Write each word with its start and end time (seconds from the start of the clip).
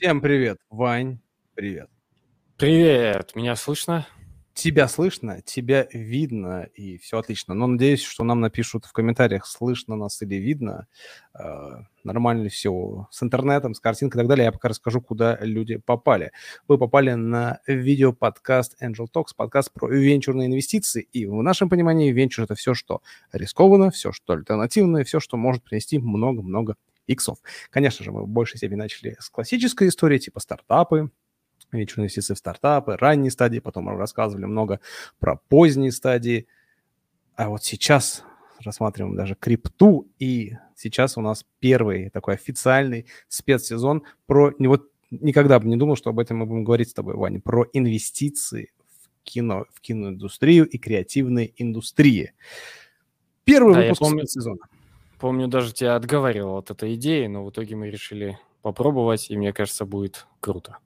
Всем 0.00 0.22
привет, 0.22 0.56
Вань, 0.70 1.18
привет. 1.54 1.90
Привет, 2.56 3.36
меня 3.36 3.54
слышно? 3.54 4.06
Тебя 4.54 4.88
слышно, 4.88 5.42
тебя 5.42 5.88
видно, 5.92 6.68
и 6.74 6.96
все 6.96 7.18
отлично. 7.18 7.52
Но 7.52 7.66
надеюсь, 7.66 8.02
что 8.02 8.24
нам 8.24 8.40
напишут 8.40 8.86
в 8.86 8.92
комментариях, 8.92 9.44
слышно 9.44 9.96
нас 9.96 10.22
или 10.22 10.36
видно. 10.36 10.86
Э, 11.38 11.82
нормально 12.02 12.44
ли 12.44 12.48
все 12.48 13.08
с 13.10 13.22
интернетом, 13.22 13.74
с 13.74 13.80
картинкой 13.80 14.20
и 14.20 14.22
так 14.22 14.28
далее. 14.28 14.46
Я 14.46 14.52
пока 14.52 14.70
расскажу, 14.70 15.02
куда 15.02 15.36
люди 15.42 15.76
попали. 15.76 16.32
Вы 16.66 16.78
попали 16.78 17.12
на 17.12 17.60
видеоподкаст 17.66 18.82
Angel 18.82 19.06
Talks, 19.14 19.34
подкаст 19.36 19.70
про 19.70 19.86
венчурные 19.86 20.46
инвестиции. 20.48 21.08
И 21.12 21.26
в 21.26 21.42
нашем 21.42 21.68
понимании 21.68 22.10
венчур– 22.10 22.44
это 22.46 22.54
все, 22.54 22.72
что 22.72 23.02
рискованно, 23.34 23.90
все, 23.90 24.12
что 24.12 24.32
альтернативное, 24.32 25.04
все, 25.04 25.20
что 25.20 25.36
может 25.36 25.62
принести 25.62 25.98
много-много 25.98 26.76
иксов. 27.10 27.38
Конечно 27.70 28.04
же, 28.04 28.12
мы 28.12 28.22
в 28.22 28.28
большей 28.28 28.58
степени 28.58 28.78
начали 28.78 29.16
с 29.18 29.28
классической 29.28 29.88
истории, 29.88 30.18
типа 30.18 30.40
стартапы, 30.40 31.10
венчурные 31.72 32.04
инвестиции 32.04 32.34
в 32.34 32.38
стартапы, 32.38 32.96
ранние 32.96 33.30
стадии, 33.30 33.58
потом 33.58 33.88
рассказывали 33.96 34.44
много 34.44 34.80
про 35.18 35.36
поздние 35.36 35.92
стадии. 35.92 36.46
А 37.36 37.48
вот 37.48 37.64
сейчас 37.64 38.24
рассматриваем 38.60 39.16
даже 39.16 39.34
крипту, 39.34 40.08
и 40.18 40.56
сейчас 40.76 41.16
у 41.16 41.20
нас 41.20 41.46
первый 41.60 42.10
такой 42.10 42.34
официальный 42.34 43.06
спецсезон 43.28 44.02
про... 44.26 44.52
Вот 44.58 44.90
никогда 45.10 45.58
бы 45.58 45.68
не 45.68 45.76
думал, 45.76 45.96
что 45.96 46.10
об 46.10 46.18
этом 46.18 46.38
мы 46.38 46.46
будем 46.46 46.64
говорить 46.64 46.90
с 46.90 46.94
тобой, 46.94 47.14
Ваня, 47.14 47.40
про 47.40 47.66
инвестиции 47.72 48.72
в 48.78 49.22
кино, 49.24 49.66
в 49.72 49.80
киноиндустрию 49.80 50.68
и 50.68 50.78
креативные 50.78 51.52
индустрии. 51.56 52.34
Первый 53.44 53.74
да, 53.74 53.80
выпуск 53.82 54.00
помню, 54.00 54.26
спецсезона. 54.26 54.66
Помню, 55.20 55.48
даже 55.48 55.74
тебя 55.74 55.96
отговаривал 55.96 56.56
от 56.56 56.70
этой 56.70 56.94
идеи, 56.94 57.26
но 57.26 57.44
в 57.44 57.50
итоге 57.50 57.76
мы 57.76 57.90
решили 57.90 58.38
попробовать, 58.62 59.30
и 59.30 59.36
мне 59.36 59.52
кажется, 59.52 59.84
будет 59.84 60.26
круто. 60.40 60.78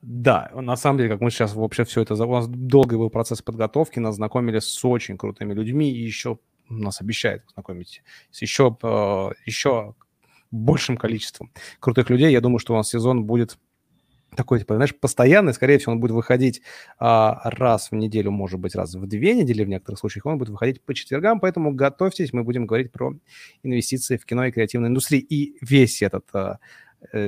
Да, 0.00 0.50
на 0.54 0.76
самом 0.76 0.98
деле, 0.98 1.10
как 1.10 1.20
мы 1.20 1.30
сейчас 1.30 1.54
вообще 1.54 1.84
все 1.84 2.02
это... 2.02 2.14
У 2.14 2.32
нас 2.32 2.46
долгий 2.46 2.96
был 2.96 3.10
процесс 3.10 3.42
подготовки, 3.42 3.98
нас 3.98 4.14
знакомили 4.14 4.60
с 4.60 4.84
очень 4.84 5.18
крутыми 5.18 5.54
людьми, 5.54 5.90
и 5.90 6.02
еще 6.02 6.38
нас 6.68 7.00
обещают 7.00 7.42
знакомить 7.52 8.02
с 8.30 8.42
еще, 8.42 8.76
э, 8.80 9.30
еще 9.44 9.96
большим 10.52 10.96
количеством 10.96 11.50
крутых 11.80 12.10
людей. 12.10 12.30
Я 12.30 12.40
думаю, 12.40 12.60
что 12.60 12.74
у 12.74 12.76
нас 12.76 12.90
сезон 12.90 13.24
будет 13.24 13.58
такой, 14.36 14.60
типа, 14.60 14.74
знаешь, 14.74 14.94
постоянный, 14.94 15.54
скорее 15.54 15.78
всего, 15.78 15.92
он 15.92 16.00
будет 16.00 16.12
выходить 16.12 16.62
а, 16.98 17.40
раз 17.44 17.90
в 17.90 17.94
неделю, 17.94 18.30
может 18.30 18.60
быть, 18.60 18.74
раз 18.74 18.94
в 18.94 19.06
две 19.06 19.34
недели 19.34 19.64
в 19.64 19.68
некоторых 19.68 19.98
случаях, 19.98 20.26
он 20.26 20.38
будет 20.38 20.50
выходить 20.50 20.82
по 20.82 20.94
четвергам, 20.94 21.40
поэтому 21.40 21.72
готовьтесь, 21.72 22.32
мы 22.32 22.44
будем 22.44 22.66
говорить 22.66 22.92
про 22.92 23.14
инвестиции 23.62 24.16
в 24.16 24.24
кино 24.24 24.46
и 24.46 24.52
креативную 24.52 24.90
индустрию. 24.90 25.24
И 25.28 25.56
весь 25.60 26.02
этот 26.02 26.24
а, 26.34 26.58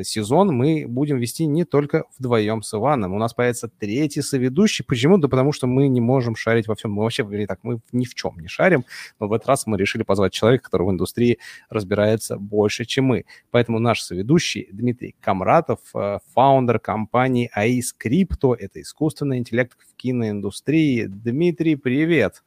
сезон 0.03 0.49
мы 0.49 0.87
будем 0.87 1.19
вести 1.19 1.47
не 1.47 1.65
только 1.65 2.05
вдвоем 2.19 2.63
с 2.63 2.75
Иваном. 2.75 3.15
У 3.15 3.19
нас 3.19 3.35
появится 3.35 3.69
третий 3.69 4.23
соведущий. 4.23 4.85
Почему? 4.85 5.19
Да 5.19 5.29
потому 5.29 5.53
что 5.53 5.67
мы 5.67 5.89
не 5.89 6.01
можем 6.01 6.37
шарить 6.37 6.69
во 6.69 6.75
всем. 6.75 6.93
Мы 6.93 7.03
вообще, 7.03 7.25
говорили 7.25 7.47
так, 7.47 7.61
мы 7.63 7.81
ни 7.93 8.05
в 8.05 8.15
чем 8.15 8.39
не 8.39 8.49
шарим. 8.49 8.85
Но 9.21 9.29
в 9.29 9.33
этот 9.33 9.49
раз 9.49 9.67
мы 9.67 9.77
решили 9.77 10.03
позвать 10.03 10.33
человека, 10.33 10.65
который 10.65 10.87
в 10.87 10.91
индустрии 10.91 11.39
разбирается 11.69 12.37
больше, 12.37 12.85
чем 12.85 13.07
мы. 13.07 13.25
Поэтому 13.51 13.79
наш 13.79 14.01
соведущий 14.03 14.69
Дмитрий 14.73 15.15
Камратов, 15.21 15.81
э, 15.95 16.19
фаундер 16.35 16.79
компании 16.79 17.51
АИС 17.53 17.93
Крипто. 17.93 18.55
Это 18.55 18.81
искусственный 18.81 19.39
интеллект 19.39 19.77
в 19.79 19.97
киноиндустрии. 19.97 21.07
Дмитрий, 21.07 21.77
привет. 21.77 22.43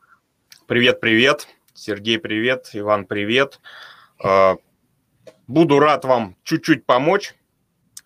Привет, 0.66 1.00
привет. 1.00 1.48
Сергей, 1.74 2.20
привет. 2.20 2.70
Иван, 2.74 3.06
привет. 3.06 3.60
Буду 5.47 5.80
рад 5.80 6.03
вам 6.06 6.35
чуть-чуть 6.44 6.85
помочь. 6.85 7.34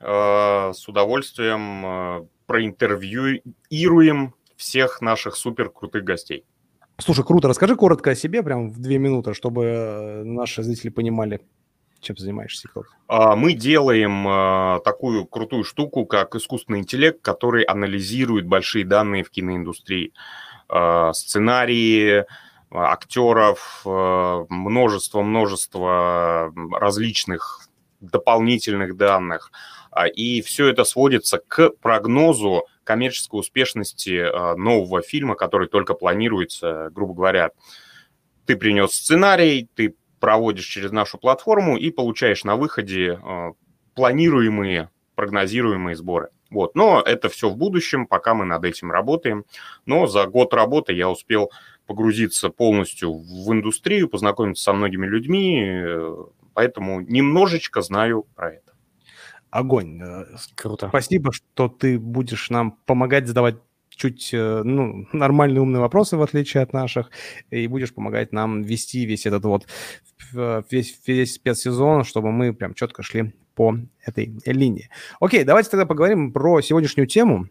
Э, 0.04 0.72
с 0.74 0.88
удовольствием 0.88 1.86
э, 1.86 2.26
проинтервьюируем 2.48 4.34
всех 4.56 5.02
наших 5.02 5.36
супер 5.36 5.70
крутых 5.70 6.04
гостей. 6.04 6.44
Слушай, 6.98 7.24
круто. 7.24 7.48
Расскажи 7.48 7.76
коротко 7.76 8.12
о 8.12 8.16
себе, 8.16 8.42
прям 8.42 8.70
в 8.72 8.80
две 8.80 8.98
минуты, 8.98 9.34
чтобы 9.34 9.64
э, 9.64 10.24
наши 10.24 10.64
зрители 10.64 10.90
понимали, 10.90 11.42
чем 12.00 12.16
ты 12.16 12.24
занимаешься. 12.24 12.68
А, 13.08 13.36
мы 13.36 13.54
делаем 13.54 14.82
такую 14.84 15.26
крутую 15.26 15.64
штуку, 15.64 16.06
как 16.06 16.36
искусственный 16.36 16.80
интеллект, 16.80 17.22
который 17.22 17.64
анализирует 17.64 18.48
большие 18.48 18.86
данные 18.86 19.24
в 19.24 19.30
киноиндустрии. 19.30 20.14
Сценарии, 21.14 22.26
актеров, 22.72 23.82
множество-множество 23.86 26.54
э, 26.56 26.78
различных 26.78 27.68
дополнительных 28.00 28.98
данных. 28.98 29.52
А, 29.92 30.08
и 30.08 30.42
все 30.42 30.68
это 30.68 30.84
сводится 30.84 31.40
к 31.40 31.72
прогнозу 31.82 32.66
коммерческой 32.84 33.42
успешности 33.42 34.16
э, 34.16 34.56
нового 34.56 35.02
фильма, 35.02 35.36
который 35.36 35.68
только 35.68 35.94
планируется, 35.94 36.90
грубо 36.92 37.14
говоря. 37.14 37.52
Ты 38.46 38.56
принес 38.56 38.94
сценарий, 38.94 39.70
ты 39.76 39.96
проводишь 40.20 40.66
через 40.66 40.92
нашу 40.92 41.18
платформу 41.18 41.78
и 41.78 41.92
получаешь 41.92 42.44
на 42.44 42.56
выходе 42.56 43.20
э, 43.22 43.52
планируемые, 43.96 44.90
прогнозируемые 45.16 45.96
сборы. 45.96 46.30
Вот. 46.50 46.76
Но 46.76 47.02
это 47.02 47.30
все 47.30 47.50
в 47.50 47.56
будущем, 47.56 48.08
пока 48.08 48.34
мы 48.34 48.46
над 48.46 48.66
этим 48.66 48.92
работаем. 48.92 49.46
Но 49.86 50.08
за 50.08 50.26
год 50.26 50.54
работы 50.54 50.94
я 50.94 51.10
успел 51.10 51.52
погрузиться 51.92 52.50
полностью 52.50 53.12
в 53.12 53.52
индустрию, 53.52 54.08
познакомиться 54.08 54.64
со 54.64 54.72
многими 54.72 55.06
людьми, 55.06 55.62
э, 55.62 56.16
поэтому 56.54 57.02
немножечко 57.02 57.82
знаю 57.82 58.26
про 58.34 58.54
это. 58.54 58.72
Огонь. 59.50 60.02
Э, 60.02 60.26
Круто. 60.56 60.88
Спасибо, 60.88 61.34
что 61.34 61.68
ты 61.68 62.00
будешь 62.00 62.50
нам 62.50 62.78
помогать 62.86 63.28
задавать 63.28 63.56
чуть 63.90 64.34
э, 64.34 64.62
ну, 64.64 65.06
нормальные 65.12 65.62
умные 65.62 65.82
вопросы, 65.82 66.16
в 66.16 66.22
отличие 66.22 66.64
от 66.64 66.72
наших, 66.72 67.12
и 67.50 67.68
будешь 67.68 67.94
помогать 67.94 68.32
нам 68.32 68.62
вести 68.62 69.06
весь 69.06 69.26
этот 69.26 69.44
вот 69.44 69.68
весь, 70.72 70.98
весь 71.06 71.34
спецсезон, 71.34 72.06
чтобы 72.06 72.32
мы 72.32 72.54
прям 72.54 72.74
четко 72.74 73.04
шли 73.04 73.34
по 73.54 73.76
этой 74.06 74.34
линии. 74.46 74.90
Окей, 75.20 75.44
давайте 75.44 75.70
тогда 75.70 75.86
поговорим 75.86 76.32
про 76.32 76.62
сегодняшнюю 76.62 77.08
тему 77.08 77.50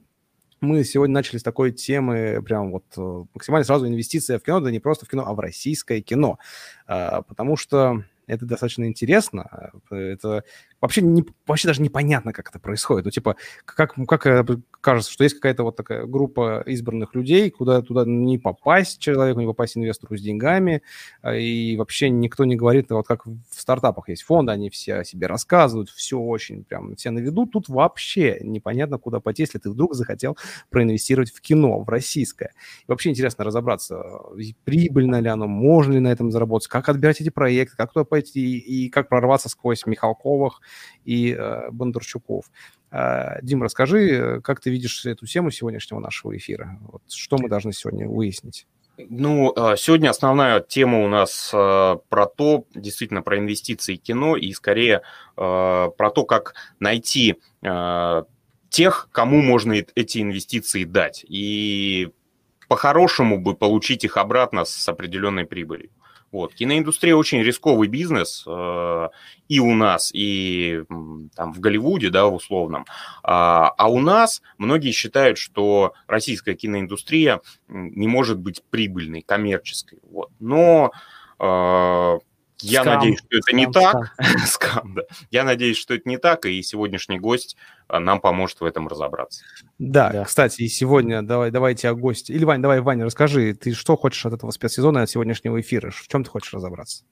мы 0.60 0.84
сегодня 0.84 1.14
начали 1.14 1.38
с 1.38 1.42
такой 1.42 1.72
темы, 1.72 2.42
прям 2.42 2.72
вот 2.72 2.84
э, 2.96 3.24
максимально 3.34 3.64
сразу 3.64 3.86
инвестиция 3.86 4.38
в 4.38 4.42
кино, 4.42 4.60
да 4.60 4.70
не 4.70 4.78
просто 4.78 5.06
в 5.06 5.08
кино, 5.08 5.24
а 5.26 5.34
в 5.34 5.40
российское 5.40 6.00
кино. 6.00 6.38
А, 6.86 7.22
потому 7.22 7.56
что 7.56 8.04
это 8.30 8.46
достаточно 8.46 8.84
интересно. 8.84 9.72
Это 9.90 10.44
вообще, 10.80 11.02
не, 11.02 11.24
вообще 11.46 11.68
даже 11.68 11.82
непонятно, 11.82 12.32
как 12.32 12.48
это 12.48 12.58
происходит. 12.58 13.04
Ну, 13.04 13.10
типа, 13.10 13.36
как, 13.64 13.94
как 14.06 14.26
э, 14.26 14.44
кажется, 14.80 15.12
что 15.12 15.24
есть 15.24 15.36
какая-то 15.36 15.64
вот 15.64 15.76
такая 15.76 16.06
группа 16.06 16.62
избранных 16.66 17.14
людей, 17.14 17.50
куда 17.50 17.82
туда 17.82 18.04
не 18.06 18.38
попасть 18.38 19.00
человеку, 19.00 19.40
не 19.40 19.46
попасть 19.46 19.76
инвестору 19.76 20.16
с 20.16 20.22
деньгами, 20.22 20.82
а, 21.22 21.34
и 21.34 21.76
вообще 21.76 22.08
никто 22.08 22.44
не 22.44 22.56
говорит, 22.56 22.90
вот 22.90 23.06
как 23.06 23.26
в 23.26 23.40
стартапах 23.50 24.08
есть 24.08 24.22
фонды, 24.22 24.52
они 24.52 24.70
все 24.70 24.96
о 24.96 25.04
себе 25.04 25.26
рассказывают, 25.26 25.90
все 25.90 26.18
очень 26.18 26.64
прям, 26.64 26.94
все 26.96 27.10
на 27.10 27.18
виду. 27.18 27.46
Тут 27.46 27.68
вообще 27.68 28.38
непонятно, 28.42 28.98
куда 28.98 29.20
пойти, 29.20 29.42
если 29.42 29.58
ты 29.58 29.70
вдруг 29.70 29.94
захотел 29.94 30.36
проинвестировать 30.70 31.32
в 31.32 31.40
кино, 31.40 31.80
в 31.80 31.88
российское. 31.88 32.52
И 32.82 32.84
вообще 32.88 33.10
интересно 33.10 33.44
разобраться, 33.44 34.02
прибыльно 34.64 35.20
ли 35.20 35.28
оно, 35.28 35.46
можно 35.46 35.94
ли 35.94 36.00
на 36.00 36.12
этом 36.12 36.30
заработать, 36.30 36.68
как 36.68 36.88
отбирать 36.88 37.20
эти 37.20 37.30
проекты, 37.30 37.76
как 37.76 37.92
туда 37.92 38.04
пойти, 38.04 38.19
и 38.28 38.88
как 38.90 39.08
прорваться 39.08 39.48
сквозь 39.48 39.86
Михалковых, 39.86 40.60
и 41.04 41.32
э, 41.32 41.70
Бондарчуков. 41.70 42.44
Э, 42.90 43.38
Дим, 43.42 43.62
расскажи, 43.62 44.40
как 44.42 44.60
ты 44.60 44.70
видишь 44.70 45.06
эту 45.06 45.26
тему 45.26 45.50
сегодняшнего 45.50 46.00
нашего 46.00 46.36
эфира? 46.36 46.78
Вот 46.82 47.02
что 47.08 47.36
мы 47.38 47.48
должны 47.48 47.72
сегодня 47.72 48.08
выяснить? 48.08 48.66
Ну, 48.98 49.52
э, 49.56 49.76
сегодня 49.76 50.10
основная 50.10 50.60
тема 50.60 51.02
у 51.04 51.08
нас 51.08 51.50
э, 51.54 51.96
про 52.08 52.26
то, 52.26 52.64
действительно, 52.74 53.22
про 53.22 53.38
инвестиции 53.38 53.96
в 53.96 54.02
кино 54.02 54.36
и 54.36 54.52
скорее 54.52 55.02
про 55.36 56.10
то, 56.14 56.24
как 56.24 56.54
найти 56.80 57.36
тех, 58.68 59.08
кому 59.10 59.40
можно 59.40 59.72
эти 59.72 60.20
инвестиции 60.20 60.84
дать. 60.84 61.24
И 61.26 62.10
по-хорошему 62.68 63.40
бы 63.40 63.54
получить 63.56 64.04
их 64.04 64.18
обратно 64.18 64.66
с 64.66 64.86
определенной 64.86 65.46
прибылью. 65.46 65.90
Вот. 66.32 66.54
Киноиндустрия 66.54 67.16
очень 67.16 67.42
рисковый 67.42 67.88
бизнес 67.88 68.44
э, 68.46 69.08
и 69.48 69.58
у 69.58 69.74
нас, 69.74 70.10
и 70.14 70.84
там 71.34 71.52
в 71.52 71.60
Голливуде, 71.60 72.10
да, 72.10 72.26
в 72.26 72.34
условном. 72.34 72.86
А, 73.22 73.68
а 73.76 73.90
у 73.90 74.00
нас 74.00 74.42
многие 74.56 74.92
считают, 74.92 75.38
что 75.38 75.94
российская 76.06 76.54
киноиндустрия 76.54 77.40
не 77.68 78.06
может 78.06 78.38
быть 78.38 78.62
прибыльной, 78.70 79.22
коммерческой. 79.22 79.98
Вот. 80.08 80.30
Но 80.38 80.92
э, 81.40 82.18
я 82.62 82.82
скам, 82.82 82.94
надеюсь, 82.94 83.18
что 83.18 83.26
это 83.30 83.42
скам, 83.42 83.56
не 83.56 83.66
так. 83.66 84.14
Скам, 84.46 84.94
да. 84.94 85.02
Я 85.30 85.44
надеюсь, 85.44 85.76
что 85.76 85.94
это 85.94 86.08
не 86.08 86.18
так, 86.18 86.46
и 86.46 86.62
сегодняшний 86.62 87.18
гость 87.18 87.56
а, 87.88 88.00
нам 88.00 88.20
поможет 88.20 88.60
в 88.60 88.64
этом 88.64 88.88
разобраться. 88.88 89.42
Да, 89.78 90.10
да. 90.10 90.24
кстати, 90.24 90.62
и 90.62 90.68
сегодня 90.68 91.22
давай, 91.22 91.50
давайте 91.50 91.88
о 91.88 91.94
гости. 91.94 92.32
Или, 92.32 92.44
Вань, 92.44 92.62
давай, 92.62 92.80
Ваня, 92.80 93.04
расскажи, 93.04 93.54
ты 93.54 93.72
что 93.72 93.96
хочешь 93.96 94.24
от 94.26 94.34
этого 94.34 94.50
спецсезона, 94.50 95.02
от 95.02 95.10
сегодняшнего 95.10 95.60
эфира? 95.60 95.90
В 95.90 96.08
чем 96.08 96.24
ты 96.24 96.30
хочешь 96.30 96.52
разобраться? 96.52 97.04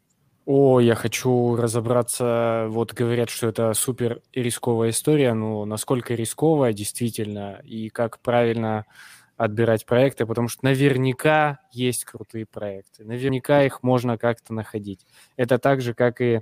О, 0.50 0.80
я 0.80 0.94
хочу 0.94 1.56
разобраться. 1.56 2.68
Вот 2.70 2.94
говорят, 2.94 3.28
что 3.28 3.48
это 3.48 3.74
супер 3.74 4.22
рисковая 4.32 4.90
история. 4.90 5.34
Ну, 5.34 5.66
насколько 5.66 6.14
рисковая 6.14 6.72
действительно 6.72 7.60
и 7.64 7.90
как 7.90 8.18
правильно 8.20 8.86
отбирать 9.38 9.86
проекты, 9.86 10.26
потому 10.26 10.48
что 10.48 10.64
наверняка 10.64 11.60
есть 11.72 12.04
крутые 12.04 12.44
проекты. 12.44 13.04
Наверняка 13.04 13.64
их 13.64 13.82
можно 13.82 14.18
как-то 14.18 14.52
находить. 14.52 15.06
Это 15.36 15.58
так 15.58 15.80
же, 15.80 15.94
как 15.94 16.20
и 16.20 16.40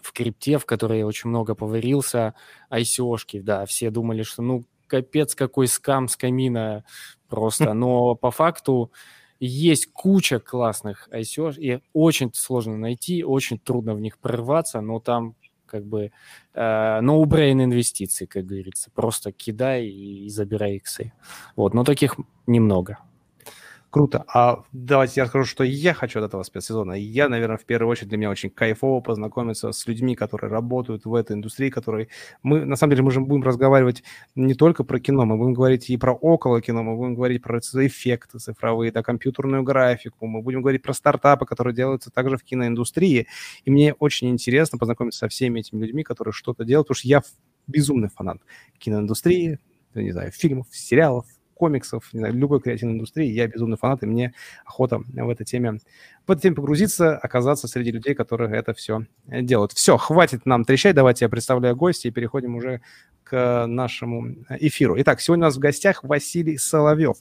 в 0.00 0.12
крипте, 0.12 0.58
в 0.58 0.66
которой 0.66 1.00
я 1.00 1.06
очень 1.06 1.30
много 1.30 1.54
поварился, 1.54 2.34
ICO-шки, 2.70 3.40
да, 3.40 3.66
все 3.66 3.90
думали, 3.90 4.22
что 4.22 4.42
ну 4.42 4.64
капец 4.86 5.34
какой 5.34 5.66
скам 5.66 6.06
с 6.06 6.16
камина 6.16 6.84
просто, 7.28 7.74
но 7.74 8.14
по 8.14 8.30
факту 8.30 8.92
есть 9.40 9.92
куча 9.92 10.38
классных 10.38 11.08
ICO, 11.10 11.54
и 11.58 11.80
очень 11.92 12.32
сложно 12.34 12.76
найти, 12.76 13.24
очень 13.24 13.58
трудно 13.58 13.94
в 13.94 14.00
них 14.00 14.18
прорваться, 14.18 14.80
но 14.80 15.00
там 15.00 15.34
как 15.76 15.86
бы 15.86 16.10
э, 16.54 17.00
no-brain 17.00 17.64
инвестиции, 17.64 18.26
как 18.26 18.46
говорится. 18.46 18.90
Просто 18.94 19.32
кидай 19.32 19.86
и 19.86 20.28
забирай 20.28 20.76
иксы. 20.76 21.12
Вот, 21.56 21.74
но 21.74 21.84
таких 21.84 22.16
немного. 22.46 22.98
Круто. 23.90 24.24
А 24.28 24.62
давайте 24.72 25.20
я 25.20 25.26
скажу, 25.26 25.44
что 25.46 25.64
я 25.64 25.94
хочу 25.94 26.18
от 26.18 26.26
этого 26.26 26.42
спецсезона. 26.42 26.92
Я, 26.92 27.28
наверное, 27.28 27.56
в 27.56 27.64
первую 27.64 27.90
очередь 27.90 28.08
для 28.08 28.18
меня 28.18 28.30
очень 28.30 28.50
кайфово 28.50 29.00
познакомиться 29.00 29.72
с 29.72 29.86
людьми, 29.86 30.14
которые 30.14 30.50
работают 30.50 31.04
в 31.06 31.14
этой 31.14 31.34
индустрии, 31.36 31.70
которые 31.70 32.08
мы, 32.42 32.64
на 32.64 32.76
самом 32.76 32.90
деле, 32.90 33.02
мы 33.04 33.10
же 33.10 33.20
будем 33.20 33.42
разговаривать 33.44 34.02
не 34.34 34.54
только 34.54 34.84
про 34.84 35.00
кино, 35.00 35.24
мы 35.24 35.36
будем 35.38 35.54
говорить 35.54 35.88
и 35.88 35.96
про 35.96 36.12
около 36.12 36.60
кино, 36.60 36.82
мы 36.82 36.96
будем 36.96 37.14
говорить 37.14 37.42
про 37.42 37.58
эффекты 37.58 38.38
цифровые, 38.38 38.92
да, 38.92 39.02
компьютерную 39.02 39.62
графику, 39.62 40.26
мы 40.26 40.42
будем 40.42 40.60
говорить 40.62 40.82
про 40.82 40.92
стартапы, 40.92 41.46
которые 41.46 41.74
делаются 41.74 42.10
также 42.10 42.36
в 42.36 42.44
киноиндустрии. 42.44 43.28
И 43.64 43.70
мне 43.70 43.94
очень 43.94 44.28
интересно 44.28 44.78
познакомиться 44.78 45.20
со 45.20 45.28
всеми 45.28 45.60
этими 45.60 45.80
людьми, 45.84 46.02
которые 46.02 46.32
что-то 46.32 46.64
делают, 46.64 46.88
потому 46.88 46.96
что 46.98 47.08
я 47.08 47.22
безумный 47.66 48.08
фанат 48.08 48.38
киноиндустрии, 48.78 49.58
не 49.94 50.10
знаю, 50.12 50.30
фильмов, 50.32 50.66
сериалов, 50.70 51.24
комиксов, 51.56 52.12
не 52.12 52.20
знаю, 52.20 52.34
любой 52.34 52.60
креативной 52.60 52.94
индустрии. 52.94 53.26
Я 53.32 53.48
безумный 53.48 53.76
фанат, 53.76 54.02
и 54.02 54.06
мне 54.06 54.34
охота 54.64 55.00
в 55.06 55.28
этой 55.30 55.44
теме, 55.44 55.80
в 56.26 56.30
этой 56.30 56.42
теме 56.42 56.54
погрузиться, 56.54 57.16
оказаться 57.16 57.66
среди 57.66 57.90
людей, 57.90 58.14
которые 58.14 58.54
это 58.54 58.74
все 58.74 59.06
делают. 59.26 59.72
Все, 59.72 59.96
хватит 59.96 60.46
нам 60.46 60.64
трещать, 60.64 60.94
давайте 60.94 61.24
я 61.24 61.28
представляю 61.28 61.74
гостя 61.74 62.08
и 62.08 62.10
переходим 62.10 62.56
уже 62.56 62.80
к 63.24 63.66
нашему 63.66 64.36
эфиру. 64.50 64.94
Итак, 65.00 65.20
сегодня 65.20 65.44
у 65.44 65.48
нас 65.48 65.56
в 65.56 65.60
гостях 65.60 66.04
Василий 66.04 66.58
Соловьев 66.58 67.16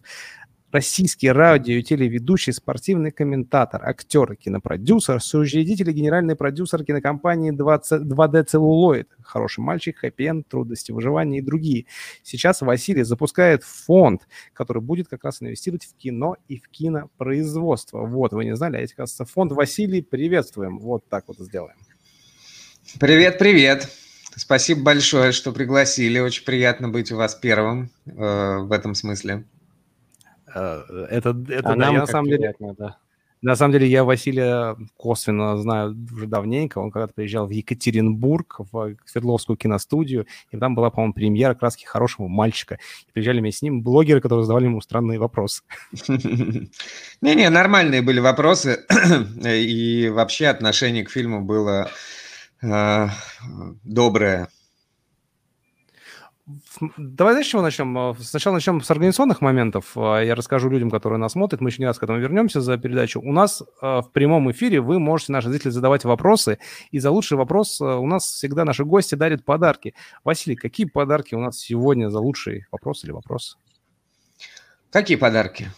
российский 0.76 1.32
радио 1.32 1.76
и 1.76 1.84
телеведущий, 1.84 2.52
спортивный 2.52 3.12
комментатор, 3.12 3.82
актер, 3.88 4.36
кинопродюсер, 4.36 5.22
соучредитель 5.22 5.90
и 5.90 5.94
генеральный 5.94 6.36
продюсер 6.36 6.84
кинокомпании 6.84 7.52
20, 7.52 8.02
2D 8.02 8.44
Целлулоид, 8.44 9.08
хороший 9.24 9.62
мальчик, 9.62 9.98
хэппи 9.98 10.44
трудности 10.50 10.92
выживания 10.92 11.40
и 11.40 11.42
другие. 11.42 11.86
Сейчас 12.24 12.60
Василий 12.62 13.04
запускает 13.04 13.64
фонд, 13.64 14.28
который 14.52 14.82
будет 14.82 15.08
как 15.08 15.24
раз 15.24 15.42
инвестировать 15.42 15.86
в 15.86 15.96
кино 15.96 16.36
и 16.50 16.60
в 16.60 16.68
кинопроизводство. 16.70 18.06
Вот, 18.06 18.34
вы 18.34 18.44
не 18.44 18.56
знали, 18.58 18.76
а 18.76 18.82
это, 18.82 18.96
кажется, 18.96 19.24
фонд 19.24 19.54
Василий, 19.54 20.02
приветствуем. 20.02 20.80
Вот 20.80 21.08
так 21.08 21.30
вот 21.30 21.38
сделаем. 21.38 21.78
Привет, 23.00 23.40
привет. 23.40 23.90
Спасибо 24.36 24.82
большое, 24.82 25.32
что 25.32 25.54
пригласили. 25.54 26.20
Очень 26.20 26.44
приятно 26.44 26.90
быть 26.90 27.14
у 27.14 27.16
вас 27.16 27.34
первым 27.34 27.90
э, 28.06 28.12
в 28.12 28.74
этом 28.74 28.94
смысле. 28.94 29.46
Э, 30.56 31.08
это, 31.10 31.38
это 31.50 31.74
а 31.74 31.76
да, 31.76 31.90
я 31.90 32.00
на 32.00 32.08
самом 32.08 32.30
приятно, 32.30 32.68
деле... 32.68 32.76
Да. 32.80 32.98
На 33.42 33.56
самом 33.56 33.74
деле 33.74 33.88
я 33.88 34.04
Василия 34.04 34.76
косвенно 34.98 35.56
знаю 35.58 35.96
уже 36.12 36.26
давненько. 36.26 36.80
Он 36.80 36.90
когда-то 36.90 37.14
приезжал 37.14 37.46
в 37.46 37.52
Екатеринбург, 37.52 38.56
в 38.72 38.96
Свердловскую 39.06 39.56
киностудию, 39.56 40.26
и 40.50 40.58
там 40.58 40.74
была, 40.74 40.90
по-моему, 40.90 41.14
премьера 41.14 41.54
краски 41.54 41.86
хорошего 41.86 42.28
мальчика. 42.28 42.80
И 43.08 43.12
приезжали 43.12 43.42
вместе 43.42 43.60
с 43.60 43.62
ним 43.62 43.84
блогеры, 43.84 44.20
которые 44.20 44.46
задавали 44.46 44.66
ему 44.66 44.82
странные 44.82 45.20
вопросы. 45.20 45.62
Не-не, 47.22 47.50
нормальные 47.52 48.02
были 48.02 48.20
вопросы. 48.20 48.84
И 49.46 50.10
вообще 50.10 50.48
отношение 50.48 51.04
к 51.04 51.12
фильму 51.12 51.42
было 51.42 51.92
э, 52.64 53.08
доброе. 53.84 54.48
Давай 56.98 57.34
знаешь, 57.34 57.48
с 57.48 57.50
чего 57.50 57.64
начнем? 57.64 57.98
А, 57.98 58.16
сначала 58.20 58.54
начнем 58.54 58.80
с 58.80 58.92
организационных 58.92 59.42
моментов. 59.42 59.94
А, 59.96 60.20
я 60.20 60.36
расскажу 60.36 60.70
людям, 60.70 60.92
которые 60.92 61.18
нас 61.18 61.32
смотрят. 61.32 61.60
Мы 61.60 61.70
еще 61.70 61.82
не 61.82 61.88
раз 61.88 61.98
к 61.98 62.04
этому 62.04 62.20
вернемся 62.20 62.62
за 62.62 62.78
передачу. 62.78 63.20
У 63.20 63.32
нас 63.32 63.64
а, 63.82 64.02
в 64.02 64.12
прямом 64.12 64.52
эфире 64.52 64.80
вы 64.80 65.00
можете, 65.00 65.32
наши 65.32 65.50
зрители, 65.50 65.72
задавать 65.72 66.06
вопросы. 66.06 66.60
И 66.92 67.00
за 67.00 67.10
лучший 67.10 67.38
вопрос 67.38 67.82
у 67.82 68.06
нас 68.06 68.26
всегда 68.26 68.64
наши 68.64 68.86
гости 68.86 69.16
дарят 69.16 69.44
подарки. 69.44 69.96
Василий, 70.24 70.56
какие 70.56 70.86
подарки 70.86 71.34
у 71.34 71.40
нас 71.40 71.58
сегодня 71.58 72.10
за 72.10 72.20
лучший 72.20 72.66
вопрос 72.72 73.04
или 73.04 73.12
вопрос? 73.12 73.58
Какие 74.92 75.18
подарки? 75.18 75.72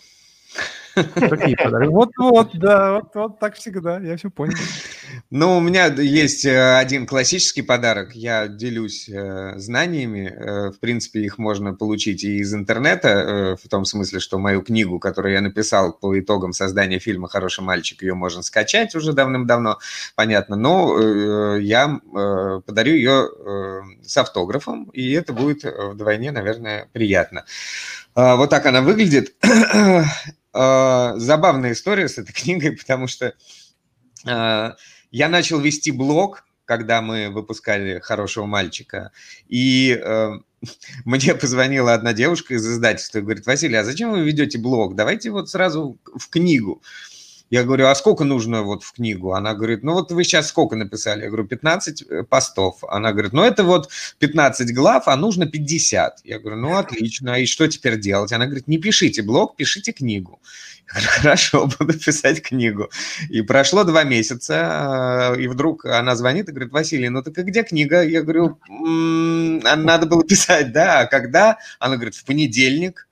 Какие 1.04 1.56
подарки? 1.56 1.88
Вот, 1.90 2.10
вот, 2.18 2.50
да, 2.54 2.94
вот, 2.96 3.16
вот 3.16 3.40
так 3.40 3.56
всегда, 3.56 4.00
я 4.00 4.18
все 4.18 4.30
понял. 4.30 4.56
Ну, 5.30 5.58
у 5.58 5.60
меня 5.60 5.86
есть 5.88 6.46
э, 6.46 6.78
один 6.78 7.06
классический 7.06 7.62
подарок. 7.62 8.16
Я 8.16 8.48
делюсь 8.48 9.10
э, 9.10 9.54
знаниями. 9.58 10.34
Э, 10.34 10.72
в 10.72 10.80
принципе, 10.80 11.22
их 11.22 11.38
можно 11.38 11.74
получить 11.74 12.24
и 12.24 12.38
из 12.38 12.54
интернета, 12.54 13.58
в 13.62 13.68
том 13.68 13.86
смысле, 13.86 14.20
что 14.20 14.40
мою 14.40 14.62
книгу, 14.62 15.00
которую 15.00 15.34
я 15.34 15.42
написал 15.42 15.94
по 15.94 16.20
итогам 16.20 16.54
создания 16.54 17.00
фильма 17.00 17.28
«Хороший 17.28 17.64
мальчик», 17.64 18.02
ее 18.02 18.14
можно 18.14 18.42
скачать 18.42 18.96
уже 18.96 19.14
давным-давно, 19.14 19.80
понятно. 20.16 20.56
Но 20.56 21.58
я 21.58 22.00
подарю 22.66 22.94
ее 22.94 23.30
с 24.04 24.18
автографом, 24.18 24.86
и 24.94 25.12
это 25.12 25.34
будет 25.34 25.64
вдвойне, 25.64 26.32
наверное, 26.32 26.88
приятно. 26.94 27.46
Вот 28.16 28.50
так 28.50 28.66
она 28.66 28.82
выглядит. 28.82 29.36
э, 30.58 31.20
забавная 31.20 31.74
история 31.74 32.08
с 32.08 32.18
этой 32.18 32.34
книгой, 32.34 32.72
потому 32.72 33.08
что 33.08 33.34
э, 34.26 34.72
я 35.12 35.30
начал 35.30 35.60
вести 35.60 35.92
блог, 35.92 36.46
когда 36.66 37.02
мы 37.02 37.30
выпускали 37.30 38.00
«Хорошего 38.00 38.46
мальчика», 38.46 39.12
и 39.48 40.00
э, 40.04 40.30
мне 41.06 41.36
позвонила 41.36 41.94
одна 41.94 42.14
девушка 42.14 42.56
из 42.56 42.68
издательства 42.68 43.20
и 43.20 43.22
говорит, 43.22 43.46
Василий, 43.46 43.76
а 43.76 43.84
зачем 43.84 44.12
вы 44.12 44.24
ведете 44.24 44.58
блог? 44.58 44.96
Давайте 44.96 45.30
вот 45.32 45.50
сразу 45.50 45.98
в 46.06 46.30
книгу. 46.30 46.82
Я 47.50 47.64
говорю, 47.64 47.88
а 47.88 47.96
сколько 47.96 48.26
нужно 48.26 48.64
вот 48.64 48.84
в 48.84 48.92
книгу? 48.92 49.34
Она 49.34 49.54
говорит, 49.54 49.84
ну 49.84 49.94
вот 49.94 50.12
вы 50.12 50.24
сейчас 50.26 50.48
сколько 50.48 50.76
написали? 50.76 51.22
Я 51.22 51.28
говорю, 51.28 51.46
15 51.48 52.02
э, 52.02 52.24
постов. 52.24 52.84
Она 52.90 53.14
говорит, 53.14 53.32
ну 53.32 53.42
это 53.42 53.64
вот 53.64 53.90
15 54.20 54.74
глав, 54.74 55.08
а 55.08 55.16
нужно 55.16 55.46
50. 55.46 56.22
Я 56.26 56.40
говорю, 56.40 56.58
ну 56.58 56.76
отлично, 56.76 57.40
и 57.40 57.46
что 57.46 57.68
теперь 57.68 58.00
делать? 58.00 58.34
Она 58.34 58.46
говорит, 58.46 58.68
не 58.68 58.78
пишите 58.78 59.22
блог, 59.22 59.56
пишите 59.56 59.94
книгу. 59.94 60.42
Я 60.88 60.94
говорю, 60.94 61.10
хорошо, 61.22 61.70
буду 61.80 61.98
писать 61.98 62.42
книгу. 62.42 62.90
И 63.30 63.42
прошло 63.42 63.86
два 63.86 64.04
месяца, 64.04 65.34
э, 65.38 65.42
и 65.42 65.48
вдруг 65.48 65.86
она 65.86 66.18
звонит 66.18 66.50
и 66.50 66.52
говорит, 66.52 66.74
Василий, 66.74 67.08
ну 67.08 67.24
так 67.24 67.34
где 67.34 67.64
книга? 67.64 68.04
Я 68.04 68.24
говорю, 68.24 68.60
м-м, 68.70 69.60
надо 69.60 70.06
было 70.06 70.24
писать, 70.24 70.74
да, 70.74 71.02
а 71.02 71.06
когда? 71.06 71.60
Она 71.80 71.96
говорит, 71.96 72.16
в 72.16 72.26
понедельник 72.26 73.07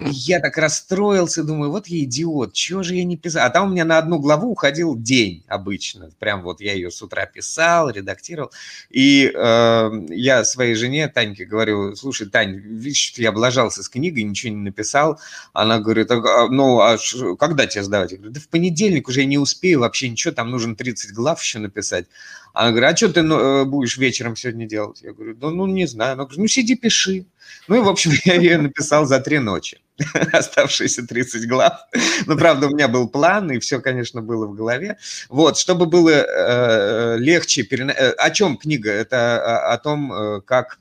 я 0.00 0.40
так 0.40 0.56
расстроился, 0.56 1.44
думаю, 1.44 1.70
вот 1.70 1.86
я 1.86 2.04
идиот, 2.04 2.52
чего 2.52 2.82
же 2.82 2.94
я 2.94 3.04
не 3.04 3.16
писал? 3.16 3.46
А 3.46 3.50
там 3.50 3.68
у 3.68 3.72
меня 3.72 3.84
на 3.84 3.98
одну 3.98 4.18
главу 4.18 4.50
уходил 4.50 4.96
день 4.96 5.44
обычно. 5.46 6.10
Прям 6.18 6.42
вот 6.42 6.60
я 6.60 6.72
ее 6.72 6.90
с 6.90 7.02
утра 7.02 7.26
писал, 7.26 7.90
редактировал. 7.90 8.50
И 8.90 9.30
э, 9.34 9.90
я 10.08 10.44
своей 10.44 10.74
жене, 10.74 11.08
Таньке, 11.08 11.44
говорю, 11.44 11.94
слушай, 11.96 12.28
Тань, 12.28 12.56
видишь, 12.56 13.12
я 13.16 13.30
облажался 13.30 13.82
с 13.82 13.88
книгой, 13.88 14.22
ничего 14.22 14.52
не 14.52 14.60
написал. 14.60 15.20
Она 15.52 15.78
говорит, 15.78 16.10
а, 16.10 16.48
ну, 16.48 16.80
а 16.80 16.96
ш, 16.98 17.36
когда 17.36 17.66
тебе 17.66 17.84
сдавать? 17.84 18.12
Я 18.12 18.18
говорю, 18.18 18.32
да 18.32 18.40
в 18.40 18.48
понедельник 18.48 19.08
уже 19.08 19.20
я 19.20 19.26
не 19.26 19.38
успею 19.38 19.80
вообще 19.80 20.08
ничего, 20.08 20.32
там 20.32 20.50
нужно 20.50 20.74
30 20.74 21.12
глав 21.12 21.42
еще 21.42 21.58
написать. 21.58 22.06
Она 22.52 22.70
говорит, 22.70 22.90
а 22.90 22.96
что 22.96 23.12
ты 23.12 23.22
ну, 23.22 23.38
э, 23.38 23.64
будешь 23.64 23.96
вечером 23.96 24.36
сегодня 24.36 24.66
делать? 24.66 25.02
Я 25.02 25.12
говорю, 25.12 25.34
да 25.34 25.50
ну 25.50 25.66
не 25.66 25.86
знаю. 25.86 26.14
Она 26.14 26.24
говорит, 26.24 26.38
ну 26.40 26.46
сиди, 26.48 26.74
пиши. 26.74 27.26
Ну 27.68 27.76
и, 27.76 27.80
в 27.80 27.88
общем, 27.88 28.12
я 28.24 28.34
ее 28.34 28.58
написал 28.58 29.06
за 29.06 29.20
три 29.20 29.38
ночи. 29.38 29.80
Оставшиеся 30.32 31.06
30 31.06 31.48
глав. 31.48 31.72
Ну, 32.26 32.36
правда, 32.36 32.66
у 32.66 32.70
меня 32.70 32.88
был 32.88 33.08
план, 33.08 33.50
и 33.50 33.58
все, 33.58 33.80
конечно, 33.80 34.22
было 34.22 34.46
в 34.46 34.54
голове. 34.54 34.98
Вот, 35.28 35.58
чтобы 35.58 35.86
было 35.86 36.10
э, 36.10 37.18
легче... 37.18 37.62
Перена... 37.62 37.92
Э, 37.92 38.10
о 38.12 38.30
чем 38.30 38.56
книга? 38.56 38.90
Это 38.90 39.72
о, 39.72 39.78
том, 39.78 40.12
э, 40.12 40.40
как 40.42 40.78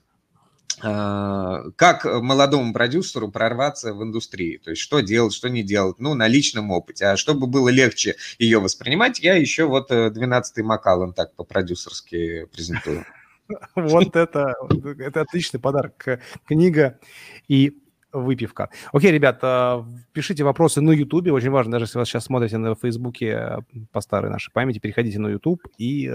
как 0.81 2.05
молодому 2.05 2.71
продюсеру 2.71 3.29
прорваться 3.29 3.93
в 3.93 4.01
индустрии, 4.01 4.61
то 4.63 4.69
есть 4.69 4.81
что 4.81 5.01
делать, 5.01 5.33
что 5.33 5.49
не 5.49 5.61
делать, 5.61 5.99
ну, 5.99 6.13
на 6.13 6.29
личном 6.29 6.71
опыте. 6.71 7.07
А 7.07 7.17
чтобы 7.17 7.47
было 7.47 7.67
легче 7.67 8.15
ее 8.37 8.59
воспринимать, 8.59 9.19
я 9.19 9.35
еще 9.35 9.65
вот 9.65 9.91
12-й 9.91 10.61
Макалан 10.61 11.11
так 11.11 11.33
по-продюсерски 11.33 12.45
презентую. 12.53 13.05
Вот 13.75 14.15
это, 14.15 14.55
это 14.99 15.21
отличный 15.21 15.59
подарок. 15.59 16.19
Книга 16.45 16.99
и 17.47 17.77
выпивка. 18.11 18.69
Окей, 18.91 19.11
ребят, 19.11 19.39
пишите 20.13 20.43
вопросы 20.43 20.81
на 20.81 20.91
Ютубе. 20.91 21.31
Очень 21.31 21.51
важно, 21.51 21.73
даже 21.73 21.85
если 21.85 21.99
вы 21.99 22.05
сейчас 22.05 22.25
смотрите 22.25 22.57
на 22.57 22.73
Фейсбуке 22.75 23.59
по 23.91 24.01
старой 24.01 24.31
нашей 24.31 24.51
памяти, 24.51 24.79
переходите 24.79 25.19
на 25.19 25.27
Ютуб 25.27 25.61
и 25.77 26.07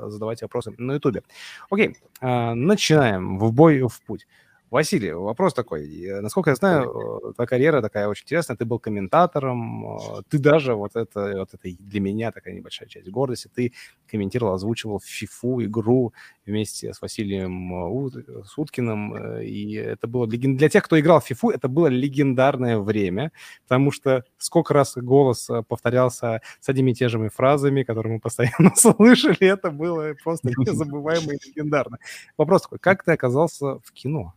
задавайте 0.00 0.44
вопросы 0.46 0.74
на 0.76 0.94
Ютубе. 0.94 1.22
Окей, 1.70 1.96
начинаем. 2.20 3.38
В 3.38 3.52
бой, 3.52 3.80
в 3.82 4.02
путь. 4.06 4.26
Василий, 4.68 5.12
вопрос 5.12 5.54
такой. 5.54 5.88
Насколько 6.20 6.50
я 6.50 6.56
знаю, 6.56 7.30
э, 7.30 7.32
твоя 7.34 7.46
карьера 7.46 7.82
такая 7.82 8.08
очень 8.08 8.24
интересная. 8.24 8.56
Ты 8.56 8.64
был 8.64 8.80
комментатором. 8.80 9.96
Э, 9.96 10.22
ты 10.28 10.40
даже, 10.40 10.74
вот 10.74 10.96
это, 10.96 11.34
вот 11.38 11.54
это 11.54 11.76
для 11.78 12.00
меня 12.00 12.32
такая 12.32 12.52
небольшая 12.52 12.88
часть 12.88 13.08
гордости, 13.08 13.48
ты 13.54 13.72
комментировал, 14.10 14.54
озвучивал 14.54 14.98
фифу 14.98 15.62
игру 15.62 16.12
вместе 16.46 16.92
с 16.92 17.00
Василием 17.00 18.08
э, 18.08 18.44
Суткиным. 18.44 19.40
И 19.40 19.74
это 19.74 20.08
было 20.08 20.26
для 20.26 20.68
тех, 20.68 20.82
кто 20.82 20.98
играл 20.98 21.20
в 21.20 21.26
фифу, 21.26 21.50
это 21.50 21.68
было 21.68 21.86
легендарное 21.86 22.78
время, 22.78 23.30
потому 23.68 23.92
что 23.92 24.24
сколько 24.36 24.74
раз 24.74 24.96
голос 24.96 25.48
повторялся 25.68 26.40
с 26.58 26.68
одними 26.68 26.90
и 26.90 26.94
теми 26.94 27.08
же 27.08 27.28
фразами, 27.28 27.84
которые 27.84 28.14
мы 28.14 28.20
постоянно 28.20 28.72
слышали, 28.74 29.46
это 29.46 29.70
было 29.70 30.14
просто 30.24 30.48
незабываемо 30.56 31.34
и 31.34 31.48
легендарно. 31.48 31.98
Вопрос 32.36 32.62
такой, 32.62 32.80
как 32.80 33.04
ты 33.04 33.12
оказался 33.12 33.78
в 33.84 33.92
кино? 33.92 34.34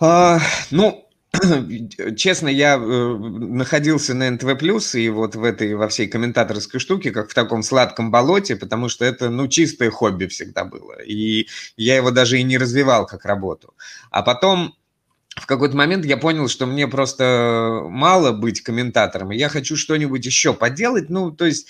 А, 0.00 0.38
ну, 0.70 1.08
честно, 2.16 2.48
я 2.48 2.76
э, 2.76 2.78
находился 2.78 4.14
на 4.14 4.30
НТВ+, 4.30 4.94
и 4.94 5.08
вот 5.08 5.34
в 5.34 5.44
этой, 5.44 5.74
во 5.74 5.88
всей 5.88 6.08
комментаторской 6.08 6.80
штуке, 6.80 7.10
как 7.10 7.30
в 7.30 7.34
таком 7.34 7.62
сладком 7.62 8.10
болоте, 8.10 8.56
потому 8.56 8.88
что 8.88 9.04
это, 9.04 9.28
ну, 9.28 9.48
чистое 9.48 9.90
хобби 9.90 10.26
всегда 10.26 10.64
было. 10.64 11.00
И 11.02 11.48
я 11.76 11.96
его 11.96 12.10
даже 12.10 12.38
и 12.38 12.42
не 12.42 12.58
развивал 12.58 13.06
как 13.06 13.24
работу. 13.24 13.74
А 14.10 14.22
потом 14.22 14.74
в 15.36 15.46
какой-то 15.46 15.76
момент 15.76 16.04
я 16.04 16.16
понял, 16.16 16.48
что 16.48 16.66
мне 16.66 16.88
просто 16.88 17.82
мало 17.88 18.32
быть 18.32 18.62
комментатором, 18.62 19.32
и 19.32 19.36
я 19.36 19.48
хочу 19.48 19.76
что-нибудь 19.76 20.24
еще 20.24 20.54
поделать, 20.54 21.10
ну, 21.10 21.30
то 21.30 21.44
есть 21.44 21.68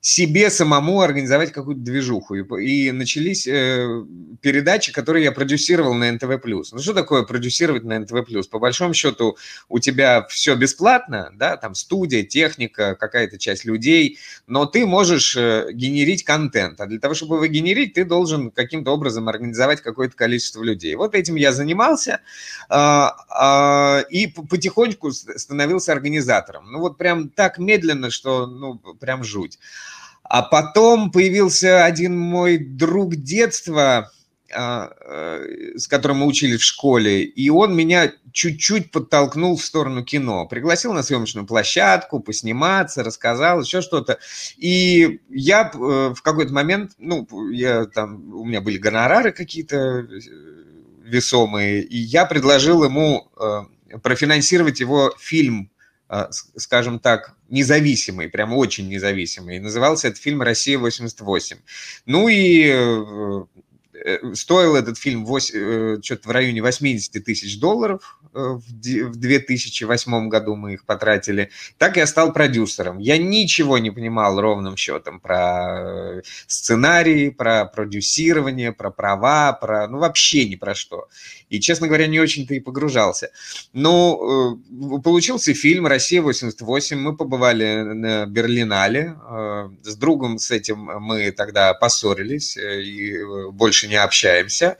себе 0.00 0.48
самому 0.48 1.02
организовать 1.02 1.52
какую-то 1.52 1.82
движуху. 1.82 2.34
И, 2.34 2.64
и 2.64 2.90
начались 2.90 3.46
э, 3.46 4.04
передачи, 4.40 4.92
которые 4.92 5.24
я 5.24 5.32
продюсировал 5.32 5.92
на 5.92 6.10
НТВ+. 6.10 6.40
Ну, 6.44 6.64
что 6.64 6.94
такое 6.94 7.22
продюсировать 7.22 7.84
на 7.84 7.98
НТВ+. 7.98 8.24
По 8.50 8.58
большому 8.58 8.94
счету 8.94 9.36
у 9.68 9.78
тебя 9.78 10.26
все 10.28 10.54
бесплатно, 10.54 11.30
да, 11.34 11.58
там 11.58 11.74
студия, 11.74 12.22
техника, 12.22 12.96
какая-то 12.98 13.38
часть 13.38 13.66
людей, 13.66 14.18
но 14.46 14.64
ты 14.64 14.86
можешь 14.86 15.36
э, 15.36 15.68
генерить 15.72 16.24
контент. 16.24 16.80
А 16.80 16.86
для 16.86 16.98
того, 16.98 17.12
чтобы 17.12 17.36
его 17.36 17.46
генерить, 17.46 17.92
ты 17.92 18.06
должен 18.06 18.50
каким-то 18.50 18.92
образом 18.92 19.28
организовать 19.28 19.82
какое-то 19.82 20.16
количество 20.16 20.62
людей. 20.62 20.94
Вот 20.94 21.14
этим 21.14 21.34
я 21.34 21.52
занимался 21.52 22.20
э, 22.70 22.74
э, 22.74 24.04
и 24.08 24.28
потихоньку 24.28 25.12
становился 25.12 25.92
организатором. 25.92 26.72
Ну, 26.72 26.78
вот 26.78 26.96
прям 26.96 27.28
так 27.28 27.58
медленно, 27.58 28.10
что, 28.10 28.46
ну, 28.46 28.78
прям 28.98 29.24
жуть. 29.24 29.58
А 30.22 30.42
потом 30.42 31.10
появился 31.10 31.84
один 31.84 32.18
мой 32.18 32.58
друг 32.58 33.16
детства, 33.16 34.10
а, 34.52 34.90
э, 35.00 35.78
с 35.78 35.86
которым 35.86 36.18
мы 36.18 36.26
учились 36.26 36.60
в 36.60 36.64
школе, 36.64 37.22
и 37.22 37.50
он 37.50 37.74
меня 37.76 38.12
чуть-чуть 38.32 38.90
подтолкнул 38.90 39.56
в 39.56 39.64
сторону 39.64 40.04
кино. 40.04 40.46
Пригласил 40.46 40.92
на 40.92 41.04
съемочную 41.04 41.46
площадку, 41.46 42.18
посниматься, 42.18 43.04
рассказал, 43.04 43.62
еще 43.62 43.80
что-то. 43.80 44.18
И 44.56 45.20
я 45.28 45.70
э, 45.72 45.76
в 45.76 46.20
какой-то 46.22 46.52
момент, 46.52 46.92
ну, 46.98 47.28
я 47.50 47.86
там, 47.86 48.34
у 48.34 48.44
меня 48.44 48.60
были 48.60 48.78
гонорары 48.78 49.30
какие-то 49.30 49.76
э, 49.76 50.06
весомые, 51.04 51.82
и 51.82 51.96
я 51.96 52.24
предложил 52.24 52.82
ему 52.84 53.30
профинансировать 54.02 54.80
его 54.80 55.14
фильм 55.18 55.70
скажем 56.56 56.98
так, 56.98 57.36
независимый, 57.50 58.28
прям 58.28 58.52
очень 58.54 58.88
независимый. 58.88 59.58
Назывался 59.58 60.08
этот 60.08 60.20
фильм 60.20 60.42
«Россия-88». 60.42 61.58
Ну 62.06 62.28
и 62.28 62.70
э, 62.72 63.44
стоил 64.34 64.76
этот 64.76 64.98
фильм 64.98 65.24
8, 65.24 65.54
э, 65.54 65.98
что-то 66.02 66.28
в 66.28 66.32
районе 66.32 66.62
80 66.62 67.24
тысяч 67.24 67.58
долларов 67.58 68.18
в 68.32 69.16
2008 69.16 70.28
году 70.28 70.54
мы 70.54 70.74
их 70.74 70.84
потратили. 70.84 71.50
Так 71.78 71.96
я 71.96 72.06
стал 72.06 72.32
продюсером. 72.32 72.98
Я 72.98 73.18
ничего 73.18 73.78
не 73.78 73.90
понимал 73.90 74.40
ровным 74.40 74.76
счетом 74.76 75.20
про 75.20 76.22
сценарий, 76.46 77.30
про 77.30 77.64
продюсирование, 77.64 78.72
про 78.72 78.90
права, 78.90 79.52
про... 79.52 79.88
ну 79.88 79.98
вообще 79.98 80.48
ни 80.48 80.56
про 80.56 80.74
что. 80.74 81.08
И, 81.50 81.60
честно 81.60 81.88
говоря, 81.88 82.06
не 82.06 82.20
очень-то 82.20 82.54
и 82.54 82.60
погружался. 82.60 83.30
Но 83.72 84.56
э, 84.70 85.00
получился 85.02 85.52
фильм 85.52 85.86
«Россия-88». 85.86 86.94
Мы 86.94 87.16
побывали 87.16 87.82
на 87.82 88.26
Берлинале. 88.26 89.16
Э, 89.28 89.68
с 89.82 89.96
другом 89.96 90.38
с 90.38 90.52
этим 90.52 90.78
мы 90.78 91.32
тогда 91.32 91.74
поссорились 91.74 92.56
э, 92.56 92.82
и 92.82 93.16
э, 93.16 93.50
больше 93.50 93.88
не 93.90 93.96
общаемся. 93.96 94.78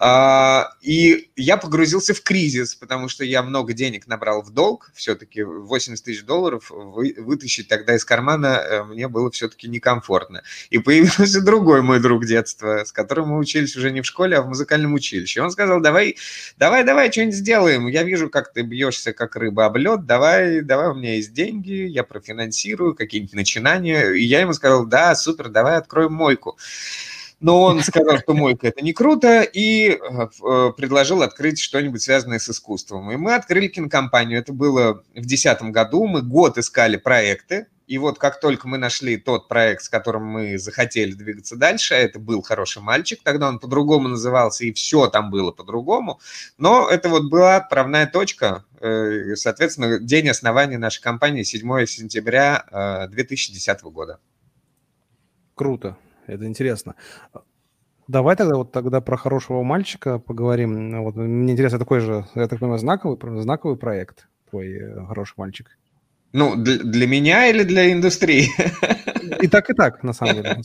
Э, 0.00 0.64
и 0.82 1.30
я 1.36 1.56
погрузился 1.56 2.14
в 2.14 2.22
кризис, 2.22 2.74
потому 2.74 3.08
что 3.08 3.24
я 3.24 3.42
много 3.42 3.72
денег 3.72 4.06
набрал 4.06 4.42
в 4.42 4.50
долг. 4.50 4.90
Все-таки 4.94 5.42
80 5.42 6.04
тысяч 6.04 6.24
долларов 6.24 6.70
вы, 6.70 7.14
вытащить 7.18 7.68
тогда 7.68 7.94
из 7.94 8.04
кармана 8.04 8.46
э, 8.46 8.84
мне 8.84 9.08
было 9.08 9.30
все-таки 9.30 9.68
некомфортно. 9.68 10.42
И 10.70 10.78
появился 10.78 11.40
другой 11.44 11.82
мой 11.82 12.00
друг 12.00 12.26
детства, 12.26 12.84
с 12.84 12.92
которым 12.92 13.28
мы 13.28 13.38
учились 13.38 13.76
уже 13.76 13.90
не 13.90 14.00
в 14.00 14.06
школе, 14.06 14.36
а 14.36 14.42
в 14.42 14.48
музыкальном 14.48 14.94
училище. 14.94 15.42
Он 15.42 15.50
сказал, 15.50 15.80
давай, 15.80 16.16
давай, 16.58 16.84
давай, 16.84 17.12
что-нибудь 17.12 17.36
сделаем. 17.36 17.86
Я 17.86 18.02
вижу, 18.02 18.28
как 18.28 18.52
ты 18.52 18.62
бьешься, 18.62 19.12
как 19.12 19.36
рыба 19.36 19.66
об 19.66 19.76
лед, 19.76 20.06
давай, 20.06 20.60
давай, 20.62 20.88
у 20.88 20.94
меня 20.94 21.14
есть 21.14 21.32
деньги, 21.32 21.72
я 21.72 22.02
профинансирую 22.02 22.94
какие-нибудь 22.94 23.34
начинания. 23.34 24.10
И 24.12 24.24
я 24.24 24.40
ему 24.40 24.54
сказал, 24.54 24.86
да, 24.86 25.14
супер, 25.14 25.48
давай 25.48 25.76
откроем 25.76 26.12
мойку. 26.12 26.58
Но 27.40 27.62
он 27.62 27.82
сказал, 27.82 28.18
что 28.18 28.34
мойка 28.34 28.68
это 28.68 28.82
не 28.82 28.92
круто, 28.92 29.42
и 29.42 29.90
э, 29.90 30.72
предложил 30.76 31.22
открыть 31.22 31.58
что-нибудь 31.58 32.02
связанное 32.02 32.38
с 32.38 32.48
искусством. 32.48 33.10
И 33.10 33.16
мы 33.16 33.34
открыли 33.34 33.68
кинокомпанию. 33.68 34.38
Это 34.38 34.52
было 34.52 35.02
в 35.14 35.20
2010 35.20 35.62
году. 35.72 36.06
Мы 36.06 36.22
год 36.22 36.58
искали 36.58 36.96
проекты, 36.96 37.66
и 37.90 37.98
вот 37.98 38.20
как 38.20 38.38
только 38.38 38.68
мы 38.68 38.78
нашли 38.78 39.16
тот 39.16 39.48
проект, 39.48 39.82
с 39.82 39.88
которым 39.88 40.24
мы 40.24 40.58
захотели 40.58 41.10
двигаться 41.10 41.56
дальше, 41.56 41.94
это 41.94 42.20
был 42.20 42.40
«Хороший 42.40 42.82
мальчик», 42.82 43.18
тогда 43.24 43.48
он 43.48 43.58
по-другому 43.58 44.06
назывался, 44.06 44.64
и 44.64 44.72
все 44.72 45.08
там 45.08 45.28
было 45.28 45.50
по-другому, 45.50 46.20
но 46.56 46.88
это 46.88 47.08
вот 47.08 47.28
была 47.28 47.56
отправная 47.56 48.06
точка, 48.06 48.64
э, 48.78 49.34
соответственно, 49.34 49.98
день 49.98 50.28
основания 50.28 50.78
нашей 50.78 51.02
компании 51.02 51.42
7 51.42 51.84
сентября 51.86 53.08
2010 53.10 53.68
э, 53.82 53.90
года. 53.90 54.20
Круто, 55.56 55.96
это 56.30 56.46
интересно. 56.46 56.94
Давай 58.08 58.34
тогда 58.34 58.56
вот 58.56 58.72
тогда 58.72 59.00
про 59.00 59.16
хорошего 59.16 59.62
мальчика 59.62 60.18
поговорим. 60.18 61.02
Вот, 61.02 61.14
мне 61.16 61.52
интересно, 61.52 61.78
такой 61.78 62.00
же, 62.00 62.26
я 62.34 62.48
так 62.48 62.58
понимаю, 62.58 62.78
знаковый, 62.78 63.18
знаковый 63.42 63.76
проект 63.76 64.26
твой 64.50 64.72
э, 64.72 65.06
хороший 65.06 65.34
мальчик. 65.36 65.78
Ну, 66.32 66.56
для, 66.56 66.78
для 66.78 67.06
меня 67.06 67.48
или 67.48 67.62
для 67.62 67.92
индустрии? 67.92 68.48
И 69.42 69.48
так, 69.48 69.70
и 69.70 69.74
так, 69.74 70.02
на 70.02 70.12
самом 70.12 70.34
деле. 70.34 70.60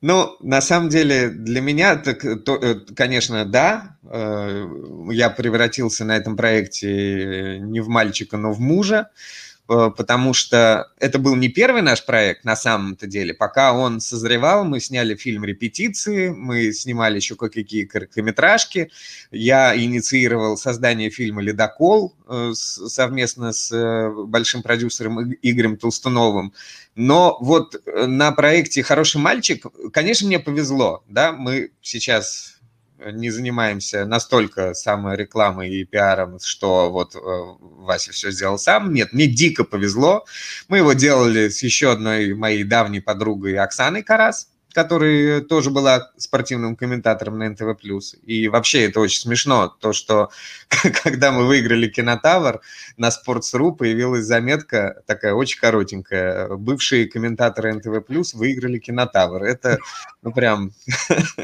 Ну, 0.00 0.36
на 0.40 0.60
самом 0.60 0.88
деле, 0.88 1.28
для 1.28 1.60
меня, 1.60 1.96
так, 1.96 2.22
то, 2.44 2.56
э, 2.56 2.76
конечно, 2.94 3.44
да. 3.44 3.98
Э, 4.04 4.64
я 5.10 5.28
превратился 5.28 6.04
на 6.04 6.16
этом 6.16 6.36
проекте 6.36 7.58
не 7.58 7.80
в 7.80 7.88
мальчика, 7.88 8.36
но 8.36 8.52
в 8.52 8.60
мужа. 8.60 9.10
Э, 9.10 9.47
потому 9.68 10.32
что 10.32 10.90
это 10.98 11.18
был 11.18 11.36
не 11.36 11.48
первый 11.48 11.82
наш 11.82 12.04
проект 12.04 12.44
на 12.44 12.56
самом-то 12.56 13.06
деле. 13.06 13.34
Пока 13.34 13.74
он 13.74 14.00
созревал, 14.00 14.64
мы 14.64 14.80
сняли 14.80 15.14
фильм 15.14 15.44
«Репетиции», 15.44 16.30
мы 16.30 16.72
снимали 16.72 17.16
еще 17.16 17.36
кое-какие 17.36 17.84
короткометражки. 17.84 18.90
Я 19.30 19.76
инициировал 19.76 20.56
создание 20.56 21.10
фильма 21.10 21.42
«Ледокол» 21.42 22.16
э, 22.26 22.52
совместно 22.54 23.52
с 23.52 23.70
э, 23.70 24.10
большим 24.26 24.62
продюсером 24.62 25.34
Игорем 25.42 25.76
Толстуновым. 25.76 26.54
Но 26.94 27.36
вот 27.40 27.76
на 27.86 28.32
проекте 28.32 28.82
«Хороший 28.82 29.20
мальчик», 29.20 29.66
конечно, 29.92 30.26
мне 30.26 30.38
повезло. 30.38 31.04
Да? 31.08 31.32
Мы 31.32 31.72
сейчас 31.82 32.57
не 32.98 33.30
занимаемся 33.30 34.04
настолько 34.04 34.74
саморекламой 34.74 35.70
и 35.70 35.84
пиаром, 35.84 36.38
что 36.40 36.90
вот 36.90 37.14
э, 37.14 37.18
Вася 37.18 38.12
все 38.12 38.30
сделал 38.30 38.58
сам. 38.58 38.92
Нет, 38.92 39.12
мне 39.12 39.26
дико 39.26 39.64
повезло. 39.64 40.24
Мы 40.68 40.78
его 40.78 40.92
делали 40.92 41.48
с 41.48 41.62
еще 41.62 41.92
одной 41.92 42.34
моей 42.34 42.64
давней 42.64 43.00
подругой 43.00 43.56
Оксаной 43.58 44.02
Карас, 44.02 44.48
которая 44.78 45.40
тоже 45.40 45.70
была 45.70 46.12
спортивным 46.18 46.76
комментатором 46.76 47.36
на 47.36 47.48
НТВ+. 47.50 47.76
И 48.24 48.46
вообще 48.46 48.84
это 48.84 49.00
очень 49.00 49.22
смешно, 49.22 49.66
то, 49.66 49.92
что 49.92 50.30
когда 51.02 51.32
мы 51.32 51.48
выиграли 51.48 51.88
Кинотавр, 51.88 52.60
на 52.96 53.08
Sports.ru 53.08 53.74
появилась 53.74 54.24
заметка 54.24 55.02
такая 55.04 55.34
очень 55.34 55.58
коротенькая. 55.58 56.46
Бывшие 56.50 57.08
комментаторы 57.08 57.74
НТВ+, 57.74 58.04
выиграли 58.34 58.78
Кинотавр. 58.78 59.42
Это, 59.42 59.78
ну, 60.22 60.30
прям 60.30 60.70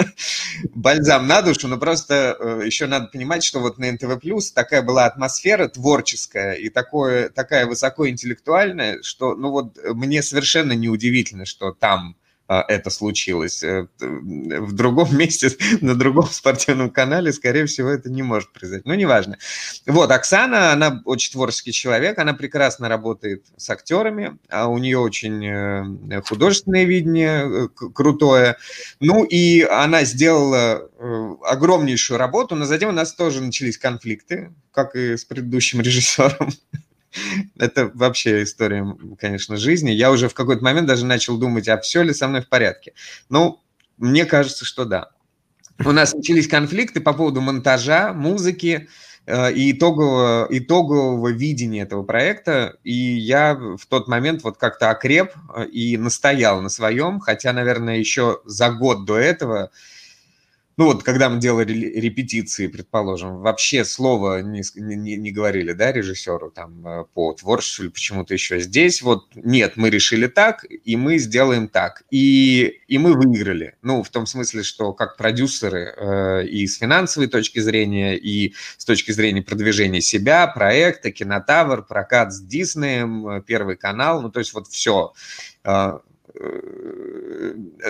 бальзам 0.72 1.26
на 1.26 1.42
душу, 1.42 1.66
но 1.66 1.76
просто 1.76 2.36
э, 2.38 2.62
еще 2.66 2.86
надо 2.86 3.08
понимать, 3.08 3.42
что 3.42 3.58
вот 3.58 3.78
на 3.78 3.90
НТВ+, 3.90 4.16
такая 4.54 4.82
была 4.82 5.06
атмосфера 5.06 5.66
творческая 5.66 6.52
и 6.52 6.68
такое, 6.68 7.30
такая 7.30 7.66
высокоинтеллектуальная, 7.66 9.02
что, 9.02 9.34
ну 9.34 9.50
вот, 9.50 9.76
мне 9.82 10.22
совершенно 10.22 10.70
неудивительно, 10.74 11.46
что 11.46 11.72
там 11.72 12.14
это 12.48 12.90
случилось. 12.90 13.62
Э, 13.62 13.86
в 14.00 14.72
другом 14.72 15.16
месте, 15.16 15.50
на 15.80 15.94
другом 15.94 16.26
спортивном 16.26 16.90
канале, 16.90 17.32
скорее 17.32 17.66
всего, 17.66 17.88
это 17.88 18.10
не 18.10 18.22
может 18.22 18.52
произойти. 18.52 18.82
Ну, 18.86 18.94
неважно. 18.94 19.38
Вот, 19.86 20.10
Оксана, 20.10 20.72
она 20.72 21.02
очень 21.04 21.32
творческий 21.32 21.72
человек, 21.72 22.18
она 22.18 22.34
прекрасно 22.34 22.88
работает 22.88 23.46
с 23.56 23.70
актерами, 23.70 24.38
а 24.50 24.68
у 24.68 24.78
нее 24.78 24.98
очень 24.98 25.44
э, 25.46 26.22
художественное 26.22 26.84
видение 26.84 27.66
э, 27.66 27.68
крутое. 27.68 28.56
Ну, 29.00 29.24
и 29.24 29.62
она 29.62 30.04
сделала 30.04 30.88
огромнейшую 31.44 32.18
работу, 32.18 32.54
но 32.54 32.64
затем 32.64 32.90
у 32.90 32.92
нас 32.92 33.14
тоже 33.14 33.42
начались 33.42 33.76
конфликты, 33.76 34.52
как 34.72 34.96
и 34.96 35.16
с 35.16 35.24
предыдущим 35.24 35.80
режиссером. 35.80 36.50
Это 37.58 37.90
вообще 37.94 38.42
история, 38.42 38.86
конечно, 39.18 39.56
жизни. 39.56 39.90
Я 39.90 40.10
уже 40.10 40.28
в 40.28 40.34
какой-то 40.34 40.62
момент 40.62 40.86
даже 40.86 41.04
начал 41.04 41.38
думать, 41.38 41.68
а 41.68 41.78
все 41.78 42.02
ли 42.02 42.12
со 42.12 42.28
мной 42.28 42.42
в 42.42 42.48
порядке. 42.48 42.94
Ну, 43.28 43.60
мне 43.96 44.24
кажется, 44.24 44.64
что 44.64 44.84
да. 44.84 45.10
У 45.84 45.92
нас 45.92 46.14
начались 46.14 46.48
конфликты 46.48 47.00
по 47.00 47.12
поводу 47.12 47.40
монтажа, 47.40 48.12
музыки 48.12 48.88
э, 49.26 49.52
и 49.52 49.72
итогового, 49.72 50.46
итогового 50.50 51.28
видения 51.28 51.82
этого 51.82 52.04
проекта. 52.04 52.76
И 52.84 52.92
я 52.92 53.54
в 53.54 53.84
тот 53.88 54.06
момент 54.06 54.44
вот 54.44 54.56
как-то 54.56 54.90
окреп 54.90 55.32
э, 55.56 55.66
и 55.66 55.96
настоял 55.96 56.60
на 56.60 56.68
своем, 56.68 57.18
хотя, 57.18 57.52
наверное, 57.52 57.98
еще 57.98 58.40
за 58.44 58.70
год 58.70 59.04
до 59.04 59.16
этого 59.16 59.70
ну 60.76 60.86
вот, 60.86 61.04
когда 61.04 61.28
мы 61.28 61.38
делали 61.38 61.72
репетиции, 61.72 62.66
предположим, 62.66 63.38
вообще 63.38 63.84
слова 63.84 64.42
не, 64.42 64.62
не, 64.74 65.16
не 65.16 65.30
говорили, 65.30 65.72
да, 65.72 65.92
режиссеру 65.92 66.50
там 66.50 66.86
э, 66.86 67.04
по 67.14 67.32
творчеству 67.32 67.84
или 67.84 67.90
почему-то 67.90 68.34
еще. 68.34 68.58
Здесь 68.58 69.00
вот 69.02 69.26
нет, 69.36 69.74
мы 69.76 69.90
решили 69.90 70.26
так, 70.26 70.64
и 70.68 70.96
мы 70.96 71.18
сделаем 71.18 71.68
так. 71.68 72.02
И, 72.10 72.80
и 72.88 72.98
мы 72.98 73.14
выиграли. 73.14 73.76
Ну, 73.82 74.02
в 74.02 74.10
том 74.10 74.26
смысле, 74.26 74.64
что 74.64 74.92
как 74.92 75.16
продюсеры 75.16 75.94
э, 75.96 76.46
и 76.46 76.66
с 76.66 76.78
финансовой 76.78 77.28
точки 77.28 77.60
зрения, 77.60 78.16
и 78.16 78.54
с 78.76 78.84
точки 78.84 79.12
зрения 79.12 79.42
продвижения 79.42 80.00
себя, 80.00 80.46
проекта, 80.48 81.12
кинотавр, 81.12 81.84
прокат 81.84 82.32
с 82.32 82.40
Диснеем, 82.40 83.28
э, 83.28 83.42
Первый 83.46 83.76
канал, 83.76 84.22
ну, 84.22 84.30
то 84.30 84.40
есть 84.40 84.52
вот 84.52 84.66
все 84.66 85.12
э, 85.62 85.98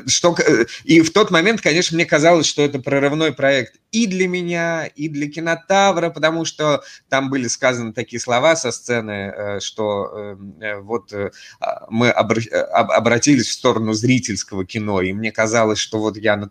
что, 0.07 0.37
э, 0.39 0.67
и 0.85 1.01
в 1.01 1.13
тот 1.13 1.31
момент, 1.31 1.61
конечно, 1.61 1.95
мне 1.95 2.05
казалось, 2.05 2.47
что 2.47 2.63
это 2.63 2.79
прорывной 2.79 3.33
проект 3.33 3.77
и 3.91 4.07
для 4.07 4.29
меня, 4.29 4.87
и 4.87 5.09
для 5.09 5.31
кинотавра, 5.31 6.11
потому 6.11 6.45
что 6.45 6.83
там 7.09 7.31
были 7.31 7.49
сказаны 7.49 7.93
такие 7.93 8.21
слова 8.21 8.57
со 8.57 8.71
сцены, 8.73 9.33
э, 9.35 9.61
что 9.61 10.37
вот 10.83 11.13
а, 11.61 11.87
мы 11.89 12.11
обратились 12.11 13.49
в 13.49 13.53
сторону 13.53 13.93
зрительского 13.93 14.65
кино, 14.65 15.01
и 15.01 15.13
мне 15.13 15.33
казалось, 15.33 15.79
что 15.79 15.99
вот 15.99 16.17
я 16.17 16.37
на, 16.37 16.51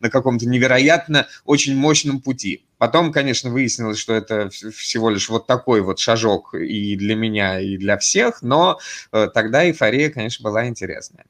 на 0.00 0.10
каком-то 0.10 0.46
невероятно 0.46 1.26
очень 1.44 1.76
мощном 1.76 2.20
пути. 2.20 2.64
Потом, 2.78 3.12
конечно, 3.12 3.50
выяснилось, 3.50 3.98
что 3.98 4.14
это 4.14 4.50
всего 4.50 5.10
лишь 5.10 5.28
вот 5.28 5.46
такой 5.46 5.80
вот 5.80 5.98
шажок 5.98 6.54
и 6.54 6.96
для 6.96 7.14
меня, 7.14 7.60
и 7.60 7.76
для 7.76 7.98
всех, 7.98 8.42
но 8.42 8.78
э, 9.12 9.28
тогда 9.32 9.64
эйфория, 9.64 10.10
конечно, 10.10 10.42
была 10.42 10.66
интересная. 10.66 11.26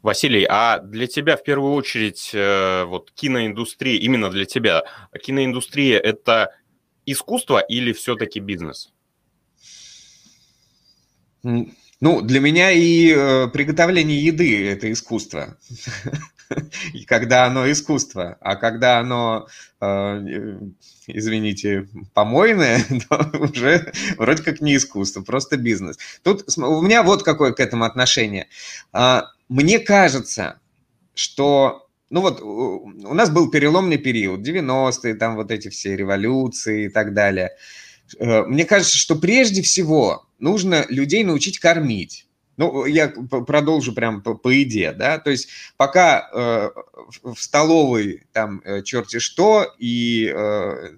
Василий, 0.00 0.44
а 0.48 0.78
для 0.78 1.06
тебя 1.06 1.36
в 1.36 1.44
первую 1.44 1.74
очередь 1.74 2.30
э, 2.34 2.84
вот 2.84 3.12
киноиндустрия, 3.12 3.98
именно 4.00 4.30
для 4.30 4.44
тебя, 4.46 4.82
киноиндустрия– 5.22 5.98
это 6.00 6.54
искусство 7.06 7.58
или 7.60 7.92
все-таки 7.92 8.40
бизнес? 8.40 8.92
Ну, 12.02 12.20
для 12.20 12.40
меня 12.40 12.72
и 12.72 13.14
э, 13.14 13.46
приготовление 13.52 14.24
еды– 14.24 14.68
это 14.72 14.90
искусство. 14.90 15.56
И 16.92 17.04
когда 17.04 17.46
оно 17.46 17.70
искусство, 17.70 18.36
а 18.40 18.56
когда 18.56 18.98
оно, 18.98 19.46
э, 19.80 20.58
извините, 21.06 21.88
помойное, 22.12 22.84
то 23.08 23.30
уже 23.38 23.92
вроде 24.18 24.42
как 24.42 24.60
не 24.60 24.74
искусство, 24.74 25.22
просто 25.22 25.56
бизнес. 25.56 25.96
Тут 26.24 26.44
у 26.58 26.82
меня 26.82 27.04
вот 27.04 27.22
какое 27.22 27.52
к 27.52 27.60
этому 27.60 27.84
отношение. 27.84 28.48
А, 28.92 29.28
мне 29.48 29.78
кажется, 29.78 30.58
что 31.14 31.88
ну 32.10 32.20
вот 32.20 32.42
у 32.42 33.14
нас 33.14 33.30
был 33.30 33.48
переломный 33.48 33.96
период, 33.96 34.40
90-е, 34.40 35.14
там 35.14 35.36
вот 35.36 35.52
эти 35.52 35.68
все 35.68 35.96
революции 35.96 36.86
и 36.86 36.88
так 36.88 37.14
далее. 37.14 37.52
Э, 38.18 38.42
мне 38.42 38.64
кажется, 38.64 38.96
что 38.98 39.16
прежде 39.16 39.62
всего 39.62 40.26
нужно 40.38 40.84
людей 40.88 41.24
научить 41.24 41.58
кормить. 41.58 42.26
Ну, 42.56 42.84
я 42.84 43.08
продолжу 43.08 43.94
прям 43.94 44.22
по, 44.22 44.34
по 44.34 44.48
еде, 44.48 44.92
да, 44.92 45.18
то 45.18 45.30
есть 45.30 45.48
пока 45.76 46.28
э, 46.32 46.70
в 47.22 47.36
столовой 47.36 48.24
там 48.32 48.60
э, 48.64 48.82
черти 48.82 49.20
что, 49.20 49.74
и 49.78 50.30
э, 50.34 50.90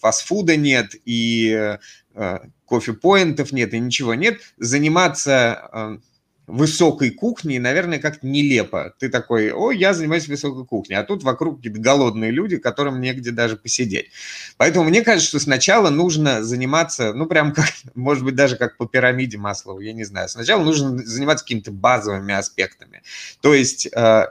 фастфуда 0.00 0.56
нет, 0.56 0.94
и 1.04 1.78
э, 2.14 2.38
кофе-поинтов 2.64 3.52
нет, 3.52 3.72
и 3.74 3.78
ничего 3.78 4.14
нет, 4.14 4.40
заниматься... 4.58 5.68
Э, 5.72 5.98
высокой 6.46 7.10
кухни, 7.10 7.58
наверное, 7.58 7.98
как-то 7.98 8.26
нелепо. 8.26 8.94
Ты 8.98 9.08
такой, 9.08 9.52
о, 9.52 9.72
я 9.72 9.94
занимаюсь 9.94 10.28
высокой 10.28 10.64
кухней, 10.64 10.96
а 10.96 11.02
тут 11.02 11.22
вокруг 11.22 11.56
какие-то 11.56 11.80
голодные 11.80 12.30
люди, 12.30 12.56
которым 12.56 13.00
негде 13.00 13.32
даже 13.32 13.56
посидеть. 13.56 14.10
Поэтому 14.56 14.88
мне 14.88 15.02
кажется, 15.02 15.28
что 15.28 15.40
сначала 15.40 15.90
нужно 15.90 16.42
заниматься, 16.44 17.12
ну, 17.12 17.26
прям 17.26 17.52
как, 17.52 17.66
может 17.94 18.24
быть, 18.24 18.34
даже 18.34 18.56
как 18.56 18.76
по 18.76 18.86
пирамиде 18.86 19.38
Маслова, 19.38 19.80
я 19.80 19.92
не 19.92 20.04
знаю. 20.04 20.28
Сначала 20.28 20.62
нужно 20.62 20.98
заниматься 20.98 21.44
какими-то 21.44 21.72
базовыми 21.72 22.34
аспектами. 22.34 23.02
То 23.40 23.52
есть 23.52 23.86
э, 23.86 24.26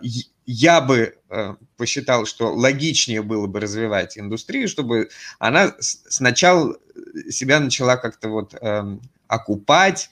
я 0.45 0.79
бы 0.79 1.15
э, 1.29 1.55
посчитал, 1.75 2.25
что 2.25 2.53
логичнее 2.53 3.23
было 3.23 3.47
бы 3.47 3.59
развивать 3.59 4.17
индустрию, 4.17 4.67
чтобы 4.67 5.09
она 5.39 5.75
сначала 5.79 6.77
себя 7.29 7.59
начала 7.59 7.97
как-то 7.97 8.29
вот 8.29 8.55
эм, 8.61 9.01
окупать, 9.27 10.09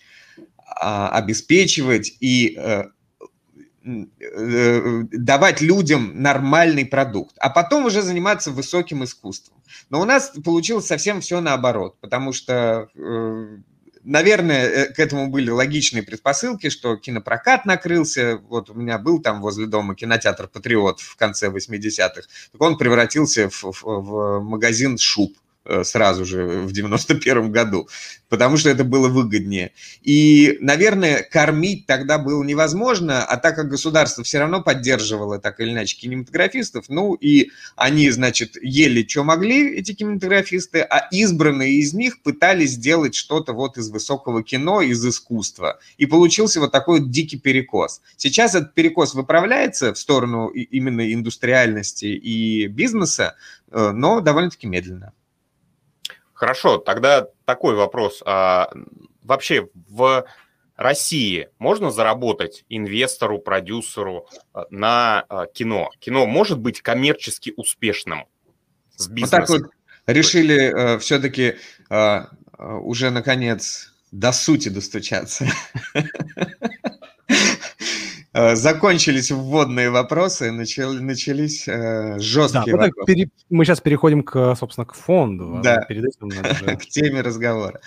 обеспечивать 0.75 2.17
и 2.19 2.57
э, 2.57 2.85
э, 3.85 5.03
давать 5.11 5.61
людям 5.61 6.21
нормальный 6.21 6.85
продукт, 6.85 7.35
а 7.39 7.49
потом 7.49 7.85
уже 7.85 8.01
заниматься 8.01 8.51
высоким 8.51 9.03
искусством. 9.03 9.61
Но 9.89 10.01
у 10.01 10.05
нас 10.05 10.31
получилось 10.43 10.87
совсем 10.87 11.21
все 11.21 11.41
наоборот, 11.41 11.97
потому 11.99 12.33
что, 12.33 12.89
э, 12.95 13.57
наверное, 14.03 14.87
к 14.93 14.99
этому 14.99 15.27
были 15.27 15.49
логичные 15.49 16.03
предпосылки, 16.03 16.69
что 16.69 16.97
кинопрокат 16.97 17.65
накрылся. 17.65 18.37
Вот 18.49 18.69
у 18.69 18.73
меня 18.73 18.97
был 18.97 19.21
там 19.21 19.41
возле 19.41 19.65
дома 19.65 19.95
кинотеатр 19.95 20.47
«Патриот» 20.47 20.99
в 20.99 21.15
конце 21.15 21.49
80-х. 21.49 22.21
Так 22.51 22.61
он 22.61 22.77
превратился 22.77 23.49
в, 23.49 23.63
в, 23.63 23.83
в 23.83 24.43
магазин 24.43 24.97
шуб. 24.97 25.37
Э, 25.65 25.85
сразу 25.85 26.25
же 26.25 26.45
в 26.45 26.73
91 26.73 27.49
году, 27.49 27.87
потому 28.27 28.57
что 28.57 28.69
это 28.69 28.83
было 28.83 29.07
выгоднее. 29.07 29.71
И, 30.01 30.57
наверное, 30.59 31.23
кормить 31.23 31.85
тогда 31.85 32.17
было 32.17 32.43
невозможно, 32.43 33.23
а 33.23 33.37
так 33.37 33.55
как 33.55 33.69
государство 33.69 34.25
все 34.25 34.39
равно 34.39 34.61
поддерживало 34.61 35.39
так 35.39 35.61
или 35.61 35.71
иначе 35.71 35.95
кинематографистов, 35.97 36.89
ну 36.89 37.13
и 37.13 37.51
они, 37.77 38.11
значит, 38.11 38.57
ели, 38.61 39.07
что 39.07 39.23
могли, 39.23 39.73
эти 39.77 39.93
кинематографисты, 39.93 40.81
а 40.81 41.07
избранные 41.11 41.75
из 41.75 41.93
них 41.93 42.21
пытались 42.23 42.71
сделать 42.71 43.15
что-то 43.15 43.53
вот 43.53 43.77
из 43.77 43.89
высокого 43.89 44.43
кино, 44.43 44.81
из 44.81 45.05
искусства. 45.05 45.79
И 45.95 46.05
получился 46.05 46.59
вот 46.59 46.73
такой 46.73 46.99
вот 46.99 47.09
дикий 47.09 47.37
перекос. 47.37 48.01
Сейчас 48.17 48.53
этот 48.53 48.73
перекос 48.73 49.13
выправляется 49.13 49.93
в 49.93 49.97
сторону 49.97 50.47
именно 50.49 51.13
индустриальности 51.13 52.07
и 52.07 52.67
бизнеса, 52.67 53.37
э, 53.71 53.91
но 53.91 54.19
довольно-таки 54.19 54.67
медленно. 54.67 55.13
Хорошо, 56.33 56.77
тогда 56.77 57.27
такой 57.45 57.75
вопрос. 57.75 58.21
А, 58.25 58.69
вообще 59.23 59.69
в 59.73 60.25
России 60.75 61.49
можно 61.59 61.91
заработать 61.91 62.65
инвестору, 62.69 63.39
продюсеру 63.39 64.27
а, 64.53 64.65
на 64.69 65.25
а, 65.29 65.45
кино? 65.45 65.89
Кино 65.99 66.25
может 66.25 66.59
быть 66.59 66.81
коммерчески 66.81 67.53
успешным 67.55 68.25
с 68.95 69.07
бизнесом? 69.07 69.39
Вот 69.39 69.47
так 69.47 69.49
вот 69.49 69.71
решили 70.07 70.95
э, 70.95 70.99
все-таки 70.99 71.55
э, 71.89 72.21
уже 72.57 73.09
наконец 73.11 73.93
до 74.11 74.31
сути 74.31 74.69
достучаться. 74.69 75.45
Э, 78.33 78.55
закончились 78.55 79.31
вводные 79.31 79.91
вопросы, 79.91 80.51
начали, 80.51 80.99
начались 80.99 81.67
э, 81.67 82.17
жесткие 82.19 82.75
да, 82.75 82.83
вопросы. 82.85 83.05
Пере... 83.05 83.29
Мы 83.51 83.63
сейчас 83.63 83.79
переходим, 83.79 84.23
к, 84.23 84.55
собственно, 84.55 84.85
к 84.85 84.95
фонду. 84.95 85.57
А 85.57 85.61
да, 85.61 85.81
перед 85.81 86.05
этим 86.05 86.29
надо 86.29 86.75
к 86.77 86.85
теме 86.87 87.21
разговора. 87.21 87.79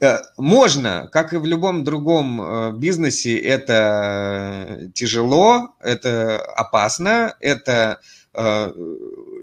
Э, 0.00 0.18
можно, 0.36 1.08
как 1.12 1.32
и 1.32 1.36
в 1.36 1.46
любом 1.46 1.84
другом 1.84 2.42
э, 2.42 2.72
бизнесе, 2.72 3.38
это 3.38 4.90
тяжело, 4.92 5.76
это 5.80 6.40
опасно, 6.56 7.36
это 7.40 8.00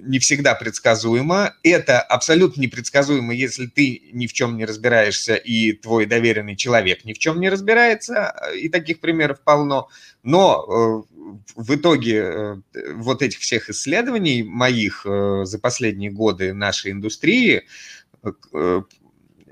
не 0.06 0.20
всегда 0.20 0.56
предсказуемо. 0.56 1.56
Это 1.64 2.02
абсолютно 2.02 2.62
непредсказуемо, 2.62 3.34
если 3.34 3.68
ты 3.68 4.10
ни 4.12 4.28
в 4.28 4.34
чем 4.34 4.58
не 4.58 4.66
разбираешься 4.66 5.36
и 5.36 5.74
твой 5.74 6.06
доверенный 6.06 6.56
человек 6.56 7.06
ни 7.06 7.14
в 7.14 7.20
чем 7.20 7.40
не 7.40 7.50
разбирается. 7.50 8.36
И 8.56 8.70
таких 8.70 9.00
примеров 9.00 9.42
полно. 9.42 9.90
Но 10.24 11.06
э, 11.08 11.34
в 11.56 11.76
итоге 11.76 12.18
э, 12.18 12.56
вот 12.94 13.22
этих 13.22 13.40
всех 13.40 13.70
исследований 13.70 14.44
моих 14.44 15.06
э, 15.06 15.46
за 15.46 15.60
последние 15.60 16.12
годы 16.12 16.54
нашей 16.54 16.92
индустрии, 16.92 17.64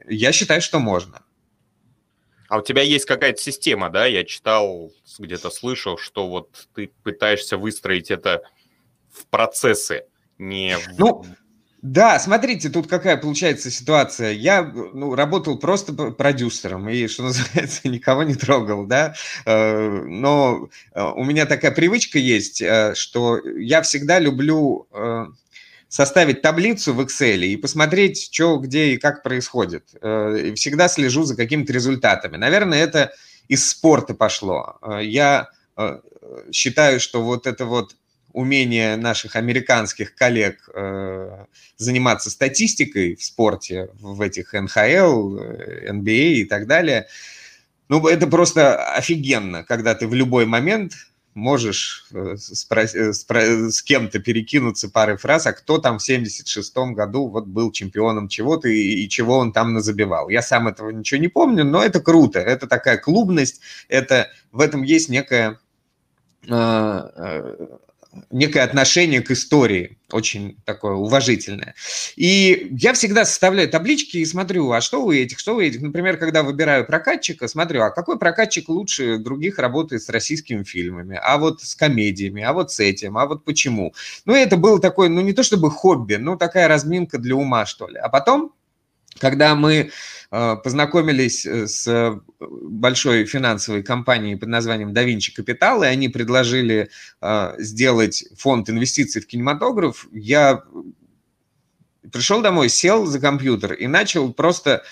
я 0.08 0.32
считаю, 0.32 0.62
что 0.62 0.80
можно. 0.80 1.24
А 2.48 2.58
у 2.58 2.62
тебя 2.62 2.82
есть 2.82 3.06
какая-то 3.06 3.42
система, 3.42 3.90
да? 3.90 4.06
Я 4.06 4.24
читал, 4.24 4.92
где-то 5.20 5.50
слышал, 5.50 5.98
что 5.98 6.28
вот 6.28 6.68
ты 6.76 6.92
пытаешься 7.04 7.58
выстроить 7.58 8.12
это 8.12 8.44
в 9.10 9.26
процессы 9.28 10.06
не... 10.42 10.76
Ну, 10.98 11.24
да, 11.82 12.20
смотрите, 12.20 12.70
тут 12.70 12.88
какая 12.88 13.18
получается 13.18 13.72
ситуация. 13.72 14.32
Я 14.32 14.64
ну, 14.64 15.16
работал 15.16 15.58
просто 15.58 15.94
продюсером 15.94 16.90
и, 16.90 17.08
что 17.08 17.24
называется, 17.26 17.88
никого 17.88 18.24
не 18.24 18.36
трогал, 18.36 18.86
да. 18.86 19.14
Э, 19.46 19.88
но 19.88 20.70
э, 20.94 21.04
у 21.04 21.24
меня 21.24 21.46
такая 21.46 21.72
привычка 21.72 22.20
есть, 22.20 22.62
э, 22.62 22.94
что 22.96 23.40
я 23.48 23.82
всегда 23.82 24.20
люблю 24.20 24.88
составить 25.88 26.42
таблицу 26.42 26.94
в 26.94 27.02
Excel 27.02 27.42
и 27.42 27.58
посмотреть, 27.58 28.30
что, 28.32 28.58
где 28.58 28.94
и 28.94 28.98
как 28.98 29.24
происходит. 29.24 29.94
И 29.94 30.54
всегда 30.56 30.88
слежу 30.88 31.24
за 31.24 31.36
какими-то 31.36 31.74
результатами. 31.74 32.38
Наверное, 32.38 32.82
это 32.82 33.12
из 33.50 33.68
спорта 33.70 34.14
пошло. 34.14 34.80
Я 35.02 35.50
считаю, 36.54 37.02
что 37.02 37.22
вот 37.22 37.46
это 37.46 37.66
вот 37.66 37.98
умение 38.34 38.96
наших 38.98 39.36
американских 39.36 40.16
коллег 40.16 40.70
э, 40.74 41.46
заниматься 41.78 42.30
статистикой 42.30 43.16
в 43.16 43.24
спорте, 43.24 43.90
в 44.00 44.22
этих 44.22 44.54
НХЛ, 44.54 45.38
NBA 45.38 46.34
и 46.34 46.46
так 46.46 46.68
далее, 46.68 47.08
ну, 47.90 48.08
это 48.08 48.26
просто 48.28 48.94
офигенно, 48.94 49.64
когда 49.64 49.96
ты 49.96 50.08
в 50.08 50.14
любой 50.14 50.46
момент 50.46 50.94
можешь 51.34 52.06
э, 52.12 52.36
спрос- 52.36 52.96
э, 52.96 53.12
спро- 53.12 53.70
с 53.70 53.82
кем-то 53.82 54.20
перекинуться 54.20 54.90
парой 54.90 55.18
фраз, 55.18 55.48
а 55.48 55.54
кто 55.54 55.78
там 55.78 56.00
в 56.00 56.10
76-м 56.10 56.94
году 56.94 57.28
вот 57.28 57.48
был 57.48 57.72
чемпионом 57.72 58.28
чего-то 58.28 58.68
и, 58.68 59.04
и 59.04 59.10
чего 59.10 59.38
он 59.38 59.54
там 59.54 59.74
назабивал. 59.74 60.30
Я 60.30 60.42
сам 60.42 60.68
этого 60.68 60.90
ничего 60.90 61.20
не 61.20 61.28
помню, 61.28 61.64
но 61.64 61.84
это 61.84 62.02
круто, 62.02 62.40
это 62.40 62.68
такая 62.68 62.98
клубность, 62.98 63.62
это, 63.88 64.30
в 64.52 64.60
этом 64.60 64.84
есть 64.84 65.10
некая 65.10 65.60
э, 66.48 67.68
некое 68.30 68.62
отношение 68.62 69.22
к 69.22 69.32
истории, 69.32 69.98
очень 70.12 70.58
такое 70.66 70.94
уважительное. 70.94 71.76
И 72.16 72.68
я 72.72 72.94
всегда 72.94 73.26
составляю 73.26 73.70
таблички 73.70 74.18
и 74.18 74.26
смотрю, 74.26 74.72
а 74.72 74.82
что 74.82 75.04
у 75.04 75.12
этих, 75.12 75.40
что 75.40 75.56
у 75.56 75.62
этих. 75.62 75.82
Например, 75.82 76.18
когда 76.18 76.44
выбираю 76.44 76.86
прокатчика, 76.86 77.48
смотрю, 77.48 77.84
а 77.84 77.90
какой 77.90 78.20
прокатчик 78.20 78.68
лучше 78.70 79.18
других 79.18 79.60
работает 79.60 80.04
с 80.04 80.10
российскими 80.10 80.64
фильмами, 80.64 81.20
а 81.22 81.38
вот 81.38 81.62
с 81.62 81.76
комедиями, 81.76 82.44
а 82.44 82.54
вот 82.54 82.72
с 82.72 82.80
этим, 82.80 83.18
а 83.18 83.26
вот 83.26 83.46
почему. 83.46 83.94
Ну, 84.26 84.34
это 84.36 84.58
было 84.58 84.80
такое, 84.80 85.10
ну, 85.10 85.22
не 85.22 85.34
то 85.34 85.44
чтобы 85.44 85.72
хобби, 85.72 86.16
но 86.16 86.36
такая 86.36 86.68
разминка 86.68 87.18
для 87.18 87.36
ума, 87.36 87.66
что 87.66 87.88
ли. 87.88 87.98
А 87.98 88.10
потом, 88.10 88.54
когда 89.22 89.56
мы 89.56 89.92
Э, 90.34 90.56
познакомились 90.56 91.46
э, 91.46 91.68
с 91.68 91.86
э, 91.88 92.18
большой 92.40 93.26
финансовой 93.26 93.84
компанией 93.84 94.38
под 94.38 94.48
названием 94.48 94.94
Da 94.94 95.06
Vinci 95.06 95.32
Capital, 95.38 95.84
и 95.84 95.88
они 95.88 96.08
предложили 96.08 96.90
сделать 97.58 98.26
фонд 98.38 98.70
инвестиций 98.70 99.22
в 99.22 99.28
кинематограф. 99.28 100.08
Я 100.12 100.64
пришел 102.12 102.42
домой, 102.42 102.70
сел 102.70 103.06
за 103.06 103.20
компьютер 103.20 103.74
и 103.74 103.88
начал 103.88 104.34
просто 104.34 104.84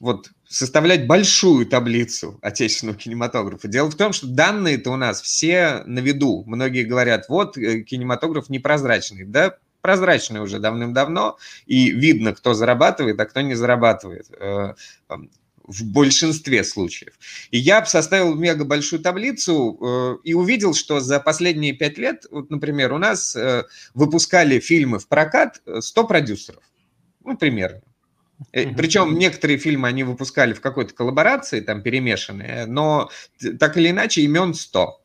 вот 0.00 0.30
составлять 0.48 1.06
большую 1.06 1.66
таблицу 1.66 2.38
отечественного 2.42 2.98
кинематографа. 2.98 3.68
Дело 3.68 3.90
в 3.90 3.94
том, 3.94 4.12
что 4.12 4.26
данные-то 4.26 4.90
у 4.90 4.96
нас 4.96 5.22
все 5.22 5.82
на 5.86 6.00
виду. 6.00 6.42
Многие 6.46 6.84
говорят, 6.84 7.28
вот 7.28 7.54
кинематограф 7.54 8.48
непрозрачный. 8.48 9.24
Да, 9.24 9.56
прозрачный 9.82 10.40
уже 10.40 10.58
давным-давно, 10.58 11.36
и 11.66 11.90
видно, 11.90 12.34
кто 12.34 12.54
зарабатывает, 12.54 13.20
а 13.20 13.26
кто 13.26 13.40
не 13.42 13.54
зарабатывает 13.54 14.26
э, 14.38 14.74
в 15.08 15.84
большинстве 15.84 16.64
случаев. 16.64 17.12
И 17.50 17.58
я 17.58 17.84
составил 17.84 18.34
мега 18.34 18.64
большую 18.64 19.02
таблицу 19.02 19.78
э, 19.80 20.16
и 20.24 20.34
увидел, 20.34 20.72
что 20.72 21.00
за 21.00 21.20
последние 21.20 21.72
пять 21.72 21.98
лет, 21.98 22.24
вот, 22.30 22.50
например, 22.50 22.92
у 22.92 22.98
нас 22.98 23.36
э, 23.36 23.64
выпускали 23.92 24.60
фильмы 24.60 24.98
в 24.98 25.08
прокат 25.08 25.60
100 25.80 26.04
продюсеров, 26.06 26.62
ну, 27.24 27.36
примерно. 27.36 27.82
Причем 28.50 29.18
некоторые 29.18 29.58
фильмы 29.58 29.88
они 29.88 30.02
выпускали 30.02 30.52
в 30.52 30.60
какой-то 30.60 30.94
коллаборации, 30.94 31.60
там 31.60 31.82
перемешанные, 31.82 32.66
но 32.66 33.10
так 33.60 33.76
или 33.76 33.90
иначе 33.90 34.22
имен 34.22 34.54
100. 34.54 35.01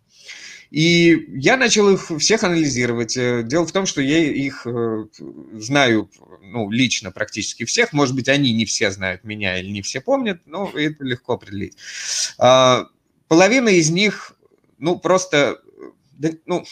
И 0.69 1.27
я 1.39 1.57
начал 1.57 1.89
их 1.89 2.11
всех 2.19 2.43
анализировать. 2.43 3.15
Э, 3.17 3.43
дело 3.43 3.65
в 3.65 3.71
том, 3.71 3.85
что 3.85 4.01
я 4.01 4.19
их 4.19 4.65
э, 4.65 5.05
знаю 5.53 6.09
ну, 6.41 6.69
лично 6.69 7.11
практически 7.11 7.65
всех. 7.65 7.93
Может 7.93 8.15
быть, 8.15 8.29
они 8.29 8.53
не 8.53 8.65
все 8.65 8.91
знают 8.91 9.23
меня 9.23 9.59
или 9.59 9.69
не 9.69 9.81
все 9.81 10.01
помнят, 10.01 10.41
но 10.45 10.71
это 10.73 11.03
легко 11.03 11.33
определить. 11.33 11.77
А, 12.37 12.87
половина 13.27 13.69
из 13.69 13.89
них, 13.89 14.33
ну, 14.77 14.97
просто, 14.99 15.59
ну, 16.45 16.65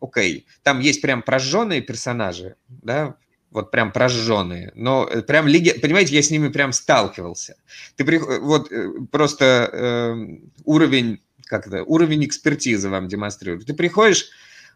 окей, 0.00 0.46
там 0.62 0.80
есть 0.80 1.02
прям 1.02 1.22
прожженные 1.22 1.80
персонажи, 1.80 2.56
да, 2.68 3.16
вот 3.50 3.70
прям 3.70 3.92
прожженные, 3.92 4.72
но 4.74 5.08
э, 5.10 5.22
прям, 5.22 5.46
леги... 5.46 5.70
понимаете, 5.70 6.14
я 6.14 6.22
с 6.22 6.30
ними 6.30 6.48
прям 6.48 6.72
сталкивался. 6.72 7.56
Ты 7.96 8.04
при... 8.04 8.18
вот 8.18 8.70
просто 9.10 9.70
э, 9.72 10.38
уровень 10.64 11.20
как 11.46 11.66
это, 11.66 11.82
уровень 11.84 12.24
экспертизы 12.24 12.88
вам 12.88 13.08
демонстрирует. 13.08 13.66
Ты 13.66 13.74
приходишь 13.74 14.28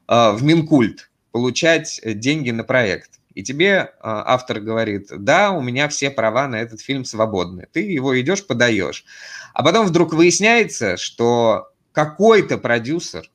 э, 0.09 0.33
в 0.33 0.43
Минкульт 0.43 1.11
получать 1.33 2.01
э, 2.03 2.13
деньги 2.15 2.51
на 2.51 2.65
проект, 2.65 3.21
и 3.35 3.43
тебе 3.43 3.73
э, 3.73 3.89
автор 4.03 4.61
говорит, 4.61 5.09
да, 5.11 5.51
у 5.51 5.61
меня 5.61 5.89
все 5.89 6.11
права 6.11 6.49
на 6.49 6.57
этот 6.57 6.81
фильм 6.81 7.05
свободны. 7.05 7.67
Ты 7.73 7.81
его 7.81 8.19
идешь, 8.21 8.47
подаешь. 8.47 9.05
А 9.53 9.63
потом 9.63 9.87
вдруг 9.87 10.13
выясняется, 10.13 10.97
что 10.97 11.69
какой-то 11.93 12.59
продюсер 12.59 13.31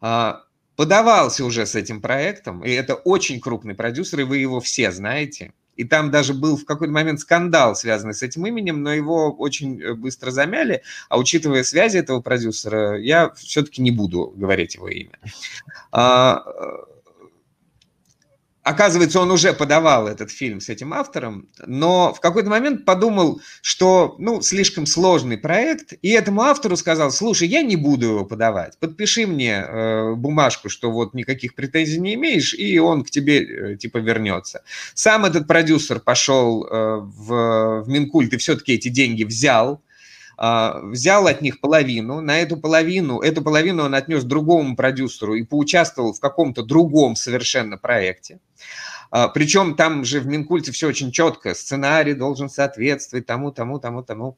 э, 0.00 0.34
подавался 0.76 1.44
уже 1.44 1.66
с 1.66 1.74
этим 1.74 2.00
проектом, 2.00 2.64
и 2.64 2.70
это 2.70 2.94
очень 2.94 3.40
крупный 3.40 3.74
продюсер, 3.74 4.20
и 4.20 4.24
вы 4.24 4.38
его 4.38 4.60
все 4.60 4.92
знаете– 4.92 5.52
и 5.76 5.84
там 5.84 6.10
даже 6.10 6.34
был 6.34 6.56
в 6.56 6.64
какой-то 6.64 6.92
момент 6.92 7.20
скандал, 7.20 7.76
связанный 7.76 8.14
с 8.14 8.22
этим 8.22 8.46
именем, 8.46 8.82
но 8.82 8.92
его 8.92 9.32
очень 9.32 9.80
э, 9.80 9.94
быстро 9.94 10.30
замяли, 10.30 10.82
а 11.08 11.18
учитывая 11.18 11.62
связи 11.64 11.98
этого 11.98 12.20
продюсера, 12.20 12.98
я 12.98 13.30
все-таки 13.30 13.82
не 13.82 13.90
буду 13.90 14.32
говорить 14.36 14.74
его 14.74 14.88
имя. 14.88 15.18
Оказывается, 18.66 19.20
он 19.20 19.30
уже 19.30 19.52
подавал 19.52 20.08
этот 20.08 20.32
фильм 20.32 20.60
с 20.60 20.68
этим 20.68 20.92
автором, 20.92 21.48
но 21.68 22.12
в 22.12 22.18
какой-то 22.18 22.50
момент 22.50 22.84
подумал, 22.84 23.40
что, 23.62 24.16
ну, 24.18 24.42
слишком 24.42 24.86
сложный 24.86 25.38
проект, 25.38 25.92
и 26.02 26.08
этому 26.10 26.42
автору 26.42 26.76
сказал, 26.76 27.12
слушай, 27.12 27.46
я 27.46 27.62
не 27.62 27.76
буду 27.76 28.06
его 28.06 28.24
подавать, 28.24 28.76
подпиши 28.80 29.24
мне 29.28 29.64
э, 29.64 30.14
бумажку, 30.14 30.68
что 30.68 30.90
вот 30.90 31.14
никаких 31.14 31.54
претензий 31.54 32.00
не 32.00 32.14
имеешь, 32.14 32.54
и 32.54 32.80
он 32.80 33.04
к 33.04 33.10
тебе, 33.10 33.44
э, 33.44 33.76
типа, 33.76 33.98
вернется. 33.98 34.64
Сам 34.94 35.24
этот 35.24 35.46
продюсер 35.46 36.00
пошел 36.00 36.66
э, 36.66 36.96
в, 37.02 37.84
в 37.84 37.88
Минкульт 37.88 38.32
и 38.32 38.36
все-таки 38.36 38.72
эти 38.72 38.88
деньги 38.88 39.22
взял, 39.22 39.80
взял 40.38 41.26
от 41.26 41.40
них 41.40 41.60
половину, 41.60 42.20
на 42.20 42.38
эту 42.38 42.56
половину, 42.56 43.20
эту 43.20 43.42
половину 43.42 43.84
он 43.84 43.94
отнес 43.94 44.24
другому 44.24 44.76
продюсеру 44.76 45.34
и 45.34 45.42
поучаствовал 45.42 46.12
в 46.12 46.20
каком-то 46.20 46.62
другом 46.62 47.16
совершенно 47.16 47.78
проекте. 47.78 48.38
А, 49.10 49.28
Причем 49.28 49.74
там 49.74 50.04
же 50.04 50.20
в 50.20 50.26
Минкульте 50.26 50.72
все 50.72 50.88
очень 50.88 51.12
четко, 51.12 51.54
сценарий 51.54 52.14
должен 52.14 52.48
соответствовать 52.48 53.26
тому, 53.26 53.52
тому, 53.52 53.78
тому, 53.78 54.02
тому. 54.02 54.36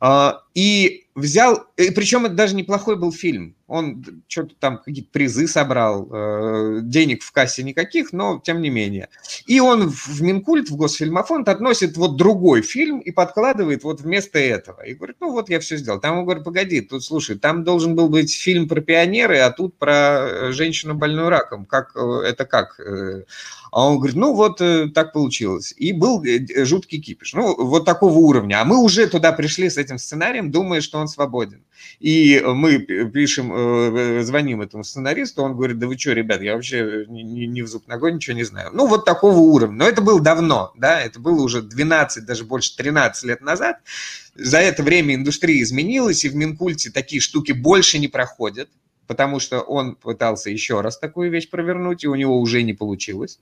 А, 0.00 0.42
и 0.54 1.06
взял, 1.14 1.66
и 1.76 1.90
причем 1.90 2.26
это 2.26 2.34
даже 2.34 2.54
неплохой 2.54 2.96
был 2.96 3.12
фильм. 3.12 3.54
Он 3.66 4.04
что-то 4.28 4.54
там 4.58 4.78
какие-то 4.78 5.10
призы 5.12 5.46
собрал, 5.46 6.08
э, 6.10 6.80
денег 6.82 7.22
в 7.22 7.32
кассе 7.32 7.62
никаких, 7.62 8.12
но 8.12 8.40
тем 8.42 8.60
не 8.60 8.70
менее. 8.70 9.08
И 9.46 9.60
он 9.60 9.90
в 9.90 10.22
Минкульт, 10.22 10.70
в 10.70 10.76
Госфильмофонд 10.76 11.48
относит 11.48 11.96
вот 11.96 12.16
другой 12.16 12.62
фильм 12.62 12.98
и 12.98 13.10
подкладывает 13.10 13.84
вот 13.84 14.00
вместо 14.00 14.38
этого. 14.38 14.82
И 14.82 14.94
говорит, 14.94 15.16
ну 15.20 15.32
вот 15.32 15.48
я 15.48 15.60
все 15.60 15.76
сделал. 15.76 16.00
Там 16.00 16.18
он 16.18 16.24
говорит, 16.24 16.44
погоди, 16.44 16.80
тут 16.80 17.04
слушай, 17.04 17.38
там 17.38 17.64
должен 17.64 17.94
был 17.94 18.08
быть 18.08 18.34
фильм 18.34 18.68
про 18.68 18.80
пионеры, 18.80 19.38
а 19.38 19.50
тут 19.50 19.78
про 19.78 20.52
женщину 20.52 20.94
больную 20.94 21.28
раком. 21.28 21.64
Как, 21.64 21.92
э, 21.96 22.22
это 22.26 22.44
как? 22.44 22.78
Э, 23.72 23.76
а 23.76 23.88
он 23.88 23.96
говорит, 23.96 24.16
ну 24.16 24.34
вот 24.34 24.60
э, 24.60 24.88
так 24.94 25.12
получилось. 25.12 25.74
И 25.76 25.92
был 25.92 26.22
э, 26.22 26.64
жуткий 26.64 27.00
кипиш. 27.00 27.32
Ну, 27.32 27.56
вот 27.56 27.84
такого 27.84 28.12
уровня. 28.18 28.60
А 28.60 28.64
мы 28.64 28.76
уже 28.76 29.06
туда 29.06 29.32
пришли 29.32 29.70
с 29.70 29.78
этим 29.78 29.98
сценарием, 29.98 30.50
думая, 30.50 30.82
что 30.82 30.98
он 30.98 31.08
свободен. 31.08 31.64
И 31.98 32.42
мы 32.44 32.78
пишем, 32.78 33.52
э, 33.52 34.22
звоним 34.22 34.60
этому 34.60 34.84
сценаристу, 34.84 35.42
он 35.42 35.56
говорит, 35.56 35.78
да 35.78 35.86
вы 35.86 35.98
что, 35.98 36.12
ребят, 36.12 36.42
я 36.42 36.54
вообще 36.54 37.06
ни, 37.08 37.22
ни 37.22 37.62
в 37.62 37.66
зуб 37.66 37.88
ногой 37.88 38.12
ничего 38.12 38.36
не 38.36 38.44
знаю. 38.44 38.70
Ну, 38.74 38.86
вот 38.86 39.04
такого 39.04 39.38
уровня. 39.38 39.76
Но 39.76 39.88
это 39.88 40.02
было 40.02 40.20
давно, 40.20 40.72
да, 40.76 41.00
это 41.00 41.18
было 41.18 41.42
уже 41.42 41.62
12, 41.62 42.26
даже 42.26 42.44
больше 42.44 42.76
13 42.76 43.24
лет 43.24 43.40
назад. 43.40 43.78
За 44.34 44.58
это 44.58 44.82
время 44.82 45.14
индустрия 45.14 45.62
изменилась, 45.62 46.24
и 46.24 46.28
в 46.28 46.34
Минкульте 46.34 46.90
такие 46.90 47.20
штуки 47.20 47.52
больше 47.52 47.98
не 47.98 48.08
проходят 48.08 48.68
потому 49.12 49.40
что 49.40 49.60
он 49.60 49.94
пытался 49.94 50.48
еще 50.48 50.80
раз 50.80 50.98
такую 50.98 51.30
вещь 51.30 51.50
провернуть, 51.50 52.02
и 52.02 52.08
у 52.08 52.14
него 52.14 52.40
уже 52.40 52.62
не 52.62 52.72
получилось. 52.72 53.40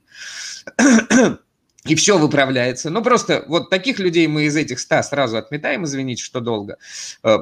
И 1.85 1.95
все 1.95 2.17
выправляется. 2.17 2.89
Ну, 2.89 3.01
просто 3.01 3.45
вот 3.47 3.69
таких 3.69 3.99
людей 3.99 4.27
мы 4.27 4.43
из 4.43 4.55
этих 4.55 4.79
ста 4.79 5.01
сразу 5.01 5.37
отметаем, 5.37 5.85
извините, 5.85 6.21
что 6.21 6.41
долго. 6.41 6.77
Э, 7.23 7.37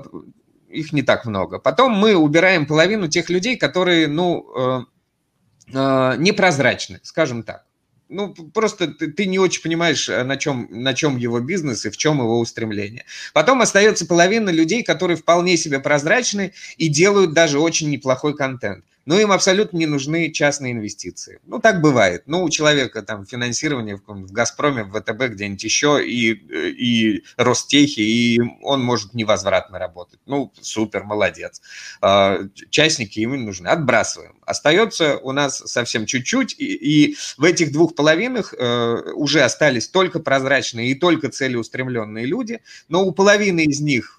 их 0.70 0.94
не 0.94 1.02
так 1.02 1.26
много. 1.26 1.58
Потом 1.58 1.92
мы 1.92 2.16
убираем 2.16 2.68
половину 2.68 3.08
тех 3.08 3.30
людей, 3.30 3.58
которые, 3.58 4.08
ну, 4.08 4.46
э, 4.56 4.82
э, 5.74 6.16
непрозрачны, 6.20 7.00
скажем 7.02 7.42
так 7.44 7.66
ну, 8.10 8.34
просто 8.34 8.88
ты, 8.88 9.12
ты 9.12 9.26
не 9.28 9.40
очень 9.40 9.62
понимаешь, 9.62 10.10
э, 10.10 10.24
на 10.24 10.36
чем, 10.36 10.68
на 10.70 10.94
чем 10.94 11.18
его 11.18 11.40
бизнес 11.40 11.86
и 11.86 11.90
в 11.90 11.98
чем 11.98 12.18
его 12.18 12.40
устремление. 12.40 13.06
Потом 13.34 13.62
остается 13.62 14.06
половина 14.06 14.50
людей, 14.50 14.84
которые 14.84 15.16
вполне 15.16 15.58
себе 15.58 15.80
прозрачны 15.80 16.54
и 16.78 16.88
делают 16.88 17.34
даже 17.34 17.60
очень 17.60 17.90
неплохой 17.90 18.36
контент 18.36 18.84
но 19.06 19.20
им 19.20 19.32
абсолютно 19.32 19.78
не 19.78 19.86
нужны 19.86 20.32
частные 20.32 20.74
инвестиции. 20.74 21.40
Ну, 21.46 21.60
так 21.60 21.82
бывает. 21.82 22.24
Ну, 22.26 22.44
у 22.44 22.50
человека 22.50 23.02
там 23.02 23.26
финансирование 23.26 23.98
в, 23.98 24.02
в 24.08 24.32
«Газпроме», 24.32 24.84
в 24.84 24.92
ВТБ, 24.92 25.34
где-нибудь 25.34 25.64
еще, 25.64 26.00
и, 26.06 26.32
и 26.32 27.24
Ростехи, 27.38 28.02
и 28.02 28.40
он 28.62 28.84
может 28.84 29.14
невозвратно 29.14 29.80
работать. 29.80 30.20
Ну, 30.26 30.52
супер, 30.62 31.04
молодец. 31.04 31.62
А, 32.02 32.40
частники 32.70 33.20
не 33.20 33.28
нужны. 33.28 33.68
Отбрасываем. 33.68 34.36
Остается 34.46 35.18
у 35.18 35.32
нас 35.32 35.58
совсем 35.58 36.06
чуть-чуть, 36.06 36.56
и, 36.58 36.66
и 36.66 37.18
в 37.38 37.44
этих 37.44 37.72
двух 37.72 37.96
половинах 37.96 38.54
э, 38.58 39.12
уже 39.14 39.42
остались 39.42 39.88
только 39.88 40.20
прозрачные 40.20 40.92
и 40.92 40.96
только 40.96 41.30
целеустремленные 41.30 42.26
люди, 42.26 42.62
но 42.88 43.04
у 43.04 43.12
половины 43.12 43.66
из 43.66 43.80
них 43.80 44.19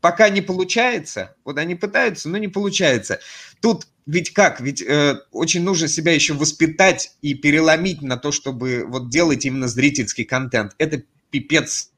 пока 0.00 0.28
не 0.28 0.40
получается, 0.40 1.36
вот 1.44 1.58
они 1.58 1.74
пытаются, 1.74 2.28
но 2.28 2.38
не 2.38 2.48
получается. 2.48 3.20
Тут 3.60 3.86
ведь 4.06 4.32
как? 4.32 4.60
Ведь 4.60 4.82
э, 4.82 5.16
очень 5.32 5.62
нужно 5.62 5.88
себя 5.88 6.12
еще 6.12 6.34
воспитать 6.34 7.16
и 7.22 7.34
переломить 7.34 8.02
на 8.02 8.16
то, 8.16 8.30
чтобы 8.30 8.84
вот 8.86 9.10
делать 9.10 9.44
именно 9.44 9.66
зрительский 9.66 10.24
контент. 10.24 10.74
Это 10.78 11.02
пипец 11.30 11.90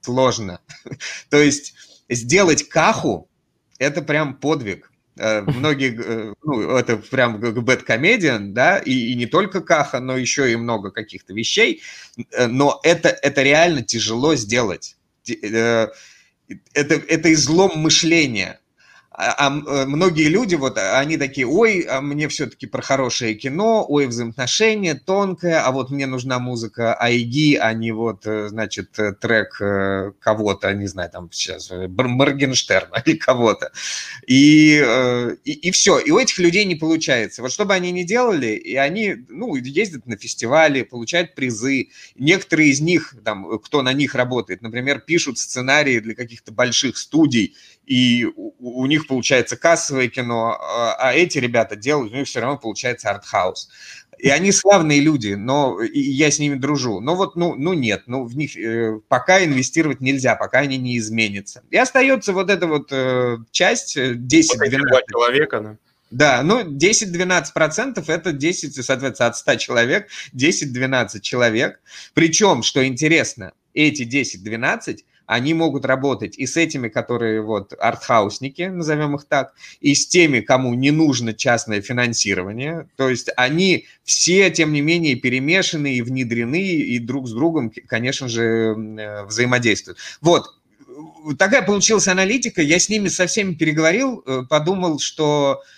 сложно. 0.00 0.60
то 1.30 1.40
есть 1.40 1.74
сделать 2.08 2.68
каху– 2.68 3.28
это 3.78 4.02
прям 4.02 4.36
подвиг. 4.36 4.92
Э, 5.16 5.40
многие, 5.42 5.98
э, 6.00 6.34
ну, 6.44 6.76
это 6.76 6.96
прям 6.96 7.40
бэткомедиан, 7.40 8.54
да, 8.54 8.78
и, 8.78 8.92
и 8.92 9.14
не 9.16 9.26
только 9.26 9.60
каха, 9.60 9.98
но 9.98 10.16
еще 10.16 10.52
и 10.52 10.56
много 10.56 10.92
каких-то 10.92 11.34
вещей, 11.34 11.82
э, 12.30 12.46
но 12.46 12.78
это, 12.84 13.08
это 13.08 13.42
реально 13.42 13.82
тяжело 13.82 14.36
сделать 14.36 14.96
это, 16.72 16.94
это 16.94 17.32
излом 17.32 17.78
мышления. 17.78 18.60
А, 19.20 19.48
а 19.48 19.50
э, 19.50 19.86
многие 19.86 20.28
люди, 20.28 20.54
вот 20.54 20.78
они 20.78 21.16
такие, 21.16 21.44
ой, 21.44 21.80
а 21.80 22.00
мне 22.00 22.28
все-таки 22.28 22.68
про 22.68 22.82
хорошее 22.82 23.34
кино, 23.34 23.84
ой, 23.88 24.06
взаимоотношения, 24.06 24.94
тонкое, 24.94 25.60
а 25.60 25.72
вот 25.72 25.90
мне 25.90 26.06
нужна 26.06 26.38
музыка 26.38 26.94
Айги, 26.94 27.56
а 27.56 27.72
не 27.72 27.90
вот, 27.90 28.28
э, 28.28 28.46
значит, 28.48 28.96
э, 29.00 29.12
трек 29.14 29.58
кого-то, 30.20 30.72
не 30.72 30.86
знаю, 30.86 31.10
там 31.10 31.32
сейчас, 31.32 31.72
Моргенштерна 31.72 33.02
или 33.04 33.16
кого-то. 33.16 33.72
И, 34.28 34.76
и, 35.44 35.52
и 35.52 35.70
все, 35.72 35.98
и 35.98 36.12
у 36.12 36.18
этих 36.18 36.38
людей 36.38 36.64
не 36.64 36.76
получается. 36.76 37.42
Вот 37.42 37.50
что 37.50 37.64
бы 37.64 37.74
они 37.74 37.90
ни 37.90 38.04
делали, 38.04 38.54
и 38.54 38.76
они, 38.76 39.16
ну, 39.28 39.56
ездят 39.56 40.06
на 40.06 40.16
фестивали, 40.16 40.82
получают 40.82 41.34
призы. 41.34 41.88
Некоторые 42.14 42.70
из 42.70 42.80
них, 42.80 43.16
там, 43.24 43.58
кто 43.58 43.82
на 43.82 43.92
них 43.92 44.14
работает, 44.14 44.62
например, 44.62 45.00
пишут 45.00 45.38
сценарии 45.38 45.98
для 45.98 46.14
каких-то 46.14 46.52
больших 46.52 46.96
студий, 46.96 47.56
и 47.88 48.26
у, 48.36 48.52
у 48.58 48.86
них 48.86 49.07
получается 49.08 49.56
кассовое 49.56 50.08
кино, 50.08 50.56
а, 50.60 50.94
а 50.94 51.14
эти 51.14 51.38
ребята 51.38 51.74
делают, 51.74 52.12
у 52.12 52.16
них 52.16 52.28
все 52.28 52.40
равно 52.40 52.58
получается 52.58 53.10
артхаус. 53.10 53.68
И 54.18 54.28
они 54.28 54.50
славные 54.52 55.00
люди, 55.00 55.34
но 55.34 55.80
и 55.80 56.00
я 56.00 56.30
с 56.30 56.38
ними 56.38 56.56
дружу. 56.56 57.00
Но 57.00 57.14
вот, 57.14 57.36
ну, 57.36 57.54
ну 57.54 57.72
нет, 57.72 58.02
ну 58.06 58.24
в 58.24 58.36
них 58.36 58.56
э, 58.56 59.00
пока 59.08 59.44
инвестировать 59.44 60.00
нельзя, 60.00 60.34
пока 60.34 60.58
они 60.58 60.76
не 60.76 60.98
изменятся. 60.98 61.62
И 61.70 61.76
остается 61.76 62.32
вот 62.32 62.50
эта 62.50 62.66
вот 62.66 62.88
э, 62.90 63.38
часть 63.52 63.96
10-12. 63.96 64.18
Вот 64.90 65.04
человека, 65.08 65.60
да. 65.60 65.76
Да, 66.10 66.42
ну 66.42 66.62
10-12 66.64 67.44
процентов 67.54 68.08
это 68.08 68.32
10, 68.32 68.84
соответственно, 68.84 69.28
от 69.28 69.36
100 69.36 69.56
человек 69.56 70.08
10-12 70.34 71.20
человек. 71.20 71.80
Причем, 72.14 72.62
что 72.62 72.84
интересно, 72.86 73.52
эти 73.74 74.02
10-12 74.02 75.04
они 75.28 75.52
могут 75.52 75.84
работать 75.84 76.38
и 76.38 76.46
с 76.46 76.56
этими, 76.56 76.88
которые 76.88 77.42
вот 77.42 77.74
артхаусники, 77.78 78.62
назовем 78.62 79.14
их 79.14 79.26
так, 79.26 79.52
и 79.80 79.94
с 79.94 80.06
теми, 80.08 80.40
кому 80.40 80.72
не 80.72 80.90
нужно 80.90 81.34
частное 81.34 81.82
финансирование. 81.82 82.88
То 82.96 83.10
есть 83.10 83.28
они 83.36 83.86
все, 84.04 84.50
тем 84.50 84.72
не 84.72 84.80
менее, 84.80 85.16
перемешаны 85.16 85.94
и 85.94 86.02
внедрены, 86.02 86.64
и 86.64 86.98
друг 86.98 87.28
с 87.28 87.32
другом, 87.32 87.70
конечно 87.86 88.26
же, 88.26 88.42
э, 88.42 89.24
взаимодействуют. 89.26 89.98
Вот, 90.22 90.46
такая 91.38 91.60
получилась 91.60 92.08
аналитика. 92.08 92.62
Я 92.62 92.78
с 92.78 92.88
ними 92.88 93.08
со 93.08 93.26
всеми 93.26 93.52
переговорил, 93.52 94.24
э, 94.26 94.44
подумал, 94.48 94.98
что 94.98 95.60
Э, 95.60 95.77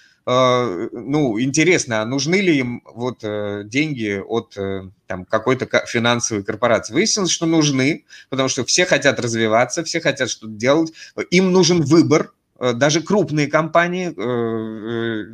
ну, 0.93 1.41
интересно, 1.41 2.03
а 2.03 2.05
нужны 2.05 2.37
ли 2.37 2.59
им 2.59 2.83
вот 2.85 3.21
э, 3.23 3.63
деньги 3.65 4.23
от 4.25 4.57
э, 4.57 4.91
там, 5.07 5.25
какой-то 5.25 5.67
финансовой 5.87 6.45
корпорации. 6.45 6.93
Выяснилось, 6.93 7.31
что 7.31 7.47
нужны, 7.47 8.05
потому 8.29 8.49
что 8.49 8.65
все 8.65 8.85
хотят 8.85 9.19
развиваться, 9.19 9.83
все 9.85 10.01
хотят 10.01 10.31
что-то 10.31 10.53
делать, 10.53 10.93
им 11.31 11.53
нужен 11.53 11.83
выбор, 11.83 12.33
даже 12.59 13.01
крупные 13.01 13.47
компании 13.47 14.11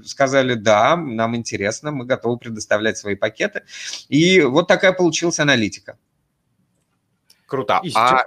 сказали, 0.07 0.55
да, 0.55 0.97
нам 0.97 1.35
интересно, 1.35 1.91
мы 1.91 2.05
готовы 2.05 2.39
предоставлять 2.39 2.99
свои 2.99 3.17
пакеты. 3.17 3.65
И 4.09 4.43
вот 4.43 4.69
такая 4.69 4.93
получилась 4.93 5.41
аналитика. 5.41 5.99
Круто. 7.47 7.81
А 7.95 8.27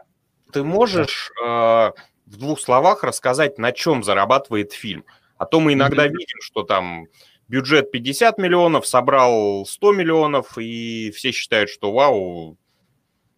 ты 0.52 0.64
можешь 0.64 1.32
э, 1.42 1.46
в 1.46 2.38
двух 2.38 2.60
словах 2.60 3.04
рассказать, 3.04 3.58
на 3.58 3.72
чем 3.72 4.04
зарабатывает 4.04 4.74
фильм? 4.74 5.04
А 5.40 5.46
то 5.46 5.60
мы 5.60 5.74
иногда 5.74 6.06
mm-hmm. 6.06 6.12
видим, 6.12 6.42
что 6.42 6.64
там 6.64 7.08
бюджет 7.48 7.92
50 7.92 8.38
миллионов, 8.38 8.86
собрал 8.86 9.66
100 9.66 9.94
миллионов, 9.94 10.58
и 10.58 11.12
все 11.16 11.32
считают, 11.32 11.70
что 11.70 11.92
вау, 11.92 12.58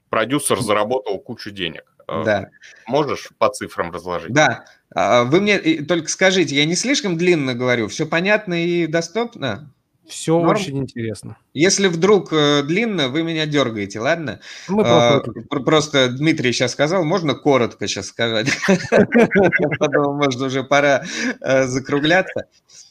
продюсер 0.10 0.60
заработал 0.60 1.18
кучу 1.20 1.52
денег. 1.52 1.84
Э, 2.08 2.24
да. 2.26 2.50
Можешь 2.88 3.30
по 3.38 3.50
цифрам 3.50 3.92
разложить? 3.92 4.34
Да. 4.34 4.66
А, 4.94 5.24
вы 5.24 5.40
мне 5.40 5.60
только 5.84 6.10
скажите, 6.10 6.56
я 6.56 6.66
не 6.66 6.76
слишком 6.76 7.18
длинно 7.18 7.54
говорю, 7.54 7.88
все 7.88 8.06
понятно 8.06 8.66
и 8.66 8.88
доступно? 8.88 9.72
Все 10.08 10.38
Норм? 10.38 10.50
очень 10.50 10.78
интересно. 10.78 11.38
Если 11.54 11.88
вдруг 11.88 12.34
э, 12.34 12.64
длинно, 12.64 13.08
вы 13.08 13.24
меня 13.24 13.46
дергаете, 13.46 14.00
ладно? 14.00 14.42
Мы 14.68 14.84
а, 14.86 15.22
просто 15.50 16.10
Дмитрий 16.10 16.52
сейчас 16.52 16.72
сказал, 16.72 17.06
можно 17.06 17.34
коротко 17.34 17.88
сейчас 17.88 18.08
сказать? 18.08 18.50
Потом, 19.80 20.18
может, 20.18 20.42
уже 20.42 20.64
пора 20.64 21.04
э, 21.40 21.66
закругляться. 21.66 22.48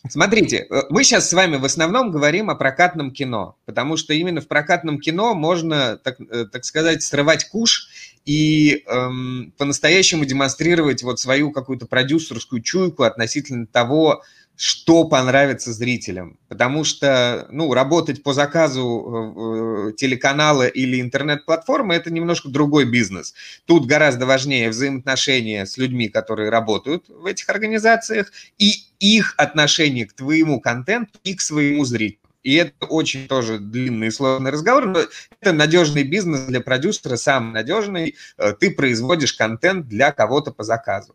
Смотрите, 0.08 0.66
э, 0.70 0.82
мы 0.88 1.04
сейчас 1.04 1.28
с 1.28 1.32
вами 1.32 1.56
в 1.56 1.64
основном 1.64 2.10
говорим 2.10 2.48
о 2.48 2.54
прокатном 2.54 3.10
кино, 3.10 3.56
потому 3.66 3.96
что 3.96 4.14
именно 4.14 4.40
в 4.40 4.48
прокатном 4.48 4.98
кино 4.98 5.34
можно, 5.34 5.98
так, 5.98 6.16
э, 6.20 6.46
так 6.50 6.64
сказать, 6.64 7.02
срывать 7.02 7.48
куш 7.50 7.88
и 8.24 8.84
эм, 8.86 9.52
по-настоящему 9.58 10.24
демонстрировать 10.24 11.02
вот 11.02 11.20
свою 11.20 11.50
какую-то 11.50 11.86
продюсерскую 11.86 12.62
чуйку 12.62 13.02
относительно 13.02 13.66
того, 13.66 14.22
что 14.60 15.04
понравится 15.04 15.72
зрителям. 15.72 16.38
Потому 16.48 16.84
что, 16.84 17.46
ну, 17.50 17.72
работать 17.72 18.22
по 18.22 18.34
заказу 18.34 19.88
э, 19.88 19.92
телеканала 19.96 20.66
или 20.66 21.00
интернет-платформы– 21.00 21.94
это 21.96 22.12
немножко 22.12 22.50
другой 22.50 22.84
бизнес. 22.84 23.32
Тут 23.64 23.86
гораздо 23.86 24.26
важнее 24.26 24.68
взаимоотношения 24.68 25.64
с 25.64 25.78
людьми, 25.78 26.10
которые 26.10 26.50
работают 26.50 27.08
в 27.08 27.24
этих 27.24 27.48
организациях, 27.48 28.32
и 28.58 28.72
их 28.98 29.32
отношение 29.38 30.04
к 30.04 30.12
твоему 30.12 30.60
контенту 30.60 31.18
и 31.24 31.34
к 31.34 31.40
своему 31.40 31.86
зрителю. 31.86 32.29
И 32.42 32.54
это 32.54 32.86
очень 32.86 33.28
тоже 33.28 33.58
длинный 33.58 34.06
и 34.06 34.10
сложный 34.10 34.50
разговор, 34.50 34.86
но 34.86 35.00
это 35.40 35.52
надежный 35.52 36.04
бизнес 36.04 36.40
для 36.46 36.60
продюсера, 36.60 37.16
самый 37.16 37.52
надежный. 37.52 38.16
Э, 38.38 38.54
ты 38.58 38.70
производишь 38.70 39.34
контент 39.34 39.88
для 39.88 40.10
кого-то 40.10 40.50
по 40.50 40.62
заказу. 40.64 41.14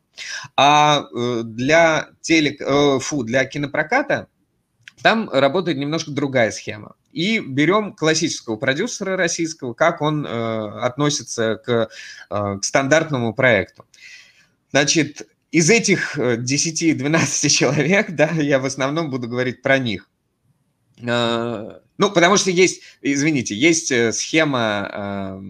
А 0.55 1.05
э, 1.15 1.41
для, 1.43 2.09
телек, 2.21 2.61
э, 2.61 2.99
фу, 2.99 3.23
для 3.23 3.43
кинопроката 3.45 4.27
там 5.01 5.29
работает 5.31 5.77
немножко 5.77 6.11
другая 6.11 6.51
схема. 6.51 6.95
И 7.11 7.39
берем 7.39 7.93
классического 7.93 8.57
продюсера 8.57 9.17
российского, 9.17 9.73
как 9.73 10.01
он 10.01 10.25
относится 10.25 11.55
к, 11.55 11.89
к 12.29 12.63
стандартному 12.63 13.33
проекту. 13.33 13.85
Значит, 14.71 15.25
из 15.51 15.69
этих 15.69 16.17
10-12 16.17 17.49
человек, 17.49 18.11
да, 18.11 18.31
я 18.31 18.59
в 18.59 18.65
основном 18.65 19.09
буду 19.09 19.29
говорить 19.29 19.61
про 19.61 19.77
них. 19.77 20.09
А, 21.03 21.81
ну, 21.97 22.11
потому 22.11 22.37
что 22.37 22.51
есть, 22.51 22.81
извините, 23.01 23.55
есть 23.55 23.91
э, 23.91 24.11
схема, 24.11 25.41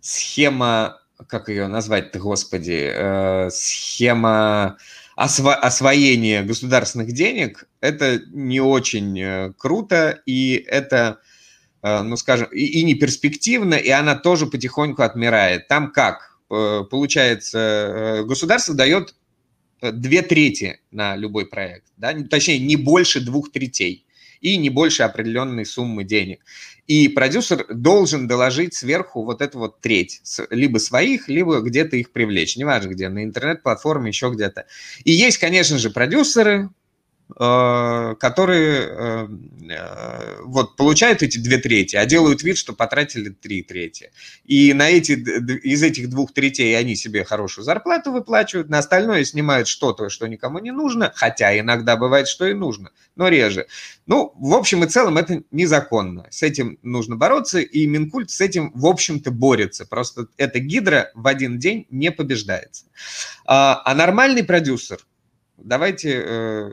схема, 0.00 1.00
как 1.28 1.48
ее 1.48 1.66
назвать-то, 1.66 2.18
господи, 2.18 2.90
э, 2.92 3.50
схема 3.50 4.76
осво 5.16 5.54
освоения 5.54 6.42
государственных 6.42 7.12
денег. 7.12 7.68
Это 7.80 8.20
не 8.28 8.60
очень 8.60 9.20
э, 9.20 9.52
круто, 9.56 10.20
и 10.26 10.64
это, 10.66 11.20
ну, 11.82 12.16
скажем, 12.16 12.48
и, 12.52 12.64
и 12.64 12.82
не 12.82 12.94
перспективно, 12.94 13.74
и 13.74 13.90
она 13.90 14.14
тоже 14.14 14.46
потихоньку 14.46 15.02
отмирает. 15.02 15.68
Там 15.68 15.92
как? 15.92 16.38
Получается, 16.48 18.22
государство 18.26 18.74
дает 18.74 19.14
две 19.92 20.22
трети 20.22 20.80
на 20.90 21.16
любой 21.16 21.46
проект, 21.46 21.84
да? 21.96 22.14
точнее, 22.28 22.58
не 22.58 22.76
больше 22.76 23.20
двух 23.20 23.52
третей 23.52 24.06
и 24.40 24.56
не 24.56 24.68
больше 24.70 25.02
определенной 25.04 25.64
суммы 25.64 26.04
денег. 26.04 26.40
И 26.86 27.08
продюсер 27.08 27.66
должен 27.70 28.28
доложить 28.28 28.74
сверху 28.74 29.24
вот 29.24 29.40
эту 29.40 29.58
вот 29.58 29.80
треть, 29.80 30.20
либо 30.50 30.76
своих, 30.78 31.28
либо 31.28 31.60
где-то 31.60 31.96
их 31.96 32.12
привлечь, 32.12 32.56
неважно 32.56 32.90
где, 32.90 33.08
на 33.08 33.24
интернет-платформе, 33.24 34.08
еще 34.08 34.30
где-то. 34.30 34.66
И 35.04 35.12
есть, 35.12 35.38
конечно 35.38 35.78
же, 35.78 35.88
продюсеры, 35.88 36.68
Э, 36.68 36.83
которые 37.28 38.80
э, 38.82 39.28
э, 39.70 40.40
вот 40.44 40.76
получают 40.76 41.22
эти 41.22 41.38
две 41.38 41.56
трети, 41.56 41.96
а 41.96 42.04
делают 42.04 42.42
вид, 42.42 42.58
что 42.58 42.74
потратили 42.74 43.30
три 43.30 43.62
трети. 43.62 44.12
И 44.44 44.74
на 44.74 44.90
эти, 44.90 45.12
из 45.12 45.82
этих 45.82 46.10
двух 46.10 46.34
третей 46.34 46.78
они 46.78 46.94
себе 46.94 47.24
хорошую 47.24 47.64
зарплату 47.64 48.12
выплачивают, 48.12 48.68
на 48.68 48.78
остальное 48.78 49.24
снимают 49.24 49.68
что-то, 49.68 50.10
что 50.10 50.26
никому 50.26 50.58
не 50.58 50.70
нужно, 50.70 51.12
хотя 51.14 51.58
иногда 51.58 51.96
бывает, 51.96 52.28
что 52.28 52.46
и 52.46 52.52
нужно, 52.52 52.90
но 53.16 53.28
реже. 53.28 53.66
Ну, 54.06 54.34
в 54.36 54.54
общем 54.54 54.84
и 54.84 54.86
целом 54.86 55.16
это 55.16 55.42
незаконно. 55.50 56.26
С 56.30 56.42
этим 56.42 56.78
нужно 56.82 57.16
бороться, 57.16 57.58
и 57.58 57.86
Минкульт 57.86 58.30
с 58.30 58.40
этим, 58.42 58.70
в 58.74 58.86
общем-то, 58.86 59.30
борется. 59.30 59.86
Просто 59.86 60.26
эта 60.36 60.58
гидра 60.58 61.10
в 61.14 61.26
один 61.26 61.58
день 61.58 61.86
не 61.90 62.12
побеждается. 62.12 62.84
А, 63.46 63.80
а 63.84 63.94
нормальный 63.94 64.44
продюсер– 64.44 64.98
Давайте 65.56 66.22
э, 66.24 66.70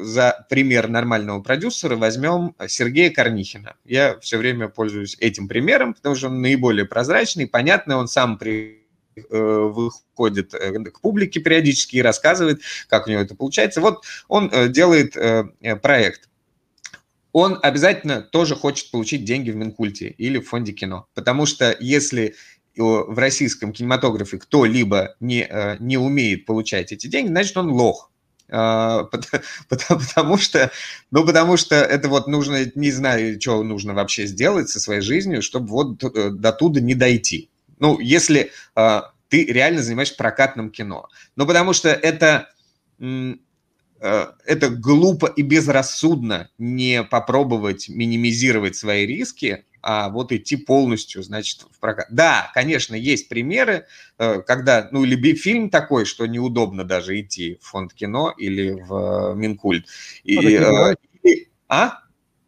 за 0.00 0.46
пример 0.50 0.88
нормального 0.88 1.40
продюсера 1.40 1.96
возьмем 1.96 2.54
Сергея 2.68 3.10
Корнихина. 3.10 3.76
Я 3.84 4.18
все 4.20 4.36
время 4.36 4.68
пользуюсь 4.68 5.16
этим 5.18 5.48
примером, 5.48 5.94
потому 5.94 6.14
что 6.14 6.28
он 6.28 6.42
наиболее 6.42 6.84
прозрачный, 6.84 7.46
понятный, 7.46 7.96
он 7.96 8.06
сам 8.06 8.36
при, 8.36 8.86
э, 9.16 9.22
выходит 9.30 10.52
э, 10.54 10.72
к 10.90 11.00
публике 11.00 11.40
периодически 11.40 11.96
и 11.96 12.02
рассказывает, 12.02 12.60
как 12.88 13.06
у 13.06 13.10
него 13.10 13.22
это 13.22 13.34
получается. 13.34 13.80
Вот 13.80 14.04
он 14.28 14.50
э, 14.52 14.68
делает 14.68 15.14
проект. 15.82 16.28
Он 17.32 17.58
обязательно 17.62 18.22
тоже 18.22 18.56
хочет 18.56 18.90
получить 18.90 19.24
деньги 19.24 19.50
в 19.50 19.56
Минкульте 19.56 20.08
или 20.08 20.38
в 20.38 20.48
фонде 20.48 20.72
кино, 20.72 21.06
потому 21.14 21.46
что 21.46 21.76
если 21.78 22.34
в 22.76 23.18
российском 23.18 23.72
кинематографе 23.72 24.38
кто-либо 24.38 25.16
не, 25.18 25.48
не 25.80 25.98
умеет 25.98 26.46
получать 26.46 26.92
эти 26.92 27.06
деньги, 27.08 27.28
значит, 27.28 27.56
он 27.56 27.70
лох. 27.70 28.10
А, 28.50 29.04
потому, 29.68 30.38
что, 30.38 30.70
ну, 31.10 31.26
потому 31.26 31.56
что 31.56 31.76
это 31.76 32.08
вот 32.08 32.26
нужно, 32.26 32.70
не 32.74 32.90
знаю, 32.90 33.40
что 33.40 33.62
нужно 33.62 33.94
вообще 33.94 34.26
сделать 34.26 34.68
со 34.68 34.80
своей 34.80 35.00
жизнью, 35.00 35.42
чтобы 35.42 35.68
вот 35.68 36.02
э, 36.02 36.30
до 36.30 36.52
туда 36.52 36.80
не 36.80 36.94
дойти. 36.94 37.50
Ну, 37.78 37.98
если 38.00 38.50
э, 38.74 39.02
ты 39.28 39.44
реально 39.44 39.82
занимаешься 39.82 40.16
прокатным 40.16 40.70
кино. 40.70 41.08
Ну, 41.36 41.46
потому 41.46 41.72
что 41.72 41.90
это, 41.90 42.48
это 44.00 44.70
глупо 44.70 45.26
и 45.26 45.42
безрассудно 45.42 46.50
не 46.58 47.02
попробовать 47.04 47.88
минимизировать 47.88 48.76
свои 48.76 49.06
риски, 49.06 49.64
а 49.82 50.08
вот 50.08 50.32
идти 50.32 50.56
полностью, 50.56 51.22
значит, 51.22 51.64
в 51.70 51.78
прокат. 51.80 52.06
Да, 52.10 52.50
конечно, 52.54 52.94
есть 52.94 53.28
примеры, 53.28 53.86
э, 54.18 54.40
когда, 54.42 54.88
ну, 54.92 55.04
или 55.04 55.34
фильм 55.34 55.70
такой, 55.70 56.04
что 56.04 56.26
неудобно 56.26 56.84
даже 56.84 57.18
идти 57.20 57.58
в 57.60 57.66
фонд 57.66 57.94
кино 57.94 58.34
или 58.36 58.72
в 58.72 59.34
Минкульт. 59.34 59.86
И, 60.24 60.56
а, 60.56 60.94
и, 61.22 61.48
а? 61.68 62.00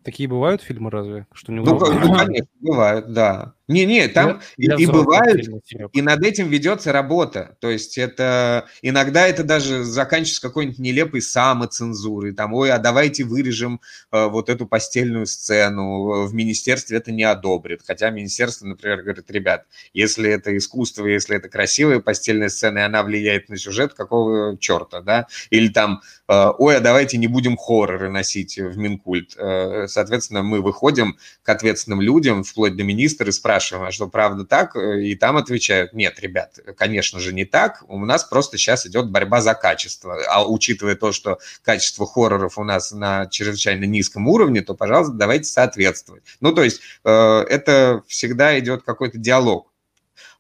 Такие 0.03 0.29
бывают 0.29 0.63
фильмы 0.63 0.91
разве? 0.91 1.27
Что 1.33 1.53
не 1.53 1.61
ну, 1.61 1.79
ну, 1.79 2.15
конечно, 2.17 2.49
бывают, 2.61 3.13
да. 3.13 3.55
Не-не, 3.71 4.09
там 4.09 4.41
для, 4.57 4.75
и, 4.75 4.83
и 4.83 4.87
бывают, 4.87 5.47
и 5.93 6.03
над 6.03 6.25
этим 6.25 6.49
ведется 6.49 6.91
работа. 6.91 7.57
То 7.61 7.71
есть 7.71 7.99
это 7.99 8.67
иногда 8.83 9.29
это 9.29 9.45
даже 9.45 9.85
заканчивается 9.85 10.43
какой-нибудь 10.43 10.81
нелепой 10.81 11.23
самоцензурой. 11.23 12.35
Там, 12.35 12.53
ой, 12.53 12.73
а 12.73 12.79
давайте 12.79 13.23
вырежем 13.23 13.81
э, 14.11 14.27
вот 14.27 14.49
эту 14.49 14.67
постельную 14.67 15.27
сцену. 15.27 16.27
В 16.27 16.35
министерстве 16.35 16.97
это 16.99 17.13
не 17.13 17.23
одобрит. 17.23 17.83
Хотя 17.87 18.11
министерство, 18.11 18.67
например, 18.67 19.03
говорит, 19.03 19.31
ребят, 19.31 19.67
если 19.95 20.29
это 20.29 20.57
искусство, 20.57 21.07
если 21.07 21.37
это 21.37 21.49
красивая 21.49 22.01
постельная 22.01 22.49
сцена, 22.49 22.81
и 22.81 22.83
она 22.83 23.05
влияет 23.05 23.49
на 23.51 23.57
сюжет, 23.57 23.95
какого 23.95 24.59
черта, 24.59 25.01
да? 25.01 25.29
Или 25.51 25.69
там, 25.69 26.01
э, 26.27 26.47
ой, 26.59 26.79
а 26.79 26.81
давайте 26.81 27.19
не 27.19 27.29
будем 27.29 27.57
хорроры 27.57 28.11
носить 28.11 28.59
в 28.59 28.77
Минкульт. 28.77 29.37
Э, 29.37 29.87
соответственно, 29.87 30.43
мы 30.43 30.61
выходим 30.61 31.17
к 31.45 31.49
ответственным 31.49 32.01
людям, 32.01 32.43
вплоть 32.43 32.75
до 32.75 32.83
министра, 32.83 33.29
и 33.29 33.31
спрашиваем, 33.33 33.60
спрашиваем, 33.61 33.89
а 33.89 33.93
что 33.93 34.09
правда 34.09 34.45
так? 34.45 34.75
И 34.77 35.15
там 35.17 35.37
отвечают, 35.37 35.93
нет, 35.93 36.19
ребят, 36.21 36.59
конечно 36.77 37.21
же 37.21 37.35
не 37.35 37.45
так, 37.45 37.85
у 37.89 37.99
нас 38.05 38.25
просто 38.25 38.57
сейчас 38.57 38.87
идет 38.87 39.11
борьба 39.11 39.41
за 39.43 39.55
качество. 39.55 40.19
А 40.29 40.47
учитывая 40.47 40.97
то, 40.97 41.13
что 41.13 41.39
качество 41.63 42.07
хорроров 42.07 42.59
у 42.59 42.65
нас 42.65 42.91
на 42.93 43.27
чрезвычайно 43.27 43.85
низком 43.85 44.29
уровне, 44.29 44.63
то, 44.63 44.75
пожалуйста, 44.75 45.15
давайте 45.15 45.45
соответствовать. 45.45 46.23
Ну, 46.41 46.55
то 46.55 46.63
есть 46.63 46.81
э, 47.05 47.11
это 47.11 48.03
всегда 48.09 48.59
идет 48.59 48.83
какой-то 48.83 49.19
диалог 49.19 49.71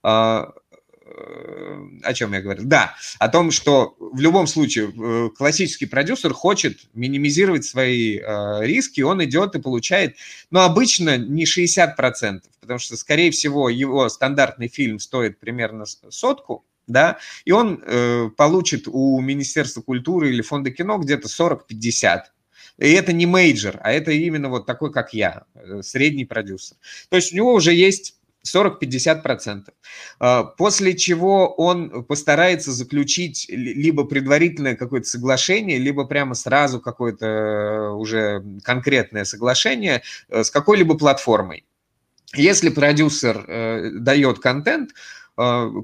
а, 0.02 0.52
Э, 0.52 0.59
о 2.02 2.14
чем 2.14 2.32
я 2.32 2.40
говорил? 2.40 2.64
Да, 2.64 2.94
о 3.18 3.28
том, 3.28 3.50
что 3.50 3.96
в 3.98 4.20
любом 4.20 4.46
случае 4.46 4.90
э, 4.90 5.30
классический 5.36 5.86
продюсер 5.86 6.32
хочет 6.32 6.78
минимизировать 6.94 7.64
свои 7.64 8.18
э, 8.18 8.66
риски, 8.66 9.00
он 9.00 9.22
идет 9.24 9.54
и 9.54 9.60
получает, 9.60 10.16
но 10.50 10.62
обычно 10.64 11.18
не 11.18 11.44
60%, 11.44 12.40
потому 12.60 12.78
что, 12.78 12.96
скорее 12.96 13.30
всего, 13.30 13.68
его 13.68 14.08
стандартный 14.08 14.68
фильм 14.68 14.98
стоит 14.98 15.38
примерно 15.38 15.84
сотку, 15.86 16.64
да, 16.86 17.18
и 17.44 17.52
он 17.52 17.82
э, 17.84 18.30
получит 18.36 18.88
у 18.88 19.20
Министерства 19.20 19.82
культуры 19.82 20.30
или 20.30 20.42
Фонда 20.42 20.70
кино 20.70 20.98
где-то 20.98 21.28
40-50. 21.28 22.22
И 22.78 22.92
это 22.92 23.12
не 23.12 23.26
major, 23.26 23.78
а 23.82 23.92
это 23.92 24.10
именно 24.10 24.48
вот 24.48 24.64
такой, 24.64 24.90
как 24.90 25.12
я, 25.12 25.44
средний 25.82 26.24
продюсер. 26.24 26.78
То 27.10 27.16
есть 27.16 27.32
у 27.32 27.36
него 27.36 27.52
уже 27.52 27.74
есть 27.74 28.16
40-50%. 28.46 29.64
А, 30.18 30.44
после 30.44 30.96
чего 30.96 31.48
он 31.48 32.04
постарается 32.04 32.72
заключить 32.72 33.46
либо 33.48 34.04
предварительное 34.04 34.76
какое-то 34.76 35.08
соглашение, 35.08 35.78
либо 35.78 36.04
прямо 36.04 36.34
сразу 36.34 36.80
какое-то 36.80 37.26
э, 37.26 37.88
уже 37.90 38.44
конкретное 38.62 39.24
соглашение 39.24 40.02
э, 40.28 40.44
с 40.44 40.50
какой-либо 40.50 40.96
платформой. 40.96 41.64
Если 42.34 42.70
продюсер 42.70 43.44
э, 43.46 43.90
дает 43.92 44.38
контент 44.38 44.90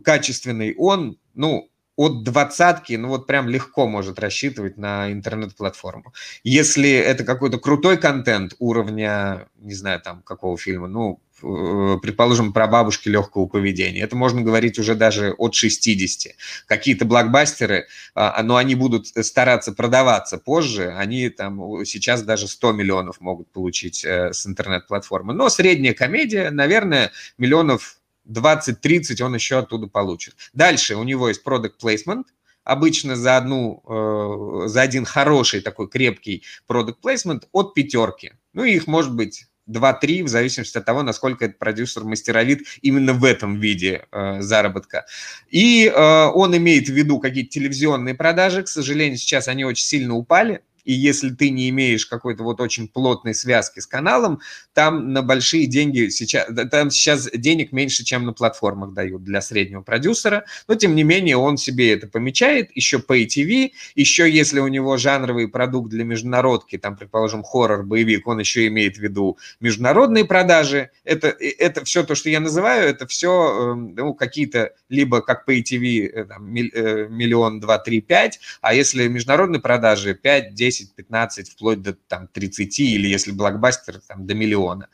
качественный, 0.05 0.75
он, 0.77 1.19
ну, 1.35 1.71
от 1.97 2.25
двадцатки, 2.25 2.93
ну 2.93 3.09
вот 3.09 3.27
прям 3.27 3.49
легко 3.49 3.87
может 3.89 4.19
рассчитывать 4.19 4.77
на 4.77 5.11
интернет-платформу. 5.11 6.13
Если 6.45 6.91
это 6.91 7.25
какой-то 7.25 7.59
крутой 7.59 7.97
контент 7.97 8.55
уровня, 8.59 9.49
не 9.57 9.73
знаю, 9.73 10.01
там, 10.03 10.23
какого 10.23 10.59
фильма, 10.59 10.89
ну, 10.89 11.21
предположим, 11.41 12.53
про 12.53 12.67
бабушки 12.67 13.09
легкого 13.09 13.47
поведения. 13.47 14.01
Это 14.01 14.17
можно 14.17 14.43
говорить 14.43 14.79
уже 14.79 14.95
даже 14.95 15.33
от 15.33 15.55
60. 15.55 16.35
Какие-то 16.67 17.05
блокбастеры, 17.05 17.87
а, 18.15 18.43
но 18.43 18.57
они 18.57 18.75
будут 18.75 19.09
стараться 19.09 19.73
продаваться 19.73 20.39
позже, 20.39 20.95
они 20.97 21.29
там 21.29 21.85
сейчас 21.85 22.23
даже 22.23 22.49
100 22.49 22.73
миллионов 22.73 23.21
могут 23.21 23.51
получить 23.51 24.05
э, 24.05 24.33
с 24.33 24.47
интернет-платформы. 24.47 25.35
Но 25.35 25.49
средняя 25.49 25.95
комедия, 25.95 26.51
наверное, 26.51 27.13
миллионов 27.39 27.99
20-30 28.29 29.23
он 29.23 29.35
еще 29.35 29.59
оттуда 29.59 29.87
получит. 29.87 30.35
Дальше 30.53 30.97
у 30.97 31.05
него 31.05 31.29
есть 31.29 31.43
product 31.45 31.75
placement, 31.83 32.25
обычно 32.65 33.15
за, 33.17 33.37
одну, 33.37 33.83
э, 33.87 34.69
за 34.69 34.83
один 34.83 35.05
хороший 35.05 35.61
такой 35.61 35.89
крепкий 35.89 36.43
product 36.69 36.97
placement 37.03 37.45
от 37.53 37.75
пятерки. 37.75 38.33
Ну, 38.53 38.65
их 38.65 38.87
может 38.87 39.15
быть 39.15 39.47
2-3, 39.69 40.25
в 40.25 40.29
зависимости 40.29 40.79
от 40.79 40.85
того, 40.85 41.03
насколько 41.03 41.45
этот 41.45 41.59
продюсер 41.59 42.05
мастеровит 42.05 42.61
именно 42.83 43.13
в 43.13 43.25
этом 43.25 43.59
виде 43.59 44.07
э, 44.13 44.41
заработка. 44.41 45.07
И 45.51 45.87
э, 45.87 46.27
он 46.35 46.57
имеет 46.57 46.89
в 46.89 46.93
виду 46.93 47.19
какие-то 47.19 47.51
телевизионные 47.51 48.15
продажи. 48.15 48.63
К 48.63 48.69
сожалению, 48.69 49.19
сейчас 49.19 49.49
они 49.49 49.65
очень 49.65 49.85
сильно 49.85 50.15
упали 50.15 50.63
и 50.87 50.93
если 50.93 51.31
ты 51.31 51.51
не 51.51 51.69
имеешь 51.69 52.07
какой-то 52.07 52.45
вот 52.45 52.61
очень 52.61 52.89
плотной 52.89 53.35
связки 53.35 53.81
с 53.81 53.87
каналом, 53.87 54.41
там 54.73 55.13
на 55.13 55.21
большие 55.21 55.67
деньги 55.67 56.09
сейчас, 56.09 56.49
там 56.71 56.91
сейчас 56.91 57.29
денег 57.35 57.73
меньше, 57.73 58.05
чем 58.05 58.25
на 58.25 58.33
платформах 58.33 58.95
дают 58.95 59.25
для 59.25 59.41
среднего 59.41 59.83
продюсера, 59.83 60.45
но 60.69 60.77
тем 60.77 60.95
не 60.95 61.03
менее 61.03 61.37
он 61.37 61.57
себе 61.57 61.93
это 61.93 62.07
помечает, 62.07 62.71
еще 62.75 62.99
Pay 62.99 63.27
TV, 63.27 63.73
еще 63.97 64.31
если 64.31 64.61
у 64.61 64.69
него 64.69 64.97
жанровый 64.97 65.49
продукт 65.49 65.91
для 65.91 66.05
международки, 66.05 66.79
там, 66.79 66.97
предположим, 66.97 67.43
хоррор, 67.43 67.83
боевик, 67.83 68.27
он 68.29 68.39
еще 68.39 68.67
имеет 68.69 68.97
в 68.97 69.01
виду 69.01 69.39
международные 69.61 70.25
продажи, 70.25 70.91
это, 71.05 71.29
это 71.29 71.85
все 71.85 72.05
то, 72.05 72.15
что 72.15 72.31
я 72.31 72.39
называю, 72.39 72.89
это 72.89 73.07
все 73.09 73.73
эм, 73.73 73.95
ну, 73.97 74.15
какие-то 74.15 74.73
либо 74.89 75.21
как 75.21 75.49
Pay 75.49 75.63
TV 75.63 76.07
э, 76.07 76.25
там, 76.25 76.55
э, 76.55 77.09
миллион, 77.09 77.59
два, 77.59 77.79
три, 77.79 78.01
пять, 78.01 78.39
а 78.61 78.73
если 78.73 79.09
международные 79.09 79.61
продажи 79.61 80.15
5, 80.15 80.55
10, 80.55 80.76
10, 80.79 80.95
15, 80.95 81.51
вплоть 81.51 81.83
до 81.83 81.95
там, 81.95 82.29
30, 82.29 82.79
или 82.81 83.09
если 83.09 83.33
блокбастер, 83.33 84.01
там, 84.07 84.27
до 84.27 84.35
миллиона. 84.35 84.89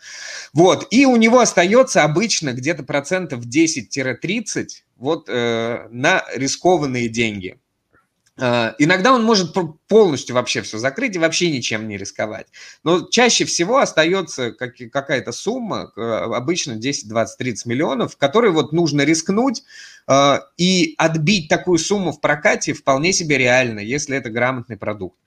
Вот, 0.53 0.87
и 0.91 1.07
у 1.07 1.16
него 1.16 1.41
остается 1.41 2.05
обычно 2.05 2.53
где-то 2.53 2.83
процентов 2.83 3.45
10-30 3.47 4.66
вот 4.97 5.28
э, 5.28 5.89
на 5.91 6.24
рискованные 6.35 7.09
деньги. 7.09 7.59
Э, 8.39 8.72
иногда 8.78 9.12
он 9.12 9.24
может 9.24 9.55
полностью 9.89 10.35
вообще 10.35 10.62
все 10.62 10.78
закрыть 10.78 11.16
и 11.16 11.18
вообще 11.18 11.51
ничем 11.51 11.87
не 11.89 11.97
рисковать. 11.97 12.47
Но 12.83 13.09
чаще 13.09 13.45
всего 13.45 13.78
остается 13.78 14.53
какая-то 14.53 15.33
сумма, 15.33 15.93
э, 15.97 16.01
обычно 16.01 16.76
10, 16.76 17.09
20, 17.09 17.39
30 17.39 17.66
миллионов, 17.66 18.14
в 18.14 18.16
вот 18.51 18.72
нужно 18.72 19.03
рискнуть, 19.03 19.62
э, 20.09 20.39
и 20.57 20.95
отбить 20.97 21.49
такую 21.49 21.78
сумму 21.78 22.12
в 22.12 22.20
прокате 22.20 22.72
вполне 22.72 23.12
себе 23.12 23.39
реально, 23.39 23.80
если 23.80 24.16
это 24.16 24.30
грамотный 24.30 24.76
продукт. 24.76 25.18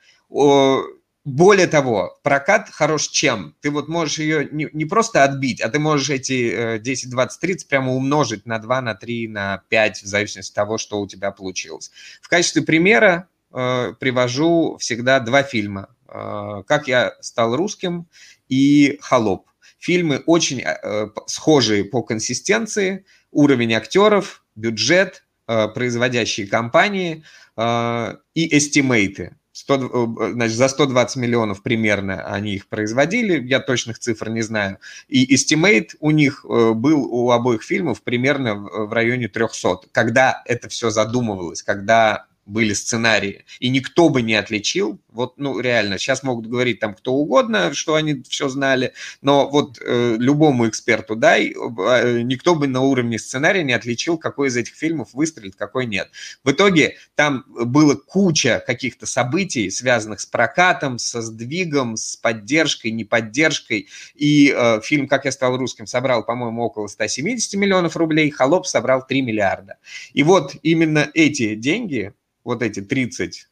Более 1.26 1.66
того, 1.66 2.20
прокат 2.22 2.70
хорош 2.70 3.08
чем? 3.08 3.56
Ты 3.62 3.72
вот 3.72 3.88
можешь 3.88 4.20
ее 4.20 4.48
не, 4.52 4.70
не 4.74 4.86
просто 4.86 5.24
отбить, 5.24 5.60
а 5.60 5.70
ты 5.70 5.80
можешь 5.80 6.12
эти 6.12 6.78
10, 6.78 7.10
20, 7.10 7.42
30 7.42 7.68
прямо 7.68 7.94
умножить 7.94 8.46
на 8.46 8.60
2, 8.60 8.82
на 8.82 8.94
3, 8.94 9.28
на 9.30 9.64
5, 9.70 10.04
в 10.04 10.06
зависимости 10.06 10.52
от 10.52 10.56
того, 10.56 10.78
что 10.78 11.02
у 11.02 11.08
тебя 11.08 11.32
получилось. 11.32 11.92
В 12.22 12.30
качестве 12.30 12.62
примера 12.62 13.28
э, 13.52 13.94
привожу 14.00 14.78
всегда 14.80 15.20
два 15.20 15.42
фильма. 15.42 15.90
Э, 16.08 16.62
«Как 16.68 16.88
я 16.88 17.16
стал 17.22 17.56
русским» 17.56 18.08
и 18.48 19.00
«Холоп». 19.02 19.48
Фильмы 19.80 20.22
очень 20.28 20.62
э, 20.62 21.08
схожие 21.26 21.86
по 21.86 22.04
консистенции, 22.04 23.04
уровень 23.32 23.74
актеров, 23.74 24.44
бюджет, 24.56 25.26
э, 25.48 25.70
производящие 25.70 26.46
компании 26.46 27.24
э, 27.58 28.16
и 28.36 28.56
эстимейты 28.56 29.36
100, 29.56 29.76
э, 29.76 30.32
значит, 30.34 30.58
за 30.58 30.68
120 30.68 31.16
миллионов 31.16 31.64
примерно 31.64 32.22
они 32.26 32.56
их 32.56 32.68
производили, 32.68 33.42
я 33.48 33.62
точных 33.62 34.00
цифр 34.00 34.30
не 34.30 34.42
знаю. 34.42 34.80
И 35.08 35.34
estimate 35.34 35.92
у 36.02 36.12
них 36.12 36.44
э, 36.44 36.74
был 36.74 37.06
у 37.06 37.32
обоих 37.32 37.64
фильмов 37.64 38.02
примерно 38.02 38.56
в 38.56 38.92
районе 38.92 39.30
300. 39.30 39.88
Когда 39.94 40.44
это 40.46 40.68
все 40.68 40.90
задумывалось, 40.90 41.64
когда 41.64 42.26
были 42.46 42.74
сценарии, 42.74 43.46
и 43.60 43.70
никто 43.70 44.10
бы 44.10 44.22
не 44.22 44.36
отличил, 44.36 45.00
вот, 45.16 45.38
ну, 45.38 45.60
реально, 45.60 45.98
сейчас 45.98 46.24
могут 46.24 46.48
говорить 46.48 46.80
там 46.80 46.94
кто 46.94 47.14
угодно, 47.14 47.74
что 47.74 47.96
они 47.96 48.22
все 48.30 48.50
знали, 48.50 48.94
но 49.22 49.50
вот 49.50 49.80
э, 49.82 50.16
любому 50.20 50.68
эксперту 50.68 51.16
дай, 51.16 51.54
э, 51.54 52.22
никто 52.22 52.56
бы 52.56 52.68
на 52.68 52.82
уровне 52.82 53.18
сценария 53.18 53.64
не 53.64 53.74
отличил, 53.74 54.18
какой 54.18 54.50
из 54.50 54.58
этих 54.58 54.76
фильмов 54.76 55.10
выстрелит, 55.14 55.56
какой 55.56 55.86
нет. 55.86 56.10
В 56.44 56.52
итоге 56.52 56.98
там 57.16 57.46
было 57.48 57.96
куча 57.96 58.64
каких-то 58.66 59.06
событий, 59.06 59.70
связанных 59.70 60.20
с 60.20 60.26
прокатом, 60.26 61.00
со 61.00 61.22
сдвигом, 61.22 61.96
с 61.98 62.18
поддержкой, 62.18 62.92
неподдержкой, 62.92 63.88
и 64.14 64.54
э, 64.56 64.82
фильм 64.82 65.08
«Как 65.08 65.26
я 65.26 65.32
стал 65.32 65.58
русским» 65.58 65.88
собрал, 65.88 66.24
по-моему, 66.24 66.64
около 66.64 66.88
170 66.88 67.54
миллионов 67.56 67.96
рублей, 67.96 68.30
«Холоп» 68.30 68.68
собрал 68.68 69.06
3 69.08 69.22
миллиарда. 69.22 69.78
И 70.14 70.24
вот 70.24 70.56
именно 70.62 71.10
эти 71.14 71.56
деньги, 71.56 72.14
вот 72.46 72.62
эти 72.62 72.80
30 72.80 73.50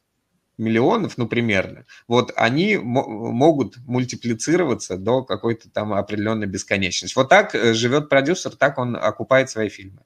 миллионов, 0.56 1.18
ну, 1.18 1.26
примерно, 1.26 1.84
вот 2.08 2.32
они 2.36 2.78
могут 2.78 3.76
мультиплицироваться 3.86 4.96
до 4.96 5.22
какой-то 5.22 5.68
там 5.68 5.92
определенной 5.92 6.46
бесконечности. 6.46 7.18
Вот 7.18 7.28
так 7.28 7.54
э, 7.54 7.74
живет 7.74 8.08
продюсер, 8.08 8.56
так 8.56 8.78
он 8.78 8.96
окупает 8.96 9.50
свои 9.50 9.68
фильмы. 9.68 10.00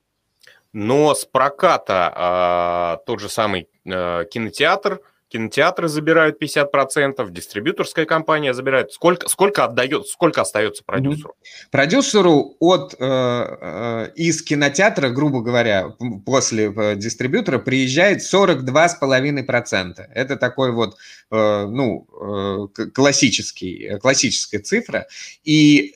Но 0.72 1.14
с 1.14 1.24
проката 1.24 2.12
а, 2.14 2.96
тот 3.06 3.20
же 3.20 3.28
самый 3.28 3.68
а, 3.86 4.24
кинотеатр– 4.24 5.00
кинотеатры 5.28 5.88
забирают 5.88 6.42
50%, 6.42 7.30
дистрибьюторская 7.30 8.06
компания 8.06 8.54
забирает. 8.54 8.92
Сколько, 8.92 9.28
сколько 9.28 9.64
отдает, 9.64 10.06
сколько 10.06 10.40
остается 10.40 10.82
продюсеру? 10.84 11.34
Продюсеру 11.70 12.56
от, 12.58 12.94
э, 12.94 12.96
э, 13.00 14.10
из 14.16 14.42
кинотеатра, 14.42 15.10
грубо 15.10 15.42
говоря, 15.42 15.94
после 16.24 16.72
э, 16.74 16.96
дистрибьютора 16.96 17.58
приезжает 17.58 18.22
42,5%. 18.22 20.00
Это 20.14 20.36
такой 20.36 20.72
вот, 20.72 20.96
э, 21.30 21.66
ну, 21.66 22.68
э, 22.76 22.86
классический, 22.94 23.98
классическая 24.00 24.60
цифра. 24.60 25.06
И 25.44 25.94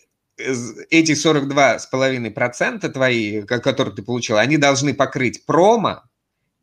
эти 0.91 1.13
42,5% 1.13 2.89
твои, 2.89 3.43
которые 3.43 3.95
ты 3.95 4.03
получил, 4.03 4.39
они 4.39 4.57
должны 4.57 4.95
покрыть 4.95 5.45
промо, 5.47 6.03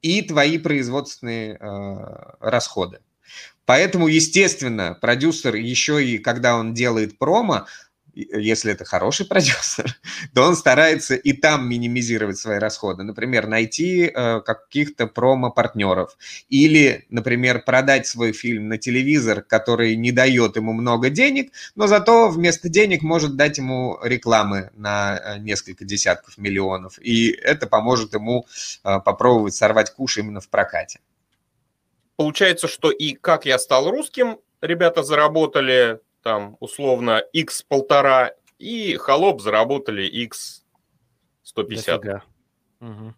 и 0.02 0.22
твои 0.22 0.58
производственные 0.58 1.56
э, 1.56 1.98
расходы. 2.40 3.00
Поэтому, 3.66 4.08
естественно, 4.08 4.98
продюсер 5.00 5.56
еще 5.56 6.04
и 6.04 6.18
когда 6.18 6.58
он 6.58 6.74
делает 6.74 7.20
промо, 7.20 7.68
если 8.14 8.74
это 8.74 8.86
хороший 8.86 9.26
продюсер, 9.28 9.96
то 10.34 10.44
он 10.44 10.56
старается 10.56 11.16
и 11.16 11.34
там 11.34 11.68
минимизировать 11.68 12.38
свои 12.38 12.58
расходы. 12.58 13.04
Например, 13.04 13.48
найти 13.48 14.12
э, 14.14 14.42
каких-то 14.42 15.08
промо-партнеров. 15.08 16.18
Или, 16.50 17.06
например, 17.10 17.64
продать 17.64 18.08
свой 18.08 18.34
фильм 18.34 18.68
на 18.68 18.78
телевизор, 18.78 19.42
который 19.42 19.96
не 19.96 20.12
дает 20.12 20.56
ему 20.56 20.74
много 20.74 21.10
денег, 21.10 21.52
но 21.76 21.88
зато 21.88 22.30
вместо 22.30 22.70
денег 22.70 23.02
может 23.02 23.36
дать 23.36 23.58
ему 23.58 24.00
рекламы 24.04 24.72
на 24.76 25.18
э, 25.18 25.40
несколько 25.40 25.86
десятков 25.86 26.38
миллионов. 26.38 27.00
И 27.00 27.32
это 27.32 27.68
поможет 27.68 28.14
ему 28.14 28.46
э, 28.84 29.00
попробовать 29.00 29.56
сорвать 29.56 29.92
куш 29.94 30.18
именно 30.18 30.42
в 30.42 30.50
прокате. 30.50 31.00
Получается, 32.16 32.68
что 32.68 32.92
и 32.92 33.14
как 33.14 33.46
я 33.46 33.58
стал 33.58 33.90
русским, 33.90 34.40
ребята 34.62 35.04
заработали 35.04 36.00
там 36.22 36.58
условно 36.60 37.22
x 37.34 37.64
полтора, 37.64 38.32
и 38.58 38.96
холоп 38.98 39.42
заработали 39.42 40.04
x 40.04 40.64
150. 41.44 42.24
Угу. 42.82 43.14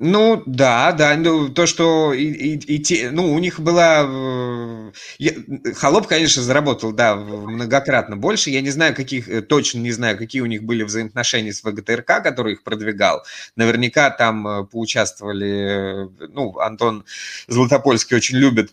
Ну, 0.00 0.44
да, 0.46 0.92
да, 0.92 1.16
ну, 1.16 1.48
то, 1.48 1.66
что 1.66 2.12
и, 2.12 2.22
и, 2.22 2.76
и 2.76 2.78
те, 2.78 3.10
ну, 3.10 3.34
у 3.34 3.38
них 3.40 3.58
была... 3.58 4.06
Э, 4.08 4.92
я, 5.18 5.32
Холоп, 5.74 6.06
конечно, 6.06 6.40
заработал, 6.40 6.92
да, 6.92 7.16
многократно 7.16 8.16
больше. 8.16 8.50
Я 8.50 8.60
не 8.60 8.70
знаю, 8.70 8.94
каких, 8.94 9.28
э, 9.28 9.42
точно 9.42 9.80
не 9.80 9.90
знаю, 9.90 10.16
какие 10.16 10.40
у 10.40 10.46
них 10.46 10.62
были 10.62 10.84
взаимоотношения 10.84 11.52
с 11.52 11.64
ВГТРК, 11.64 12.22
который 12.22 12.52
их 12.52 12.62
продвигал. 12.62 13.24
Наверняка 13.56 14.10
там 14.10 14.46
э, 14.46 14.64
поучаствовали, 14.66 16.08
ну, 16.28 16.56
Антон 16.60 17.04
Златопольский 17.48 18.16
очень 18.16 18.36
любит 18.36 18.72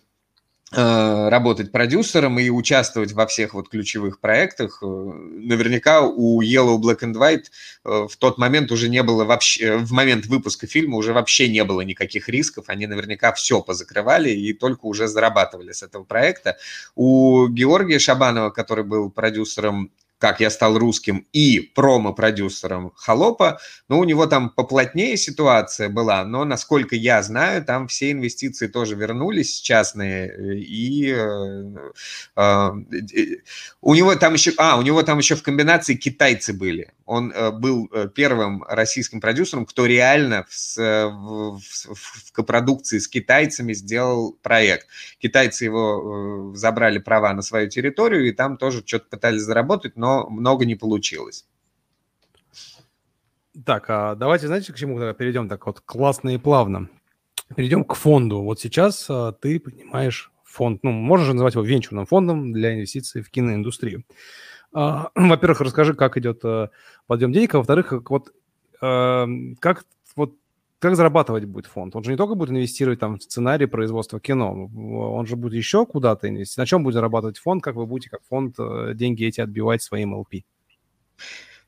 работать 0.76 1.72
продюсером 1.72 2.40
и 2.40 2.50
участвовать 2.50 3.14
во 3.14 3.26
всех 3.28 3.54
вот 3.54 3.70
ключевых 3.70 4.20
проектах. 4.20 4.80
Э, 4.82 4.86
наверняка 4.86 6.02
у 6.02 6.42
Yellow 6.42 6.78
Black 6.78 7.00
and 7.00 7.14
White 7.14 7.46
э, 7.84 8.08
в 8.10 8.16
тот 8.18 8.38
момент 8.38 8.72
уже 8.72 8.90
не 8.90 9.04
было 9.04 9.26
вообще, 9.26 9.78
в 9.78 9.92
момент 9.92 10.26
выпуска 10.26 10.68
фильма 10.68 10.98
уже 10.98 11.14
вообще 11.14 11.48
не 11.50 11.64
было 11.64 11.82
никаких 11.82 12.30
рисков, 12.30 12.66
они 12.68 12.88
наверняка 12.88 13.32
все 13.34 13.62
позакрывали 13.62 14.30
и 14.30 14.54
только 14.54 14.86
уже 14.86 15.08
зарабатывали 15.08 15.72
с 15.72 15.84
этого 15.84 16.04
проекта. 16.04 16.58
У 16.96 17.48
Георгия 17.48 18.00
Шабанова, 18.00 18.50
который 18.50 18.84
был 18.84 19.10
продюсером 19.10 19.92
как 20.26 20.40
я 20.40 20.50
стал 20.50 20.80
русским, 20.80 21.28
и 21.34 21.60
промо-продюсером 21.76 22.92
«Холопа», 22.96 23.60
ну, 23.90 24.00
у 24.00 24.04
него 24.06 24.26
там 24.26 24.50
поплотнее 24.50 25.18
ситуация 25.18 25.88
была, 25.88 26.26
но, 26.26 26.46
насколько 26.46 26.96
я 26.96 27.22
знаю, 27.22 27.64
там 27.64 27.88
все 27.88 28.12
инвестиции 28.12 28.66
тоже 28.66 28.96
вернулись 28.96 29.62
частные, 29.62 30.64
и 30.64 31.14
э, 31.16 31.76
э, 32.38 32.72
у 33.82 33.94
него 33.94 34.16
там 34.16 34.34
еще, 34.34 34.54
а, 34.58 34.80
у 34.80 34.82
него 34.82 35.04
там 35.04 35.20
еще 35.20 35.36
в 35.36 35.44
комбинации 35.44 35.94
китайцы 35.94 36.54
были. 36.54 36.92
Он 37.06 37.32
э, 37.32 37.52
был 37.52 37.88
э, 37.94 38.10
первым 38.12 38.64
российским 38.68 39.22
продюсером, 39.22 39.68
кто 39.68 39.86
реально 39.86 40.48
в, 40.50 40.78
в, 40.78 41.60
в, 41.60 41.94
в 41.94 42.32
копродукции 42.32 42.98
с 42.98 43.08
китайцами 43.08 43.74
сделал 43.74 44.36
проект. 44.42 44.88
Китайцы 45.20 45.66
его 45.66 46.54
э, 46.54 46.58
забрали 46.58 46.98
права 46.98 47.32
на 47.34 47.44
свою 47.44 47.70
территорию, 47.70 48.28
и 48.28 48.32
там 48.32 48.58
тоже 48.58 48.82
что-то 48.84 49.06
пытались 49.12 49.44
заработать, 49.44 49.96
но 49.96 50.15
много 50.24 50.66
не 50.66 50.76
получилось. 50.76 51.46
Так, 53.66 53.90
а 53.90 54.16
давайте, 54.16 54.48
знаете, 54.48 54.74
к 54.74 54.76
чему 54.76 54.98
перейдем 55.14 55.48
так 55.48 55.66
вот 55.66 55.80
классно 55.80 56.30
и 56.30 56.38
плавно. 56.38 56.90
Перейдем 57.56 57.84
к 57.84 57.96
фонду. 57.96 58.42
Вот 58.42 58.60
сейчас 58.60 59.06
а, 59.10 59.32
ты 59.32 59.60
понимаешь 59.60 60.32
фонд, 60.44 60.84
ну, 60.84 60.92
можно 60.92 61.26
же 61.26 61.34
называть 61.34 61.54
его 61.54 61.64
венчурным 61.64 62.06
фондом 62.06 62.52
для 62.52 62.74
инвестиций 62.74 63.22
в 63.22 63.30
киноиндустрию. 63.30 64.04
А, 64.74 65.12
во-первых, 65.16 65.62
расскажи, 65.62 65.94
как 65.94 66.18
идет 66.18 66.44
а, 66.44 66.70
подъем 67.08 67.32
денег, 67.32 67.56
а 67.56 67.60
во-вторых, 67.60 67.94
вот 68.10 68.34
а, 68.82 69.28
как 69.60 69.86
вот 70.16 70.36
как 70.86 70.96
зарабатывать 70.96 71.46
будет 71.46 71.66
фонд? 71.66 71.96
Он 71.96 72.04
же 72.04 72.12
не 72.12 72.18
только 72.18 72.36
будет 72.36 72.52
инвестировать 72.52 73.00
там 73.00 73.18
в 73.18 73.24
сценарий 73.24 73.66
производства 73.66 74.20
кино, 74.20 74.70
он 74.76 75.26
же 75.26 75.36
будет 75.36 75.54
еще 75.54 75.86
куда-то 75.86 76.30
инвестировать. 76.30 76.58
На 76.58 76.66
чем 76.68 76.84
будет 76.84 76.94
зарабатывать 76.94 77.40
фонд? 77.40 77.64
Как 77.64 77.76
вы 77.76 77.88
будете 77.88 78.10
как 78.10 78.22
фонд 78.30 78.56
э, 78.60 78.92
деньги 78.94 79.26
эти 79.26 79.42
отбивать 79.42 79.82
своим 79.82 80.14
LP? 80.14 80.44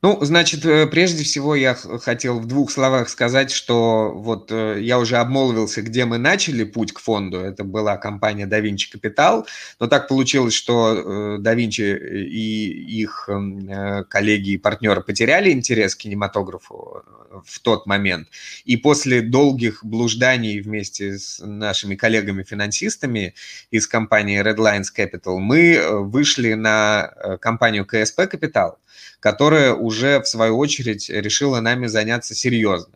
Ну, 0.04 0.20
значит, 0.22 0.64
э, 0.64 0.86
прежде 0.86 1.24
всего 1.24 1.56
я 1.56 1.74
хотел 1.74 2.40
в 2.40 2.46
двух 2.46 2.70
словах 2.70 3.10
сказать, 3.10 3.50
что 3.50 4.12
вот 4.14 4.52
э, 4.52 4.78
я 4.80 5.00
уже 5.00 5.18
обмолвился, 5.18 5.82
где 5.82 6.06
мы 6.06 6.20
начали 6.20 6.64
путь 6.64 6.94
к 6.94 7.00
фонду. 7.00 7.40
Это 7.40 7.64
была 7.64 7.98
компания 7.98 8.46
DaVinci 8.46 8.94
Capital, 8.94 9.46
но 9.80 9.88
так 9.88 10.08
получилось, 10.08 10.54
что 10.54 11.38
DaVinci 11.40 11.98
и 12.28 13.02
их 13.02 13.28
эм, 13.28 14.06
коллеги 14.08 14.52
и 14.52 14.58
партнеры 14.58 15.02
потеряли 15.02 15.52
интерес 15.52 15.96
к 15.96 16.00
кинематографу 16.00 17.04
в 17.46 17.60
тот 17.60 17.86
момент. 17.86 18.28
И 18.66 18.78
после 18.78 19.22
долгих 19.22 19.84
блужданий 19.84 20.60
вместе 20.60 21.18
с 21.18 21.40
нашими 21.44 21.96
коллегами-финансистами 21.96 23.36
из 23.72 23.88
компании 23.88 24.42
Redlines 24.42 24.88
Capital 24.96 25.38
мы 25.38 25.74
э, 25.74 25.98
вышли 25.98 26.54
на 26.54 27.12
э, 27.16 27.38
компанию 27.38 27.86
KSP 27.86 28.32
Capital, 28.32 28.76
которая 29.20 29.74
уже, 29.74 30.22
в 30.22 30.28
свою 30.28 30.58
очередь, 30.58 31.10
решила 31.10 31.60
нами 31.60 31.88
заняться 31.88 32.36
серьезно. 32.36 32.96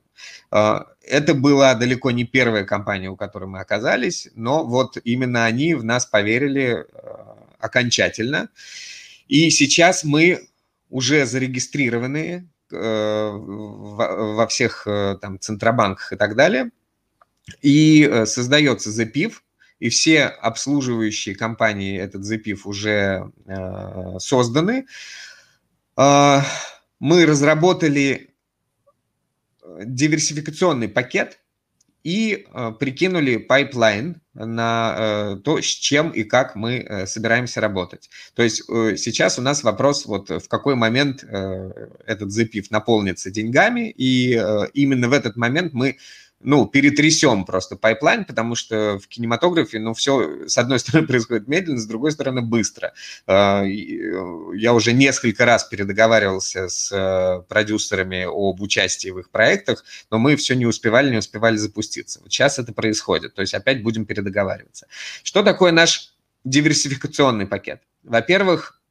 Э, 0.52 0.82
это 1.04 1.34
была 1.34 1.76
далеко 1.76 2.12
не 2.12 2.26
первая 2.26 2.64
компания, 2.64 3.10
у 3.10 3.16
которой 3.16 3.46
мы 3.46 3.60
оказались, 3.60 4.30
но 4.36 4.66
вот 4.66 4.98
именно 5.04 5.46
они 5.46 5.74
в 5.74 5.84
нас 5.84 6.06
поверили 6.06 6.86
окончательно. 7.60 8.50
И 9.28 9.50
сейчас 9.50 10.04
мы 10.04 10.48
уже 10.90 11.26
зарегистрированные 11.26 12.48
Э, 12.74 13.32
во 13.34 14.48
всех 14.48 14.88
э, 14.88 15.18
там 15.22 15.40
центробанках 15.40 16.14
и 16.14 16.16
так 16.16 16.36
далее. 16.36 16.72
И 17.62 18.08
э, 18.10 18.26
создается 18.26 18.90
ZPIF, 18.90 19.34
и 19.80 19.90
все 19.90 20.26
обслуживающие 20.26 21.36
компании 21.36 22.00
этот 22.00 22.22
ZPIF 22.22 22.62
уже 22.66 23.32
созданы. 24.20 24.86
Мы 25.98 27.26
разработали 27.26 28.34
диверсификационный 29.84 30.88
пакет, 30.88 31.40
и 32.04 32.48
э, 32.52 32.72
прикинули 32.80 33.38
pipeline 33.38 34.22
на 34.34 34.96
э, 34.98 35.36
то, 35.44 35.62
с 35.62 35.66
чем 35.66 36.10
и 36.10 36.24
как 36.24 36.56
мы 36.56 36.78
э, 36.78 37.06
собираемся 37.06 37.62
работать. 37.62 38.10
То 38.34 38.42
есть 38.42 38.64
э, 38.70 38.96
сейчас 38.98 39.38
у 39.38 39.42
нас 39.42 39.64
вопрос, 39.64 40.06
вот 40.06 40.30
в 40.30 40.48
какой 40.48 40.76
момент 40.76 41.24
э, 41.24 41.88
этот 42.06 42.30
ЗПИФ 42.30 42.68
наполнится 42.70 43.30
деньгами, 43.30 43.90
и 43.90 44.36
э, 44.36 44.68
именно 44.74 45.10
в 45.10 45.14
этот 45.14 45.36
момент 45.36 45.74
мы 45.74 45.98
ну, 46.44 46.66
перетрясем 46.66 47.46
просто 47.46 47.76
pipeline, 47.76 48.26
потому 48.26 48.56
что 48.56 49.00
в 49.00 49.08
кинематографе, 49.08 49.80
ну, 49.80 49.94
все, 49.94 50.48
с 50.48 50.58
одной 50.58 50.80
стороны, 50.82 51.08
происходит 51.08 51.48
медленно, 51.48 51.80
с 51.80 51.86
другой 51.86 52.12
стороны, 52.12 52.42
быстро. 52.42 52.94
А, 53.28 53.64
э, 53.64 53.68
я 54.56 54.74
уже 54.74 54.94
несколько 54.94 55.46
раз 55.46 55.64
передоговаривался 55.66 56.70
с 56.70 56.92
э, 56.92 57.44
продюсерами 57.48 58.26
об 58.28 58.62
участии 58.62 59.10
в 59.10 59.20
их 59.20 59.30
проектах, 59.30 59.84
но 60.10 60.18
мы 60.18 60.36
все 60.36 60.56
не 60.56 60.66
успевали, 60.66 61.12
не 61.12 61.18
успевали 61.18 61.58
запуститься. 61.58 62.20
Вот 62.22 62.32
сейчас 62.32 62.60
это 62.60 62.74
происходит, 62.74 63.36
то 63.36 63.42
есть 63.42 63.54
опять 63.54 63.84
будем 63.84 64.06
передоговариваться. 64.06 64.88
Что 65.24 65.44
такое 65.44 65.72
наш 65.72 66.14
диверсификационный 66.44 67.46
пакет? 67.46 67.82
Во-первых, 68.04 68.82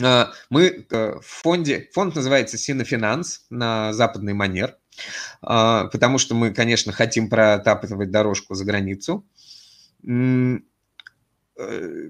э, 0.00 0.26
мы 0.50 0.86
в 0.90 1.20
фонде, 1.22 1.88
фонд 1.92 2.14
называется 2.14 2.56
Синофинанс 2.56 3.46
на 3.50 3.92
западный 3.92 4.34
манер– 4.34 4.76
потому 5.40 6.18
что 6.18 6.34
мы, 6.34 6.52
конечно, 6.52 6.92
хотим 6.92 7.28
протапывать 7.28 8.10
дорожку 8.10 8.54
за 8.54 8.64
границу. 8.64 9.24
Э, 11.58 12.08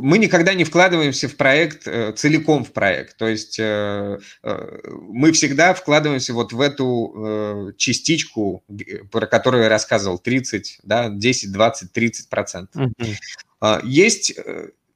мы 0.00 0.18
никогда 0.18 0.54
не 0.54 0.64
вкладываемся 0.64 1.28
в 1.28 1.36
проект, 1.36 1.86
э, 1.86 2.12
целиком 2.12 2.64
в 2.64 2.72
проект. 2.72 3.16
То 3.16 3.28
есть 3.28 3.58
э, 3.60 4.18
мы 4.42 5.30
всегда 5.32 5.72
вкладываемся 5.72 6.34
вот 6.34 6.52
в 6.52 6.60
эту 6.60 7.72
частичку, 7.76 8.64
про 9.12 9.26
которую 9.26 9.62
я 9.64 9.68
рассказывал, 9.68 10.18
30, 10.18 10.80
да, 10.82 11.08
10, 11.10 11.52
20, 11.52 11.92
30 11.92 12.28
процентов. 12.28 12.82
Mm-hmm. 12.82 13.80
Есть 13.84 14.34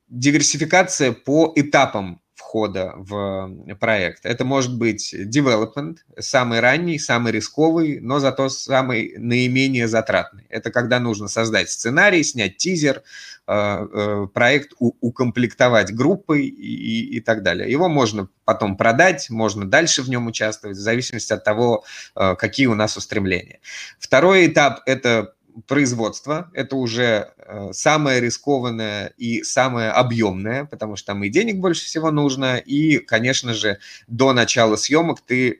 диверсификация 0.08 1.12
по 1.12 1.52
этапам 1.54 2.20
входа 2.52 2.92
в 2.96 3.50
проект. 3.80 4.26
Это 4.26 4.44
может 4.44 4.76
быть 4.76 5.14
development, 5.14 5.96
самый 6.18 6.60
ранний, 6.60 6.98
самый 6.98 7.32
рисковый, 7.32 7.98
но 8.00 8.18
зато 8.18 8.50
самый 8.50 9.14
наименее 9.16 9.88
затратный. 9.88 10.44
Это 10.50 10.70
когда 10.70 11.00
нужно 11.00 11.28
создать 11.28 11.70
сценарий, 11.70 12.22
снять 12.22 12.58
тизер, 12.58 13.02
э, 13.46 13.86
э, 13.94 14.26
проект 14.34 14.72
укомплектовать 14.78 15.94
группой 15.94 16.44
и, 16.44 17.16
и 17.16 17.20
так 17.20 17.42
далее. 17.42 17.70
Его 17.70 17.88
можно 17.88 18.28
потом 18.44 18.76
продать, 18.76 19.30
можно 19.30 19.64
дальше 19.64 20.02
в 20.02 20.10
нем 20.10 20.26
участвовать, 20.26 20.76
в 20.76 20.80
зависимости 20.80 21.32
от 21.32 21.44
того, 21.44 21.84
э, 22.14 22.34
какие 22.36 22.66
у 22.66 22.74
нас 22.74 22.98
устремления. 22.98 23.60
Второй 23.98 24.46
этап– 24.46 24.82
это 24.86 25.32
производство. 25.66 26.50
Это 26.54 26.76
уже 26.76 27.32
э, 27.36 27.70
самое 27.72 28.20
рискованное 28.20 29.12
и 29.16 29.42
самое 29.42 29.90
объемное, 29.90 30.64
потому 30.64 30.96
что 30.96 31.08
там 31.08 31.24
и 31.24 31.28
денег 31.28 31.56
больше 31.58 31.84
всего 31.84 32.10
нужно, 32.10 32.56
и, 32.56 32.98
конечно 32.98 33.54
же, 33.54 33.78
до 34.06 34.32
начала 34.32 34.76
съемок 34.76 35.20
ты 35.20 35.58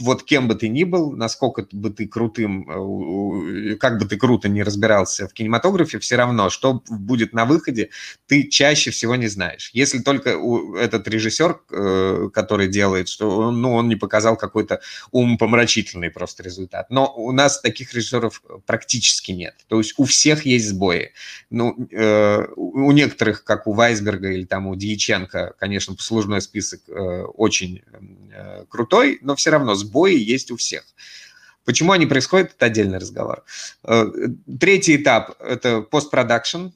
вот 0.00 0.22
кем 0.22 0.48
бы 0.48 0.54
ты 0.54 0.68
ни 0.68 0.84
был, 0.84 1.12
насколько 1.12 1.66
бы 1.72 1.90
ты 1.90 2.06
крутым, 2.06 2.68
э, 2.68 3.76
как 3.76 3.98
бы 3.98 4.06
ты 4.06 4.16
круто 4.16 4.48
не 4.48 4.62
разбирался 4.62 5.28
в 5.28 5.32
кинематографе, 5.32 5.98
все 5.98 6.16
равно, 6.16 6.50
что 6.50 6.82
будет 6.88 7.32
на 7.32 7.44
выходе, 7.44 7.90
ты 8.26 8.48
чаще 8.48 8.90
всего 8.90 9.16
не 9.16 9.28
знаешь. 9.28 9.70
Если 9.72 9.98
только 9.98 10.38
этот 10.78 11.08
режиссер, 11.08 11.60
э, 11.70 12.30
который 12.32 12.68
делает, 12.68 13.08
что 13.08 13.50
ну, 13.50 13.74
он 13.74 13.88
не 13.88 13.96
показал 13.96 14.36
какой-то 14.36 14.80
умопомрачительный 15.10 16.10
просто 16.10 16.42
результат. 16.42 16.90
Но 16.90 17.12
у 17.16 17.32
нас 17.32 17.60
таких 17.60 17.92
режиссеров 17.94 18.42
практически 18.66 19.32
нет. 19.32 19.54
То 19.68 19.78
есть 19.78 19.94
у 19.96 20.04
всех 20.04 20.46
есть 20.46 20.68
сбои. 20.68 21.12
Ну, 21.50 21.76
э, 21.90 22.46
у 22.56 22.92
некоторых, 22.92 23.44
как 23.44 23.66
у 23.66 23.72
Вайсберга 23.72 24.30
или 24.30 24.44
там 24.44 24.66
у 24.66 24.76
Дьяченко, 24.76 25.54
конечно, 25.58 25.94
послужной 25.94 26.40
список 26.40 26.80
очень 27.34 27.82
крутой, 28.68 29.18
но 29.22 29.34
все 29.34 29.50
равно 29.50 29.74
сбои 29.74 29.87
сбои 29.88 30.16
есть 30.16 30.50
у 30.50 30.56
всех. 30.56 30.84
Почему 31.68 31.92
они 31.92 32.06
происходят, 32.06 32.52
это 32.56 32.64
отдельный 32.64 32.98
разговор. 32.98 33.44
Э, 33.84 34.06
третий 34.58 34.96
этап– 34.96 35.36
это 35.40 35.82
постпродакшн. 35.82 36.68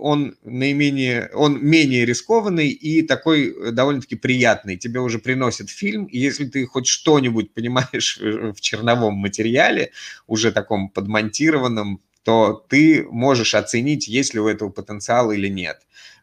Он 0.00 0.36
наименее, 0.42 1.30
он 1.34 1.64
менее 1.64 2.04
рискованный 2.04 2.68
и 2.68 3.02
такой 3.02 3.72
довольно-таки 3.72 4.16
приятный. 4.16 4.76
Тебе 4.76 4.98
уже 4.98 5.20
приносят 5.20 5.70
фильм, 5.70 6.06
и 6.06 6.18
если 6.18 6.46
ты 6.46 6.66
хоть 6.66 6.88
что-нибудь 6.88 7.54
понимаешь 7.54 8.18
в 8.20 8.60
черновом 8.60 9.14
материале, 9.14 9.92
уже 10.26 10.50
таком 10.50 10.88
подмонтированном, 10.88 12.00
то 12.24 12.64
ты 12.68 13.06
можешь 13.08 13.54
оценить, 13.54 14.08
есть 14.08 14.34
ли 14.34 14.40
у 14.40 14.48
этого 14.48 14.70
потенциал 14.70 15.30
или 15.30 15.46
нет. 15.48 15.78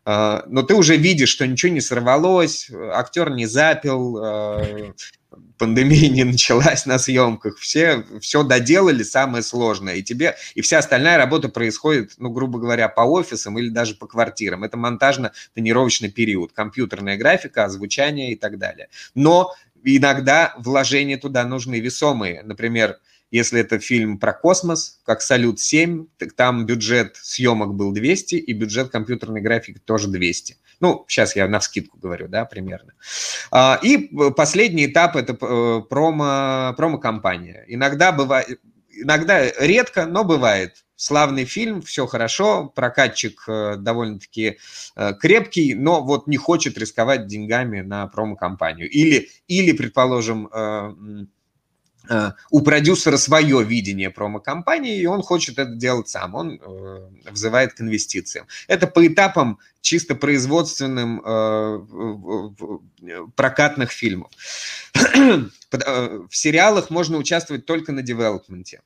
но 0.06 0.64
ты 0.68 0.74
уже 0.74 0.98
видишь, 0.98 1.30
что 1.30 1.48
ничего 1.48 1.72
не 1.72 1.82
сорвалось, 1.82 2.70
актер 2.72 3.30
не 3.30 3.46
запил, 3.46 4.18
пандемия 5.58 6.10
не 6.10 6.24
началась 6.24 6.86
на 6.86 7.00
съемках, 7.00 7.58
все 7.58 8.06
все 8.20 8.44
доделали 8.44 9.04
самое 9.04 9.44
сложное, 9.44 9.96
и 9.96 10.04
тебе 10.04 10.36
и 10.56 10.62
вся 10.62 10.80
остальная 10.80 11.18
работа 11.18 11.50
происходит, 11.50 12.14
ну 12.18 12.30
грубо 12.30 12.60
говоря, 12.60 12.90
по 12.90 13.02
офисам 13.02 13.58
или 13.60 13.70
даже 13.70 13.96
по 13.96 14.08
квартирам. 14.08 14.64
Это 14.64 14.78
монтажно-тонировочный 14.78 16.10
период, 16.10 16.52
компьютерная 16.52 17.18
графика, 17.18 17.66
озвучание 17.66 18.34
и 18.34 18.36
так 18.36 18.58
далее. 18.58 18.90
Но 19.16 19.54
иногда 19.84 20.54
вложения 20.58 21.18
туда 21.18 21.44
нужны 21.46 21.80
весомые, 21.80 22.44
например. 22.44 22.98
Если 23.32 23.62
это 23.62 23.80
фильм 23.80 24.20
про 24.20 24.34
космос, 24.34 25.00
как 25.06 25.22
«Салют-7», 25.22 26.08
так 26.18 26.34
там 26.34 26.66
бюджет 26.66 27.16
съемок 27.16 27.76
был 27.76 27.94
200, 27.94 28.36
и 28.36 28.52
бюджет 28.52 28.90
компьютерной 28.90 29.40
графики 29.40 29.80
тоже 29.80 30.10
200. 30.10 30.58
Ну, 30.82 31.06
сейчас 31.08 31.36
я 31.36 31.48
на 31.48 31.60
вскидку 31.60 31.98
говорю, 32.00 32.28
да, 32.28 32.44
примерно. 32.44 32.94
А, 33.52 33.80
и 33.82 34.10
последний 34.36 34.88
этап– 34.88 35.16
это 35.16 35.34
э, 35.34 35.82
промо, 35.88 36.74
промо-компания. 36.76 37.64
Иногда 37.68 38.12
бывает, 38.12 38.60
иногда 38.90 39.50
редко, 39.60 40.08
но 40.08 40.24
бывает. 40.24 40.84
Славный 40.96 41.46
фильм, 41.46 41.82
все 41.82 42.06
хорошо, 42.08 42.72
прокатчик 42.76 43.44
э, 43.48 43.76
довольно-таки 43.78 44.58
э, 44.96 45.14
крепкий, 45.20 45.76
но 45.76 46.04
вот 46.04 46.28
не 46.28 46.38
хочет 46.38 46.78
рисковать 46.78 47.28
деньгами 47.28 47.82
на 47.82 48.08
промо-компанию. 48.08 48.90
Или, 48.90 49.30
или, 49.48 49.72
предположим, 49.74 50.50
у 52.50 52.62
продюсера 52.62 53.18
свое 53.18 53.64
видение 53.64 54.10
промо-компании, 54.10 55.00
и 55.00 55.06
он 55.06 55.22
хочет 55.22 55.60
это 55.60 55.76
делать 55.76 56.10
сам, 56.10 56.36
он 56.36 56.60
э, 56.62 57.10
взывает 57.32 57.74
к 57.74 57.82
инвестициям. 57.82 58.48
Это 58.68 58.88
по 58.88 59.06
этапам 59.06 59.60
чисто 59.82 60.16
производственным 60.16 61.22
э, 61.24 61.80
прокатных 63.36 63.92
фильмов. 63.92 64.32
В 64.94 66.36
сериалах 66.36 66.90
можно 66.90 67.18
участвовать 67.18 67.66
только 67.66 67.92
на 67.92 68.02
девелопменте. 68.02 68.82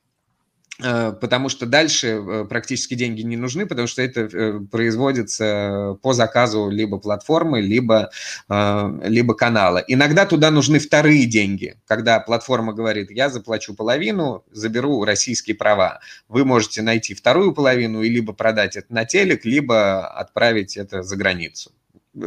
Э, 0.82 1.12
потому 1.18 1.48
что 1.48 1.64
дальше 1.64 2.08
э, 2.08 2.44
практически 2.48 2.94
деньги 2.94 3.22
не 3.22 3.36
нужны, 3.36 3.66
потому 3.66 3.88
что 3.88 4.02
это 4.02 4.22
э, 4.22 4.60
производится 4.70 5.96
по 6.02 6.12
заказу 6.12 6.68
либо 6.68 6.98
платформы, 6.98 7.60
либо, 7.60 8.10
либо 8.48 9.34
канала. 9.34 9.78
Иногда 9.86 10.26
туда 10.26 10.50
нужны 10.50 10.78
вторые 10.78 11.26
деньги, 11.26 11.76
когда 11.86 12.20
платформа 12.20 12.72
говорит, 12.72 13.10
я 13.10 13.28
заплачу 13.28 13.74
половину, 13.74 14.44
заберу 14.50 15.04
российские 15.04 15.56
права. 15.56 16.00
Вы 16.28 16.44
можете 16.44 16.82
найти 16.82 17.14
вторую 17.14 17.52
половину 17.52 18.02
и 18.02 18.08
либо 18.08 18.32
продать 18.32 18.76
это 18.76 18.92
на 18.92 19.04
телек, 19.04 19.44
либо 19.44 20.06
отправить 20.06 20.76
это 20.76 21.02
за 21.02 21.16
границу. 21.16 21.72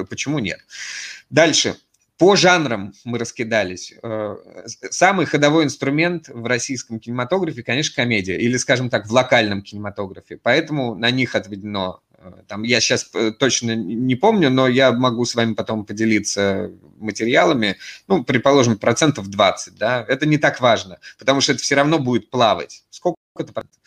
Почему 0.10 0.40
нет? 0.40 0.60
Дальше. 1.30 1.76
По 2.20 2.36
жанрам 2.36 2.94
мы 3.06 3.18
раскидались. 3.18 3.94
Э, 4.04 4.36
самый 4.92 5.26
ходовой 5.26 5.64
инструмент 5.64 6.28
в 6.28 6.46
российском 6.46 7.00
кинематографе, 7.00 7.64
конечно, 7.64 7.96
комедия, 7.96 8.38
или, 8.38 8.58
скажем 8.58 8.90
так, 8.90 9.08
в 9.08 9.14
локальном 9.14 9.62
кинематографе. 9.62 10.38
Поэтому 10.44 10.96
на 10.96 11.12
них 11.12 11.34
отведено 11.34 12.02
э, 12.18 12.30
там, 12.46 12.64
я 12.64 12.82
сейчас 12.82 13.10
э, 13.14 13.32
точно 13.32 13.74
не 13.74 14.16
помню, 14.16 14.50
но 14.50 14.68
я 14.68 14.92
могу 14.92 15.24
с 15.24 15.34
вами 15.34 15.54
потом 15.54 15.86
поделиться 15.86 16.70
материалами, 16.98 17.78
ну, 18.10 18.26
предположим, 18.26 18.78
процентов 18.78 19.30
20, 19.30 19.76
да, 19.78 20.04
это 20.06 20.26
не 20.26 20.38
так 20.38 20.60
важно, 20.60 21.00
потому 21.20 21.40
что 21.40 21.54
это 21.54 21.62
все 21.62 21.76
равно 21.76 22.00
будет 22.00 22.30
плавать. 22.30 22.84
Сколько 22.90 23.16
это 23.38 23.54
процентов? 23.54 23.80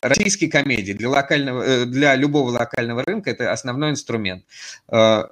Российские 0.00 0.50
комедии 0.50 0.92
для, 0.92 1.10
локального, 1.10 1.84
для 1.86 2.14
любого 2.14 2.50
локального 2.50 3.02
рынка 3.02 3.30
это 3.30 3.50
основной 3.50 3.90
инструмент. 3.90 4.44
Для 4.88 5.26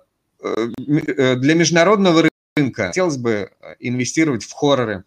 международного 1.54 2.22
рынка. 2.22 2.29
Хотелось 2.56 3.16
бы 3.16 3.50
э, 3.60 3.74
инвестировать 3.78 4.44
в 4.44 4.52
хорроры, 4.52 5.04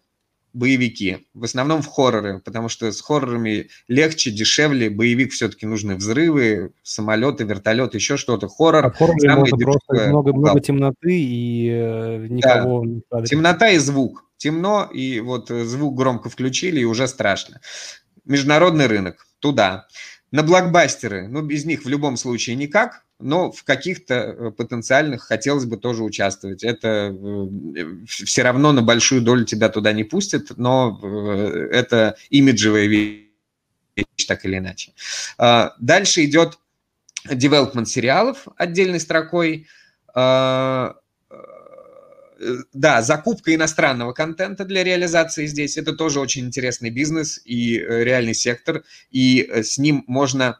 боевики, 0.54 1.26
в 1.34 1.44
основном 1.44 1.82
в 1.82 1.88
хорроры, 1.88 2.40
потому 2.40 2.68
что 2.68 2.90
с 2.90 3.00
хоррорами 3.00 3.68
легче, 3.88 4.30
дешевле, 4.30 4.88
боевик 4.88 5.32
все-таки 5.32 5.66
нужны 5.66 5.96
взрывы, 5.96 6.72
самолеты, 6.82 7.44
вертолеты, 7.44 7.98
еще 7.98 8.16
что-то. 8.16 8.48
Хоррор. 8.48 8.86
А 8.86 8.90
хоррор 8.90 9.16
просто 9.50 10.08
много, 10.08 10.32
много 10.32 10.60
темноты 10.60 11.20
и 11.20 11.68
э, 11.70 12.26
никого 12.28 12.84
да. 13.10 13.20
не 13.20 13.26
Темнота 13.26 13.70
и 13.70 13.78
звук. 13.78 14.24
Темно, 14.36 14.88
и 14.92 15.20
вот 15.20 15.50
э, 15.50 15.64
звук 15.64 15.96
громко 15.96 16.30
включили, 16.30 16.80
и 16.80 16.84
уже 16.84 17.08
страшно. 17.08 17.60
Международный 18.24 18.86
рынок, 18.86 19.26
туда. 19.40 19.86
На 20.30 20.42
блокбастеры, 20.42 21.28
ну, 21.28 21.42
без 21.42 21.64
них 21.64 21.84
в 21.84 21.88
любом 21.88 22.16
случае 22.16 22.56
никак, 22.56 23.03
но 23.20 23.52
в 23.52 23.64
каких-то 23.64 24.14
э, 24.14 24.50
потенциальных 24.50 25.22
хотелось 25.22 25.64
бы 25.64 25.76
тоже 25.76 26.02
участвовать. 26.02 26.64
Это 26.64 27.14
э, 27.14 27.86
все 28.06 28.42
равно 28.42 28.72
на 28.72 28.82
большую 28.82 29.22
долю 29.22 29.44
тебя 29.44 29.68
туда 29.68 29.92
не 29.92 30.04
пустят, 30.04 30.56
но 30.56 31.00
э, 31.02 31.68
это 31.72 32.16
имиджевая 32.30 32.86
вещь, 32.86 33.24
так 34.26 34.44
или 34.44 34.58
иначе. 34.58 34.92
А, 35.38 35.74
дальше 35.78 36.24
идет 36.24 36.58
development 37.28 37.86
сериалов 37.86 38.48
отдельной 38.56 39.00
строкой. 39.00 39.68
А, 40.12 40.96
да, 42.72 43.00
закупка 43.00 43.54
иностранного 43.54 44.12
контента 44.12 44.64
для 44.64 44.82
реализации 44.82 45.46
здесь. 45.46 45.78
Это 45.78 45.94
тоже 45.94 46.20
очень 46.20 46.46
интересный 46.46 46.90
бизнес 46.90 47.40
и 47.44 47.78
реальный 47.78 48.34
сектор, 48.34 48.82
и 49.10 49.48
с 49.62 49.78
ним 49.78 50.04
можно 50.08 50.58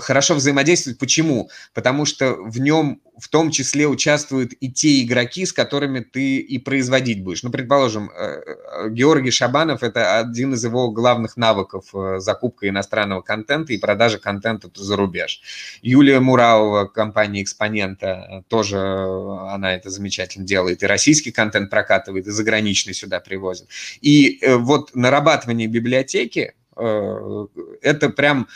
хорошо 0.00 0.34
взаимодействовать. 0.34 0.98
Почему? 0.98 1.50
Потому 1.72 2.04
что 2.04 2.34
в 2.34 2.58
нем 2.60 3.00
в 3.16 3.28
том 3.28 3.50
числе 3.50 3.86
участвуют 3.86 4.52
и 4.58 4.70
те 4.70 5.02
игроки, 5.02 5.46
с 5.46 5.52
которыми 5.52 6.00
ты 6.00 6.38
и 6.38 6.58
производить 6.58 7.22
будешь. 7.22 7.42
Ну, 7.42 7.50
предположим, 7.50 8.10
э, 8.10 8.42
э, 8.44 8.90
Георгий 8.90 9.30
Шабанов– 9.30 9.82
это 9.84 10.18
один 10.18 10.54
из 10.54 10.64
его 10.64 10.90
главных 10.90 11.36
навыков 11.36 11.84
закупка 12.18 12.68
иностранного 12.68 13.20
контента 13.20 13.72
и 13.72 13.78
продажа 13.78 14.18
контента 14.18 14.68
за 14.74 14.96
рубеж. 14.96 15.42
Юлия 15.82 16.20
Муравова, 16.20 16.86
компания 16.86 17.42
«Экспонента», 17.42 18.44
тоже 18.48 18.78
она 18.78 19.74
это 19.74 19.90
замечательно 19.90 20.44
делает. 20.44 20.82
И 20.82 20.86
российский 20.86 21.30
контент 21.30 21.70
прокатывает, 21.70 22.26
и 22.26 22.30
заграничный 22.30 22.94
сюда 22.94 23.20
привозит. 23.20 23.68
И 24.00 24.40
вот 24.44 24.94
нарабатывание 24.94 25.68
библиотеки– 25.68 26.54
это 26.76 28.10
прям 28.10 28.48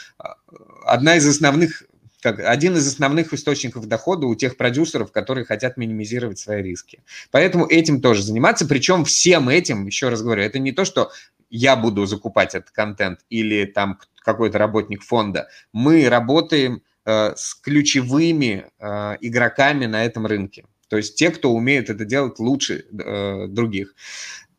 одна 0.88 1.16
из 1.16 1.26
основных 1.26 1.84
как 2.20 2.40
один 2.40 2.76
из 2.76 2.86
основных 2.86 3.32
источников 3.32 3.86
дохода 3.86 4.26
у 4.26 4.34
тех 4.34 4.56
продюсеров, 4.56 5.12
которые 5.12 5.44
хотят 5.44 5.76
минимизировать 5.76 6.38
свои 6.38 6.62
риски. 6.62 7.00
Поэтому 7.30 7.66
этим 7.66 8.00
тоже 8.00 8.22
заниматься. 8.22 8.66
Причем 8.66 9.04
всем 9.04 9.48
этим, 9.48 9.86
еще 9.86 10.08
раз 10.08 10.22
говорю, 10.22 10.42
это 10.42 10.58
не 10.58 10.72
то, 10.72 10.84
что 10.84 11.12
я 11.48 11.76
буду 11.76 12.06
закупать 12.06 12.54
этот 12.54 12.70
контент 12.70 13.20
или 13.30 13.64
там 13.64 14.00
какой-то 14.16 14.58
работник 14.58 15.02
фонда. 15.02 15.48
Мы 15.72 16.08
работаем 16.08 16.82
э, 17.04 17.34
с 17.36 17.54
ключевыми 17.54 18.66
э, 18.78 19.16
игроками 19.20 19.86
на 19.86 20.04
этом 20.04 20.26
рынке. 20.26 20.66
То 20.88 20.96
есть 20.96 21.14
те, 21.16 21.30
кто 21.30 21.52
умеет 21.52 21.88
это 21.88 22.04
делать 22.04 22.38
лучше 22.38 22.84
э, 22.90 23.46
других. 23.48 23.94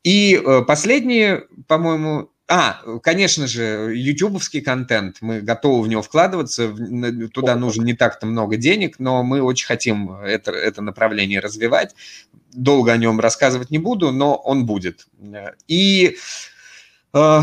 И 0.03 0.35
э, 0.35 0.61
последнее, 0.65 1.45
по-моему, 1.67 2.31
а, 2.51 2.81
конечно 3.03 3.45
же, 3.45 3.93
ютубовский 3.95 4.61
контент, 4.61 5.17
мы 5.21 5.39
готовы 5.39 5.83
в 5.83 5.87
него 5.87 6.01
вкладываться, 6.01 6.73
туда 7.31 7.55
нужно 7.55 7.83
не 7.83 7.93
так-то 7.93 8.25
много 8.25 8.57
денег, 8.57 8.97
но 8.97 9.21
мы 9.21 9.43
очень 9.43 9.67
хотим 9.67 10.13
это, 10.13 10.51
это 10.51 10.81
направление 10.81 11.41
развивать. 11.41 11.93
Долго 12.51 12.91
о 12.91 12.97
нем 12.97 13.19
рассказывать 13.19 13.69
не 13.69 13.77
буду, 13.77 14.11
но 14.11 14.35
он 14.35 14.65
будет. 14.65 15.05
И 15.67 16.17
э, 17.13 17.41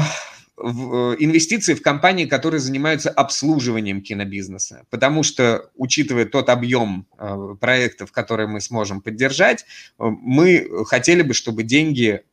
в, 0.56 1.16
инвестиции 1.20 1.74
в 1.74 1.82
компании, 1.82 2.24
которые 2.24 2.58
занимаются 2.58 3.10
обслуживанием 3.10 4.02
кинобизнеса. 4.02 4.86
Потому 4.90 5.22
что, 5.22 5.70
учитывая 5.76 6.24
тот 6.24 6.48
объем 6.48 7.06
э, 7.16 7.54
проектов, 7.60 8.10
которые 8.10 8.48
мы 8.48 8.60
сможем 8.60 9.00
поддержать, 9.00 9.66
э, 10.00 10.04
мы 10.04 10.68
хотели 10.86 11.22
бы, 11.22 11.32
чтобы 11.32 11.62
деньги 11.62 12.24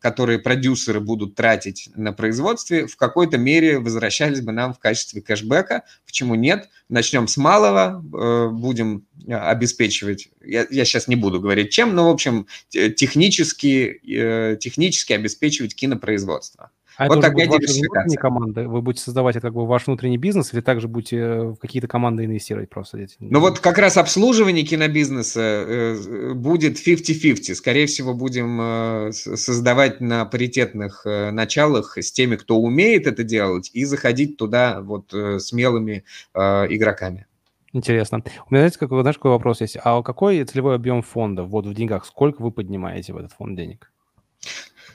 которые 0.00 0.38
продюсеры 0.38 1.00
будут 1.00 1.34
тратить 1.34 1.90
на 1.94 2.12
производстве, 2.12 2.86
в 2.86 2.96
какой-то 2.96 3.38
мере 3.38 3.78
возвращались 3.78 4.40
бы 4.40 4.52
нам 4.52 4.74
в 4.74 4.78
качестве 4.78 5.20
кэшбэка. 5.20 5.84
Почему 6.06 6.34
нет? 6.34 6.68
Начнем 6.88 7.28
с 7.28 7.36
малого, 7.36 8.02
э, 8.02 8.48
будем 8.50 9.06
обеспечивать, 9.28 10.28
я, 10.42 10.66
я 10.70 10.84
сейчас 10.84 11.08
не 11.08 11.16
буду 11.16 11.40
говорить 11.40 11.70
чем, 11.70 11.94
но, 11.94 12.08
в 12.08 12.12
общем, 12.12 12.46
технически, 12.70 14.00
э, 14.06 14.56
технически 14.58 15.12
обеспечивать 15.12 15.74
кинопроизводство. 15.74 16.70
А 16.98 17.06
вот 17.06 17.18
это 17.18 17.28
такая 17.28 17.46
диверсификация. 17.46 18.20
команда. 18.20 18.68
Вы 18.68 18.82
будете 18.82 19.04
создавать 19.04 19.36
это 19.36 19.46
как 19.46 19.54
бы 19.54 19.66
ваш 19.66 19.86
внутренний 19.86 20.18
бизнес 20.18 20.52
или 20.52 20.60
также 20.60 20.88
будете 20.88 21.42
в 21.42 21.56
какие-то 21.56 21.86
команды 21.86 22.24
инвестировать 22.24 22.68
просто? 22.68 23.06
Ну 23.20 23.38
вот 23.38 23.60
как 23.60 23.78
раз 23.78 23.96
обслуживание 23.96 24.64
кинобизнеса 24.64 25.40
э, 25.40 26.32
будет 26.34 26.76
50-50. 26.76 27.54
Скорее 27.54 27.86
всего, 27.86 28.14
будем 28.14 28.58
э, 28.60 29.12
создавать 29.12 30.00
на 30.00 30.24
паритетных 30.24 31.02
э, 31.06 31.30
началах 31.30 31.96
с 31.96 32.10
теми, 32.10 32.34
кто 32.34 32.58
умеет 32.58 33.06
это 33.06 33.22
делать, 33.22 33.70
и 33.72 33.84
заходить 33.84 34.36
туда 34.36 34.80
вот 34.80 35.14
смелыми 35.38 36.04
игроками. 36.34 37.26
Интересно. 37.72 38.22
У 38.50 38.54
меня, 38.54 38.62
знаете, 38.62 38.78
какой, 38.78 39.02
знаешь, 39.02 39.16
какой 39.16 39.30
вопрос 39.30 39.60
есть? 39.60 39.76
А 39.82 40.02
какой 40.02 40.42
целевой 40.44 40.74
объем 40.74 41.02
фонда 41.02 41.44
вот 41.44 41.64
в 41.66 41.74
деньгах? 41.74 42.06
Сколько 42.06 42.42
вы 42.42 42.50
поднимаете 42.50 43.12
в 43.12 43.18
этот 43.18 43.32
фонд 43.32 43.56
денег? 43.56 43.92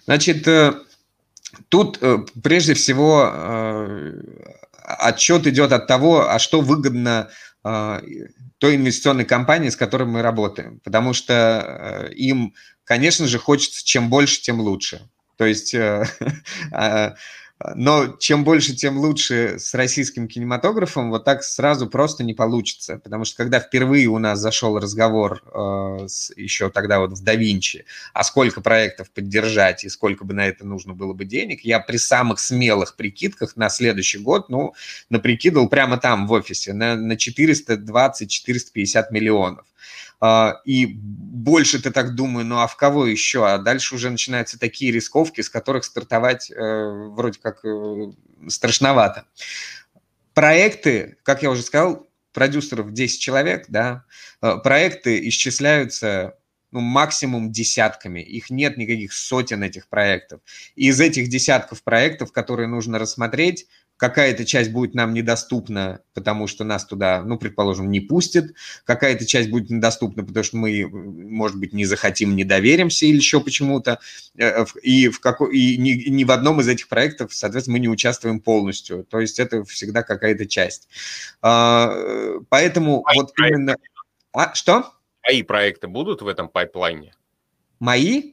Значит, 0.06 0.47
э, 0.47 0.74
тут 1.70 1.97
э, 2.01 2.20
прежде 2.41 2.74
всего 2.74 3.30
э, 3.32 4.14
отчет 4.84 5.47
идет 5.47 5.72
от 5.72 5.88
того, 5.88 6.30
а 6.30 6.39
что 6.39 6.62
выгодно 6.62 7.30
той 8.58 8.76
инвестиционной 8.76 9.24
компании, 9.24 9.70
с 9.70 9.78
которой 9.78 10.04
мы 10.04 10.22
работаем. 10.22 10.82
Потому 10.84 11.14
что 11.14 12.10
им, 12.14 12.54
конечно 12.84 13.26
же, 13.26 13.39
хочется 13.39 13.86
чем 13.86 14.10
больше, 14.10 14.41
тем 14.41 14.60
лучше. 14.60 15.10
То 15.38 15.45
есть 15.45 15.74
а, 16.74 17.16
но 17.76 18.16
чем 18.20 18.43
больше, 18.43 18.76
тем 18.76 18.97
лучше 18.97 19.55
с 19.57 19.74
российским 19.74 20.28
кинематографом, 20.28 21.09
вот 21.09 21.24
так 21.24 21.43
сразу 21.43 21.88
просто 21.88 22.24
не 22.24 22.34
получится. 22.34 22.97
Потому 22.97 23.26
что 23.26 23.38
когда 23.38 23.59
впервые 23.59 24.07
у 24.07 24.18
нас 24.18 24.39
зашел 24.39 24.78
разговор 24.80 25.41
э, 25.45 26.07
с, 26.07 26.32
еще 26.36 26.70
тогда 26.70 26.99
вот 26.99 27.14
в 27.14 27.24
Да 27.24 27.36
Винчи, 27.36 27.86
а 28.14 28.24
сколько 28.24 28.61
проектов 28.61 29.11
поддержать 29.11 29.84
и 29.84 29.89
сколько 29.89 30.26
бы 30.26 30.34
на 30.34 30.47
это 30.47 30.66
нужно 30.66 30.93
было 30.93 31.14
бы 31.14 31.26
денег, 31.26 31.61
я 31.61 31.80
при 31.80 31.97
самых 31.97 32.39
смелых 32.39 32.95
прикидках 32.95 33.55
на 33.55 33.70
следующий 33.70 34.20
год, 34.20 34.49
ну, 34.49 34.74
наприкидывал 35.09 35.70
прямо 35.70 35.97
там 35.97 36.28
в 36.28 36.32
офисе 36.32 36.74
на, 36.74 36.95
на 36.95 37.14
420-450 37.14 39.05
миллионов. 39.11 39.66
А, 40.20 40.61
и 40.66 40.86
больше 40.86 41.82
ты 41.82 41.91
так 41.91 42.16
думаю, 42.16 42.45
ну 42.45 42.59
а 42.59 42.68
в 42.68 42.76
кого 42.78 43.05
еще? 43.05 43.47
А 43.47 43.57
дальше 43.57 43.95
уже 43.95 44.09
начинаются 44.09 44.59
такие 44.59 44.91
рисковки, 44.91 45.41
с 45.41 45.49
которых 45.49 45.84
стартовать 45.84 46.51
э, 46.51 46.55
вроде 47.09 47.39
как 47.39 47.64
э, 47.66 48.11
страшновато. 48.47 49.26
Проекты, 50.34 51.18
как 51.24 51.43
я 51.43 51.51
уже 51.51 51.61
сказал, 51.61 52.07
продюсеров 52.34 52.93
10 52.93 53.20
человек, 53.20 53.66
да, 53.68 54.05
э, 54.41 54.57
проекты 54.64 55.28
исчисляются 55.28 56.36
ну, 56.74 56.80
максимум 56.80 57.51
десятками. 57.51 58.20
Их 58.20 58.49
нет 58.49 58.78
никаких 58.78 59.14
сотен 59.14 59.61
этих 59.61 59.88
проектов. 59.88 60.41
И 60.76 60.88
из 60.88 60.99
этих 60.99 61.30
десятков 61.30 61.84
проектов, 61.84 62.32
которые 62.32 62.68
нужно 62.68 62.97
рассмотреть, 62.97 63.68
какая-то 64.04 64.43
часть 64.43 64.70
будет 64.70 64.95
нам 64.95 65.14
недоступна, 65.14 66.01
потому 66.14 66.47
что 66.47 66.66
нас 66.66 66.84
туда, 66.84 67.24
ну, 67.24 67.38
предположим, 67.38 67.89
не 67.89 68.01
пустят, 68.01 68.54
какая-то 68.84 69.26
часть 69.26 69.49
будет 69.49 69.70
недоступна, 69.70 70.26
потому 70.26 70.43
что 70.43 70.58
мы, 70.58 70.86
может 70.89 71.58
быть, 71.58 71.72
не 71.72 71.86
захотим, 71.86 72.36
не 72.36 72.43
доверимся 72.43 73.06
или 73.06 73.16
еще 73.16 73.39
почему-то, 73.39 74.01
э, 74.38 74.66
и, 74.82 75.08
в 75.08 75.22
какой, 75.22 75.58
и 75.58 75.78
ни, 75.78 76.10
ни 76.10 76.26
в 76.26 76.32
одном 76.32 76.60
из 76.60 76.68
этих 76.68 76.89
проектов, 76.89 77.34
соответственно, 77.34 77.78
мы 77.78 77.80
не 77.80 77.88
участвуем 77.88 78.41
полностью, 78.41 79.06
то 79.06 79.22
есть 79.22 79.39
это 79.39 79.64
всегда 79.64 80.04
какая-то 80.04 80.47
часть. 80.47 80.89
А, 81.41 81.95
поэтому 82.49 83.04
Мои 83.04 83.16
вот 83.16 83.34
проекты. 83.34 83.58
именно... 83.58 83.78
А, 84.34 84.54
что? 84.54 84.91
Мои 85.26 85.43
проекты 85.43 85.88
будут 85.88 86.22
в 86.22 86.28
этом 86.28 86.49
пайплайне? 86.49 87.16
Мои? 87.80 88.32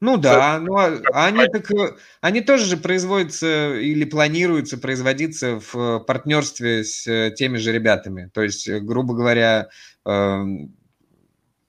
Ну 0.00 0.18
да, 0.18 0.58
ну 0.60 0.76
а 0.76 1.26
они 1.26 1.46
так, 1.46 1.70
э, 1.70 1.96
они 2.20 2.42
тоже 2.42 2.66
же 2.66 2.76
производятся 2.76 3.74
или 3.76 4.04
планируются 4.04 4.76
производиться 4.76 5.58
в 5.58 5.74
э, 5.74 6.00
партнерстве 6.00 6.84
с 6.84 7.06
э, 7.06 7.30
теми 7.34 7.56
же 7.56 7.72
ребятами. 7.72 8.30
То 8.34 8.42
есть, 8.42 8.68
грубо 8.68 9.14
говоря, 9.14 9.68
э, 10.04 10.44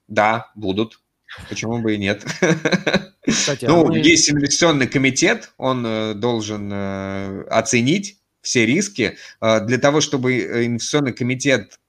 да, 0.09 0.51
будут. 0.55 0.99
Почему 1.47 1.79
бы 1.79 1.95
и 1.95 1.97
нет? 1.97 2.25
Кстати, 3.25 3.63
а 3.63 3.69
ну, 3.69 3.85
мы... 3.85 3.99
есть 3.99 4.29
инвестиционный 4.29 4.87
комитет, 4.87 5.53
он 5.57 6.19
должен 6.19 6.71
оценить 7.49 8.19
все 8.41 8.65
риски. 8.65 9.17
Для 9.41 9.77
того, 9.77 9.99
чтобы 9.99 10.65
инвестиционный 10.65 11.11
комитет 11.11 11.79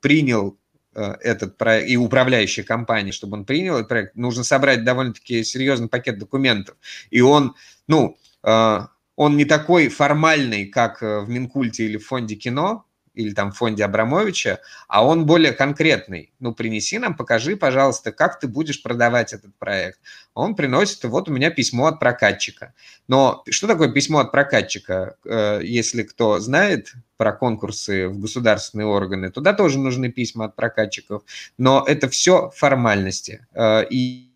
принял 0.00 0.58
этот 1.00 1.58
проект 1.58 1.88
и 1.88 1.96
управляющей 1.96 2.62
компании, 2.62 3.10
чтобы 3.10 3.36
он 3.36 3.44
принял 3.44 3.76
этот 3.76 3.88
проект, 3.88 4.16
нужно 4.16 4.44
собрать 4.44 4.84
довольно-таки 4.84 5.44
серьезный 5.44 5.88
пакет 5.88 6.18
документов. 6.18 6.76
И 7.10 7.20
он, 7.20 7.54
ну, 7.86 8.16
э, 8.42 8.78
он 9.16 9.36
не 9.36 9.44
такой 9.44 9.88
формальный, 9.88 10.66
как 10.66 11.02
э, 11.02 11.20
в 11.20 11.28
Минкульте 11.28 11.84
или 11.84 11.96
в 11.96 12.06
фонде 12.06 12.34
кино, 12.34 12.86
или 13.14 13.32
там 13.32 13.52
в 13.52 13.56
фонде 13.56 13.84
Абрамовича, 13.84 14.60
а 14.88 15.04
он 15.04 15.26
более 15.26 15.52
конкретный. 15.52 16.32
Ну, 16.40 16.52
принеси 16.52 16.98
нам, 16.98 17.16
покажи, 17.16 17.56
пожалуйста, 17.56 18.12
как 18.12 18.40
ты 18.40 18.48
будешь 18.48 18.82
продавать 18.82 19.32
этот 19.32 19.54
проект. 19.56 19.98
Он 20.34 20.54
приносит, 20.54 21.04
вот 21.04 21.28
у 21.28 21.32
меня 21.32 21.50
письмо 21.50 21.86
от 21.86 22.00
прокатчика. 22.00 22.74
Но 23.08 23.42
что 23.50 23.66
такое 23.66 23.90
письмо 23.90 24.18
от 24.20 24.32
прокатчика? 24.32 25.16
Э, 25.24 25.60
если 25.62 26.02
кто 26.02 26.40
знает 26.40 26.92
про 27.16 27.32
конкурсы 27.32 28.08
в 28.08 28.18
государственные 28.18 28.86
органы, 28.86 29.30
туда 29.30 29.52
тоже 29.52 29.78
нужны 29.78 30.10
письма 30.10 30.46
от 30.46 30.56
прокатчиков. 30.56 31.22
Но 31.56 31.84
это 31.86 32.08
все 32.08 32.50
формальности. 32.50 33.46
Э, 33.54 33.84
и 33.88 34.30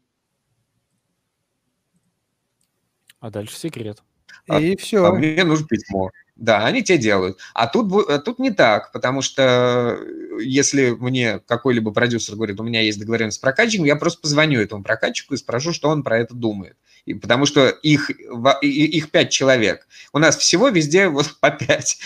а 3.21 3.31
дальше 3.31 3.57
секрет. 3.57 4.03
И 4.47 4.75
а, 4.75 4.77
все. 4.79 5.05
А 5.05 5.13
мне 5.13 5.45
нужно 5.45 5.67
письмо. 5.67 6.11
Да, 6.39 6.65
они 6.65 6.85
те 6.85 6.99
делают. 6.99 7.37
А 7.53 7.67
тут, 7.67 7.93
а 8.09 8.19
тут 8.21 8.39
не 8.39 8.53
так, 8.53 8.93
потому 8.93 9.23
что 9.23 9.99
э, 10.01 10.39
если 10.41 10.91
мне 10.91 11.41
какой-либо 11.41 11.91
продюсер 11.91 12.37
говорит, 12.37 12.61
у 12.61 12.63
меня 12.63 12.81
есть 12.81 13.01
договоренность 13.01 13.39
с 13.39 13.41
прокатчиком, 13.41 13.87
я 13.87 13.97
просто 13.97 14.21
позвоню 14.21 14.61
этому 14.61 14.85
прокатчику 14.85 15.35
и 15.35 15.37
спрошу, 15.37 15.73
что 15.73 15.89
он 15.89 16.05
про 16.05 16.17
это 16.17 16.35
думает. 16.35 16.77
И, 17.07 17.15
потому 17.15 17.45
что 17.45 17.69
их, 17.69 18.11
их 18.63 19.11
пять 19.11 19.31
человек. 19.31 19.89
У 20.13 20.19
нас 20.21 20.37
всего 20.37 20.69
везде 20.69 21.09
вот 21.09 21.35
по 21.41 21.51
пять. 21.51 21.99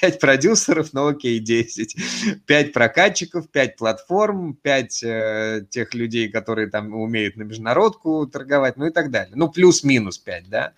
Пять 0.00 0.18
продюсеров, 0.18 0.92
ну 0.92 1.06
окей, 1.06 1.38
десять. 1.38 1.96
Пять 2.44 2.72
прокатчиков, 2.72 3.48
пять 3.48 3.76
платформ, 3.76 4.54
пять 4.54 5.00
э, 5.04 5.64
тех 5.70 5.94
людей, 5.94 6.28
которые 6.28 6.68
там 6.68 6.92
умеют 6.92 7.36
на 7.36 7.44
международку 7.44 8.26
торговать, 8.26 8.76
ну 8.76 8.86
и 8.86 8.90
так 8.90 9.12
далее. 9.12 9.34
Ну, 9.36 9.48
плюс-минус 9.48 10.18
пять, 10.18 10.48
да. 10.48 10.72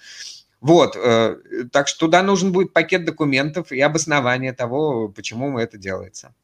Вот, 0.61 0.97
э, 0.97 1.37
так 1.73 1.87
что 1.89 2.07
туда 2.07 2.23
нужен 2.23 2.53
будет 2.53 2.73
пакет 2.73 3.05
документов 3.05 3.71
и 3.71 3.81
обоснование 3.81 4.53
того, 4.53 5.09
почему 5.09 5.59
это 5.59 5.79
делается. 5.79 6.35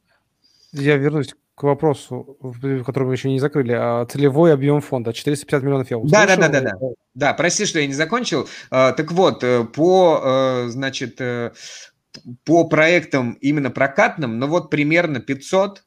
Я 0.73 0.97
вернусь 0.97 1.35
к 1.55 1.63
вопросу, 1.63 2.37
который 2.85 3.05
мы 3.05 3.15
еще 3.15 3.29
не 3.29 3.39
закрыли. 3.39 3.73
А 3.73 4.07
целевой 4.07 4.53
объем 4.53 4.81
фонда 4.81 5.13
450 5.13 5.63
миллионов 5.63 5.91
я 5.91 5.99
услышал. 5.99 6.27
Да, 6.27 6.37
да, 6.37 6.49
да, 6.49 6.61
да, 6.61 6.71
да. 6.71 6.89
Да, 7.15 7.35
прости, 7.35 7.65
что 7.65 7.79
я 7.79 7.87
не 7.87 7.95
закончил. 7.95 8.49
А, 8.71 8.93
так 8.93 9.13
вот, 9.13 9.45
э, 9.45 9.65
по, 9.65 10.21
э, 10.25 10.69
значит, 10.69 11.21
по 12.45 12.65
проектам 12.69 13.33
именно 13.41 13.71
прокатным, 13.71 14.39
ну 14.39 14.47
вот 14.47 14.71
примерно 14.71 15.21
500 15.21 15.79
а 15.79 15.83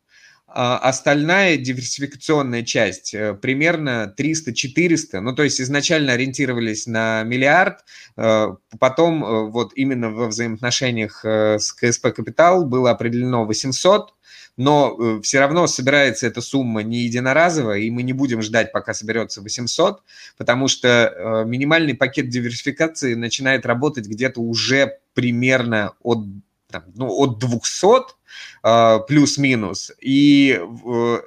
остальная 0.48 1.58
диверсификационная 1.58 2.64
часть 2.64 3.14
э, 3.14 3.34
примерно 3.34 4.14
300-400, 4.18 5.20
ну 5.20 5.36
то 5.36 5.44
есть 5.44 5.60
изначально 5.60 6.14
ориентировались 6.14 6.88
на 6.88 7.24
миллиард, 7.24 7.80
э, 8.16 8.56
потом 8.80 9.26
э, 9.26 9.50
вот 9.50 9.74
именно 9.76 10.10
во 10.10 10.28
взаимоотношениях 10.28 11.24
с 11.26 11.74
КСП 11.74 12.14
Капитал 12.16 12.66
было 12.66 12.92
определено 12.92 13.46
800, 13.46 14.14
но 14.56 15.22
все 15.22 15.40
равно 15.40 15.68
собирается 15.68 16.26
эта 16.26 16.42
сумма 16.42 16.82
не 16.82 17.00
единоразовая, 17.00 17.80
и 17.80 17.92
мы 17.92 18.02
не 18.02 18.14
будем 18.14 18.42
ждать, 18.42 18.72
пока 18.72 18.96
соберется 18.96 19.42
800, 19.42 20.02
потому 20.38 20.68
что 20.68 21.44
минимальный 21.46 21.94
пакет 21.94 22.30
диверсификации 22.30 23.14
начинает 23.14 23.68
работать 23.68 24.08
где-то 24.08 24.42
уже 24.42 24.98
примерно 25.14 25.94
от, 26.02 26.26
там, 26.70 26.84
ну, 26.96 27.08
от 27.10 27.40
200 27.40 28.16
а, 28.64 29.00
плюс-минус. 29.00 29.92
И, 30.02 30.60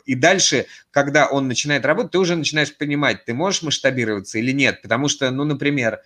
и 0.05 0.15
дальше, 0.15 0.67
когда 0.91 1.29
он 1.29 1.49
начинает 1.49 1.85
работать, 1.85 2.13
ты 2.13 2.19
уже 2.19 2.37
начинаешь 2.37 2.77
понимать, 2.77 3.25
ты 3.25 3.35
можешь 3.35 3.63
масштабироваться 3.63 4.39
или 4.39 4.53
нет. 4.53 4.83
Потому 4.83 5.09
что, 5.09 5.31
ну, 5.31 5.45
например, 5.45 6.01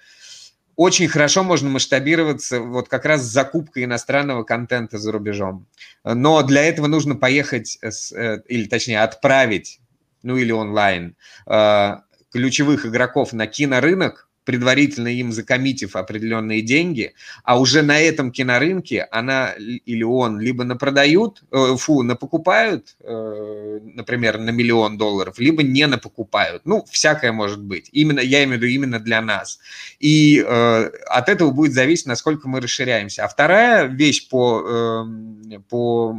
очень 0.76 1.08
хорошо 1.08 1.42
можно 1.42 1.68
масштабироваться 1.68 2.60
вот 2.60 2.88
как 2.88 3.04
раз 3.04 3.22
с 3.22 3.32
закупкой 3.32 3.84
иностранного 3.84 4.44
контента 4.44 4.98
за 4.98 5.12
рубежом. 5.12 5.66
Но 6.04 6.42
для 6.42 6.64
этого 6.64 6.86
нужно 6.86 7.16
поехать, 7.16 7.78
с, 7.80 8.12
э, 8.12 8.42
или 8.48 8.66
точнее 8.66 9.02
отправить, 9.02 9.80
ну 10.22 10.36
или 10.36 10.52
онлайн, 10.52 11.16
а, 11.46 12.02
ключевых 12.32 12.86
игроков 12.86 13.32
на 13.32 13.46
кинорынок, 13.46 14.23
предварительно 14.44 15.08
им 15.08 15.32
закоммитив 15.32 15.96
определенные 15.96 16.62
деньги, 16.62 17.14
а 17.42 17.58
уже 17.58 17.82
на 17.82 17.98
этом 17.98 18.30
кинорынке 18.30 19.06
она 19.10 19.52
или 19.52 20.02
он 20.02 20.40
либо 20.40 20.64
напродают, 20.64 21.42
э, 21.50 21.76
фу, 21.78 22.02
напокупают, 22.02 22.96
э, 23.00 23.80
например, 23.94 24.38
на 24.38 24.50
миллион 24.50 24.98
долларов, 24.98 25.38
либо 25.38 25.62
не 25.62 25.86
напокупают. 25.86 26.62
Ну, 26.64 26.84
всякое 26.90 27.32
может 27.32 27.62
быть. 27.62 27.88
Именно, 27.92 28.20
я 28.20 28.44
имею 28.44 28.58
в 28.58 28.62
виду 28.62 28.66
именно 28.66 29.00
для 29.00 29.20
нас. 29.20 29.58
И 29.98 30.44
э, 30.46 30.90
от 31.06 31.28
этого 31.28 31.50
будет 31.50 31.72
зависеть, 31.72 32.06
насколько 32.06 32.48
мы 32.48 32.60
расширяемся. 32.60 33.24
А 33.24 33.28
вторая 33.28 33.86
вещь 33.86 34.28
по, 34.28 35.04
э, 35.50 35.58
по, 35.68 36.14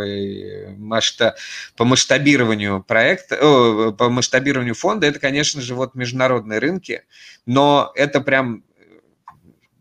э, 0.00 0.74
масштаб, 0.76 1.36
по 1.76 1.84
масштабированию 1.84 2.82
проекта, 2.82 3.36
э, 3.36 3.92
по 3.92 4.08
масштабированию 4.08 4.74
фонда, 4.74 5.06
это, 5.06 5.18
конечно 5.18 5.60
же, 5.60 5.74
вот 5.74 5.94
международные 5.94 6.58
рынки, 6.58 7.02
но 7.46 7.92
это 7.94 8.20
прям 8.20 8.64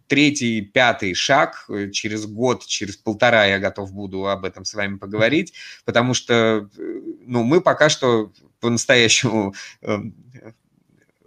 третий, 0.08 0.62
пятый 0.62 1.14
шаг, 1.16 1.66
э, 1.68 1.90
через 1.92 2.26
год, 2.26 2.66
через 2.66 2.96
полтора 2.96 3.46
я 3.46 3.60
готов 3.60 3.92
буду 3.92 4.28
об 4.28 4.46
этом 4.46 4.64
с 4.64 4.74
вами 4.74 4.98
поговорить, 4.98 5.54
потому 5.84 6.14
что 6.14 6.70
ну, 7.26 7.44
мы 7.44 7.60
пока 7.62 7.90
что 7.90 8.32
по-настоящему 8.60 9.54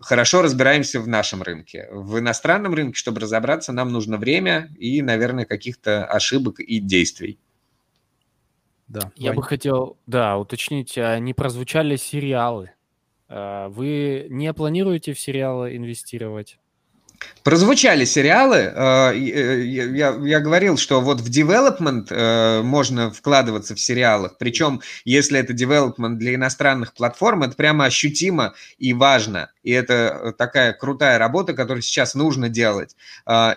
хорошо 0.01 0.43
разбираемся 0.43 1.01
в 1.01 1.09
нашем 1.09 1.43
рынке. 1.43 1.89
В 1.91 2.19
иностранном 2.19 2.75
рынке, 2.75 2.97
чтобы 2.97 3.21
разобраться, 3.21 3.73
нам 3.73 3.93
нужно 3.93 4.17
время 4.17 4.71
и, 4.79 5.03
наверное, 5.03 5.45
каких-то 5.45 6.05
ошибок 6.05 6.61
и 6.61 6.79
действий. 6.79 7.39
Да. 8.87 9.13
Я 9.17 9.31
Вань. 9.31 9.37
бы 9.37 9.43
хотел, 9.43 9.99
да, 10.07 10.39
уточнить, 10.39 10.97
а 10.97 11.19
не 11.19 11.35
прозвучали 11.35 11.97
сериалы? 11.97 12.71
А, 13.29 13.69
вы 13.69 14.27
не 14.31 14.53
планируете 14.53 15.13
в 15.13 15.21
сериалы 15.21 15.77
инвестировать? 15.77 16.59
Прозвучали 17.43 18.05
сериалы. 18.05 18.57
Э, 18.57 19.13
э, 19.13 19.65
я, 19.65 20.15
я 20.23 20.41
говорил, 20.41 20.77
что 20.77 21.01
вот 21.01 21.21
в 21.21 21.31
development 21.31 22.09
э, 22.11 22.63
можно 22.63 23.11
вкладываться 23.11 23.75
в 23.75 23.81
сериалах. 23.81 24.37
Причем, 24.39 24.83
если 25.05 25.39
это 25.39 25.53
development 25.53 26.17
для 26.17 26.35
иностранных 26.35 26.95
платформ, 26.95 27.43
это 27.45 27.57
прямо 27.57 27.87
ощутимо 27.87 28.55
и 28.79 28.93
важно. 28.93 29.51
И 29.63 29.71
это 29.71 30.35
такая 30.37 30.73
крутая 30.73 31.19
работа, 31.19 31.55
которую 31.55 31.83
сейчас 31.83 32.15
нужно 32.15 32.49
делать. 32.49 32.97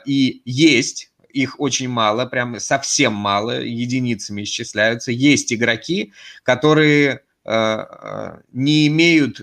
И 0.05 0.41
есть 0.45 1.11
их 1.30 1.59
очень 1.59 1.88
мало, 1.88 2.26
прям 2.26 2.59
совсем 2.59 3.13
мало, 3.13 3.61
единицами 3.61 4.43
исчисляются. 4.43 5.11
Есть 5.11 5.53
игроки, 5.53 6.13
которые 6.43 7.22
не 7.45 8.87
имеют 8.87 9.41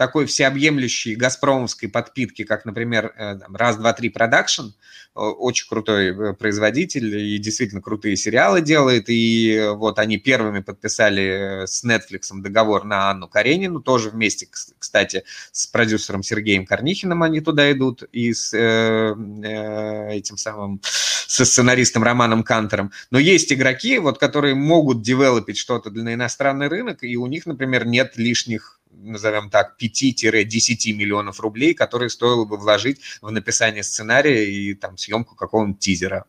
такой 0.00 0.24
всеобъемлющей 0.24 1.14
газпромовской 1.14 1.90
подпитки, 1.90 2.44
как, 2.44 2.64
например, 2.64 3.12
э, 3.18 3.38
раз, 3.52 3.76
два, 3.76 3.92
три 3.92 4.08
продакшн, 4.08 4.68
очень 5.12 5.68
крутой 5.68 6.30
э, 6.30 6.32
производитель 6.32 7.18
и 7.18 7.36
действительно 7.36 7.82
крутые 7.82 8.16
сериалы 8.16 8.62
делает, 8.62 9.10
и 9.10 9.62
вот 9.74 9.98
они 9.98 10.16
первыми 10.16 10.60
подписали 10.60 11.66
с 11.66 11.84
Netflix 11.84 12.30
договор 12.32 12.84
на 12.84 13.10
Анну 13.10 13.28
Каренину, 13.28 13.82
тоже 13.82 14.08
вместе, 14.08 14.48
кстати, 14.78 15.24
с 15.52 15.66
продюсером 15.66 16.22
Сергеем 16.22 16.64
Корнихиным 16.64 17.22
они 17.22 17.42
туда 17.42 17.70
идут, 17.70 18.02
и 18.04 18.32
с 18.32 18.54
э, 18.54 19.14
э, 19.44 20.12
этим 20.14 20.38
самым, 20.38 20.80
со 20.82 21.44
сценаристом 21.44 22.02
Романом 22.02 22.42
Кантером. 22.42 22.90
Но 23.10 23.18
есть 23.18 23.52
игроки, 23.52 23.98
вот, 23.98 24.16
которые 24.16 24.54
могут 24.54 25.02
девелопить 25.02 25.58
что-то 25.58 25.90
для 25.90 26.14
иностранный 26.14 26.68
рынок, 26.68 27.02
и 27.02 27.18
у 27.18 27.26
них, 27.26 27.44
например, 27.44 27.86
нет 27.86 28.14
лишних 28.16 28.79
назовем 29.02 29.50
так, 29.50 29.76
5-10 29.80 30.92
миллионов 30.92 31.40
рублей, 31.40 31.74
которые 31.74 32.10
стоило 32.10 32.44
бы 32.44 32.56
вложить 32.56 33.00
в 33.20 33.30
написание 33.30 33.82
сценария 33.82 34.50
и 34.50 34.74
там 34.74 34.96
съемку 34.96 35.34
какого-нибудь 35.34 35.80
тизера. 35.80 36.24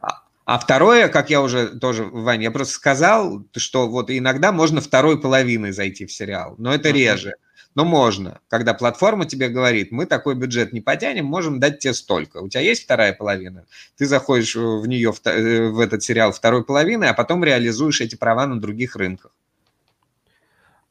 А, 0.00 0.22
а 0.44 0.58
второе, 0.58 1.08
как 1.08 1.30
я 1.30 1.42
уже 1.42 1.78
тоже, 1.78 2.04
Ваня, 2.04 2.44
я 2.44 2.50
просто 2.50 2.74
сказал, 2.74 3.44
что 3.56 3.88
вот 3.88 4.10
иногда 4.10 4.52
можно 4.52 4.80
второй 4.80 5.20
половиной 5.20 5.72
зайти 5.72 6.06
в 6.06 6.12
сериал, 6.12 6.54
но 6.58 6.74
это 6.74 6.90
реже. 6.90 7.34
Но 7.74 7.84
можно, 7.84 8.40
когда 8.48 8.74
платформа 8.74 9.24
тебе 9.24 9.48
говорит, 9.48 9.92
мы 9.92 10.06
такой 10.06 10.34
бюджет 10.34 10.72
не 10.72 10.80
потянем, 10.80 11.26
можем 11.26 11.60
дать 11.60 11.78
тебе 11.78 11.94
столько. 11.94 12.38
У 12.38 12.48
тебя 12.48 12.62
есть 12.62 12.82
вторая 12.82 13.12
половина, 13.12 13.66
ты 13.96 14.06
заходишь 14.06 14.56
в 14.56 14.86
нее, 14.86 15.14
э, 15.24 15.68
в 15.68 15.78
этот 15.78 16.02
сериал 16.02 16.32
второй 16.32 16.64
половины, 16.64 17.04
а 17.04 17.14
потом 17.14 17.44
реализуешь 17.44 18.00
эти 18.00 18.16
права 18.16 18.46
на 18.46 18.60
других 18.60 18.96
рынках. 18.96 19.30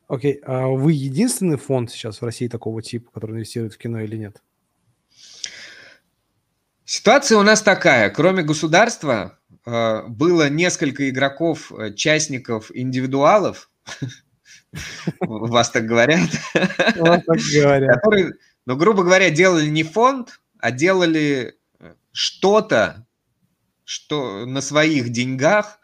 Окей, 0.08 0.39
а 0.43 0.68
вы 0.68 0.93
единственный 0.93 1.58
фонд 1.58 1.91
сейчас 1.91 2.22
в 2.22 2.26
России 2.26 2.47
такого 2.47 2.82
типа, 2.82 3.12
который 3.12 3.34
инвестирует 3.34 3.74
в 3.74 3.78
кино 3.78 3.99
или 3.99 4.16
нет? 4.16 4.41
Ситуация 6.86 7.38
у 7.38 7.43
нас 7.43 7.62
такая. 7.62 8.10
Кроме 8.10 8.43
государства 8.43 9.38
э, 9.66 10.03
было 10.08 10.49
несколько 10.49 11.10
игроков, 11.10 11.74
э, 11.74 11.93
частников, 11.93 12.72
индивидуалов. 12.74 13.70
Вас 15.20 15.72
так 15.72 15.86
говорят. 15.86 16.30
Вас 16.95 17.24
так 17.26 17.39
говорят. 17.53 17.95
Которые, 17.95 18.34
ну, 18.66 18.78
грубо 18.78 19.03
говоря, 19.03 19.30
делали 19.30 19.68
не 19.68 19.84
фонд, 19.84 20.39
а 20.60 20.72
делали 20.72 21.58
э, 21.80 21.93
что-то, 22.14 23.05
что 23.84 24.45
на 24.45 24.62
своих 24.62 25.10
деньгах 25.10 25.76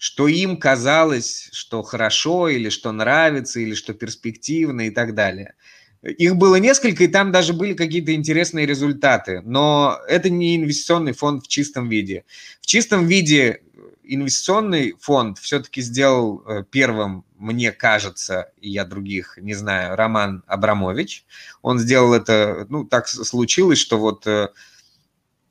что 0.00 0.28
им 0.28 0.56
казалось, 0.56 1.50
что 1.52 1.82
хорошо, 1.82 2.48
или 2.48 2.70
что 2.70 2.90
нравится, 2.90 3.60
или 3.60 3.74
что 3.74 3.92
перспективно 3.92 4.86
и 4.86 4.90
так 4.90 5.14
далее. 5.14 5.56
Их 6.02 6.36
было 6.36 6.56
несколько, 6.56 7.04
и 7.04 7.06
там 7.06 7.32
даже 7.32 7.52
были 7.52 7.74
какие-то 7.74 8.14
интересные 8.14 8.64
результаты. 8.64 9.42
Но 9.44 10.00
это 10.08 10.30
не 10.30 10.56
инвестиционный 10.56 11.12
фонд 11.12 11.44
в 11.44 11.48
чистом 11.48 11.90
виде. 11.90 12.24
В 12.62 12.66
чистом 12.66 13.06
виде 13.06 13.60
инвестиционный 14.02 14.94
фонд 14.98 15.38
все-таки 15.38 15.82
сделал 15.82 16.42
э, 16.46 16.64
первым, 16.70 17.26
мне 17.36 17.70
кажется, 17.70 18.52
и 18.58 18.70
я 18.70 18.86
других 18.86 19.36
не 19.36 19.52
знаю, 19.52 19.96
Роман 19.96 20.42
Абрамович. 20.46 21.26
Он 21.60 21.78
сделал 21.78 22.14
это, 22.14 22.64
ну, 22.70 22.86
так 22.86 23.06
случилось, 23.06 23.78
что 23.78 23.98
вот, 23.98 24.26
э, 24.26 24.48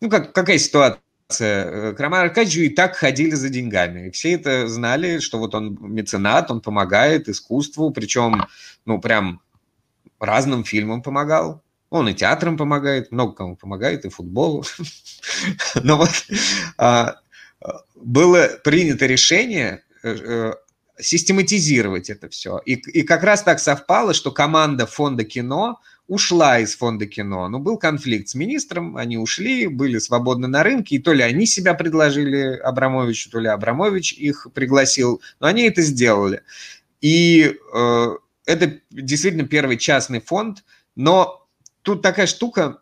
ну, 0.01 0.09
как, 0.09 0.33
какая 0.33 0.57
ситуация? 0.57 1.03
Э, 1.37 1.93
к 1.93 1.99
Роману 1.99 2.23
Аркадьевичу 2.23 2.61
и 2.61 2.69
так 2.69 2.95
ходили 2.95 3.35
за 3.35 3.49
деньгами. 3.49 4.09
Все 4.09 4.33
это 4.33 4.67
знали, 4.67 5.19
что 5.19 5.37
вот 5.37 5.53
он 5.53 5.77
меценат, 5.79 6.49
он 6.49 6.59
помогает 6.59 7.29
искусству, 7.29 7.91
причем, 7.91 8.45
ну, 8.85 8.99
прям 8.99 9.39
разным 10.19 10.63
фильмам 10.63 11.03
помогал. 11.03 11.61
Он 11.91 12.09
и 12.09 12.15
театрам 12.15 12.57
помогает, 12.57 13.11
много 13.11 13.33
кому 13.33 13.55
помогает, 13.55 14.05
и 14.05 14.09
футболу. 14.09 14.63
Но 15.75 15.97
вот 15.97 16.09
а, 16.77 17.17
было 17.95 18.49
принято 18.63 19.05
решение 19.05 19.83
э, 20.01 20.15
э, 20.15 20.53
систематизировать 20.99 22.09
это 22.09 22.29
все. 22.29 22.59
И, 22.65 22.73
и 22.73 23.03
как 23.03 23.23
раз 23.23 23.43
так 23.43 23.59
совпало, 23.59 24.15
что 24.15 24.31
команда 24.31 24.87
фонда 24.87 25.23
кино 25.23 25.79
ушла 26.09 26.59
из 26.59 26.75
фонда 26.75 27.05
кино. 27.05 27.47
Но 27.47 27.59
был 27.59 27.77
конфликт 27.77 28.27
с 28.29 28.35
министром, 28.35 28.97
они 28.97 29.17
ушли, 29.17 29.67
были 29.67 29.99
свободны 29.99 30.47
на 30.47 30.63
рынке, 30.63 30.95
и 30.95 30.99
то 30.99 31.13
ли 31.13 31.21
они 31.21 31.45
себя 31.45 31.75
предложили 31.75 32.57
Абрамовичу, 32.57 33.29
то 33.29 33.39
ли 33.39 33.47
Абрамович 33.47 34.13
их 34.13 34.47
пригласил, 34.53 35.21
но 35.39 35.47
они 35.47 35.63
это 35.63 35.83
сделали. 35.83 36.41
И 36.99 37.55
э, 37.73 38.07
это 38.45 38.79
действительно 38.89 39.47
первый 39.47 39.77
частный 39.77 40.19
фонд, 40.19 40.65
но 40.95 41.47
тут 41.83 42.01
такая 42.01 42.25
штука, 42.25 42.79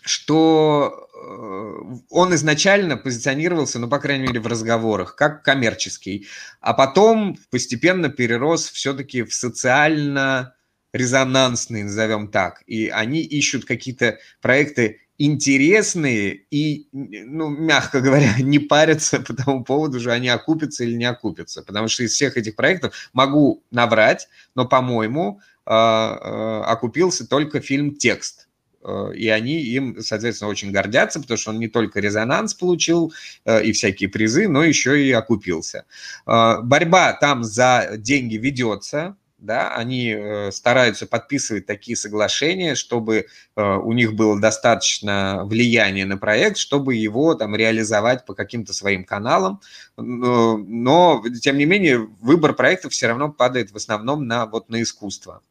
что 0.00 1.08
э, 1.14 1.98
он 2.08 2.34
изначально 2.34 2.96
позиционировался, 2.96 3.78
ну, 3.78 3.86
по 3.86 3.98
крайней 3.98 4.28
мере, 4.28 4.40
в 4.40 4.46
разговорах, 4.46 5.14
как 5.14 5.44
коммерческий, 5.44 6.26
а 6.62 6.72
потом 6.72 7.36
постепенно 7.50 8.08
перерос 8.08 8.70
все-таки 8.70 9.24
в 9.24 9.34
социально 9.34 10.55
резонансные, 10.96 11.84
назовем 11.84 12.28
так, 12.28 12.62
и 12.66 12.88
они 12.88 13.20
ищут 13.20 13.64
какие-то 13.64 14.18
проекты 14.40 15.00
интересные 15.18 16.42
и, 16.50 16.88
ну, 16.92 17.48
мягко 17.48 18.00
говоря, 18.00 18.34
не 18.40 18.58
парятся 18.58 19.20
по 19.20 19.34
тому 19.34 19.64
поводу, 19.64 20.00
что 20.00 20.12
они 20.12 20.28
окупятся 20.28 20.84
или 20.84 20.94
не 20.94 21.04
окупятся. 21.04 21.62
Потому 21.62 21.88
что 21.88 22.02
из 22.02 22.12
всех 22.12 22.36
этих 22.36 22.56
проектов 22.56 22.94
могу 23.12 23.62
наврать, 23.70 24.28
но, 24.54 24.66
по-моему, 24.66 25.40
а, 25.64 26.18
а, 26.20 26.72
окупился 26.72 27.26
только 27.26 27.60
фильм 27.60 27.94
«Текст». 27.94 28.48
А, 28.82 29.10
и 29.10 29.28
они 29.28 29.60
им, 29.62 30.00
соответственно, 30.00 30.50
очень 30.50 30.70
гордятся, 30.70 31.20
потому 31.20 31.38
что 31.38 31.50
он 31.50 31.58
не 31.58 31.68
только 31.68 32.00
резонанс 32.00 32.54
получил 32.54 33.12
и 33.46 33.72
всякие 33.72 34.08
призы, 34.08 34.48
но 34.48 34.62
еще 34.62 35.02
и 35.02 35.10
окупился. 35.12 35.84
Борьба 36.24 37.14
там 37.14 37.42
за 37.42 37.94
деньги 37.96 38.36
ведется, 38.36 39.16
да, 39.38 39.74
они 39.74 40.10
э, 40.10 40.50
стараются 40.50 41.06
подписывать 41.06 41.66
такие 41.66 41.96
соглашения, 41.96 42.74
чтобы 42.74 43.26
э, 43.56 43.62
у 43.62 43.92
них 43.92 44.14
было 44.14 44.40
достаточно 44.40 45.42
влияния 45.44 46.06
на 46.06 46.16
проект, 46.16 46.56
чтобы 46.56 46.94
его 46.94 47.34
там 47.34 47.54
реализовать 47.54 48.24
по 48.24 48.34
каким-то 48.34 48.72
своим 48.72 49.04
каналам, 49.04 49.60
но, 49.96 50.56
но 50.56 51.22
тем 51.42 51.58
не 51.58 51.66
менее 51.66 52.08
выбор 52.20 52.54
проектов 52.54 52.92
все 52.92 53.08
равно 53.08 53.30
падает 53.30 53.72
в 53.72 53.76
основном 53.76 54.26
на 54.26 54.46
вот 54.46 54.70
на 54.70 54.80
искусство. 54.82 55.42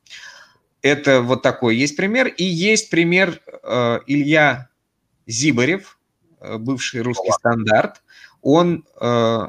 Это 0.82 1.22
вот 1.22 1.42
такой 1.42 1.76
есть 1.76 1.96
пример, 1.96 2.28
и 2.28 2.44
есть 2.44 2.90
пример 2.90 3.40
э, 3.64 4.00
Илья 4.08 4.70
Зибарев, 5.28 6.00
э, 6.40 6.58
бывший 6.58 7.02
русский 7.02 7.32
стандарт, 7.32 8.02
он 8.42 8.86
э, 9.00 9.48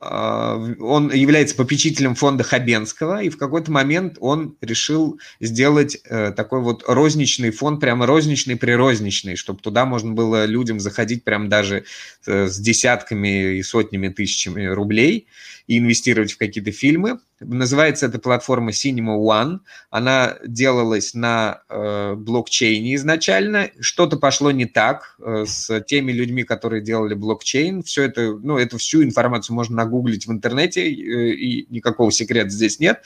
он 0.00 1.12
является 1.12 1.56
попечителем 1.56 2.14
фонда 2.14 2.44
Хабенского, 2.44 3.20
и 3.22 3.30
в 3.30 3.36
какой-то 3.36 3.72
момент 3.72 4.16
он 4.20 4.56
решил 4.60 5.18
сделать 5.40 5.98
э, 6.04 6.32
такой 6.32 6.60
вот 6.60 6.84
розничный 6.86 7.50
фонд, 7.50 7.80
прямо 7.80 8.06
розничный-прирозничный, 8.06 9.34
чтобы 9.34 9.60
туда 9.60 9.86
можно 9.86 10.12
было 10.12 10.44
людям 10.44 10.78
заходить 10.78 11.24
прям 11.24 11.48
даже 11.48 11.84
э, 12.26 12.46
с 12.46 12.58
десятками 12.58 13.56
и 13.56 13.62
сотнями 13.62 14.08
тысячами 14.08 14.66
рублей 14.66 15.26
и 15.66 15.78
инвестировать 15.78 16.32
в 16.32 16.38
какие-то 16.38 16.70
фильмы. 16.70 17.18
Называется 17.40 18.06
эта 18.06 18.18
платформа 18.18 18.70
Cinema 18.70 19.16
One. 19.16 19.60
Она 19.90 20.38
делалась 20.44 21.14
на 21.14 21.62
э, 21.68 22.14
блокчейне 22.14 22.96
изначально. 22.96 23.70
Что-то 23.78 24.16
пошло 24.16 24.50
не 24.50 24.66
так 24.66 25.16
э, 25.20 25.44
с 25.46 25.80
теми 25.82 26.10
людьми, 26.12 26.42
которые 26.42 26.82
делали 26.82 27.14
блокчейн. 27.14 27.82
Все 27.82 28.04
это, 28.04 28.38
ну, 28.42 28.58
эту 28.58 28.78
всю 28.78 29.04
информацию 29.04 29.54
можно 29.54 29.76
нагуглить 29.76 30.26
в 30.26 30.32
интернете, 30.32 30.82
э, 30.82 31.30
и 31.30 31.66
никакого 31.70 32.10
секрета 32.10 32.50
здесь 32.50 32.80
нет 32.80 33.02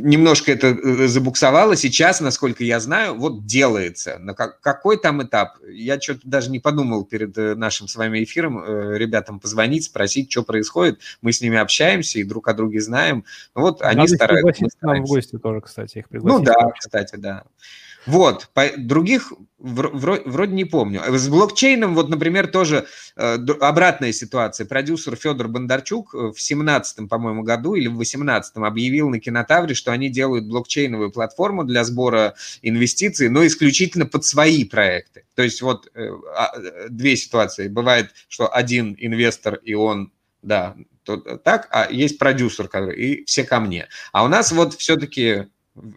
немножко 0.00 0.52
это 0.52 0.68
э, 0.68 1.06
забуксовало. 1.06 1.76
Сейчас, 1.76 2.20
насколько 2.20 2.64
я 2.64 2.80
знаю, 2.80 3.14
вот 3.14 3.46
делается. 3.46 4.18
На 4.18 4.34
какой 4.34 4.96
там 4.96 5.22
этап? 5.22 5.58
Я 5.68 6.00
что-то 6.00 6.20
даже 6.24 6.50
не 6.50 6.60
подумал 6.60 7.04
перед 7.04 7.36
э, 7.38 7.54
нашим 7.54 7.88
с 7.88 7.96
вами 7.96 8.24
эфиром 8.24 8.58
э, 8.58 8.98
ребятам 8.98 9.40
позвонить, 9.40 9.84
спросить, 9.84 10.30
что 10.30 10.42
происходит. 10.42 11.00
Мы 11.22 11.32
с 11.32 11.40
ними 11.40 11.58
общаемся 11.58 12.18
и 12.18 12.24
друг 12.24 12.48
о 12.48 12.54
друге 12.54 12.80
знаем. 12.80 13.24
Вот 13.54 13.80
Надо 13.80 14.00
они 14.00 14.08
стараются. 14.08 14.66
Нам 14.82 15.04
в 15.04 15.08
гости 15.08 15.38
тоже, 15.38 15.60
кстати, 15.60 15.98
их 15.98 16.08
пригласить. 16.08 16.38
Ну 16.38 16.44
да, 16.44 16.70
кстати, 16.78 17.16
да. 17.16 17.44
Вот, 18.06 18.48
по, 18.54 18.70
других 18.76 19.32
вроде, 19.58 20.22
вроде 20.24 20.52
не 20.54 20.64
помню. 20.64 21.02
С 21.06 21.28
блокчейном, 21.28 21.94
вот, 21.94 22.08
например, 22.08 22.46
тоже 22.46 22.86
э, 23.16 23.36
обратная 23.60 24.12
ситуация. 24.12 24.66
Продюсер 24.66 25.16
Федор 25.16 25.48
Бондарчук 25.48 26.14
э, 26.14 26.32
в 26.34 26.40
17 26.40 27.08
по-моему, 27.08 27.42
году 27.42 27.74
или 27.74 27.88
в 27.88 27.96
18 27.96 28.56
объявил 28.56 29.10
на 29.10 29.20
Кинотавре, 29.20 29.74
что 29.74 29.92
они 29.92 30.08
делают 30.08 30.46
блокчейновую 30.46 31.10
платформу 31.10 31.64
для 31.64 31.84
сбора 31.84 32.34
инвестиций, 32.62 33.28
но 33.28 33.46
исключительно 33.46 34.06
под 34.06 34.24
свои 34.24 34.64
проекты. 34.64 35.24
То 35.34 35.42
есть 35.42 35.60
вот 35.60 35.90
э, 35.94 36.08
а, 36.34 36.52
э, 36.56 36.88
две 36.88 37.16
ситуации. 37.16 37.68
Бывает, 37.68 38.12
что 38.28 38.52
один 38.52 38.96
инвестор, 38.98 39.56
и 39.56 39.74
он, 39.74 40.12
да, 40.42 40.74
то, 41.02 41.16
так, 41.16 41.68
а 41.70 41.88
есть 41.90 42.18
продюсер, 42.18 42.68
который, 42.68 42.98
и 42.98 43.24
все 43.24 43.44
ко 43.44 43.60
мне. 43.60 43.88
А 44.12 44.24
у 44.24 44.28
нас 44.28 44.52
вот 44.52 44.74
все-таки 44.74 45.48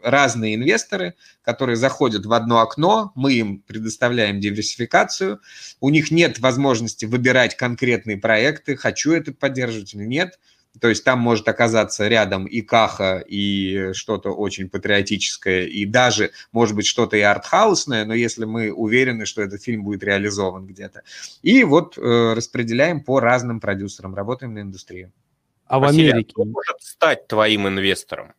разные 0.02 0.56
инвесторы, 0.56 1.16
которые 1.42 1.76
заходят 1.76 2.26
в 2.26 2.34
одно 2.34 2.60
окно, 2.60 3.12
мы 3.16 3.34
им 3.34 3.60
предоставляем 3.60 4.40
диверсификацию, 4.40 5.40
у 5.80 5.90
них 5.90 6.12
нет 6.12 6.40
возможности 6.40 7.06
выбирать 7.06 7.58
конкретные 7.58 8.18
проекты, 8.18 8.76
хочу 8.76 9.14
это 9.14 9.34
поддерживать 9.34 9.94
или 9.94 10.06
нет, 10.06 10.40
то 10.80 10.88
есть 10.90 11.04
там 11.04 11.20
может 11.20 11.48
оказаться 11.48 12.08
рядом 12.08 12.46
и 12.46 12.62
каха, 12.62 13.24
и 13.28 13.94
что-то 13.94 14.32
очень 14.32 14.70
патриотическое, 14.70 15.66
и 15.66 15.86
даже, 15.86 16.32
может 16.52 16.76
быть, 16.76 16.88
что-то 16.88 17.16
и 17.16 17.22
артхаусное, 17.22 18.06
но 18.06 18.14
если 18.14 18.46
мы 18.46 18.72
уверены, 18.72 19.26
что 19.26 19.42
этот 19.42 19.62
фильм 19.62 19.84
будет 19.84 20.04
реализован 20.04 20.66
где-то. 20.66 21.04
И 21.44 21.64
вот 21.64 21.98
э, 21.98 22.34
распределяем 22.34 23.02
по 23.02 23.20
разным 23.20 23.60
продюсерам, 23.60 24.16
работаем 24.16 24.56
на 24.56 24.62
индустрию. 24.62 25.12
А 25.68 25.80
в 25.80 25.84
Америке? 25.84 26.32
Кто 26.32 26.46
может 26.46 26.82
стать 26.82 27.28
твоим 27.28 27.68
инвестором? 27.68 28.34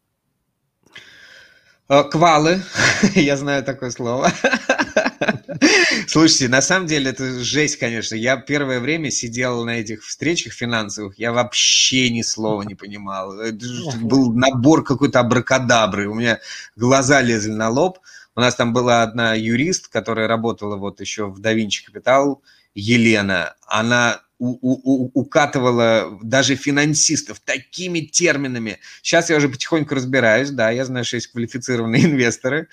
Э, 1.87 2.03
квалы, 2.03 2.63
я 3.15 3.37
знаю 3.37 3.63
такое 3.63 3.91
слово. 3.91 4.33
Слушайте, 6.09 6.49
на 6.49 6.63
самом 6.63 6.87
деле 6.87 7.11
это 7.11 7.41
жесть, 7.41 7.77
конечно. 7.79 8.15
Я 8.15 8.39
первое 8.39 8.81
время 8.81 9.11
сидел 9.11 9.65
на 9.65 9.81
этих 9.81 10.03
встречах 10.03 10.55
финансовых, 10.55 11.19
я 11.19 11.33
вообще 11.33 12.09
ни 12.09 12.23
слова 12.23 12.63
не 12.63 12.75
понимал. 12.75 13.39
Это 13.39 13.67
был 14.01 14.33
набор 14.33 14.83
какой-то 14.83 15.21
абракадабры. 15.21 16.09
У 16.09 16.15
меня 16.15 16.41
глаза 16.75 17.21
лезли 17.21 17.53
на 17.53 17.69
лоб. 17.69 17.99
У 18.35 18.41
нас 18.41 18.55
там 18.55 18.73
была 18.73 19.03
одна 19.03 19.35
юрист, 19.35 19.89
которая 19.89 20.27
работала 20.27 20.77
вот 20.77 21.01
еще 21.01 21.27
в 21.27 21.39
Da 21.41 21.55
Vinci 21.55 21.83
Capital, 21.87 22.39
Елена. 22.75 23.55
Она 23.67 24.24
укатывала 24.39 26.19
даже 26.23 26.57
финансистов 26.57 27.41
такими 27.41 28.01
терминами. 28.01 28.79
Сейчас 29.03 29.31
я 29.31 29.37
уже 29.37 29.49
потихоньку 29.49 29.95
разбираюсь, 29.95 30.51
да, 30.51 30.71
я 30.71 30.85
знаю, 30.85 31.05
что 31.05 31.17
есть 31.17 31.29
квалифицированные 31.29 32.05
инвесторы. 32.07 32.69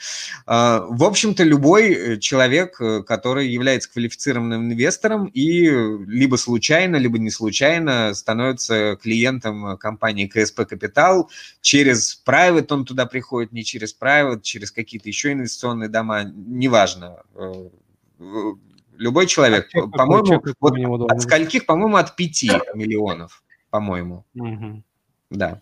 А, 0.45 0.85
в 0.89 1.03
общем-то, 1.03 1.43
любой 1.43 1.93
э, 1.93 2.17
человек, 2.17 2.81
э, 2.81 3.03
который 3.03 3.47
является 3.47 3.91
квалифицированным 3.91 4.71
инвестором 4.71 5.27
и 5.27 5.67
либо 6.07 6.35
случайно, 6.35 6.95
либо 6.95 7.19
не 7.19 7.29
случайно 7.29 8.13
становится 8.13 8.97
клиентом 9.01 9.77
компании 9.77 10.27
КСП 10.27 10.61
Капитал, 10.67 11.29
через 11.61 12.21
private 12.25 12.67
он 12.69 12.85
туда 12.85 13.05
приходит, 13.05 13.51
не 13.51 13.63
через 13.63 13.95
private, 13.99 14.41
через 14.41 14.71
какие-то 14.71 15.09
еще 15.09 15.33
инвестиционные 15.33 15.89
дома, 15.89 16.23
неважно 16.23 17.17
э, 17.35 17.53
Любой 19.01 19.25
человек, 19.25 19.67
а 19.73 19.87
по-моему, 19.87 20.97
вот 20.97 21.11
от 21.11 21.21
скольких, 21.23 21.65
по-моему, 21.65 21.95
от 21.95 22.15
5 22.15 22.43
миллионов, 22.75 23.43
по-моему. 23.71 24.25
Угу. 24.35 24.83
Да. 25.31 25.61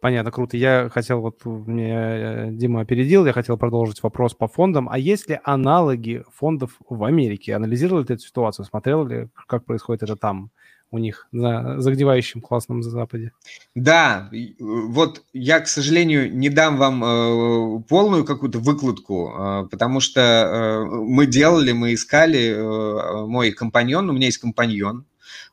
Понятно, 0.00 0.30
круто. 0.30 0.58
Я 0.58 0.90
хотел, 0.90 1.22
вот 1.22 1.46
мне 1.46 1.94
э, 1.94 2.48
Дима 2.50 2.82
опередил, 2.82 3.24
я 3.24 3.32
хотел 3.32 3.56
продолжить 3.56 4.02
вопрос 4.02 4.34
по 4.34 4.48
фондам. 4.48 4.86
А 4.90 4.98
есть 4.98 5.30
ли 5.30 5.40
аналоги 5.44 6.24
фондов 6.30 6.72
в 6.86 7.04
Америке? 7.04 7.56
Анализировали 7.56 8.04
ты 8.04 8.14
эту 8.14 8.24
ситуацию? 8.24 8.66
Смотрел 8.66 9.06
ли, 9.06 9.28
как 9.46 9.64
происходит 9.64 10.02
это 10.02 10.16
там? 10.16 10.50
У 10.90 10.98
них 10.98 11.28
на 11.32 11.80
загнивающем 11.80 12.40
классном 12.40 12.82
Западе. 12.82 13.32
Да, 13.74 14.30
вот 14.58 15.22
я, 15.32 15.60
к 15.60 15.68
сожалению, 15.68 16.34
не 16.34 16.48
дам 16.48 16.76
вам 16.76 17.04
э, 17.04 17.82
полную 17.88 18.24
какую-то 18.24 18.58
выкладку, 18.58 19.30
э, 19.30 19.68
потому 19.70 20.00
что 20.00 20.20
э, 20.20 20.84
мы 20.84 21.26
делали, 21.26 21.72
мы 21.72 21.94
искали, 21.94 22.54
э, 22.56 23.26
мой 23.26 23.52
компаньон, 23.52 24.08
у 24.08 24.12
меня 24.12 24.26
есть 24.26 24.38
компаньон, 24.38 25.04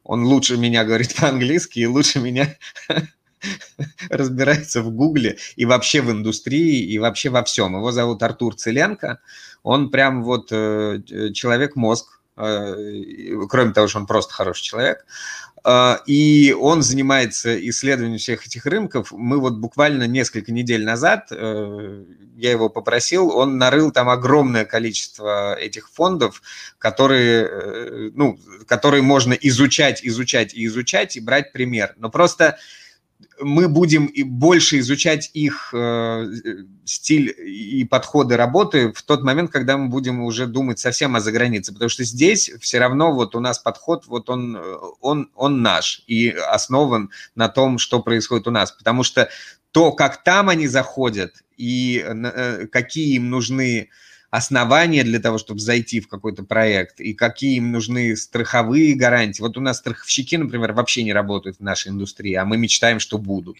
он 0.03 0.23
лучше 0.23 0.57
меня 0.57 0.85
говорит 0.85 1.15
по-английски 1.19 1.79
и 1.79 1.87
лучше 1.87 2.19
меня 2.19 2.55
разбирается 4.09 4.81
в 4.81 4.91
Гугле 4.91 5.37
и 5.57 5.65
вообще 5.65 6.01
в 6.01 6.11
индустрии, 6.11 6.79
и 6.79 6.97
вообще 6.97 7.29
во 7.29 7.43
всем. 7.43 7.75
Его 7.75 7.91
зовут 7.91 8.23
Артур 8.23 8.55
Целенко, 8.55 9.19
он 9.63 9.89
прям 9.89 10.23
вот 10.23 10.47
э, 10.51 11.01
человек-мозг, 11.33 12.15
Э, 12.15 12.24
кроме 12.35 13.73
того, 13.73 13.87
что 13.87 13.99
он 13.99 14.07
просто 14.07 14.33
хороший 14.33 14.63
человек. 14.63 15.05
Э, 15.65 15.97
и 16.05 16.55
он 16.57 16.81
занимается 16.81 17.57
исследованием 17.69 18.19
всех 18.19 18.45
этих 18.45 18.65
рынков. 18.65 19.11
Мы 19.11 19.39
вот 19.39 19.55
буквально 19.55 20.05
несколько 20.07 20.51
недель 20.51 20.85
назад, 20.85 21.27
э, 21.31 22.03
я 22.35 22.51
его 22.51 22.69
попросил, 22.69 23.29
он 23.35 23.57
нарыл 23.57 23.91
там 23.91 24.09
огромное 24.09 24.65
количество 24.65 25.55
этих 25.55 25.89
фондов, 25.89 26.41
которые, 26.77 28.11
ну, 28.13 28.37
которые 28.67 29.01
можно 29.01 29.33
изучать, 29.33 30.01
изучать 30.03 30.53
и 30.53 30.65
изучать 30.65 31.15
и 31.15 31.21
брать 31.21 31.53
пример. 31.53 31.95
Но 31.97 32.09
просто 32.09 32.57
мы 33.39 33.67
будем 33.67 34.05
и 34.05 34.23
больше 34.23 34.79
изучать 34.79 35.29
их 35.33 35.73
э, 35.73 36.25
стиль 36.85 37.33
и 37.37 37.83
подходы 37.85 38.37
работы 38.37 38.91
в 38.93 39.01
тот 39.03 39.23
момент, 39.23 39.51
когда 39.51 39.77
мы 39.77 39.89
будем 39.89 40.21
уже 40.21 40.47
думать 40.47 40.79
совсем 40.79 41.15
о 41.15 41.19
загранице, 41.19 41.73
потому 41.73 41.89
что 41.89 42.03
здесь 42.03 42.51
все 42.59 42.79
равно 42.79 43.13
вот 43.13 43.35
у 43.35 43.39
нас 43.39 43.59
подход, 43.59 44.05
вот 44.07 44.29
он, 44.29 44.57
он, 45.01 45.29
он 45.35 45.61
наш 45.61 46.03
и 46.07 46.29
основан 46.29 47.09
на 47.35 47.49
том, 47.49 47.77
что 47.77 48.01
происходит 48.01 48.47
у 48.47 48.51
нас, 48.51 48.71
потому 48.71 49.03
что 49.03 49.29
то, 49.71 49.91
как 49.91 50.23
там 50.23 50.49
они 50.49 50.67
заходят 50.67 51.43
и 51.57 52.03
э, 52.05 52.67
какие 52.67 53.15
им 53.15 53.29
нужны 53.29 53.89
основания 54.35 55.03
для 55.03 55.19
того, 55.19 55.37
чтобы 55.37 55.61
зайти 55.61 56.01
в 56.01 56.09
какой-то 56.09 56.43
проект, 56.43 56.99
и 56.99 57.13
какие 57.13 57.55
им 57.57 57.71
нужны 57.71 58.17
страховые 58.17 58.93
гарантии. 58.93 59.41
Вот 59.41 59.57
у 59.57 59.61
нас 59.61 59.77
страховщики, 59.77 60.35
например, 60.35 60.73
вообще 60.73 61.03
не 61.03 61.13
работают 61.13 61.57
в 61.57 61.63
нашей 61.63 61.91
индустрии, 61.91 62.33
а 62.33 62.43
мы 62.43 62.57
мечтаем, 62.57 62.99
что 62.99 63.17
будут. 63.17 63.57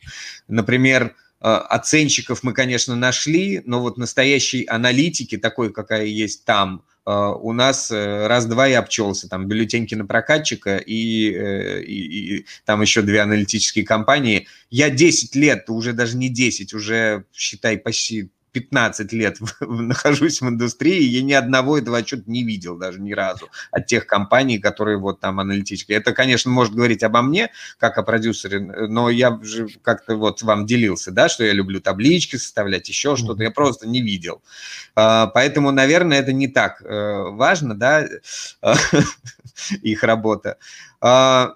Например, 0.50 1.16
э, 1.42 1.48
оценщиков 1.48 2.44
мы, 2.44 2.52
конечно, 2.52 2.96
нашли, 2.96 3.62
но 3.66 3.80
вот 3.80 3.98
настоящей 3.98 4.66
аналитики, 4.66 5.38
такой, 5.38 5.72
какая 5.72 6.06
есть 6.06 6.44
там, 6.44 6.84
э, 7.06 7.12
у 7.12 7.54
нас 7.54 7.90
э, 7.90 8.28
раз-два 8.28 8.68
и 8.68 8.74
обчелся. 8.74 9.30
Там 9.30 9.48
бюллетень 9.48 9.88
кинопрокатчика 9.88 10.76
и, 10.76 10.94
и, 10.94 12.38
и 12.40 12.46
там 12.66 12.82
еще 12.82 13.02
две 13.02 13.22
аналитические 13.22 13.86
компании. 13.86 14.48
Я 14.70 14.90
10 14.90 15.36
лет, 15.36 15.70
уже 15.70 15.94
даже 15.94 16.18
не 16.18 16.28
10, 16.28 16.74
уже, 16.74 17.24
считай, 17.32 17.78
почти 17.78 18.30
15 18.56 19.12
лет 19.12 19.38
нахожусь 19.60 20.40
в 20.40 20.48
индустрии, 20.48 21.04
я 21.04 21.22
ни 21.22 21.34
одного 21.34 21.78
этого 21.78 21.98
отчета 21.98 22.24
не 22.28 22.46
видел 22.46 22.78
даже 22.78 23.02
ни 23.02 23.12
разу 23.12 23.50
от 23.70 23.86
тех 23.86 24.08
компаний, 24.08 24.60
которые 24.60 24.98
вот 24.98 25.20
там 25.20 25.42
аналитические. 25.42 25.98
Это, 25.98 26.14
конечно, 26.14 26.50
может 26.50 26.74
говорить 26.74 27.04
обо 27.04 27.22
мне, 27.22 27.52
как 27.78 27.98
о 27.98 28.04
продюсере, 28.04 28.62
но 28.62 29.10
я 29.10 29.38
же 29.44 29.68
как-то 29.82 30.16
вот 30.16 30.42
вам 30.42 30.66
делился, 30.66 31.12
да, 31.12 31.28
что 31.28 31.44
я 31.44 31.52
люблю 31.52 31.82
таблички 31.82 32.38
составлять, 32.38 32.88
еще 32.88 33.18
что-то, 33.18 33.44
я 33.44 33.52
просто 33.52 33.90
не 33.90 34.02
видел. 34.02 34.42
А, 34.96 35.28
поэтому, 35.28 35.72
наверное, 35.72 36.20
это 36.20 36.32
не 36.32 36.48
так 36.48 36.82
э, 36.82 37.24
важно, 37.32 37.76
да, 37.76 38.08
их 39.82 40.04
работа. 40.04 40.58
А, 41.02 41.56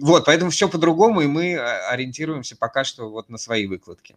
вот, 0.00 0.24
поэтому 0.24 0.50
все 0.50 0.68
по-другому, 0.68 1.20
и 1.20 1.28
мы 1.28 1.56
ориентируемся 1.56 2.56
пока 2.56 2.82
что 2.82 3.08
вот 3.10 3.28
на 3.28 3.38
свои 3.38 3.68
выкладки. 3.68 4.16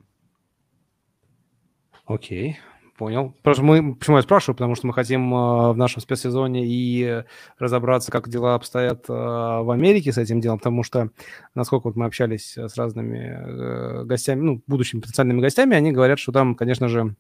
Окей, 2.06 2.58
Понял. 2.98 3.36
Просто 3.44 3.62
мы, 3.62 3.94
почему 3.96 4.16
я 4.16 4.24
спрашиваю, 4.24 4.56
потому 4.56 4.76
что 4.76 4.88
мы 4.88 4.94
хотим 4.94 5.34
э, 5.34 5.74
в 5.74 5.78
нашем 5.78 6.02
спецсезоне 6.02 6.66
и 6.66 7.24
разобраться, 7.60 8.10
как 8.10 8.30
дела 8.30 8.56
обстоят 8.56 9.10
э, 9.10 9.14
в 9.14 9.70
Америке 9.70 10.14
с 10.14 10.18
этим 10.18 10.40
делом, 10.40 10.60
потому 10.60 10.82
что, 10.82 11.10
насколько 11.56 11.88
вот 11.88 11.98
мы 11.98 12.06
общались 12.06 12.58
с 12.58 12.78
разными 12.78 13.18
э, 13.18 14.04
гостями, 14.06 14.40
ну, 14.40 14.62
будущими 14.66 15.02
потенциальными 15.02 15.42
гостями, 15.42 15.76
они 15.76 15.92
говорят, 15.92 16.20
что 16.20 16.32
там, 16.32 16.56
конечно 16.56 16.88
же, 16.88 17.16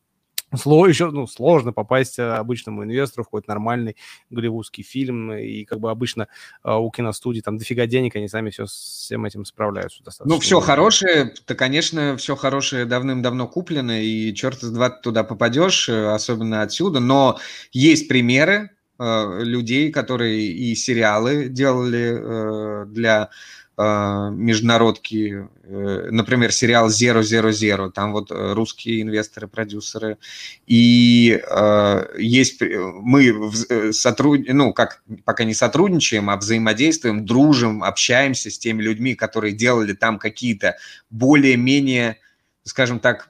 Сло, 0.57 0.87
еще, 0.87 1.11
ну, 1.11 1.27
сложно 1.27 1.73
попасть 1.73 2.19
э, 2.19 2.23
обычному 2.23 2.83
инвестору 2.83 3.23
в 3.23 3.27
какой-то 3.27 3.49
нормальный 3.49 3.95
голливудский 4.29 4.83
фильм, 4.83 5.33
и 5.33 5.65
как 5.65 5.79
бы 5.79 5.91
обычно 5.91 6.27
э, 6.63 6.73
у 6.73 6.89
киностудий 6.91 7.41
там 7.41 7.57
дофига 7.57 7.85
денег, 7.85 8.15
они 8.15 8.27
сами 8.27 8.49
все 8.49 8.65
с 8.65 9.05
всем 9.05 9.25
этим 9.25 9.45
справляются 9.45 10.03
достаточно. 10.03 10.35
Ну, 10.35 10.41
все 10.41 10.59
хорошее, 10.59 11.33
то, 11.45 11.55
конечно, 11.55 12.17
все 12.17 12.35
хорошее 12.35 12.85
давным-давно 12.85 13.47
куплено, 13.47 14.01
и 14.01 14.33
черт 14.33 14.63
из 14.63 14.71
два 14.71 14.89
туда 14.89 15.23
попадешь, 15.23 15.89
э, 15.89 16.13
особенно 16.13 16.61
отсюда, 16.61 16.99
но 16.99 17.39
есть 17.71 18.07
примеры 18.07 18.71
людей, 18.97 19.91
которые 19.91 20.41
и 20.45 20.73
сериалы 20.73 21.49
делали 21.49 22.85
для 22.85 23.29
международки, 23.77 25.49
э, 25.63 26.07
например, 26.09 26.53
сериал 26.53 26.87
Zero 26.87 27.19
Zero 27.19 27.49
Zero, 27.49 27.91
там 27.91 28.13
вот 28.13 28.31
э, 28.31 28.53
русские 28.53 29.01
инвесторы, 29.01 29.47
продюсеры, 29.49 30.17
и 30.65 31.41
э, 31.45 32.07
есть 32.17 32.61
мы 32.61 33.51
сотруд... 33.91 34.41
ну 34.47 34.73
как 34.73 35.03
пока 35.25 35.43
не 35.43 35.53
сотрудничаем, 35.53 36.29
а 36.29 36.37
взаимодействуем, 36.37 37.25
дружим, 37.25 37.83
общаемся 37.83 38.49
с 38.49 38.57
теми 38.57 38.81
людьми, 38.81 39.13
которые 39.13 39.53
делали 39.53 39.91
там 39.91 40.19
какие-то 40.19 40.77
более-менее, 41.09 42.19
скажем 42.63 42.99
так, 42.99 43.29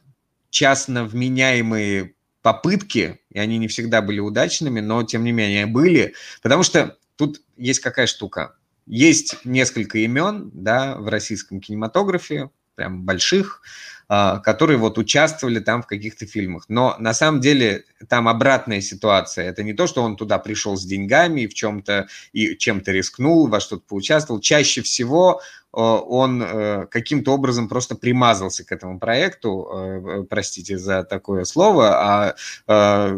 частно 0.51 1.05
вменяемые 1.05 2.13
попытки, 2.43 3.19
и 3.31 3.39
они 3.39 3.57
не 3.57 3.67
всегда 3.67 4.03
были 4.03 4.19
удачными, 4.19 4.79
но 4.79 5.01
тем 5.01 5.23
не 5.23 5.31
менее 5.31 5.65
были, 5.65 6.13
потому 6.43 6.61
что 6.61 6.97
тут 7.15 7.41
есть 7.57 7.79
какая 7.79 8.05
штука 8.05 8.55
есть 8.85 9.37
несколько 9.45 9.99
имен 9.99 10.51
да, 10.53 10.95
в 10.95 11.07
российском 11.07 11.59
кинематографе, 11.59 12.49
прям 12.75 13.03
больших, 13.03 13.61
а, 14.07 14.39
которые 14.39 14.77
вот 14.77 14.97
участвовали 14.99 15.59
там 15.59 15.81
в 15.81 15.87
каких-то 15.87 16.27
фильмах. 16.27 16.65
Но 16.67 16.95
на 16.99 17.13
самом 17.13 17.41
деле 17.41 17.85
там 18.07 18.27
обратная 18.27 18.81
ситуация. 18.81 19.49
Это 19.49 19.63
не 19.63 19.73
то, 19.73 19.87
что 19.87 20.03
он 20.03 20.15
туда 20.15 20.37
пришел 20.37 20.77
с 20.77 20.85
деньгами 20.85 21.41
и 21.41 21.47
в 21.47 21.55
чем-то 21.55 22.07
и 22.31 22.55
чем-то 22.55 22.91
рискнул, 22.91 23.47
во 23.47 23.59
что-то 23.59 23.83
поучаствовал. 23.87 24.41
Чаще 24.41 24.83
всего 24.83 25.41
а, 25.71 25.95
он 25.95 26.43
э, 26.43 26.85
каким-то 26.85 27.33
образом 27.33 27.67
просто 27.67 27.95
примазался 27.95 28.63
к 28.63 28.71
этому 28.71 28.99
проекту, 28.99 29.67
э, 29.73 30.23
простите 30.29 30.77
за 30.77 31.03
такое 31.03 31.45
слово, 31.45 32.35
а 32.67 33.15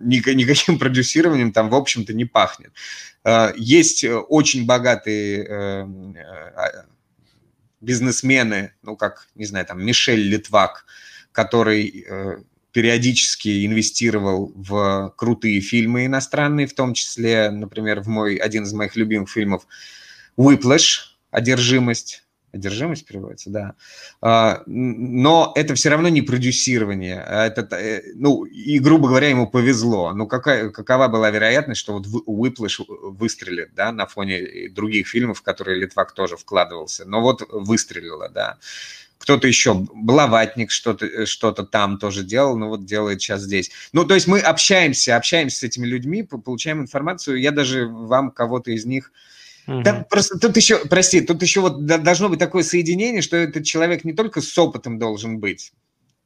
никаким 0.00 0.78
продюсированием 0.78 1.52
там, 1.52 1.68
в 1.68 1.74
общем-то, 1.74 2.12
не 2.14 2.24
пахнет. 2.24 2.72
Э, 3.24 3.52
есть 3.56 4.04
э, 4.04 4.16
очень 4.16 4.66
богатые 4.66 5.46
э, 5.48 5.86
бизнесмены, 7.80 8.72
ну, 8.82 8.96
как, 8.96 9.28
не 9.34 9.46
знаю, 9.46 9.66
там, 9.66 9.84
Мишель 9.84 10.20
Литвак, 10.20 10.84
который 11.32 12.06
периодически 12.72 13.64
инвестировал 13.64 14.52
в 14.54 15.14
крутые 15.16 15.60
фильмы 15.60 16.06
иностранные, 16.06 16.66
в 16.66 16.74
том 16.74 16.92
числе, 16.92 17.50
например, 17.50 18.00
в 18.00 18.06
мой, 18.06 18.36
один 18.36 18.64
из 18.64 18.72
моих 18.74 18.96
любимых 18.96 19.30
фильмов 19.30 19.66
«Whiplash», 20.36 21.14
«Одержимость», 21.30 22.24
Одержимость 22.52 23.06
переводится, 23.06 23.48
да. 23.50 23.74
А, 24.20 24.62
но 24.66 25.52
это 25.54 25.74
все 25.74 25.88
равно 25.88 26.08
не 26.08 26.20
продюсирование. 26.20 27.20
А 27.20 27.46
это, 27.46 27.76
э, 27.76 28.02
ну, 28.14 28.44
и, 28.44 28.80
грубо 28.80 29.08
говоря, 29.08 29.28
ему 29.28 29.46
повезло. 29.46 30.12
Ну, 30.12 30.26
какая, 30.26 30.70
какова 30.70 31.06
была 31.06 31.30
вероятность, 31.30 31.80
что 31.80 31.92
вот 31.92 32.06
Whiplash 32.06 32.84
выстрелит, 32.88 33.74
да, 33.74 33.92
на 33.92 34.06
фоне 34.06 34.68
других 34.70 35.06
фильмов, 35.06 35.38
в 35.38 35.42
которые 35.42 35.78
Литвак 35.78 36.12
тоже 36.12 36.36
вкладывался. 36.36 37.04
Но 37.04 37.20
вот 37.20 37.42
выстрелило, 37.50 38.28
да. 38.28 38.58
Кто-то 39.18 39.46
еще, 39.46 39.74
Блаватник 39.94 40.70
что-то 40.70 41.26
что 41.26 41.52
там 41.52 41.98
тоже 41.98 42.24
делал, 42.24 42.56
но 42.56 42.68
вот 42.70 42.84
делает 42.84 43.20
сейчас 43.20 43.42
здесь. 43.42 43.70
Ну, 43.92 44.04
то 44.04 44.14
есть 44.14 44.26
мы 44.26 44.40
общаемся, 44.40 45.16
общаемся 45.16 45.58
с 45.58 45.62
этими 45.62 45.86
людьми, 45.86 46.22
получаем 46.22 46.80
информацию. 46.80 47.38
Я 47.38 47.50
даже 47.52 47.86
вам 47.86 48.30
кого-то 48.30 48.72
из 48.72 48.86
них 48.86 49.12
Там 49.66 50.04
просто 50.08 50.38
тут 50.38 50.56
еще, 50.56 50.84
прости, 50.86 51.20
тут 51.20 51.42
еще 51.42 51.60
вот 51.60 51.84
должно 51.84 52.28
быть 52.28 52.38
такое 52.38 52.62
соединение, 52.62 53.22
что 53.22 53.36
этот 53.36 53.64
человек 53.64 54.04
не 54.04 54.12
только 54.12 54.40
с 54.40 54.58
опытом 54.58 54.98
должен 54.98 55.38
быть, 55.38 55.72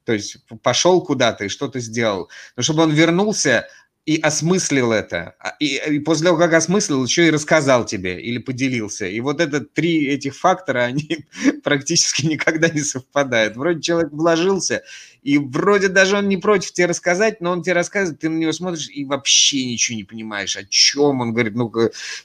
то 0.04 0.12
есть 0.12 0.38
пошел 0.62 1.02
куда-то 1.02 1.44
и 1.44 1.48
что-то 1.48 1.80
сделал, 1.80 2.30
но 2.56 2.62
чтобы 2.62 2.82
он 2.82 2.92
вернулся 2.92 3.66
и 4.06 4.18
осмыслил 4.20 4.92
это. 4.92 5.34
А, 5.38 5.54
и, 5.58 5.80
и 5.94 5.98
после 5.98 6.26
того, 6.26 6.38
как 6.38 6.52
осмыслил, 6.52 7.04
еще 7.04 7.26
и 7.26 7.30
рассказал 7.30 7.86
тебе 7.86 8.20
или 8.20 8.38
поделился. 8.38 9.06
И 9.06 9.18
вот 9.20 9.40
это 9.40 9.60
три 9.60 10.06
этих 10.06 10.36
фактора, 10.36 10.80
они 10.84 11.26
практически 11.62 12.26
никогда 12.26 12.68
не 12.68 12.82
совпадают. 12.82 13.56
Вроде 13.56 13.80
человек 13.80 14.12
вложился, 14.12 14.82
и 15.22 15.38
вроде 15.38 15.88
даже 15.88 16.18
он 16.18 16.28
не 16.28 16.36
против 16.36 16.72
тебе 16.72 16.86
рассказать, 16.86 17.40
но 17.40 17.52
он 17.52 17.62
тебе 17.62 17.72
рассказывает, 17.72 18.20
ты 18.20 18.28
на 18.28 18.38
него 18.38 18.52
смотришь 18.52 18.90
и 18.90 19.06
вообще 19.06 19.64
ничего 19.64 19.96
не 19.96 20.04
понимаешь, 20.04 20.56
о 20.56 20.64
чем 20.64 21.20
он 21.22 21.32
говорит. 21.32 21.54
Ну, 21.54 21.72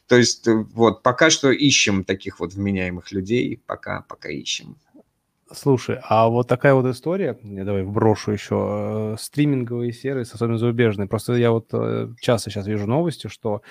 то 0.08 0.16
есть 0.18 0.46
э, 0.48 0.54
вот 0.54 1.02
пока 1.02 1.30
что 1.30 1.50
ищем 1.50 2.04
таких 2.04 2.42
вот 2.42 2.54
вменяемых 2.54 3.14
людей, 3.14 3.62
пока, 3.66 4.02
пока 4.02 4.30
ищем. 4.30 4.76
Слушай, 5.52 6.00
а 6.04 6.30
вот 6.30 6.48
такая 6.48 6.76
вот 6.76 6.86
история, 6.86 7.38
я 7.42 7.66
давай 7.66 7.82
вброшу 7.82 8.32
еще, 8.32 9.16
э, 9.16 9.16
стриминговые 9.20 9.92
сервисы, 9.92 10.36
особенно 10.36 10.60
зарубежные. 10.60 11.08
Просто 11.08 11.34
я 11.34 11.52
вот 11.52 11.70
э, 11.74 12.10
часто 12.22 12.52
сейчас 12.52 12.68
вижу 12.68 12.86
новости, 12.86 13.28
что 13.28 13.64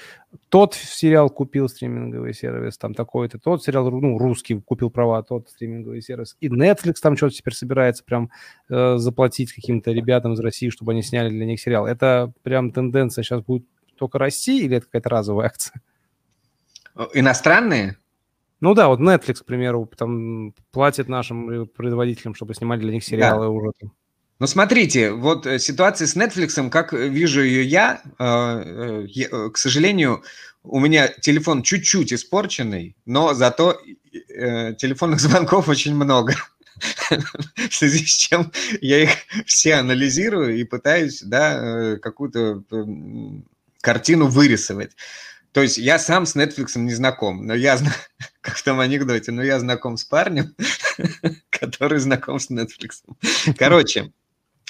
тот 0.49 0.75
сериал 0.75 1.31
купил 1.31 1.69
стриминговый 1.69 2.35
сервис, 2.35 2.79
там 2.79 2.95
такой-то, 2.95 3.39
тот 3.39 3.63
сериал, 3.63 3.91
ну, 3.93 4.19
русский 4.19 4.61
купил 4.61 4.91
права, 4.91 5.23
тот 5.23 5.51
стриминговый 5.51 6.03
сервис. 6.03 6.37
И 6.41 6.49
Netflix 6.49 6.95
там 7.01 7.17
что-то 7.17 7.37
теперь 7.37 7.55
собирается 7.55 8.03
прям 8.03 8.31
э, 8.69 8.97
заплатить 8.99 9.53
каким-то 9.53 9.93
ребятам 9.93 10.33
из 10.33 10.41
России, 10.41 10.71
чтобы 10.71 10.93
они 10.93 11.03
сняли 11.03 11.31
для 11.31 11.47
них 11.47 11.61
сериал. 11.61 11.87
Это 11.87 12.33
прям 12.43 12.73
тенденция 12.73 13.23
сейчас 13.23 13.43
будет 13.43 13.65
только 13.97 14.19
расти 14.19 14.65
или 14.65 14.79
это 14.79 14.87
какая-то 14.87 15.11
разовая 15.11 15.47
акция? 15.47 15.81
Иностранные? 17.15 17.99
Ну 18.61 18.75
да, 18.75 18.89
вот 18.89 19.01
Netflix, 19.01 19.43
к 19.43 19.45
примеру, 19.45 19.91
там 19.97 20.53
платит 20.73 21.09
нашим 21.09 21.67
производителям, 21.69 22.35
чтобы 22.35 22.55
снимать 22.55 22.81
для 22.81 22.93
них 22.93 23.05
сериалы 23.05 23.45
да. 23.45 23.49
уже. 23.51 23.73
Ну, 24.41 24.47
смотрите, 24.47 25.11
вот 25.11 25.47
э, 25.47 25.59
ситуация 25.59 26.07
с 26.07 26.17
Netflix, 26.17 26.71
как 26.71 26.93
вижу 26.93 27.43
ее 27.43 27.65
я, 27.65 28.03
э, 28.19 29.07
э, 29.17 29.51
к 29.51 29.57
сожалению, 29.57 30.23
у 30.63 30.79
меня 30.79 31.09
телефон 31.09 31.63
чуть-чуть 31.63 32.13
испорченный, 32.13 32.97
но 33.05 33.35
зато 33.35 33.81
телефонных 34.13 35.21
звонков 35.21 35.69
очень 35.69 35.95
много. 35.95 36.35
В 37.11 37.75
связи 37.75 38.07
с 38.07 38.11
чем 38.11 38.53
я 38.81 39.03
их 39.03 39.11
все 39.47 39.75
анализирую 39.75 40.57
и 40.57 40.65
пытаюсь, 40.65 41.23
да, 41.23 41.97
какую-то 41.97 42.63
картину 43.81 44.29
вырисовать. 44.29 44.93
То 45.53 45.63
есть 45.63 45.79
я 45.79 45.99
сам 45.99 46.27
с 46.27 46.37
Netflix 46.37 46.79
не 46.79 46.95
знаком, 46.95 47.47
но 47.47 47.55
я, 47.55 47.79
как 48.41 48.57
в 48.57 48.63
том 48.63 48.81
анекдоте, 48.81 49.33
но 49.33 49.43
я 49.43 49.59
знаком 49.59 49.97
с 49.97 50.05
парнем, 50.05 50.55
который 51.51 51.99
знаком 51.99 52.39
с 52.39 52.51
Netflix. 52.51 53.03
Короче, 53.57 54.13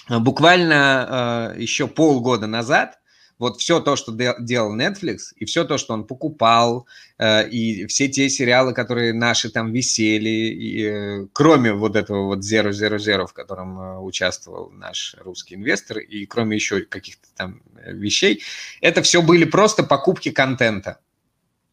буквально 0.08 1.54
э, 1.56 1.60
еще 1.60 1.88
полгода 1.88 2.46
назад 2.46 2.98
вот 3.39 3.61
все 3.61 3.80
то, 3.80 3.97
что 3.97 4.12
делал 4.12 4.76
Netflix, 4.76 5.32
и 5.36 5.45
все 5.45 5.64
то, 5.64 5.78
что 5.78 5.95
он 5.95 6.05
покупал, 6.05 6.86
э, 7.18 7.49
и 7.49 7.86
все 7.86 8.09
те 8.09 8.28
сериалы, 8.28 8.74
которые 8.74 9.12
наши 9.12 9.51
там 9.51 9.72
висели, 9.72 10.28
и, 10.28 10.84
э, 10.84 11.26
кроме 11.32 11.72
вот 11.72 11.95
этого 11.95 12.26
вот 12.26 12.41
Zero 12.41 12.70
Zero 12.70 12.97
Zero, 12.97 13.26
в 13.26 13.32
котором 13.32 13.80
э, 13.80 13.99
участвовал 13.99 14.70
наш 14.70 15.14
русский 15.20 15.55
инвестор, 15.55 15.99
и 15.99 16.26
кроме 16.26 16.57
еще 16.57 16.80
каких-то 16.80 17.28
там 17.36 17.62
вещей, 17.86 18.43
это 18.80 19.03
все 19.03 19.22
были 19.22 19.45
просто 19.45 19.84
покупки 19.84 20.30
контента. 20.30 20.99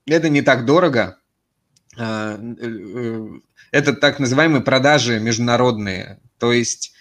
Это 0.05 0.30
не 0.30 0.43
так 0.43 0.66
дорого. 0.66 1.18
Это 1.95 3.93
так 3.99 4.20
называемые 4.20 4.61
продажи 4.61 5.20
международные. 5.20 6.20
То 6.38 6.51
есть 6.53 6.93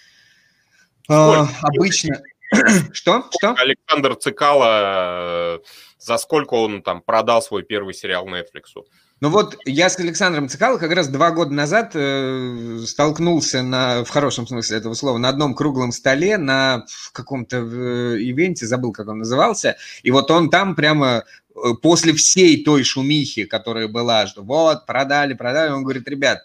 Сколько? 1.03 1.49
обычно... 1.61 2.21
Что? 2.93 3.25
Что? 3.37 3.55
Александр 3.57 4.15
Цикало, 4.15 5.57
э, 5.57 5.59
за 5.99 6.17
сколько 6.17 6.55
он 6.55 6.81
там 6.81 7.01
продал 7.01 7.41
свой 7.41 7.63
первый 7.63 7.93
сериал 7.93 8.27
Netflix? 8.27 8.83
Ну 9.21 9.29
вот 9.29 9.57
я 9.65 9.89
с 9.89 9.97
Александром 9.97 10.49
Цикало 10.49 10.77
как 10.77 10.91
раз 10.91 11.07
два 11.07 11.31
года 11.31 11.53
назад 11.53 11.91
э, 11.93 12.79
столкнулся 12.85 13.63
на, 13.63 14.03
в 14.03 14.09
хорошем 14.09 14.45
смысле 14.45 14.77
этого 14.77 14.93
слова, 14.93 15.17
на 15.17 15.29
одном 15.29 15.55
круглом 15.55 15.93
столе 15.93 16.37
на 16.37 16.85
каком-то 17.13 17.57
э, 17.57 18.17
ивенте, 18.19 18.65
забыл, 18.65 18.91
как 18.91 19.07
он 19.07 19.19
назывался, 19.19 19.77
и 20.03 20.11
вот 20.11 20.29
он 20.31 20.49
там 20.49 20.75
прямо 20.75 21.23
э, 21.55 21.59
после 21.81 22.13
всей 22.13 22.61
той 22.65 22.83
шумихи, 22.83 23.45
которая 23.45 23.87
была, 23.87 24.27
что 24.27 24.43
вот, 24.43 24.85
продали, 24.85 25.33
продали, 25.33 25.71
он 25.71 25.83
говорит, 25.83 26.09
ребят, 26.09 26.39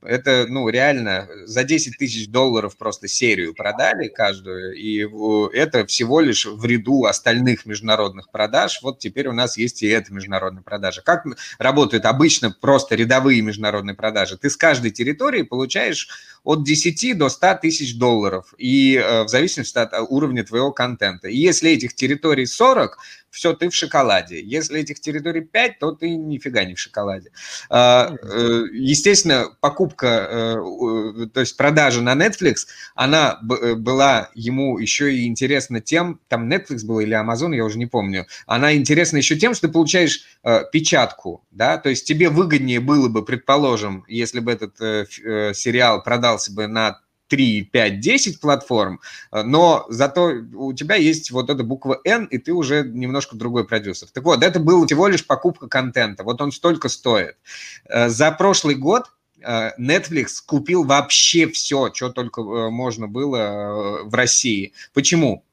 Это, 0.00 0.46
ну, 0.48 0.68
реально, 0.68 1.28
за 1.44 1.64
10 1.64 1.98
тысяч 1.98 2.28
долларов 2.28 2.76
просто 2.76 3.08
серию 3.08 3.52
продали 3.52 4.06
каждую, 4.06 4.74
и 4.74 5.04
это 5.56 5.84
всего 5.86 6.20
лишь 6.20 6.46
в 6.46 6.64
ряду 6.64 7.04
остальных 7.04 7.66
международных 7.66 8.30
продаж. 8.30 8.78
Вот 8.82 9.00
теперь 9.00 9.26
у 9.26 9.32
нас 9.32 9.58
есть 9.58 9.82
и 9.82 9.88
эта 9.88 10.14
международная 10.14 10.62
продажа. 10.62 11.02
Как 11.02 11.24
работают 11.58 12.04
обычно 12.04 12.52
просто 12.52 12.94
рядовые 12.94 13.42
международные 13.42 13.96
продажи? 13.96 14.36
Ты 14.36 14.50
с 14.50 14.56
каждой 14.56 14.92
территории 14.92 15.42
получаешь 15.42 16.08
от 16.48 16.64
10 16.64 17.18
до 17.18 17.28
100 17.28 17.58
тысяч 17.60 17.98
долларов, 17.98 18.54
и 18.56 18.96
э, 18.96 19.24
в 19.24 19.28
зависимости 19.28 19.76
от 19.76 19.92
уровня 20.08 20.44
твоего 20.44 20.72
контента. 20.72 21.28
И 21.28 21.36
если 21.36 21.72
этих 21.72 21.94
территорий 21.94 22.46
40, 22.46 22.98
все, 23.30 23.52
ты 23.52 23.68
в 23.68 23.74
шоколаде. 23.74 24.40
Если 24.42 24.80
этих 24.80 25.00
территорий 25.00 25.42
5, 25.42 25.78
то 25.78 25.92
ты 25.92 26.10
нифига 26.10 26.64
не 26.64 26.74
в 26.74 26.78
шоколаде. 26.78 27.30
А, 27.70 28.12
э, 28.22 28.62
естественно, 28.72 29.48
покупка, 29.60 30.28
э, 30.30 31.26
то 31.32 31.40
есть 31.40 31.56
продажа 31.56 32.00
на 32.00 32.14
Netflix, 32.14 32.66
она 32.94 33.38
э, 33.40 33.74
была 33.74 34.30
ему 34.34 34.78
еще 34.78 35.14
и 35.14 35.26
интересна 35.26 35.80
тем, 35.80 36.20
там 36.28 36.50
Netflix 36.50 36.84
был 36.84 37.00
или 37.00 37.16
Amazon, 37.16 37.54
я 37.54 37.64
уже 37.64 37.78
не 37.78 37.86
помню, 37.86 38.26
она 38.46 38.74
интересна 38.74 39.18
еще 39.18 39.36
тем, 39.36 39.54
что 39.54 39.68
ты 39.68 39.72
получаешь 39.72 40.24
печатку, 40.72 41.44
да, 41.50 41.78
то 41.78 41.88
есть 41.88 42.06
тебе 42.06 42.30
выгоднее 42.30 42.80
было 42.80 43.08
бы, 43.08 43.24
предположим, 43.24 44.04
если 44.08 44.40
бы 44.40 44.52
этот 44.52 44.76
сериал 44.78 46.02
продался 46.38 46.52
бы 46.52 46.66
на 46.66 47.00
3, 47.28 47.64
5, 47.64 48.00
10 48.00 48.40
платформ, 48.40 49.00
э, 49.32 49.42
но 49.42 49.84
зато 49.90 50.32
у 50.54 50.72
тебя 50.72 50.94
есть 50.94 51.30
вот 51.30 51.50
эта 51.50 51.62
буква 51.62 52.00
N, 52.04 52.24
и 52.24 52.38
ты 52.38 52.52
уже 52.52 52.84
немножко 52.84 53.36
другой 53.36 53.66
продюсер. 53.66 54.08
Так 54.12 54.24
вот, 54.24 54.42
это 54.42 54.60
была 54.60 54.86
всего 54.86 55.08
лишь 55.08 55.26
покупка 55.26 55.68
контента. 55.68 56.24
Вот 56.24 56.40
он 56.40 56.52
столько 56.52 56.88
стоит. 56.88 57.36
Э, 57.84 58.08
за 58.08 58.32
прошлый 58.32 58.76
год 58.76 59.10
э, 59.40 59.72
Netflix 59.78 60.42
купил 60.46 60.84
вообще 60.84 61.48
все, 61.48 61.92
что 61.92 62.08
только 62.08 62.42
можно 62.70 63.08
было 63.08 64.04
в 64.04 64.14
России. 64.14 64.72
Почему? 64.94 65.44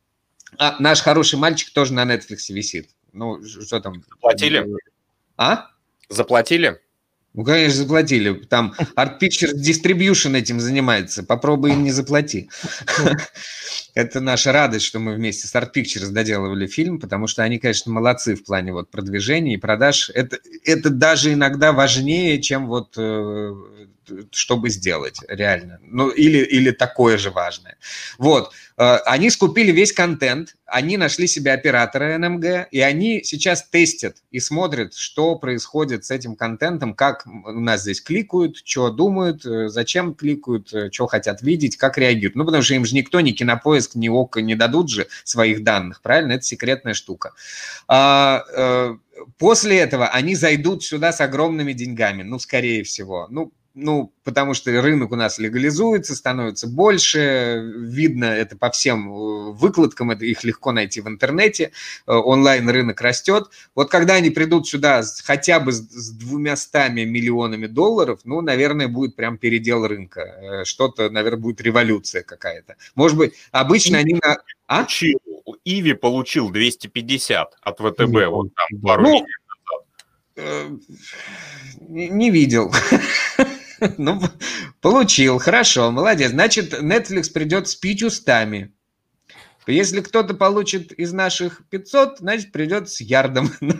А, 0.57 0.77
наш 0.79 1.01
хороший 1.01 1.37
мальчик 1.37 1.73
тоже 1.73 1.93
на 1.93 2.05
Netflix 2.05 2.53
висит. 2.53 2.89
Ну, 3.11 3.43
что 3.43 3.81
там? 3.81 4.01
Заплатили? 4.09 4.65
А? 5.35 5.67
Заплатили? 6.07 6.79
Ну, 7.35 7.43
конечно, 7.43 7.83
заплатили. 7.83 8.31
Там 8.45 8.73
Art 8.95 9.19
Pictures 9.21 9.55
Distribution 9.55 10.37
этим 10.37 10.61
занимается. 10.61 11.21
Попробуй 11.21 11.71
им 11.71 11.83
не 11.83 11.91
заплати. 11.91 12.49
Это 13.93 14.21
наша 14.21 14.53
радость, 14.53 14.85
что 14.85 14.99
мы 14.99 15.15
вместе 15.15 15.45
с 15.47 15.53
Art 15.53 15.71
Pictures 15.75 16.11
доделывали 16.11 16.65
фильм, 16.65 16.97
потому 16.97 17.27
что 17.27 17.43
они, 17.43 17.59
конечно, 17.59 17.91
молодцы 17.91 18.35
в 18.35 18.45
плане 18.45 18.71
вот 18.71 18.89
продвижения 18.89 19.55
и 19.55 19.57
продаж. 19.57 20.09
Это, 20.13 20.39
это 20.63 20.89
даже 20.89 21.33
иногда 21.33 21.73
важнее, 21.73 22.41
чем 22.41 22.67
вот 22.67 22.93
э, 22.97 23.53
чтобы 24.31 24.69
сделать, 24.69 25.19
реально. 25.27 25.79
Ну, 25.81 26.09
или, 26.09 26.39
или 26.39 26.71
такое 26.71 27.17
же 27.17 27.31
важное. 27.31 27.77
Вот. 28.17 28.51
Э, 28.77 28.97
они 29.05 29.29
скупили 29.29 29.71
весь 29.71 29.93
контент, 29.93 30.55
они 30.65 30.97
нашли 30.97 31.27
себе 31.27 31.53
оператора 31.53 32.17
НМГ, 32.17 32.67
и 32.71 32.81
они 32.81 33.23
сейчас 33.23 33.63
тестят 33.63 34.17
и 34.31 34.39
смотрят, 34.39 34.93
что 34.93 35.35
происходит 35.35 36.05
с 36.05 36.11
этим 36.11 36.35
контентом, 36.35 36.93
как 36.93 37.25
у 37.25 37.59
нас 37.59 37.81
здесь 37.81 38.01
кликают, 38.01 38.57
что 38.57 38.89
думают, 38.89 39.45
э, 39.45 39.69
зачем 39.69 40.13
кликают, 40.13 40.73
э, 40.73 40.89
что 40.91 41.07
хотят 41.07 41.41
видеть, 41.41 41.77
как 41.77 41.97
реагируют. 41.97 42.35
Ну, 42.35 42.45
потому 42.45 42.63
что 42.63 42.73
им 42.73 42.85
же 42.85 42.95
никто, 42.95 43.21
ни 43.21 43.31
Кинопоиск, 43.31 43.95
ни 43.95 44.09
ОКО 44.09 44.41
не 44.41 44.55
дадут 44.55 44.89
же 44.89 45.07
своих 45.23 45.63
данных, 45.63 46.01
правильно? 46.01 46.33
Это 46.33 46.43
секретная 46.43 46.93
штука. 46.93 47.33
А, 47.87 48.43
после 49.37 49.79
этого 49.79 50.07
они 50.07 50.35
зайдут 50.35 50.83
сюда 50.83 51.11
с 51.11 51.21
огромными 51.21 51.73
деньгами, 51.73 52.23
ну, 52.23 52.39
скорее 52.39 52.83
всего. 52.83 53.27
Ну, 53.29 53.51
ну, 53.75 54.13
потому 54.23 54.53
что 54.53 54.71
рынок 54.81 55.11
у 55.11 55.17
нас 55.17 55.37
легализуется, 55.37 56.15
становится 56.15 56.65
больше, 56.65 57.61
видно 57.75 58.25
это 58.25 58.57
по 58.57 58.71
всем 58.71 59.09
э, 59.09 59.51
выкладкам, 59.51 60.11
это 60.11 60.23
их 60.25 60.45
легко 60.45 60.71
найти 60.71 61.01
в 61.01 61.09
интернете, 61.09 61.71
э, 62.07 62.11
онлайн-рынок 62.13 62.99
растет. 63.01 63.49
Вот 63.75 63.91
когда 63.91 64.13
они 64.13 64.29
придут 64.29 64.67
сюда 64.67 65.03
хотя 65.25 65.59
бы 65.59 65.73
с 65.73 66.11
двумястами 66.11 67.01
миллионами 67.01 67.67
долларов, 67.67 68.21
ну, 68.23 68.39
наверное, 68.39 68.87
будет 68.87 69.17
прям 69.17 69.37
передел 69.37 69.85
рынка, 69.85 70.21
э, 70.21 70.63
что-то, 70.63 71.09
наверное, 71.09 71.41
будет 71.41 71.61
революция 71.61 72.23
какая-то. 72.23 72.77
Может 72.95 73.17
быть, 73.17 73.33
обычно 73.51 73.97
они... 73.97 74.13
На... 74.23 74.37
А? 74.67 74.87
Иви 75.63 75.93
получил 75.93 76.49
250 76.49 77.57
от 77.61 77.79
ВТБ 77.79 78.27
вот 78.29 78.47
там 78.55 78.81
пару 78.81 79.03
ну, 79.03 79.13
недель 79.13 79.27
назад. 80.35 80.81
Не 81.89 82.31
видел. 82.31 82.71
Ну, 83.97 84.21
получил, 84.79 85.37
хорошо, 85.37 85.91
молодец. 85.91 86.31
Значит, 86.31 86.73
Netflix 86.73 87.31
придет 87.31 87.67
с 87.67 87.75
пятью 87.75 88.09
стами. 88.09 88.73
Если 89.67 90.01
кто-то 90.01 90.33
получит 90.33 90.91
из 90.91 91.13
наших 91.13 91.61
500, 91.69 92.19
значит, 92.19 92.51
придет 92.51 92.89
с 92.89 93.01
ярдом. 93.01 93.51
ну, 93.59 93.75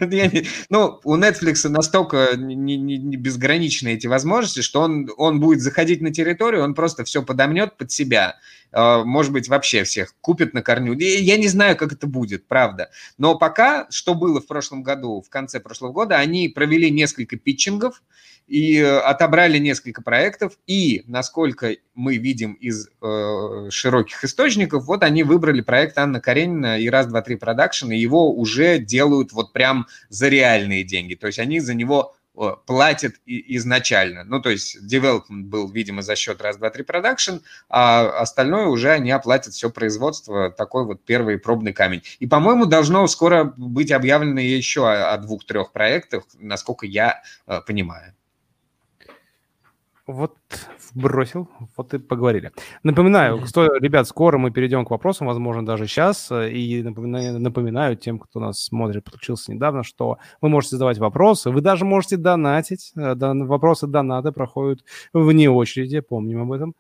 ну 0.70 1.00
у 1.04 1.18
Netflix 1.18 1.68
настолько 1.70 2.36
не, 2.36 2.56
не, 2.56 2.98
не 2.98 3.18
безграничны 3.18 3.90
эти 3.90 4.08
возможности, 4.08 4.62
что 4.62 4.82
он, 4.82 5.10
он 5.18 5.40
будет 5.40 5.62
заходить 5.62 6.02
на 6.02 6.12
территорию, 6.12 6.64
он 6.64 6.74
просто 6.74 7.04
все 7.04 7.24
подомнет 7.24 7.78
под 7.78 7.92
себя. 7.92 8.36
А, 8.72 9.04
может 9.06 9.32
быть, 9.32 9.48
вообще 9.48 9.84
всех 9.84 10.14
купит 10.20 10.54
на 10.54 10.62
корню. 10.62 10.94
Я 10.94 11.38
не 11.38 11.48
знаю, 11.48 11.78
как 11.78 11.94
это 11.94 12.08
будет, 12.08 12.48
правда. 12.48 12.90
Но 13.18 13.38
пока, 13.38 13.88
что 13.90 14.16
было 14.16 14.42
в 14.42 14.48
прошлом 14.48 14.84
году, 14.84 15.22
в 15.22 15.30
конце 15.30 15.60
прошлого 15.60 15.94
года, 15.94 16.18
они 16.18 16.50
провели 16.50 16.92
несколько 16.92 17.38
питчингов, 17.38 18.04
и 18.48 18.78
э, 18.80 19.00
отобрали 19.00 19.58
несколько 19.58 20.02
проектов, 20.02 20.58
и, 20.68 21.04
насколько 21.08 21.76
мы 21.96 22.18
видим 22.18 22.54
из 22.54 22.88
э, 23.02 23.70
широких 23.72 24.24
источников, 24.24 24.86
вот 24.86 25.04
они 25.04 25.24
выбрали 25.24 25.62
проект 25.62 25.98
Анна 25.98 26.22
Каренина 26.22 26.80
и 26.80 26.90
«Раз, 26.90 27.08
два, 27.08 27.22
три 27.22 27.38
продакшн», 27.38 27.92
и 27.92 27.98
его 27.98 28.32
уже 28.32 28.78
делают 28.78 29.32
вот 29.34 29.52
прям 29.54 29.88
за 30.10 30.28
реальные 30.28 30.84
деньги, 30.84 31.16
то 31.16 31.28
есть 31.28 31.40
они 31.40 31.60
за 31.60 31.74
него 31.74 32.16
э, 32.38 32.52
платят 32.68 33.16
изначально. 33.26 34.24
Ну, 34.24 34.40
то 34.40 34.52
есть 34.52 34.78
development 34.78 35.46
был, 35.46 35.68
видимо, 35.72 36.04
за 36.04 36.16
счет 36.16 36.40
раз, 36.42 36.58
два, 36.58 36.70
три 36.70 36.84
продакшн, 36.84 37.38
а 37.68 38.20
остальное 38.20 38.68
уже 38.68 38.92
они 38.92 39.10
оплатят 39.10 39.56
все 39.56 39.72
производство, 39.72 40.52
такой 40.52 40.86
вот 40.86 41.04
первый 41.04 41.40
пробный 41.40 41.74
камень. 41.74 42.04
И, 42.20 42.28
по-моему, 42.28 42.68
должно 42.68 43.08
скоро 43.08 43.56
быть 43.58 43.92
объявлено 43.92 44.40
еще 44.40 44.88
о, 44.88 45.18
двух-трех 45.18 45.72
проектах, 45.72 46.26
насколько 46.38 46.86
я 46.86 47.24
э, 47.48 47.62
понимаю. 47.66 48.14
Вот 50.08 50.36
бросил, 50.94 51.50
вот 51.76 51.94
и 51.96 51.98
поговорили. 51.98 52.52
Напоминаю, 52.84 53.46
что, 53.48 53.76
ребят, 53.78 54.08
скоро 54.08 54.38
мы 54.38 54.52
перейдем 54.52 54.86
к 54.86 54.92
вопросам, 54.92 55.26
возможно, 55.26 55.66
даже 55.66 55.88
сейчас. 55.88 56.32
И 56.32 56.84
напоминаю, 56.84 57.40
напоминаю 57.40 57.98
тем, 57.98 58.20
кто 58.20 58.40
нас 58.40 58.64
смотрит, 58.64 59.04
подключился 59.04 59.52
недавно, 59.52 59.84
что 59.84 60.20
вы 60.42 60.50
можете 60.50 60.76
задавать 60.76 61.00
вопросы, 61.00 61.50
вы 61.50 61.62
даже 61.62 61.86
можете 61.86 62.18
донатить. 62.18 62.94
Э, 62.96 63.16
вопросы 63.16 63.88
донаты 63.88 64.32
проходят 64.32 64.84
вне 65.12 65.50
очереди, 65.50 66.02
помним 66.02 66.44
об 66.44 66.52
этом. 66.52 66.76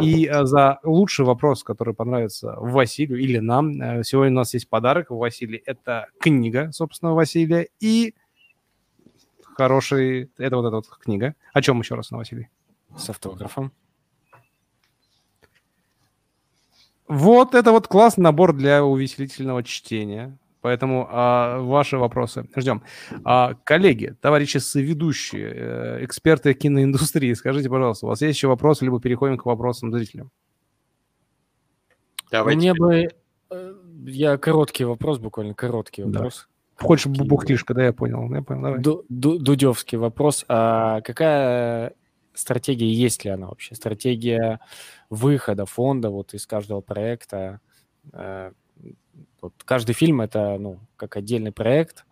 И 0.00 0.26
э, 0.26 0.44
за 0.46 0.78
лучший 0.82 1.26
вопрос, 1.26 1.62
который 1.62 1.92
понравится 1.92 2.56
Василию 2.58 3.20
или 3.20 3.38
нам, 3.40 3.80
э, 3.80 4.04
сегодня 4.04 4.32
у 4.32 4.36
нас 4.36 4.54
есть 4.54 4.70
подарок 4.70 5.10
у 5.10 5.18
Василия. 5.18 5.58
Это 5.66 6.06
книга, 6.18 6.72
собственно, 6.72 7.12
Василия. 7.12 7.68
И 7.78 8.14
хороший... 9.42 10.30
Это 10.38 10.56
вот 10.56 10.66
эта 10.66 10.76
вот 10.76 10.86
книга. 10.98 11.34
О 11.52 11.60
чем 11.60 11.80
еще 11.80 11.94
раз, 11.94 12.10
на 12.10 12.16
Василий? 12.16 12.48
С 12.96 13.10
автографом. 13.10 13.72
Вот 17.08 17.54
это 17.54 17.72
вот 17.72 17.88
классный 17.88 18.22
набор 18.22 18.52
для 18.52 18.84
увеселительного 18.84 19.64
чтения. 19.64 20.38
Поэтому 20.60 21.08
а, 21.10 21.58
ваши 21.58 21.96
вопросы 21.96 22.46
ждем. 22.54 22.82
А, 23.24 23.54
коллеги, 23.64 24.14
товарищи 24.20 24.58
соведущие, 24.58 25.52
э, 25.54 26.04
эксперты 26.04 26.52
киноиндустрии, 26.52 27.32
скажите, 27.32 27.70
пожалуйста, 27.70 28.06
у 28.06 28.10
вас 28.10 28.20
есть 28.20 28.36
еще 28.36 28.48
вопросы, 28.48 28.84
либо 28.84 29.00
переходим 29.00 29.38
к 29.38 29.46
вопросам 29.46 29.90
зрителям? 29.90 30.30
Давайте. 32.30 32.58
Мне 32.58 32.74
бы... 32.74 33.08
Э, 33.50 33.74
я 34.04 34.36
короткий 34.36 34.84
вопрос, 34.84 35.18
буквально 35.18 35.54
короткий 35.54 36.02
вопрос. 36.02 36.46
Да. 36.78 36.86
Хочешь 36.86 37.06
бухтишка, 37.06 37.74
да, 37.74 37.84
я 37.84 37.92
понял. 37.92 38.32
Я 38.32 38.42
понял, 38.42 38.62
давай. 38.62 38.80
Ду 38.80 39.04
Дудевский 39.08 39.98
вопрос. 39.98 40.44
А 40.48 41.00
какая 41.02 41.94
стратегия, 42.34 42.92
есть 42.92 43.24
ли 43.24 43.30
она 43.30 43.48
вообще? 43.48 43.74
Стратегия 43.74 44.60
выхода 45.08 45.66
фонда 45.66 46.10
вот 46.10 46.34
из 46.34 46.46
каждого 46.46 46.80
проекта. 46.80 47.60
Э, 48.12 48.52
вот 49.40 49.54
каждый 49.64 49.92
фильм 49.94 50.20
это, 50.20 50.56
ну, 50.58 50.80
как 50.96 51.16
отдельный 51.16 51.52
проект. 51.52 52.04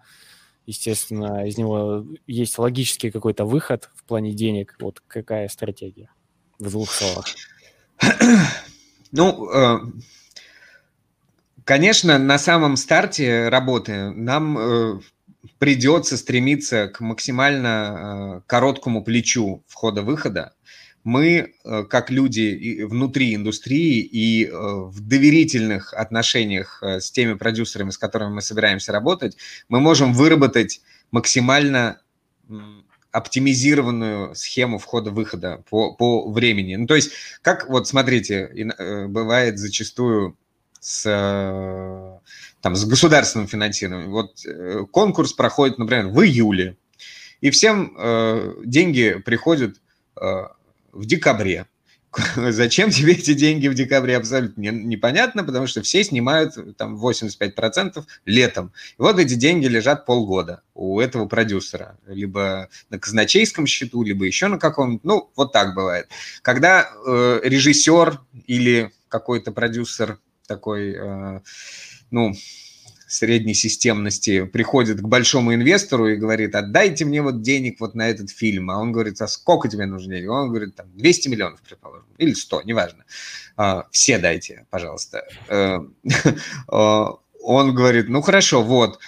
Естественно, 0.67 1.47
из 1.47 1.57
него 1.57 2.05
есть 2.27 2.59
логический 2.59 3.11
какой-то 3.11 3.45
выход 3.45 3.91
в 3.95 4.05
плане 4.05 4.33
денег. 4.33 4.77
Вот 4.81 5.01
какая 5.07 5.49
стратегия? 5.49 6.11
В 6.59 6.71
двух 6.71 6.91
словах. 6.93 7.27
Ну, 9.11 9.51
э, 9.51 9.79
конечно, 11.65 12.19
на 12.19 12.39
самом 12.39 12.77
старте 12.77 13.49
работы 13.49 14.11
нам 14.11 14.59
э, 14.59 15.01
придется 15.59 16.17
стремиться 16.17 16.89
к 16.89 17.01
максимально 17.01 18.39
э, 18.39 18.41
короткому 18.47 19.03
плечу 19.05 19.63
входа-выхода. 19.67 20.55
мы, 21.05 21.55
э, 21.65 21.85
как 21.85 22.11
люди 22.11 22.83
внутри 22.83 23.35
индустрии 23.35 24.01
и 24.01 24.47
э, 24.47 24.51
в 24.51 25.01
доверительных 25.01 25.95
отношениях 25.95 26.83
с 26.83 27.11
теми 27.11 27.35
продюсерами, 27.35 27.91
с 27.91 27.99
которыми 27.99 28.35
мы 28.35 28.43
собираемся 28.43 28.93
работать, 28.93 29.37
мы 29.69 29.81
можем 29.81 30.13
выработать 30.13 30.83
максимально 31.11 32.01
оптимизированную 33.11 34.35
схему 34.35 34.79
входа-выхода 34.79 35.63
по, 35.71 35.95
по 35.95 36.31
времени. 36.31 36.77
Ну, 36.77 36.87
то 36.87 36.95
есть, 36.95 37.13
как 37.43 37.69
вот 37.69 37.89
смотрите, 37.89 38.51
бывает 39.09 39.59
зачастую 39.59 40.37
с, 40.81 41.05
там, 42.61 42.77
с 42.77 42.85
государственным 42.85 43.49
финансированием. 43.49 44.11
Вот 44.11 44.37
конкурс 44.91 45.33
проходит, 45.33 45.79
например, 45.79 46.09
в 46.09 46.21
июле, 46.23 46.77
и 47.41 47.51
всем 47.51 47.95
э, 47.97 48.55
деньги 48.65 49.21
приходят 49.25 49.77
э, 50.21 50.25
в 50.93 51.07
декабре. 51.07 51.67
Зачем 52.37 52.91
тебе 52.91 53.13
эти 53.13 53.35
деньги 53.35 53.69
в 53.69 53.75
декабре, 53.75 54.17
абсолютно 54.17 54.63
непонятно, 54.63 55.45
потому 55.45 55.67
что 55.67 55.83
все 55.83 56.03
снимают 56.03 56.55
там 56.77 56.97
85% 56.97 58.05
летом. 58.25 58.73
И 58.99 59.03
вот 59.03 59.19
эти 59.19 59.35
деньги 59.35 59.67
лежат 59.67 60.05
полгода 60.07 60.63
у 60.75 60.99
этого 61.01 61.27
продюсера. 61.27 61.99
Либо 62.07 62.69
на 62.91 62.99
казначейском 62.99 63.67
счету, 63.67 64.03
либо 64.03 64.25
еще 64.25 64.49
на 64.49 64.59
каком-то. 64.59 65.07
Ну, 65.07 65.31
вот 65.37 65.53
так 65.53 65.75
бывает. 65.75 66.09
Когда 66.43 66.91
э, 67.07 67.41
режиссер 67.45 68.21
или 68.47 68.91
какой-то 69.09 69.53
продюсер 69.53 70.19
такой, 70.49 70.97
э, 70.99 71.41
ну, 72.11 72.35
средней 73.09 73.55
системности 73.55 74.45
приходит 74.45 75.01
к 75.01 75.09
большому 75.09 75.55
инвестору 75.55 76.09
и 76.09 76.17
говорит, 76.17 76.55
отдайте 76.55 77.07
мне 77.07 77.23
вот 77.23 77.41
денег 77.41 77.81
вот 77.81 77.95
на 77.95 78.09
этот 78.09 78.31
фильм. 78.31 78.71
А 78.71 78.79
он 78.79 78.93
говорит, 78.93 79.21
а 79.23 79.27
сколько 79.27 79.69
тебе 79.69 79.87
нужно 79.87 80.15
денег? 80.15 80.31
Он 80.31 80.51
говорит, 80.51 80.77
там, 80.77 80.87
200 80.95 81.29
миллионов, 81.29 81.61
предположим, 81.63 82.07
или 82.19 82.35
100, 82.35 82.63
неважно. 82.63 83.05
А, 83.57 83.87
все 83.91 84.19
дайте, 84.19 84.67
пожалуйста. 84.71 85.27
Э, 85.49 85.79
он 86.69 87.75
говорит, 87.75 88.09
ну 88.09 88.21
хорошо, 88.21 88.63
вот, 88.63 88.99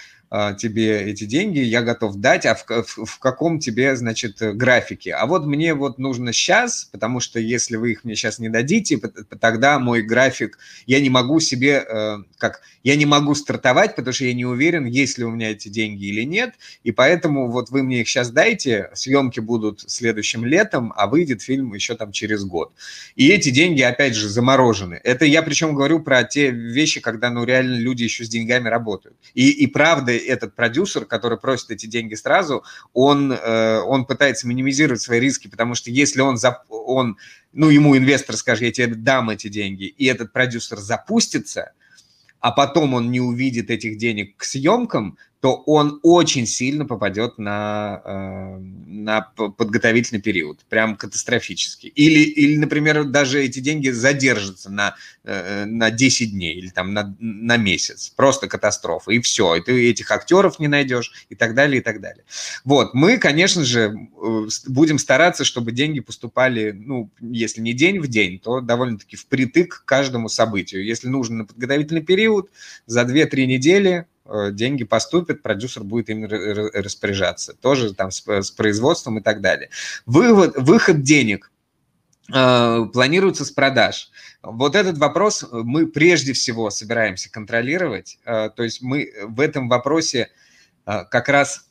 тебе 0.58 1.02
эти 1.02 1.24
деньги, 1.24 1.58
я 1.58 1.82
готов 1.82 2.16
дать, 2.16 2.46
а 2.46 2.54
в, 2.54 2.64
в, 2.64 3.04
в 3.04 3.18
каком 3.18 3.58
тебе, 3.58 3.96
значит, 3.96 4.36
графике? 4.40 5.12
А 5.14 5.26
вот 5.26 5.44
мне 5.44 5.74
вот 5.74 5.98
нужно 5.98 6.32
сейчас, 6.32 6.88
потому 6.92 7.20
что 7.20 7.40
если 7.40 7.76
вы 7.76 7.92
их 7.92 8.04
мне 8.04 8.14
сейчас 8.14 8.38
не 8.38 8.48
дадите, 8.48 8.98
тогда 9.40 9.78
мой 9.78 10.02
график, 10.02 10.58
я 10.86 11.00
не 11.00 11.10
могу 11.10 11.40
себе, 11.40 11.84
э, 11.86 12.18
как, 12.38 12.62
я 12.84 12.96
не 12.96 13.06
могу 13.06 13.34
стартовать, 13.34 13.96
потому 13.96 14.12
что 14.12 14.24
я 14.24 14.34
не 14.34 14.44
уверен, 14.44 14.84
есть 14.84 15.18
ли 15.18 15.24
у 15.24 15.30
меня 15.30 15.50
эти 15.50 15.68
деньги 15.68 16.06
или 16.06 16.22
нет, 16.22 16.54
и 16.84 16.92
поэтому 16.92 17.50
вот 17.50 17.70
вы 17.70 17.82
мне 17.82 18.02
их 18.02 18.08
сейчас 18.08 18.30
дайте, 18.30 18.90
съемки 18.94 19.40
будут 19.40 19.84
следующим 19.86 20.44
летом, 20.44 20.92
а 20.96 21.06
выйдет 21.06 21.42
фильм 21.42 21.74
еще 21.74 21.94
там 21.96 22.12
через 22.12 22.44
год. 22.44 22.72
И 23.16 23.28
эти 23.28 23.50
деньги, 23.50 23.82
опять 23.82 24.14
же, 24.14 24.28
заморожены. 24.28 25.00
Это 25.02 25.24
я 25.24 25.42
причем 25.42 25.74
говорю 25.74 26.00
про 26.00 26.24
те 26.24 26.50
вещи, 26.50 27.00
когда, 27.00 27.30
ну, 27.30 27.44
реально 27.44 27.76
люди 27.76 28.04
еще 28.04 28.24
с 28.24 28.28
деньгами 28.28 28.68
работают. 28.68 29.16
И, 29.34 29.50
и 29.50 29.66
правда, 29.66 30.12
этот 30.26 30.54
продюсер, 30.54 31.04
который 31.04 31.38
просит 31.38 31.70
эти 31.70 31.86
деньги 31.86 32.14
сразу, 32.14 32.64
он, 32.92 33.32
э, 33.32 33.78
он 33.80 34.04
пытается 34.04 34.46
минимизировать 34.46 35.00
свои 35.00 35.20
риски, 35.20 35.48
потому 35.48 35.74
что 35.74 35.90
если 35.90 36.20
он, 36.20 36.36
зап, 36.36 36.64
он, 36.68 37.16
ну, 37.52 37.70
ему 37.70 37.96
инвестор 37.96 38.36
скажет, 38.36 38.64
я 38.64 38.72
тебе 38.72 38.94
дам 38.94 39.30
эти 39.30 39.48
деньги, 39.48 39.84
и 39.84 40.06
этот 40.06 40.32
продюсер 40.32 40.78
запустится, 40.78 41.72
а 42.40 42.52
потом 42.52 42.94
он 42.94 43.10
не 43.10 43.20
увидит 43.20 43.70
этих 43.70 43.98
денег 43.98 44.36
к 44.36 44.44
съемкам, 44.44 45.18
то 45.40 45.54
он 45.66 46.00
очень 46.02 46.46
сильно 46.46 46.84
попадет 46.84 47.38
на, 47.38 48.02
э, 48.04 48.58
на 48.58 49.22
подготовительный 49.22 50.20
период, 50.20 50.60
прям 50.68 50.96
катастрофически. 50.96 51.86
Или, 51.86 52.20
или, 52.20 52.58
например, 52.58 53.04
даже 53.04 53.42
эти 53.42 53.60
деньги 53.60 53.88
задержатся 53.88 54.70
на, 54.70 54.96
э, 55.24 55.64
на 55.64 55.90
10 55.90 56.32
дней 56.32 56.56
или 56.56 56.68
там 56.68 56.92
на, 56.92 57.16
на 57.18 57.56
месяц. 57.56 58.12
Просто 58.14 58.48
катастрофа. 58.48 59.12
И 59.12 59.20
все. 59.20 59.54
И 59.54 59.62
ты 59.62 59.90
этих 59.90 60.10
актеров 60.10 60.58
не 60.58 60.68
найдешь 60.68 61.26
и 61.30 61.34
так 61.34 61.54
далее, 61.54 61.80
и 61.80 61.82
так 61.82 62.02
далее. 62.02 62.24
Вот. 62.64 62.92
Мы, 62.92 63.16
конечно 63.16 63.64
же, 63.64 63.94
э, 64.22 64.48
будем 64.66 64.98
стараться, 64.98 65.44
чтобы 65.44 65.72
деньги 65.72 66.00
поступали, 66.00 66.72
ну, 66.72 67.08
если 67.18 67.62
не 67.62 67.72
день 67.72 67.98
в 67.98 68.08
день, 68.08 68.38
то 68.38 68.60
довольно-таки 68.60 69.16
впритык 69.16 69.80
к 69.80 69.84
каждому 69.86 70.28
событию. 70.28 70.84
Если 70.84 71.08
нужно 71.08 71.38
на 71.38 71.44
подготовительный 71.46 72.02
период, 72.02 72.50
за 72.84 73.04
2-3 73.04 73.46
недели 73.46 74.04
деньги 74.52 74.84
поступят, 74.84 75.42
продюсер 75.42 75.84
будет 75.84 76.10
ими 76.10 76.26
распоряжаться. 76.26 77.54
Тоже 77.54 77.94
там 77.94 78.10
с, 78.10 78.26
с 78.26 78.50
производством 78.50 79.18
и 79.18 79.22
так 79.22 79.40
далее. 79.40 79.70
Вывод, 80.06 80.56
выход 80.56 81.02
денег 81.02 81.50
э, 82.32 82.86
планируется 82.92 83.44
с 83.44 83.50
продаж. 83.50 84.10
Вот 84.42 84.74
этот 84.74 84.98
вопрос 84.98 85.46
мы 85.50 85.86
прежде 85.86 86.32
всего 86.32 86.70
собираемся 86.70 87.30
контролировать. 87.30 88.18
Э, 88.24 88.50
то 88.54 88.62
есть 88.62 88.82
мы 88.82 89.12
в 89.22 89.40
этом 89.40 89.68
вопросе 89.68 90.30
э, 90.86 91.04
как 91.10 91.28
раз 91.28 91.69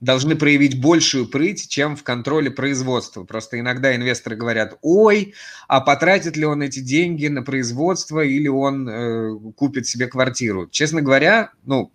должны 0.00 0.36
проявить 0.36 0.80
большую 0.80 1.26
прыть, 1.26 1.68
чем 1.68 1.96
в 1.96 2.02
контроле 2.02 2.50
производства. 2.50 3.24
Просто 3.24 3.58
иногда 3.58 3.94
инвесторы 3.94 4.36
говорят, 4.36 4.76
ой, 4.82 5.34
а 5.68 5.80
потратит 5.80 6.36
ли 6.36 6.44
он 6.44 6.62
эти 6.62 6.80
деньги 6.80 7.26
на 7.28 7.42
производство 7.42 8.20
или 8.20 8.48
он 8.48 8.88
э, 8.88 9.38
купит 9.56 9.86
себе 9.86 10.06
квартиру. 10.06 10.68
Честно 10.68 11.00
говоря, 11.02 11.52
ну, 11.64 11.90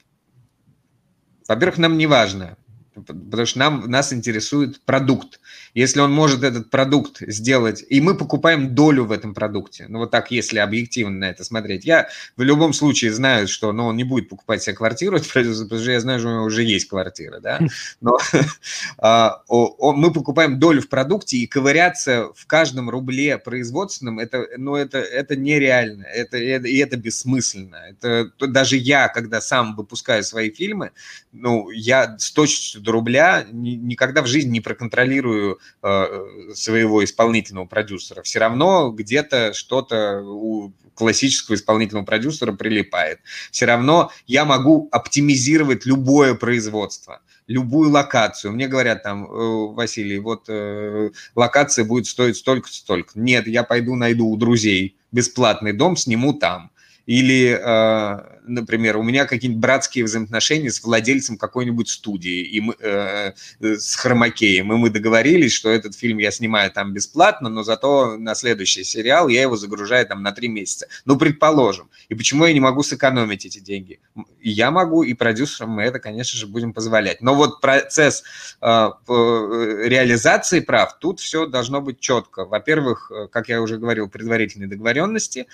во-первых, 1.48 1.78
нам 1.78 1.98
не 1.98 2.08
важно, 2.08 2.58
потому 2.94 3.46
что 3.46 3.60
нам, 3.60 3.90
нас 3.90 4.14
интересует 4.14 4.82
продукт. 4.82 5.40
Если 5.74 6.00
он 6.00 6.12
может 6.12 6.44
этот 6.44 6.70
продукт 6.70 7.22
сделать, 7.22 7.84
и 7.88 8.02
мы 8.02 8.16
покупаем 8.16 8.76
долю 8.76 9.06
в 9.06 9.12
этом 9.12 9.34
продукте, 9.34 9.86
ну 9.88 10.00
вот 10.00 10.12
так, 10.12 10.32
если 10.32 10.60
объективно 10.60 11.20
на 11.20 11.30
это 11.30 11.44
смотреть, 11.44 11.86
я 11.86 12.10
в 12.38 12.42
любом 12.42 12.74
случае 12.74 13.14
знаю, 13.14 13.48
что 13.48 13.72
ну, 13.72 13.86
он 13.88 13.96
не 13.96 14.04
будет 14.04 14.30
покупать 14.30 14.64
себе 14.64 14.76
квартиру, 14.76 15.20
потому 15.34 15.54
что 15.54 15.92
я 15.92 16.00
знаю, 16.00 16.20
что 16.20 16.30
у 16.30 16.32
него 16.34 16.44
уже 16.44 16.64
есть 16.64 16.88
квартира, 16.88 17.40
да, 17.40 17.60
но 18.02 18.18
а, 18.98 19.42
мы 19.48 20.12
покупаем 20.12 20.60
долю 20.60 20.82
в 20.82 20.90
продукте, 20.90 21.38
и 21.38 21.48
ковыряться 21.48 22.32
в 22.36 22.46
каждом 22.46 22.90
рубле 22.90 23.38
производственном, 23.38 24.20
это, 24.20 24.48
ну, 24.58 24.76
это, 24.76 25.00
это 25.00 25.36
нереально, 25.36 26.04
это, 26.04 26.38
это, 26.38 26.68
и 26.68 26.78
это 26.78 26.98
бессмысленно. 26.98 27.78
Это, 27.90 28.32
даже 28.40 28.78
я, 28.78 29.08
когда 29.08 29.42
сам 29.42 29.76
выпускаю 29.76 30.24
свои 30.24 30.52
фильмы, 30.52 30.92
ну, 31.32 31.70
я 31.70 32.18
с 32.18 32.32
точностью 32.32 32.82
до 32.82 32.92
рубля 32.92 33.46
никогда 33.52 34.22
в 34.22 34.28
жизни 34.28 34.52
не 34.52 34.62
проконтролирую 34.62 35.60
своего 35.82 37.04
исполнительного 37.04 37.66
продюсера. 37.66 38.22
Все 38.22 38.40
равно 38.40 38.92
где-то 38.92 39.54
что-то 39.54 40.22
у 40.24 40.72
классического 40.94 41.56
исполнительного 41.56 42.06
продюсера 42.06 42.54
прилипает. 42.54 43.20
Все 43.52 43.66
равно 43.66 44.12
я 44.28 44.46
могу 44.46 44.88
оптимизировать 44.92 45.86
любое 45.86 46.36
производство 46.36 47.22
любую 47.48 47.90
локацию. 47.90 48.54
Мне 48.54 48.68
говорят 48.68 49.04
там, 49.04 49.26
э, 49.26 49.74
Василий, 49.74 50.20
вот 50.20 50.46
э, 50.48 51.10
локация 51.36 51.86
будет 51.86 52.08
стоить 52.08 52.38
столько-столько. 52.38 53.12
Нет, 53.16 53.48
я 53.48 53.64
пойду 53.64 53.96
найду 53.96 54.28
у 54.28 54.38
друзей 54.38 54.96
бесплатный 55.12 55.74
дом, 55.74 55.98
сниму 55.98 56.34
там. 56.34 56.71
Или, 57.12 57.60
э, 57.62 58.40
например, 58.48 58.96
у 58.96 59.04
меня 59.04 59.26
какие-нибудь 59.26 59.62
братские 59.62 60.06
взаимоотношения 60.06 60.72
с 60.72 60.82
владельцем 60.82 61.38
какой-нибудь 61.38 61.90
студии 61.90 62.42
и 62.42 62.62
мы, 62.62 62.74
э, 62.80 63.34
с 63.60 63.96
Хромакеем, 63.96 64.72
и 64.72 64.78
мы 64.78 64.90
договорились, 64.90 65.52
что 65.52 65.70
этот 65.70 65.94
фильм 65.94 66.20
я 66.20 66.32
снимаю 66.32 66.72
там 66.72 66.94
бесплатно, 66.94 67.50
но 67.50 67.64
зато 67.64 68.16
на 68.16 68.34
следующий 68.34 68.86
сериал 68.86 69.28
я 69.28 69.42
его 69.42 69.58
загружаю 69.58 70.08
там 70.08 70.24
на 70.24 70.32
три 70.32 70.48
месяца. 70.48 70.88
Ну, 71.04 71.18
предположим. 71.18 71.90
И 72.08 72.16
почему 72.16 72.46
я 72.46 72.54
не 72.54 72.62
могу 72.62 72.82
сэкономить 72.82 73.46
эти 73.46 73.60
деньги? 73.60 74.00
Я 74.42 74.72
могу, 74.72 75.04
и 75.04 75.14
продюсерам 75.14 75.72
мы 75.72 75.84
это, 75.84 76.00
конечно 76.00 76.40
же, 76.40 76.48
будем 76.48 76.72
позволять. 76.72 77.22
Но 77.22 77.36
вот 77.36 77.60
процесс 77.60 78.24
э, 78.62 78.90
реализации 79.06 80.62
прав, 80.62 80.98
тут 80.98 81.20
все 81.20 81.46
должно 81.46 81.82
быть 81.82 82.00
четко. 82.00 82.46
Во-первых, 82.46 83.12
как 83.34 83.50
я 83.50 83.62
уже 83.62 83.78
говорил, 83.78 84.08
предварительные 84.08 84.70
договоренности, 84.70 85.48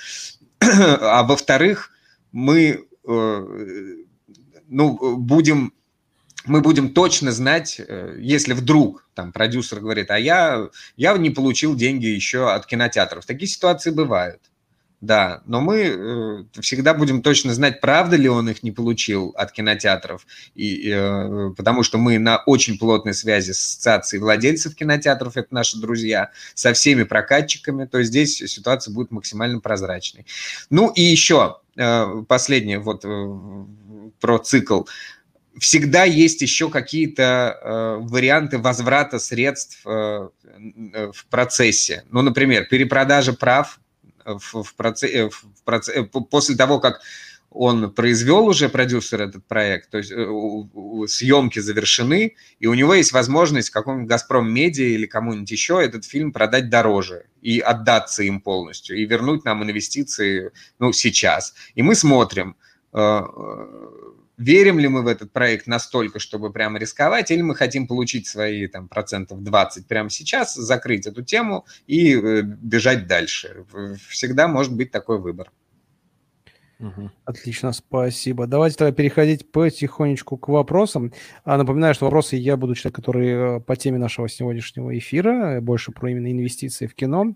а 1.01 1.23
во-вторых, 1.23 1.91
мы 2.31 2.85
э, 3.07 3.95
ну, 4.67 5.17
будем, 5.17 5.73
мы 6.45 6.61
будем 6.61 6.93
точно 6.93 7.31
знать, 7.31 7.79
э, 7.79 8.17
если 8.19 8.53
вдруг 8.53 9.07
там 9.13 9.31
продюсер 9.31 9.79
говорит, 9.79 10.11
а 10.11 10.19
я, 10.19 10.69
я 10.95 11.17
не 11.17 11.29
получил 11.29 11.75
деньги 11.75 12.05
еще 12.05 12.51
от 12.51 12.65
кинотеатров. 12.65 13.25
Такие 13.25 13.47
ситуации 13.47 13.91
бывают. 13.91 14.41
Да, 14.99 15.43
но 15.45 15.61
мы 15.61 15.77
э, 15.77 16.61
всегда 16.61 16.95
будем 16.95 17.21
точно 17.21 17.53
знать, 17.53 17.81
правда 17.81 18.15
ли 18.15 18.27
он 18.27 18.49
их 18.49 18.63
не 18.63 18.71
получил 18.71 19.31
от 19.37 19.51
кинотеатров, 19.51 20.25
и, 20.55 20.89
э, 20.91 21.51
потому 21.55 21.83
что 21.83 21.99
мы 21.99 22.17
на 22.17 22.37
очень 22.47 22.79
плотной 22.79 23.13
связи 23.13 23.51
с 23.51 23.59
ассоциацией 23.59 24.21
владельцев 24.21 24.73
кинотеатров, 24.73 25.37
это 25.37 25.53
наши 25.53 25.79
друзья, 25.79 26.31
со 26.55 26.73
всеми 26.73 27.03
прокатчиками, 27.03 27.85
то 27.85 28.01
здесь 28.01 28.37
ситуация 28.37 28.91
будет 28.91 29.11
максимально 29.11 29.59
прозрачной. 29.59 30.25
Ну 30.71 30.89
и 30.89 31.03
еще 31.03 31.57
э, 31.75 32.23
последнее 32.27 32.79
вот 32.79 33.05
э, 33.05 33.65
про 34.19 34.39
цикл 34.39 34.81
всегда 35.59 36.05
есть 36.05 36.41
еще 36.41 36.69
какие-то 36.71 37.59
э, 37.61 37.97
варианты 38.01 38.57
возврата 38.57 39.19
средств 39.19 39.81
э, 39.85 39.89
в 39.89 41.25
процессе. 41.29 42.03
Ну, 42.09 42.23
например, 42.23 42.65
перепродажа 42.65 43.33
прав 43.33 43.79
в, 44.27 44.63
в 44.63 44.75
процессе, 44.75 45.29
в 45.29 45.63
процессе, 45.63 46.03
после 46.03 46.55
того, 46.55 46.79
как 46.79 47.01
он 47.49 47.91
произвел 47.91 48.45
уже 48.45 48.69
продюсер 48.69 49.21
этот 49.21 49.45
проект, 49.47 49.89
то 49.89 49.97
есть 49.97 50.11
съемки 51.11 51.59
завершены, 51.59 52.35
и 52.59 52.67
у 52.67 52.73
него 52.73 52.93
есть 52.93 53.13
возможность 53.13 53.69
какому-нибудь 53.69 54.09
«Газпром 54.09 54.51
Медиа» 54.51 54.85
или 54.85 55.05
кому-нибудь 55.05 55.49
еще 55.49 55.81
этот 55.83 56.05
фильм 56.05 56.33
продать 56.33 56.69
дороже 56.69 57.25
и 57.41 57.59
отдаться 57.59 58.23
им 58.23 58.41
полностью, 58.41 58.97
и 58.97 59.05
вернуть 59.05 59.45
нам 59.45 59.63
инвестиции 59.63 60.51
ну, 60.77 60.91
сейчас. 60.91 61.55
И 61.73 61.81
мы 61.81 61.95
смотрим, 61.95 62.57
верим 64.37 64.79
ли 64.79 64.87
мы 64.87 65.03
в 65.03 65.07
этот 65.07 65.31
проект 65.31 65.67
настолько, 65.67 66.19
чтобы 66.19 66.51
прямо 66.51 66.79
рисковать, 66.79 67.31
или 67.31 67.41
мы 67.41 67.55
хотим 67.55 67.87
получить 67.87 68.27
свои 68.27 68.67
там, 68.67 68.87
процентов 68.87 69.43
20 69.43 69.87
прямо 69.87 70.09
сейчас, 70.09 70.55
закрыть 70.55 71.07
эту 71.07 71.23
тему 71.23 71.65
и 71.87 72.15
э, 72.15 72.41
бежать 72.43 73.07
дальше. 73.07 73.65
Всегда 74.07 74.47
может 74.47 74.75
быть 74.75 74.91
такой 74.91 75.19
выбор. 75.19 75.51
Угу. 76.79 77.09
Отлично, 77.25 77.71
спасибо. 77.71 78.45
Давайте 78.45 78.77
тогда 78.77 78.91
переходить 78.91 79.51
потихонечку 79.51 80.37
к 80.37 80.47
вопросам. 80.47 81.11
А, 81.43 81.57
напоминаю, 81.57 81.95
что 81.95 82.05
вопросы 82.05 82.35
я 82.35 82.55
буду 82.55 82.75
читать, 82.75 82.93
которые 82.93 83.57
э, 83.57 83.59
по 83.61 83.75
теме 83.75 83.97
нашего 83.97 84.29
сегодняшнего 84.29 84.95
эфира, 84.95 85.59
больше 85.59 85.91
про 85.91 86.11
именно 86.11 86.31
инвестиции 86.31 86.85
в 86.85 86.93
кино. 86.93 87.35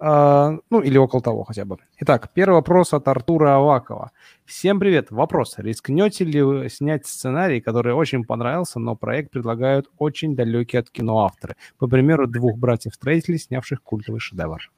А, 0.00 0.58
ну, 0.70 0.80
или 0.80 0.96
около 0.96 1.20
того 1.20 1.42
хотя 1.44 1.64
бы. 1.64 1.78
Итак, 1.98 2.30
первый 2.32 2.54
вопрос 2.54 2.92
от 2.92 3.08
Артура 3.08 3.56
Авакова. 3.56 4.12
Всем 4.44 4.78
привет. 4.78 5.10
Вопрос. 5.10 5.54
Рискнете 5.58 6.24
ли 6.24 6.40
вы 6.40 6.68
снять 6.68 7.06
сценарий, 7.06 7.60
который 7.60 7.94
очень 7.94 8.24
понравился, 8.24 8.78
но 8.78 8.94
проект 8.94 9.32
предлагают 9.32 9.88
очень 9.98 10.36
далекие 10.36 10.80
от 10.80 10.90
кино 10.90 11.24
авторы? 11.24 11.56
По 11.78 11.88
примеру, 11.88 12.28
двух 12.28 12.58
братьев-строителей, 12.58 13.38
снявших 13.38 13.82
культовый 13.82 14.20
шедевр. 14.20 14.70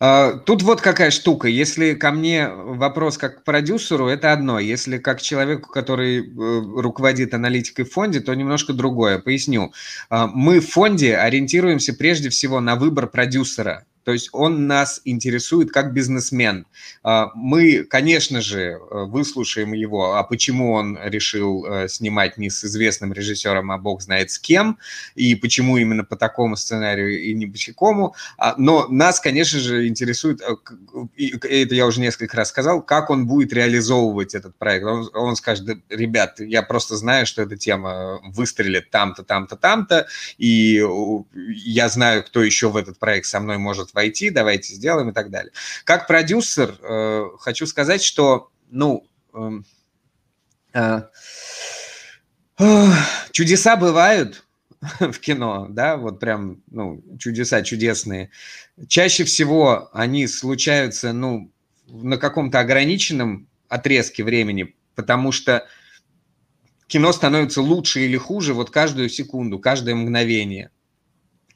А, 0.00 0.32
тут 0.32 0.62
вот 0.62 0.80
какая 0.80 1.10
штука. 1.10 1.48
Если 1.48 1.94
ко 1.94 2.10
мне 2.10 2.48
вопрос 2.48 3.16
как 3.16 3.40
к 3.40 3.44
продюсеру, 3.44 4.08
это 4.08 4.32
одно. 4.32 4.58
Если 4.58 4.98
как 4.98 5.22
человеку, 5.22 5.70
который 5.70 6.20
э, 6.20 6.80
руководит 6.80 7.32
аналитикой 7.32 7.84
в 7.84 7.92
фонде, 7.92 8.20
то 8.20 8.34
немножко 8.34 8.72
другое. 8.72 9.18
Поясню. 9.18 9.72
А, 10.10 10.26
мы 10.26 10.60
в 10.60 10.68
фонде 10.70 11.16
ориентируемся 11.16 11.94
прежде 11.94 12.28
всего 12.28 12.60
на 12.60 12.76
выбор 12.76 13.06
продюсера. 13.06 13.84
То 14.04 14.12
есть 14.12 14.28
он 14.32 14.66
нас 14.66 15.00
интересует 15.04 15.72
как 15.72 15.92
бизнесмен. 15.92 16.66
А, 17.02 17.30
мы, 17.34 17.84
конечно 17.84 18.40
же, 18.40 18.60
э, 18.60 19.04
выслушаем 19.04 19.72
его, 19.72 20.14
а 20.14 20.22
почему 20.22 20.72
он 20.72 20.98
решил 21.02 21.64
э, 21.66 21.88
снимать 21.88 22.36
не 22.36 22.50
с 22.50 22.64
известным 22.64 23.12
режиссером, 23.12 23.70
а 23.70 23.78
бог 23.78 24.02
знает 24.02 24.30
с 24.30 24.38
кем, 24.38 24.78
и 25.14 25.34
почему 25.34 25.78
именно 25.78 26.04
по 26.04 26.16
такому 26.16 26.56
сценарию 26.56 27.20
и 27.22 27.34
не 27.34 27.46
по 27.46 27.58
такому. 27.58 28.14
А, 28.36 28.54
но 28.58 28.86
нас, 28.88 29.20
конечно 29.20 29.58
же, 29.58 29.88
интересует, 29.88 30.42
э, 30.42 30.54
это 31.16 31.74
я 31.74 31.86
уже 31.86 32.00
несколько 32.00 32.36
раз 32.36 32.50
сказал, 32.50 32.82
как 32.82 33.08
он 33.08 33.26
будет 33.26 33.52
реализовывать 33.52 34.34
этот 34.34 34.56
проект. 34.56 34.84
Он, 34.84 35.10
он 35.14 35.36
скажет, 35.36 35.78
ребят, 35.88 36.40
я 36.40 36.62
просто 36.62 36.96
знаю, 36.96 37.26
что 37.26 37.42
эта 37.42 37.56
тема 37.56 38.20
выстрелит 38.22 38.90
там-то, 38.90 39.22
там-то, 39.22 39.56
там-то, 39.56 40.06
и 40.36 40.84
я 41.34 41.88
знаю, 41.88 42.22
кто 42.24 42.42
еще 42.42 42.68
в 42.68 42.76
этот 42.76 42.98
проект 42.98 43.26
со 43.26 43.40
мной 43.40 43.56
может 43.56 43.93
войти, 43.94 44.30
давайте 44.30 44.74
сделаем 44.74 45.10
и 45.10 45.12
так 45.12 45.30
далее. 45.30 45.52
Как 45.84 46.06
продюсер 46.06 46.78
э, 46.82 47.24
хочу 47.38 47.66
сказать, 47.66 48.02
что, 48.02 48.50
ну, 48.70 49.06
эм, 49.32 49.64
э, 50.74 51.02
чудеса 53.32 53.76
бывают 53.76 54.44
в 55.00 55.18
кино, 55.18 55.66
да, 55.70 55.96
вот 55.96 56.20
прям, 56.20 56.62
ну, 56.70 57.02
чудеса 57.18 57.62
чудесные. 57.62 58.30
Чаще 58.88 59.24
всего 59.24 59.88
они 59.92 60.26
случаются, 60.26 61.12
ну, 61.12 61.50
на 61.86 62.16
каком-то 62.16 62.60
ограниченном 62.60 63.48
отрезке 63.68 64.24
времени, 64.24 64.74
потому 64.94 65.32
что 65.32 65.66
кино 66.86 67.12
становится 67.12 67.60
лучше 67.60 68.00
или 68.00 68.16
хуже 68.16 68.54
вот 68.54 68.70
каждую 68.70 69.08
секунду, 69.08 69.58
каждое 69.58 69.94
мгновение. 69.94 70.70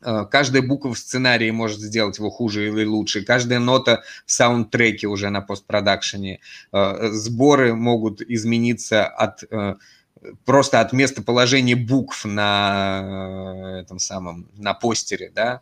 Э, 0.03 0.27
каждая 0.31 0.63
буква 0.63 0.95
в 0.95 0.99
сценарии 0.99 1.51
может 1.51 1.81
сделать 1.81 2.19
его 2.19 2.31
хуже 2.31 2.69
или 2.69 2.85
лучше. 2.85 3.25
Каждая 3.25 3.59
нота 3.59 4.03
в 4.27 4.33
саундтреке 4.33 5.07
уже 5.07 5.31
на 5.31 5.41
постпродакшене. 5.41 6.41
Э, 6.73 7.09
сборы 7.13 7.75
могут 7.75 8.23
измениться 8.23 9.07
от 9.07 9.45
э, 9.51 9.75
просто 10.45 10.81
от 10.81 10.93
местоположения 10.93 11.77
букв 11.77 12.25
на 12.25 13.81
этом 13.83 13.99
самом, 14.01 14.49
на 14.57 14.75
постере, 14.75 15.31
да. 15.33 15.61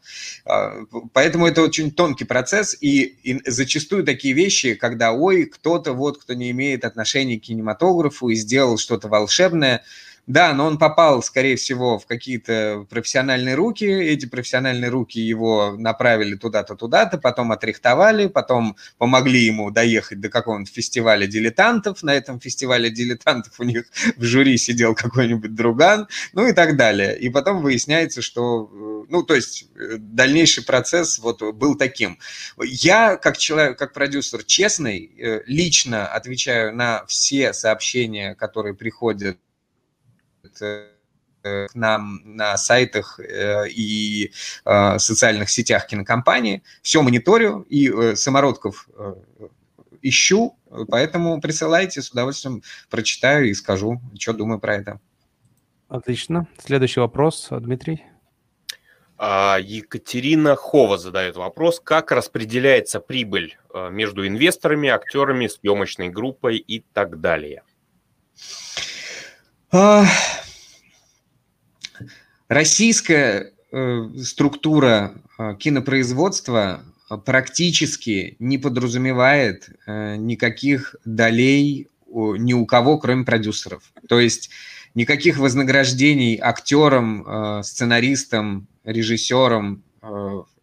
Поэтому 1.13 1.47
это 1.47 1.61
очень 1.61 1.91
тонкий 1.91 2.25
процесс, 2.25 2.75
и, 2.81 3.03
и 3.23 3.51
зачастую 3.51 4.03
такие 4.03 4.33
вещи, 4.33 4.75
когда, 4.75 5.13
ой, 5.13 5.45
кто-то 5.45 5.93
вот, 5.93 6.23
кто 6.23 6.33
не 6.33 6.51
имеет 6.53 6.87
отношения 6.87 7.39
к 7.39 7.43
кинематографу 7.43 8.31
и 8.31 8.35
сделал 8.35 8.79
что-то 8.79 9.09
волшебное, 9.09 9.83
да, 10.27 10.53
но 10.55 10.66
он 10.66 10.77
попал, 10.77 11.23
скорее 11.23 11.55
всего, 11.55 12.01
в 12.01 12.07
какие-то 12.07 12.85
профессиональные 12.90 13.55
руки. 13.55 13.85
Эти 13.85 14.27
профессиональные 14.27 14.90
руки 14.90 15.20
его 15.20 15.77
направили 15.78 16.35
туда-то, 16.35 16.74
туда-то, 16.74 17.19
потом 17.19 17.53
отрихтовали, 17.53 18.27
потом 18.27 18.77
помогли 18.98 19.44
ему 19.44 19.70
доехать 19.70 20.20
до 20.20 20.28
какого-нибудь 20.28 20.73
фестиваля 20.73 21.28
дилетантов. 21.28 22.03
На 22.03 22.12
этом 22.12 22.40
фестивале 22.40 22.90
дилетантов 22.90 23.61
у 23.61 23.62
них 23.62 23.85
в 24.16 24.24
жюри 24.24 24.59
сидел 24.59 24.97
какой-нибудь 24.97 25.55
друган, 25.55 26.09
ну 26.32 26.48
и 26.48 26.53
так 26.53 26.77
далее. 26.77 27.16
И 27.16 27.28
потом 27.28 27.62
выясняется, 27.62 28.20
что, 28.20 28.69
э, 28.73 29.07
ну, 29.09 29.23
то 29.23 29.36
есть 29.36 29.66
э, 29.77 29.97
дальнейший 29.98 30.65
процесс 30.65 31.20
вот 31.20 31.40
был 31.55 31.77
таким. 31.77 32.19
Я, 32.61 33.16
как 33.16 33.39
человек, 33.39 33.78
как 33.78 33.93
продюсер 33.93 34.43
честный, 34.43 35.09
э, 35.19 35.43
лично 35.47 36.09
отвечаю 36.09 36.74
на 36.74 37.05
все 37.07 37.53
сообщения, 37.53 38.35
которые 38.35 38.74
приходят 38.74 39.39
к 40.59 41.69
нам 41.74 42.20
на 42.24 42.57
сайтах 42.57 43.20
э, 43.20 43.69
и 43.69 44.33
э, 44.65 44.99
социальных 44.99 45.51
сетях 45.51 45.87
кинокомпании. 45.87 46.62
Все 46.83 47.03
мониторю 47.03 47.61
и 47.69 48.15
самородков 48.16 48.89
ищу, 50.03 50.57
поэтому 50.89 51.41
присылайте, 51.41 52.03
с 52.03 52.11
удовольствием 52.11 52.62
прочитаю 52.91 53.49
и 53.49 53.55
скажу, 53.55 54.01
что 54.19 54.33
думаю 54.33 54.59
про 54.61 54.77
это. 54.77 55.01
Отлично. 55.89 56.47
Следующий 56.59 57.01
вопрос, 57.01 57.49
Дмитрий. 57.51 58.05
А, 59.19 59.59
Екатерина 59.61 60.57
Хова 60.57 60.99
задает 60.99 61.37
вопрос, 61.37 61.81
как 61.81 62.12
распределяется 62.12 63.01
прибыль 63.01 63.57
между 63.91 64.27
инвесторами, 64.27 64.89
актерами, 64.89 65.47
съемочной 65.47 66.09
группой 66.09 66.59
и 66.59 66.81
так 66.93 67.20
далее. 67.20 67.62
Российская 72.48 73.52
э, 73.73 74.09
структура 74.23 75.14
э, 75.39 75.56
кинопроизводства 75.59 76.85
практически 77.24 78.36
не 78.39 78.59
подразумевает 78.59 79.68
э, 79.86 80.16
никаких 80.16 80.97
долей 81.05 81.89
ни 82.09 82.52
у 82.55 82.66
кого, 82.66 82.98
кроме 82.98 83.24
продюсеров. 83.24 83.93
То 84.09 84.20
есть 84.20 84.51
никаких 84.94 85.39
вознаграждений 85.39 86.39
актерам, 86.40 87.62
сценаристам, 87.62 88.68
режиссерам 88.85 89.82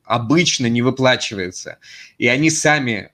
обычно 0.03 0.67
не 0.67 0.81
выплачивается. 0.81 1.77
И 2.17 2.27
они 2.27 2.49
сами 2.49 3.11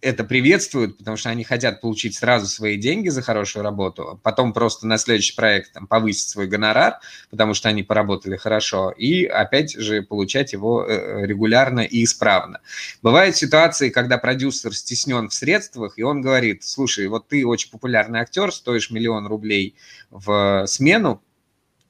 это 0.00 0.24
приветствуют, 0.24 0.98
потому 0.98 1.16
что 1.16 1.30
они 1.30 1.44
хотят 1.44 1.80
получить 1.80 2.14
сразу 2.14 2.46
свои 2.46 2.76
деньги 2.76 3.08
за 3.08 3.22
хорошую 3.22 3.64
работу, 3.64 4.20
потом 4.22 4.52
просто 4.52 4.86
на 4.86 4.98
следующий 4.98 5.34
проект 5.34 5.72
там, 5.72 5.86
повысить 5.86 6.28
свой 6.28 6.46
гонорар, 6.46 7.00
потому 7.30 7.54
что 7.54 7.68
они 7.68 7.82
поработали 7.82 8.36
хорошо, 8.36 8.90
и 8.90 9.24
опять 9.24 9.72
же 9.74 10.02
получать 10.02 10.52
его 10.52 10.84
э, 10.84 10.92
э, 10.92 11.26
регулярно 11.26 11.80
и 11.80 12.04
исправно. 12.04 12.60
Бывают 13.02 13.36
ситуации, 13.36 13.90
когда 13.90 14.18
продюсер 14.18 14.74
стеснен 14.74 15.28
в 15.28 15.34
средствах, 15.34 15.98
и 15.98 16.02
он 16.02 16.20
говорит, 16.20 16.62
слушай, 16.64 17.06
вот 17.08 17.28
ты 17.28 17.44
очень 17.44 17.70
популярный 17.70 18.20
актер, 18.20 18.52
стоишь 18.52 18.90
миллион 18.90 19.26
рублей 19.26 19.74
в 20.10 20.64
смену, 20.66 21.22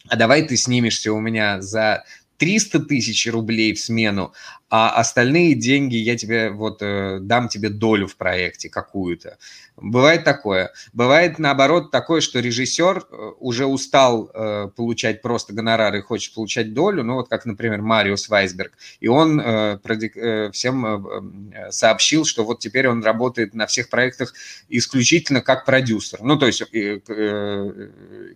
а 0.08 0.16
давай 0.16 0.42
ты 0.42 0.56
снимешься 0.56 1.12
у 1.12 1.20
меня 1.20 1.60
за 1.60 2.04
300 2.38 2.80
тысяч 2.80 3.26
рублей 3.30 3.74
в 3.74 3.80
смену, 3.80 4.32
а 4.70 4.90
остальные 4.90 5.54
деньги 5.54 5.96
я 5.96 6.16
тебе 6.16 6.50
вот 6.50 6.82
э, 6.82 7.18
дам 7.20 7.48
тебе 7.48 7.70
долю 7.70 8.06
в 8.06 8.16
проекте 8.16 8.68
какую-то. 8.68 9.38
Бывает 9.76 10.24
такое. 10.24 10.72
Бывает 10.92 11.38
наоборот 11.38 11.90
такое, 11.90 12.20
что 12.20 12.40
режиссер 12.40 12.98
э, 13.10 13.30
уже 13.38 13.66
устал 13.66 14.30
э, 14.32 14.68
получать 14.76 15.22
просто 15.22 15.52
гонорары 15.52 15.98
и 15.98 16.02
хочет 16.02 16.34
получать 16.34 16.74
долю, 16.74 17.02
ну 17.02 17.14
вот 17.14 17.28
как, 17.28 17.46
например, 17.46 17.80
Мариус 17.80 18.28
Вайсберг, 18.28 18.72
и 19.00 19.08
он 19.08 19.40
э, 19.40 19.78
продик, 19.78 20.16
э, 20.16 20.50
всем 20.52 20.84
э, 20.86 21.70
сообщил, 21.70 22.24
что 22.24 22.44
вот 22.44 22.58
теперь 22.58 22.88
он 22.88 23.02
работает 23.02 23.54
на 23.54 23.66
всех 23.66 23.88
проектах 23.88 24.34
исключительно 24.68 25.40
как 25.40 25.64
продюсер, 25.64 26.20
ну 26.22 26.38
то 26.38 26.46
есть 26.46 26.62
э, 26.72 27.00
э, 27.08 27.88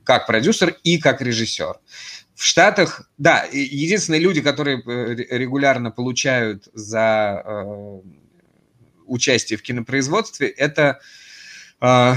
как 0.04 0.26
продюсер 0.26 0.76
и 0.82 0.98
как 0.98 1.20
режиссер. 1.20 1.74
В 2.34 2.44
Штатах, 2.44 3.10
да, 3.18 3.44
единственные 3.52 4.20
люди, 4.20 4.40
которые 4.40 4.82
э, 4.82 5.14
регулярно 5.36 5.90
получают 5.90 6.68
за 6.72 7.42
э, 7.44 8.00
участие 9.06 9.58
в 9.58 9.62
кинопроизводстве, 9.62 10.48
это 10.48 11.00
э, 11.80 12.14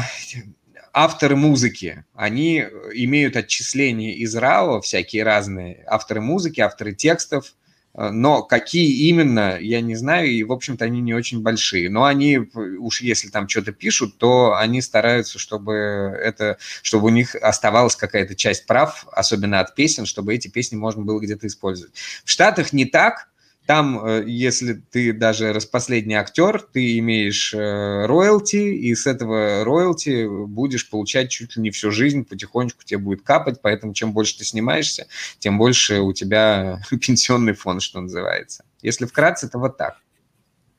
авторы 0.94 1.36
музыки. 1.36 2.06
Они 2.14 2.60
имеют 2.94 3.36
отчисления 3.36 4.14
из 4.14 4.34
РАО, 4.36 4.80
всякие 4.82 5.24
разные 5.24 5.84
авторы 5.88 6.22
музыки, 6.22 6.62
авторы 6.62 6.94
текстов, 6.94 7.54
но 7.98 8.44
какие 8.44 9.08
именно, 9.08 9.58
я 9.60 9.82
не 9.82 9.96
знаю, 9.96 10.30
и, 10.30 10.44
в 10.44 10.52
общем-то, 10.52 10.84
они 10.84 11.02
не 11.02 11.14
очень 11.14 11.42
большие. 11.42 11.90
Но 11.90 12.04
они, 12.04 12.38
уж 12.38 13.02
если 13.02 13.30
там 13.30 13.48
что-то 13.48 13.72
пишут, 13.72 14.18
то 14.18 14.56
они 14.56 14.82
стараются, 14.82 15.40
чтобы 15.40 15.74
это, 15.74 16.58
чтобы 16.82 17.06
у 17.08 17.10
них 17.10 17.36
оставалась 17.36 17.96
какая-то 17.96 18.36
часть 18.36 18.66
прав, 18.66 19.06
особенно 19.12 19.60
от 19.62 19.76
песен, 19.76 20.06
чтобы 20.06 20.34
эти 20.34 20.48
песни 20.50 20.76
можно 20.76 21.04
было 21.04 21.20
где-то 21.20 21.48
использовать. 21.48 21.94
В 22.26 22.30
Штатах 22.30 22.74
не 22.74 22.86
так, 22.86 23.30
там, 23.66 24.06
э, 24.06 24.24
если 24.28 24.74
ты 24.74 25.12
даже 25.12 25.52
распоследний 25.52 26.16
актер, 26.16 26.62
ты 26.62 27.00
имеешь 27.00 27.54
э, 27.54 28.06
роялти, 28.06 28.58
и 28.58 28.94
с 28.94 29.08
этого 29.08 29.64
роялти 29.64 30.28
будешь 30.48 30.90
получать 30.90 31.32
чуть 31.32 31.56
ли 31.56 31.64
не 31.64 31.72
всю 31.72 31.92
жизнь, 31.92 32.26
потихонечку 32.26 32.84
тебе 32.84 33.00
будет 33.00 33.24
капать, 33.24 33.62
поэтому 33.62 33.94
чем 33.94 34.14
больше 34.14 34.38
ты 34.38 34.46
снимаешься, 34.46 35.08
тем 35.40 35.58
больше 35.58 36.02
у 36.02 36.14
тебя 36.14 36.80
пенсионный 37.02 37.54
фонд, 37.54 37.82
что 37.82 38.02
называется. 38.02 38.66
Если 38.82 39.06
вкратце, 39.06 39.50
то 39.50 39.58
вот 39.58 39.78
так. 39.78 39.98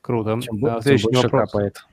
Круто. 0.01 0.39
Чем 0.41 0.61
да, 0.61 0.81
следующий 0.81 1.09
вопрос. 1.17 1.51
Капает. 1.51 1.85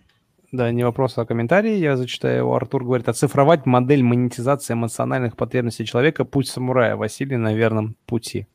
Да, 0.52 0.72
не 0.72 0.84
вопрос, 0.84 1.18
а 1.18 1.26
комментарий. 1.26 1.80
Я 1.80 1.98
зачитаю. 1.98 2.54
Артур 2.54 2.84
говорит, 2.84 3.10
оцифровать 3.10 3.66
модель 3.66 4.04
монетизации 4.04 4.74
эмоциональных 4.74 5.36
потребностей 5.36 5.84
человека 5.84 6.24
«Путь 6.26 6.48
самурая». 6.48 6.96
Василий 6.96 7.38
на 7.38 7.56
верном 7.56 7.96
пути. 8.06 8.46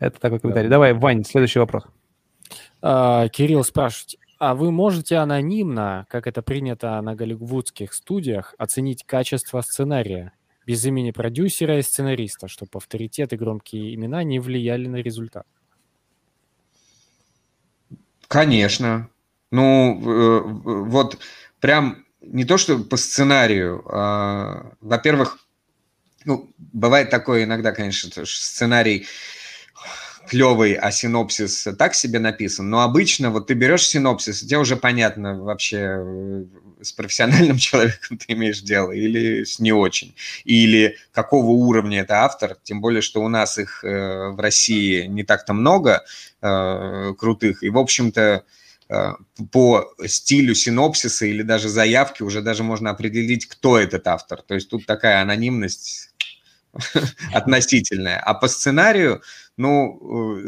Это 0.00 0.18
такой 0.18 0.40
комментарий. 0.40 0.68
Да. 0.68 0.76
Давай, 0.76 0.94
Вань, 0.94 1.24
следующий 1.24 1.60
вопрос. 1.60 1.84
А, 2.82 3.28
Кирилл 3.28 3.62
спрашивает, 3.62 4.18
а 4.38 4.54
вы 4.54 4.72
можете 4.72 5.16
анонимно, 5.16 6.06
как 6.08 6.26
это 6.26 6.42
принято 6.42 7.00
на 7.02 7.14
голливудских 7.14 7.92
студиях, 7.92 8.54
оценить 8.58 9.04
качество 9.04 9.60
сценария 9.60 10.32
без 10.66 10.84
имени 10.84 11.10
продюсера 11.10 11.78
и 11.78 11.82
сценариста, 11.82 12.48
чтобы 12.48 12.70
авторитет 12.74 13.32
и 13.32 13.36
громкие 13.36 13.94
имена 13.94 14.24
не 14.24 14.40
влияли 14.40 14.86
на 14.88 14.96
результат? 14.96 15.46
Конечно. 18.26 19.10
Ну, 19.50 20.00
э, 20.00 20.42
вот 20.44 21.18
прям 21.60 22.04
не 22.22 22.44
то, 22.44 22.56
что 22.56 22.78
по 22.78 22.96
сценарию. 22.96 23.84
А, 23.86 24.72
во-первых, 24.80 25.38
ну, 26.24 26.50
бывает 26.56 27.10
такое 27.10 27.44
иногда, 27.44 27.72
конечно, 27.72 28.10
что 28.10 28.24
сценарий 28.24 29.06
клевый, 30.28 30.74
а 30.74 30.90
синопсис 30.90 31.66
так 31.78 31.94
себе 31.94 32.18
написан. 32.18 32.70
Но 32.70 32.82
обычно 32.82 33.30
вот 33.30 33.48
ты 33.48 33.54
берешь 33.54 33.86
синопсис, 33.86 34.40
тебе 34.40 34.58
уже 34.58 34.76
понятно 34.76 35.42
вообще, 35.42 35.78
э, 35.78 36.44
с 36.82 36.92
профессиональным 36.92 37.58
человеком 37.58 38.18
ты 38.18 38.32
имеешь 38.34 38.60
дело 38.60 38.92
или 38.92 39.44
с 39.44 39.58
не 39.58 39.72
очень. 39.72 40.14
Или 40.44 40.96
какого 41.12 41.50
уровня 41.50 42.00
это 42.00 42.24
автор, 42.24 42.56
тем 42.62 42.80
более, 42.80 43.02
что 43.02 43.22
у 43.22 43.28
нас 43.28 43.58
их 43.58 43.84
э, 43.84 44.28
в 44.30 44.40
России 44.40 45.06
не 45.06 45.24
так-то 45.24 45.52
много 45.52 46.04
э, 46.42 47.14
крутых. 47.18 47.62
И, 47.62 47.70
в 47.70 47.78
общем-то, 47.78 48.44
э, 48.88 49.12
по 49.52 49.92
стилю 50.06 50.54
синопсиса 50.54 51.26
или 51.26 51.42
даже 51.42 51.68
заявки 51.68 52.22
уже 52.22 52.42
даже 52.42 52.62
можно 52.62 52.90
определить, 52.90 53.46
кто 53.46 53.78
этот 53.78 54.06
автор. 54.06 54.42
То 54.42 54.54
есть 54.54 54.70
тут 54.70 54.86
такая 54.86 55.22
анонимность 55.22 56.10
относительная. 57.32 58.18
А 58.20 58.34
по 58.34 58.48
сценарию 58.48 59.22
ну, 59.60 60.40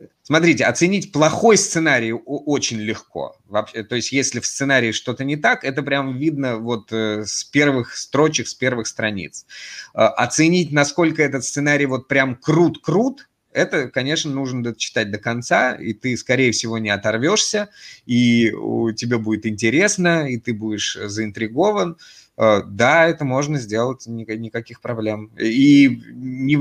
э, 0.00 0.04
смотрите, 0.22 0.64
оценить 0.64 1.12
плохой 1.12 1.58
сценарий 1.58 2.12
очень 2.12 2.78
легко. 2.78 3.36
То 3.50 3.94
есть, 3.94 4.12
если 4.12 4.40
в 4.40 4.46
сценарии 4.46 4.92
что-то 4.92 5.24
не 5.24 5.36
так, 5.36 5.62
это 5.62 5.82
прям 5.82 6.16
видно 6.16 6.56
вот 6.56 6.90
э, 6.90 7.24
с 7.26 7.44
первых 7.44 7.96
строчек, 7.96 8.48
с 8.48 8.54
первых 8.54 8.86
страниц. 8.86 9.46
Э, 9.94 10.04
оценить, 10.04 10.72
насколько 10.72 11.22
этот 11.22 11.44
сценарий 11.44 11.86
вот 11.86 12.08
прям 12.08 12.36
крут-крут, 12.36 13.28
это, 13.52 13.88
конечно, 13.88 14.32
нужно 14.32 14.74
читать 14.74 15.12
до 15.12 15.18
конца, 15.18 15.74
и 15.74 15.92
ты, 15.92 16.16
скорее 16.16 16.50
всего, 16.50 16.78
не 16.78 16.90
оторвешься, 16.90 17.68
и 18.04 18.50
тебе 18.96 19.18
будет 19.18 19.46
интересно, 19.46 20.28
и 20.28 20.38
ты 20.38 20.52
будешь 20.52 20.98
заинтригован. 21.00 21.96
Э, 22.36 22.62
да, 22.64 23.06
это 23.06 23.24
можно 23.24 23.58
сделать, 23.58 24.06
никаких 24.06 24.80
проблем. 24.80 25.30
И 25.38 26.02
не, 26.12 26.56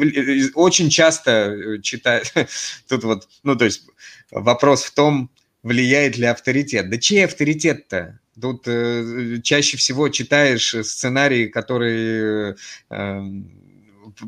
очень 0.56 0.90
часто 0.90 1.32
э, 1.32 1.82
читаю, 1.82 2.24
тут 2.88 3.04
вот, 3.04 3.28
ну, 3.44 3.56
то 3.56 3.66
есть 3.66 3.86
вопрос 4.32 4.84
в 4.84 4.94
том, 4.94 5.30
влияет 5.64 6.18
ли 6.18 6.26
авторитет. 6.26 6.90
Да 6.90 6.98
чей 6.98 7.26
авторитет-то? 7.26 8.20
Тут 8.40 8.68
э, 8.68 9.40
чаще 9.44 9.78
всего 9.78 10.10
читаешь 10.10 10.76
сценарии, 10.84 11.48
которые 11.48 12.56
э, 12.90 13.22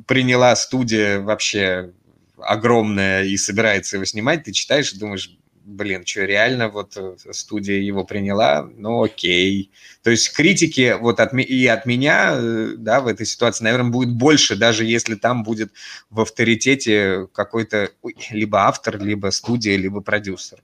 приняла 0.07 0.55
студия 0.55 1.19
вообще 1.19 1.91
огромная 2.37 3.23
и 3.23 3.37
собирается 3.37 3.97
его 3.97 4.05
снимать, 4.05 4.43
ты 4.43 4.51
читаешь 4.51 4.93
и 4.93 4.99
думаешь, 4.99 5.37
блин, 5.65 6.05
что, 6.05 6.21
реально 6.25 6.69
вот 6.69 6.95
э, 6.95 7.15
студия 7.31 7.79
его 7.79 8.05
приняла, 8.05 8.69
ну 8.77 9.03
окей. 9.03 9.71
То 10.03 10.11
есть 10.11 10.31
критики 10.33 10.95
вот 10.99 11.19
от, 11.19 11.33
и 11.33 11.67
от 11.67 11.85
меня, 11.85 12.35
э, 12.35 12.73
да, 12.77 13.01
в 13.01 13.07
этой 13.07 13.25
ситуации, 13.25 13.63
наверное, 13.63 13.91
будет 13.91 14.13
больше, 14.13 14.55
даже 14.55 14.85
если 14.85 15.15
там 15.15 15.43
будет 15.43 15.73
в 16.09 16.21
авторитете 16.21 17.27
какой-то 17.33 17.89
либо 18.29 18.59
автор, 18.59 19.01
либо 19.01 19.31
студия, 19.31 19.75
либо 19.75 20.01
продюсер. 20.01 20.59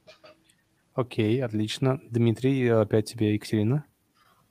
Окей, 0.94 1.44
отлично. 1.44 1.99
Дмитрий, 2.10 2.68
опять 2.68 3.11
тебе 3.11 3.34
Екатерина. 3.34 3.86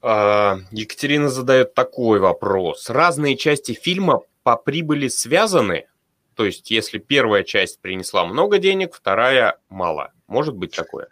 А, 0.02 0.58
Екатерина 0.72 1.28
задает 1.28 1.74
такой 1.74 2.18
вопрос. 2.18 2.90
Разные 2.90 3.36
части 3.36 3.72
фильма 3.72 4.22
по 4.42 4.56
прибыли 4.56 5.08
связаны? 5.08 5.86
То 6.34 6.46
есть, 6.46 6.70
если 6.70 6.98
первая 6.98 7.44
часть 7.44 7.80
принесла 7.80 8.24
много 8.24 8.58
денег, 8.58 8.94
вторая 8.94 9.58
мало. 9.68 10.12
Может 10.30 10.56
быть 10.56 10.74
такое? 10.74 11.08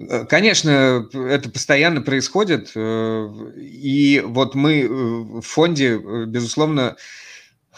Э, 0.00 0.26
конечно, 0.28 1.08
это 1.12 1.48
постоянно 1.48 2.02
происходит. 2.02 2.72
Э, 2.74 3.28
и 3.56 4.20
вот 4.26 4.54
мы 4.56 4.80
э, 4.80 4.88
в 4.88 5.42
фонде, 5.42 5.96
безусловно, 6.26 6.96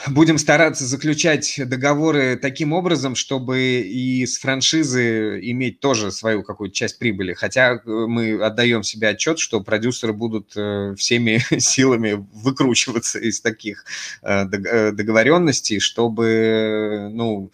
будем 0.07 0.39
стараться 0.39 0.87
заключать 0.87 1.61
договоры 1.67 2.37
таким 2.41 2.73
образом, 2.73 3.15
чтобы 3.15 3.83
и 3.83 4.25
с 4.25 4.39
франшизы 4.39 5.39
иметь 5.51 5.81
тоже 5.81 6.11
свою 6.11 6.43
какую-то 6.43 6.75
часть 6.75 6.99
прибыли. 6.99 7.35
Хотя 7.35 7.83
мы 7.85 8.43
отдаем 8.43 8.85
себе 8.85 9.09
отчет, 9.09 9.39
что 9.39 9.61
продюсеры 9.61 10.15
будут 10.15 10.57
всеми 10.99 11.45
силами 11.61 12.27
выкручиваться 12.33 13.19
из 13.19 13.43
таких 13.43 13.85
договоренностей, 14.23 15.79
чтобы 15.79 17.11
ну, 17.13 17.53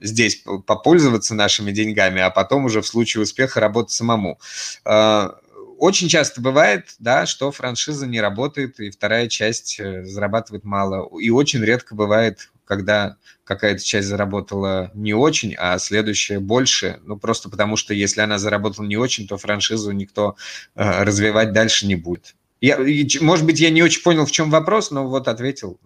здесь 0.00 0.44
попользоваться 0.66 1.34
нашими 1.34 1.72
деньгами, 1.72 2.20
а 2.20 2.30
потом 2.30 2.64
уже 2.64 2.82
в 2.82 2.86
случае 2.86 3.22
успеха 3.22 3.60
работать 3.60 3.92
самому. 3.92 4.38
А, 4.84 5.36
очень 5.78 6.08
часто 6.08 6.40
бывает, 6.40 6.94
да, 6.98 7.24
что 7.24 7.52
франшиза 7.52 8.06
не 8.06 8.20
работает, 8.20 8.80
и 8.80 8.90
вторая 8.90 9.28
часть 9.28 9.78
э, 9.78 10.04
зарабатывает 10.04 10.64
мало. 10.64 11.08
И 11.20 11.30
очень 11.30 11.62
редко 11.62 11.94
бывает, 11.94 12.50
когда 12.64 13.16
какая-то 13.44 13.82
часть 13.82 14.08
заработала 14.08 14.90
не 14.94 15.14
очень, 15.14 15.54
а 15.56 15.78
следующая 15.78 16.40
больше. 16.40 17.00
Ну, 17.04 17.16
просто 17.16 17.48
потому 17.48 17.76
что 17.76 17.94
если 17.94 18.20
она 18.20 18.38
заработала 18.38 18.86
не 18.86 18.96
очень, 18.96 19.28
то 19.28 19.38
франшизу 19.38 19.92
никто 19.92 20.36
э, 20.74 21.04
развивать 21.04 21.52
дальше 21.52 21.86
не 21.86 21.94
будет. 21.94 22.34
Я, 22.60 22.78
может 23.20 23.46
быть, 23.46 23.60
я 23.60 23.70
не 23.70 23.82
очень 23.82 24.02
понял, 24.02 24.26
в 24.26 24.30
чем 24.30 24.50
вопрос, 24.50 24.90
но 24.90 25.06
вот 25.06 25.28
ответил. 25.28 25.78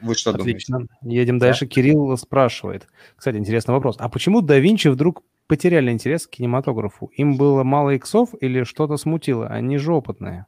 Вы 0.00 0.14
что 0.14 0.30
Отлично. 0.30 0.78
думаете? 0.78 0.94
Едем 1.02 1.38
дальше. 1.38 1.66
Да? 1.66 1.70
Кирилл 1.70 2.16
спрашивает. 2.16 2.86
Кстати, 3.16 3.36
интересный 3.36 3.72
вопрос. 3.72 3.96
А 3.98 4.08
почему 4.08 4.40
да 4.40 4.58
Винчи 4.58 4.88
вдруг 4.88 5.22
потеряли 5.46 5.90
интерес 5.90 6.26
к 6.26 6.30
кинематографу? 6.30 7.06
Им 7.16 7.36
было 7.36 7.62
мало 7.62 7.90
иксов 7.90 8.30
или 8.40 8.64
что-то 8.64 8.96
смутило? 8.96 9.48
Они 9.48 9.76
же 9.76 9.92
опытные. 9.92 10.46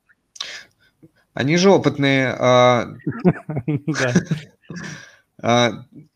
Они 1.34 1.56
же 1.56 1.70
опытные. 1.70 2.36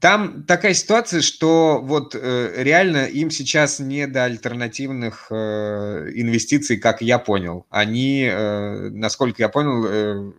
Там 0.00 0.42
такая 0.42 0.74
ситуация, 0.74 1.22
что 1.22 1.80
вот 1.82 2.14
э, 2.14 2.52
реально 2.62 3.06
им 3.06 3.30
сейчас 3.30 3.78
не 3.78 4.06
до 4.06 4.24
альтернативных 4.24 5.28
э, 5.30 6.10
инвестиций, 6.14 6.76
как 6.76 7.00
я 7.00 7.18
понял. 7.18 7.66
Они, 7.70 8.28
э, 8.30 8.90
насколько 8.90 9.42
я 9.42 9.48
понял, 9.48 9.86
э, 9.86 10.32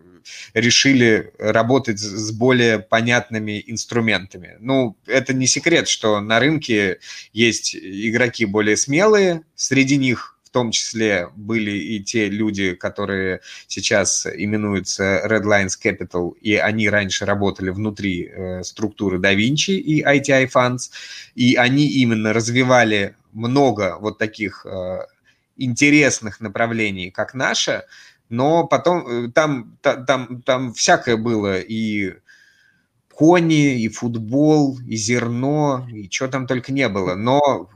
решили 0.53 1.31
работать 1.39 1.99
с 1.99 2.31
более 2.31 2.79
понятными 2.79 3.63
инструментами. 3.65 4.57
Ну, 4.59 4.95
это 5.07 5.33
не 5.33 5.47
секрет, 5.47 5.87
что 5.87 6.19
на 6.21 6.39
рынке 6.39 6.99
есть 7.33 7.75
игроки 7.75 8.45
более 8.45 8.77
смелые, 8.77 9.41
среди 9.55 9.97
них 9.97 10.36
том 10.57 10.71
числе 10.71 11.29
были 11.35 11.69
и 11.69 12.03
те 12.03 12.29
люди, 12.29 12.73
которые 12.73 13.41
сейчас 13.67 14.25
именуются 14.25 15.21
Red 15.27 15.43
Lines 15.43 15.73
Capital, 15.79 16.33
и 16.41 16.55
они 16.55 16.89
раньше 16.89 17.25
работали 17.25 17.69
внутри 17.69 18.25
э, 18.25 18.63
структуры 18.63 19.19
DaVinci 19.19 19.73
и 19.73 20.03
ITI 20.03 20.49
Funds, 20.51 20.89
и 21.35 21.53
они 21.53 21.85
именно 21.85 22.33
развивали 22.33 23.15
много 23.33 23.97
вот 23.99 24.17
таких 24.17 24.65
э, 24.65 25.01
интересных 25.57 26.41
направлений, 26.41 27.11
как 27.11 27.35
наше, 27.35 27.83
но 28.29 28.65
потом 28.65 29.07
э, 29.07 29.31
там, 29.31 29.77
там, 29.83 30.41
там 30.41 30.73
всякое 30.73 31.17
было, 31.17 31.59
и 31.59 32.15
кони, 33.13 33.79
и 33.79 33.89
футбол, 33.89 34.79
и 34.87 34.95
зерно, 34.95 35.87
и 35.93 36.09
что 36.09 36.27
там 36.27 36.47
только 36.47 36.71
не 36.73 36.89
было. 36.89 37.13
Но 37.13 37.69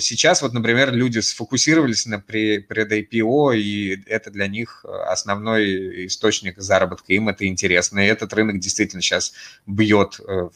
сейчас 0.00 0.42
вот, 0.42 0.52
например, 0.52 0.92
люди 0.92 1.20
сфокусировались 1.20 2.06
на 2.06 2.18
пред 2.18 2.70
IPO, 2.70 3.56
и 3.56 4.02
это 4.06 4.30
для 4.30 4.46
них 4.46 4.84
основной 4.84 6.06
источник 6.06 6.58
заработка. 6.58 7.12
Им 7.14 7.28
это 7.28 7.46
интересно. 7.46 8.00
И 8.00 8.08
этот 8.08 8.32
рынок 8.34 8.58
действительно 8.58 9.00
сейчас 9.00 9.32
бьет 9.66 10.20
э, 10.20 10.48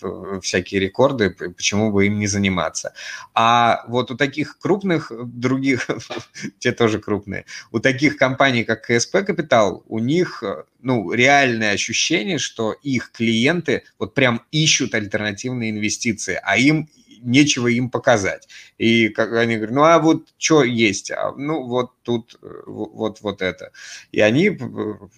всякие 0.43 0.81
рекорды, 0.81 1.31
почему 1.31 1.91
бы 1.91 2.07
им 2.07 2.19
не 2.19 2.27
заниматься. 2.27 2.93
А 3.35 3.85
вот 3.89 4.11
у 4.11 4.17
таких 4.17 4.59
крупных 4.59 5.11
других, 5.25 5.89
те 6.59 6.73
тоже 6.73 6.99
крупные, 6.99 7.47
у 7.73 7.79
таких 7.79 8.19
компаний, 8.19 8.65
как 8.65 8.87
КСП 8.87 9.25
Капитал, 9.25 9.83
у 9.89 9.99
них 9.99 10.43
ну, 10.83 11.11
реальное 11.13 11.73
ощущение, 11.73 12.39
что 12.39 12.73
их 12.73 13.11
клиенты 13.13 13.83
вот 13.99 14.15
прям 14.15 14.43
ищут 14.53 14.95
альтернативные 14.95 15.71
инвестиции, 15.71 16.39
а 16.43 16.57
им 16.59 16.89
нечего 17.23 17.69
им 17.69 17.91
показать. 17.91 18.49
И 18.79 19.09
как 19.09 19.33
они 19.33 19.57
говорят, 19.57 19.75
ну 19.75 19.83
а 19.83 19.99
вот 19.99 20.29
что 20.39 20.65
есть? 20.65 21.11
А, 21.11 21.33
ну 21.37 21.67
вот 21.67 21.93
тут 22.03 22.39
э, 22.43 22.47
вот, 22.67 23.21
вот 23.21 23.43
это. 23.43 23.73
И 24.13 24.21
они 24.21 24.49
э, 24.49 24.59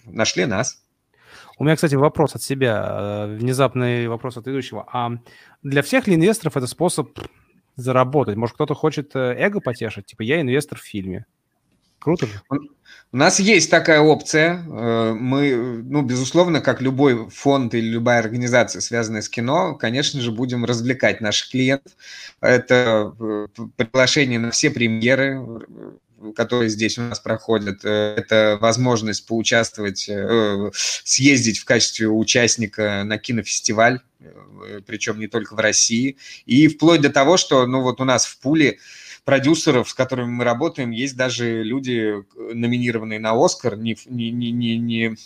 нашли 0.07 0.47
нас. 0.47 0.83
У 1.59 1.65
меня, 1.65 1.75
кстати, 1.75 1.95
вопрос 1.97 2.35
от 2.35 2.43
себя, 2.43 3.27
э, 3.27 3.37
внезапный 3.37 4.09
вопрос 4.09 4.37
от 4.37 4.47
ведущего. 4.47 4.87
А 4.93 5.13
для 5.63 5.83
всех 5.83 6.07
ли 6.07 6.15
инвесторов 6.15 6.57
это 6.57 6.67
способ 6.67 7.19
заработать? 7.77 8.37
Может, 8.37 8.55
кто-то 8.55 8.75
хочет 8.75 9.15
эго 9.15 9.61
потешить? 9.61 10.07
Типа, 10.07 10.23
я 10.23 10.41
инвестор 10.41 10.79
в 10.79 10.83
фильме. 10.83 11.27
Круто 11.99 12.27
же. 12.27 12.41
У 13.11 13.17
нас 13.17 13.41
есть 13.41 13.71
такая 13.71 14.01
опция. 14.01 14.63
Э, 14.67 15.15
мы, 15.19 15.83
ну, 15.83 16.03
безусловно, 16.03 16.61
как 16.61 16.83
любой 16.83 17.31
фонд 17.31 17.75
или 17.75 17.87
любая 17.87 18.19
организация, 18.21 18.81
связанная 18.81 19.23
с 19.23 19.31
кино, 19.31 19.75
конечно 19.77 20.21
же, 20.21 20.31
будем 20.31 20.67
развлекать 20.67 21.23
наших 21.23 21.51
клиентов. 21.51 21.93
Это 22.43 23.15
э, 23.19 23.47
приглашение 23.77 24.39
на 24.39 24.51
все 24.51 24.69
премьеры, 24.71 25.43
которые 26.37 26.69
здесь 26.69 26.99
у 26.99 27.03
нас 27.03 27.19
проходят, 27.19 27.83
э, 27.83 28.15
это 28.19 28.59
возможность 28.61 29.27
поучаствовать, 29.27 30.11
съездить 31.05 31.61
в 31.61 31.65
качестве 31.65 32.09
участника 32.09 33.05
на 33.07 33.17
кинофестиваль, 33.17 34.01
причем 34.87 35.19
не 35.19 35.29
только 35.29 35.55
в 35.55 35.59
России, 35.59 36.19
и 36.45 36.69
вплоть 36.69 37.01
до 37.01 37.09
того, 37.09 37.39
что, 37.39 37.65
ну, 37.67 37.81
вот 37.81 38.03
у 38.03 38.05
нас 38.05 38.27
в 38.27 38.39
пуле 38.39 38.79
продюсеров, 39.29 39.91
с 39.91 39.93
которыми 39.93 40.31
мы 40.31 40.45
работаем, 40.45 40.91
есть 40.91 41.15
даже 41.15 41.63
люди, 41.63 42.15
номинированные 42.55 43.21
на 43.21 43.33
Оскар, 43.35 43.77
не, 43.77 43.95
не, 44.07 44.31
не, 44.31 44.53
не, 44.53 44.79
не, 44.79 45.17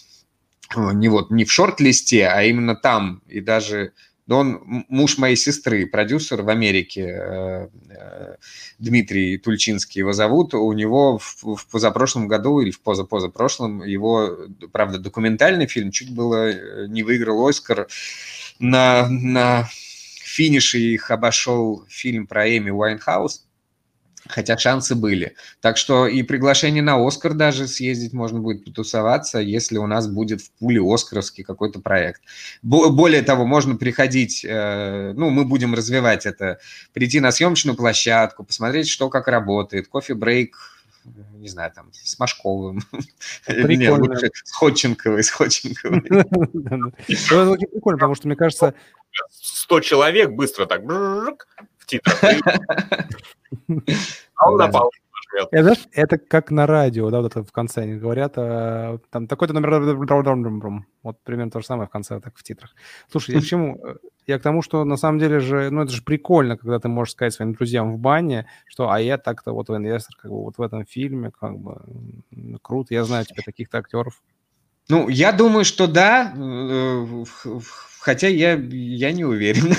не, 0.75 1.09
вот, 1.09 1.31
не 1.31 1.45
в 1.45 1.53
шорт-листе, 1.53 2.27
а 2.27 2.43
именно 2.43 2.75
там. 2.75 3.23
И 3.29 3.41
даже 3.41 3.93
да 4.27 4.39
он 4.39 4.85
муж 4.89 5.19
моей 5.19 5.37
сестры, 5.37 5.87
продюсер 5.87 6.43
в 6.43 6.49
Америке, 6.49 7.03
э, 7.03 7.69
э, 7.91 8.37
Дмитрий 8.81 9.39
Тульчинский 9.39 10.01
его 10.01 10.13
зовут. 10.13 10.53
У 10.55 10.73
него 10.73 11.19
в, 11.19 11.55
в 11.55 11.69
позапрошлом 11.71 12.27
году 12.27 12.59
или 12.59 12.73
в 12.73 12.81
позапозапрошлом 12.81 13.85
его, 13.85 14.37
правда, 14.73 14.99
документальный 14.99 15.69
фильм 15.69 15.93
чуть 15.93 16.13
было 16.13 16.51
э, 16.51 16.87
не 16.89 17.05
выиграл 17.05 17.47
Оскар. 17.47 17.87
На, 18.59 19.07
на 19.09 19.69
финише 20.25 20.79
их 20.79 21.13
обошел 21.13 21.85
фильм 21.89 22.27
про 22.27 22.49
Эми 22.49 22.71
Уайнхаус 22.71 23.45
хотя 24.29 24.57
шансы 24.57 24.95
были. 24.95 25.35
Так 25.61 25.77
что 25.77 26.07
и 26.07 26.23
приглашение 26.23 26.83
на 26.83 27.05
Оскар 27.05 27.35
даже 27.35 27.67
съездить 27.67 28.13
можно 28.13 28.41
будет 28.41 28.65
потусоваться, 28.65 29.39
если 29.39 29.79
у 29.79 29.87
нас 29.87 30.09
будет 30.09 30.41
в 30.41 30.51
пуле 30.53 30.81
оскаровский 30.83 31.45
какой-то 31.45 31.81
проект. 31.81 32.23
Более 32.63 33.23
того, 33.23 33.47
можно 33.47 33.77
приходить, 33.77 34.45
э, 34.45 35.13
ну, 35.15 35.31
мы 35.31 35.45
будем 35.45 35.75
развивать 35.75 36.27
это, 36.27 36.59
прийти 36.93 37.21
на 37.21 37.33
съемочную 37.33 37.77
площадку, 37.77 38.45
посмотреть, 38.45 38.89
что 38.89 39.09
как 39.09 39.29
работает, 39.29 39.89
кофе-брейк, 39.89 40.57
не 41.35 41.49
знаю, 41.49 41.73
там, 41.75 41.91
с 41.93 42.19
Машковым. 42.19 42.81
Прикольно. 43.47 44.17
с 44.17 44.53
Ходченковой, 44.53 45.25
с 45.25 45.31
Ходченковой. 45.31 46.01
Прикольно, 47.07 47.99
потому 47.99 48.15
что, 48.15 48.29
мне 48.29 48.37
кажется... 48.37 48.75
100 49.31 49.81
человек 49.81 50.31
быстро 50.31 50.65
так 50.65 50.85
в 51.99 52.21
титрах. 52.21 52.23
А 54.37 54.51
он 54.51 54.59
напал. 54.59 54.91
Это, 55.51 55.63
знаешь, 55.63 55.89
это 55.93 56.19
как 56.19 56.51
на 56.51 56.67
радио, 56.67 57.11
да, 57.11 57.21
вот 57.21 57.33
это 57.33 57.43
в 57.43 57.53
конце 57.53 57.83
они 57.83 57.95
говорят, 57.95 58.35
а, 58.37 58.99
там 59.11 59.27
такой-то 59.27 59.55
номер, 59.55 59.81
вот 61.03 61.23
примерно 61.25 61.51
то 61.51 61.61
же 61.61 61.67
самое 61.67 61.89
в 61.89 61.91
конце, 61.91 62.21
так 62.21 62.37
в 62.37 62.43
титрах. 62.43 62.75
Слушай, 63.11 63.37
я 63.37 63.41
к 63.41 63.45
чему? 63.45 63.81
Я 64.27 64.39
к 64.39 64.43
тому, 64.43 64.63
что 64.63 64.85
на 64.85 64.97
самом 64.97 65.19
деле 65.19 65.41
же, 65.41 65.71
ну, 65.71 65.83
это 65.83 65.93
же 65.93 66.03
прикольно, 66.03 66.57
когда 66.57 66.79
ты 66.79 66.89
можешь 66.89 67.13
сказать 67.13 67.33
своим 67.33 67.55
друзьям 67.55 67.95
в 67.95 67.99
бане, 67.99 68.47
что, 68.67 68.91
а 68.91 69.01
я 69.01 69.19
так-то 69.19 69.53
вот 69.53 69.71
инвестор, 69.71 70.15
как 70.21 70.31
бы 70.31 70.43
вот 70.43 70.59
в 70.59 70.63
этом 70.63 70.85
фильме, 70.85 71.31
как 71.31 71.59
бы, 71.59 71.81
круто, 72.61 72.95
я 72.95 73.05
знаю 73.05 73.25
тебе 73.25 73.43
таких-то 73.43 73.79
актеров. 73.79 74.23
Ну, 74.89 75.09
я 75.09 75.33
думаю, 75.33 75.65
что 75.65 75.87
да, 75.87 76.35
э, 76.37 77.25
хотя 78.01 78.29
я, 78.29 78.55
я 78.55 79.13
не 79.13 79.25
уверен. 79.25 79.75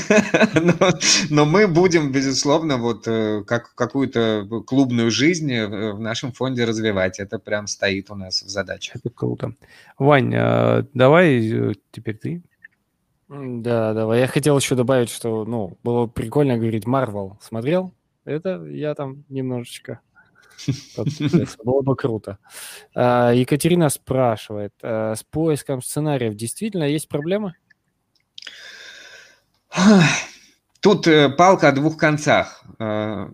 но, 0.80 0.90
но 1.30 1.46
мы 1.46 1.68
будем, 1.68 2.12
безусловно, 2.12 2.78
вот 2.78 3.08
э, 3.08 3.44
как, 3.46 3.76
какую-то 3.76 4.48
клубную 4.66 5.12
жизнь 5.12 5.52
э, 5.52 5.94
в 5.94 6.00
нашем 6.00 6.32
фонде 6.32 6.64
развивать. 6.64 7.20
Это 7.20 7.38
прям 7.38 7.68
стоит 7.68 8.10
у 8.12 8.16
нас 8.16 8.42
в 8.42 8.50
задаче. 8.50 8.94
Это 8.96 9.10
круто. 9.10 9.54
Вань, 9.98 10.32
давай 10.94 11.76
теперь 11.92 12.18
ты. 12.18 12.42
Да, 13.30 13.94
давай. 13.94 14.22
Я 14.22 14.28
хотел 14.28 14.58
еще 14.58 14.76
добавить, 14.76 15.10
что, 15.10 15.44
ну, 15.44 15.78
было 15.84 16.08
прикольно 16.08 16.58
говорить 16.58 16.86
Марвел. 16.86 17.38
Смотрел? 17.42 17.94
Это 18.26 18.64
я 18.66 18.96
там 18.96 19.26
немножечко 19.28 20.00
было 21.64 21.82
бы 21.82 21.96
круто. 21.96 22.40
А, 22.96 23.32
Екатерина 23.32 23.90
спрашивает, 23.90 24.74
а, 24.82 25.16
с 25.16 25.24
поиском 25.24 25.82
сценариев 25.82 26.36
действительно 26.36 26.84
есть 26.84 27.08
проблемы? 27.08 27.56
Тут 30.82 31.08
э, 31.08 31.30
палка 31.30 31.70
о 31.70 31.72
двух 31.72 31.98
концах. 31.98 32.64
Э, 32.80 33.30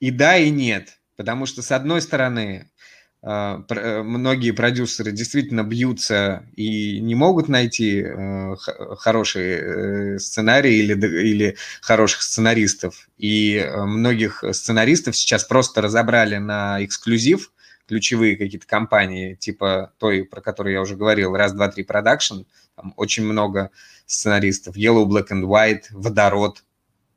и 0.00 0.10
да, 0.10 0.36
и 0.36 0.50
нет. 0.50 1.00
Потому 1.16 1.46
что, 1.46 1.62
с 1.62 1.72
одной 1.72 2.02
стороны, 2.02 2.70
а, 2.70 2.77
многие 3.20 4.52
продюсеры 4.52 5.10
действительно 5.10 5.64
бьются 5.64 6.44
и 6.54 7.00
не 7.00 7.16
могут 7.16 7.48
найти 7.48 8.00
э, 8.00 8.54
хорошие 8.98 9.56
э, 9.56 10.18
сценарии 10.18 10.74
или, 10.74 10.94
или 10.94 11.56
хороших 11.80 12.22
сценаристов. 12.22 13.08
И 13.18 13.68
многих 13.74 14.44
сценаристов 14.52 15.16
сейчас 15.16 15.44
просто 15.44 15.82
разобрали 15.82 16.36
на 16.36 16.84
эксклюзив, 16.84 17.50
ключевые 17.88 18.36
какие-то 18.36 18.66
компании, 18.66 19.34
типа 19.34 19.92
той, 19.98 20.24
про 20.24 20.40
которую 20.40 20.74
я 20.74 20.82
уже 20.82 20.94
говорил, 20.94 21.34
раз, 21.34 21.52
два, 21.52 21.68
три 21.68 21.82
продакшн, 21.82 22.42
там 22.76 22.92
очень 22.96 23.24
много 23.24 23.70
сценаристов, 24.06 24.76
Yellow, 24.76 25.06
Black 25.06 25.28
and 25.32 25.42
White, 25.42 25.84
Водород, 25.90 26.62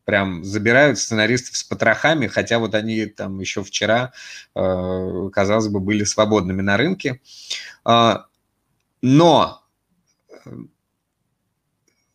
прям 0.06 0.44
забирают 0.44 1.00
сценаристов 1.00 1.58
с 1.58 1.64
потрохами, 1.64 2.28
хотя 2.28 2.60
вот 2.60 2.76
они 2.76 3.06
там 3.06 3.40
еще 3.40 3.64
вчера, 3.64 4.14
э, 4.56 5.30
казалось 5.34 5.68
бы, 5.68 5.80
были 5.80 6.04
свободными 6.04 6.62
на 6.62 6.78
рынке. 6.78 7.22
А, 7.84 8.26
но 9.02 9.64
э, 10.46 10.52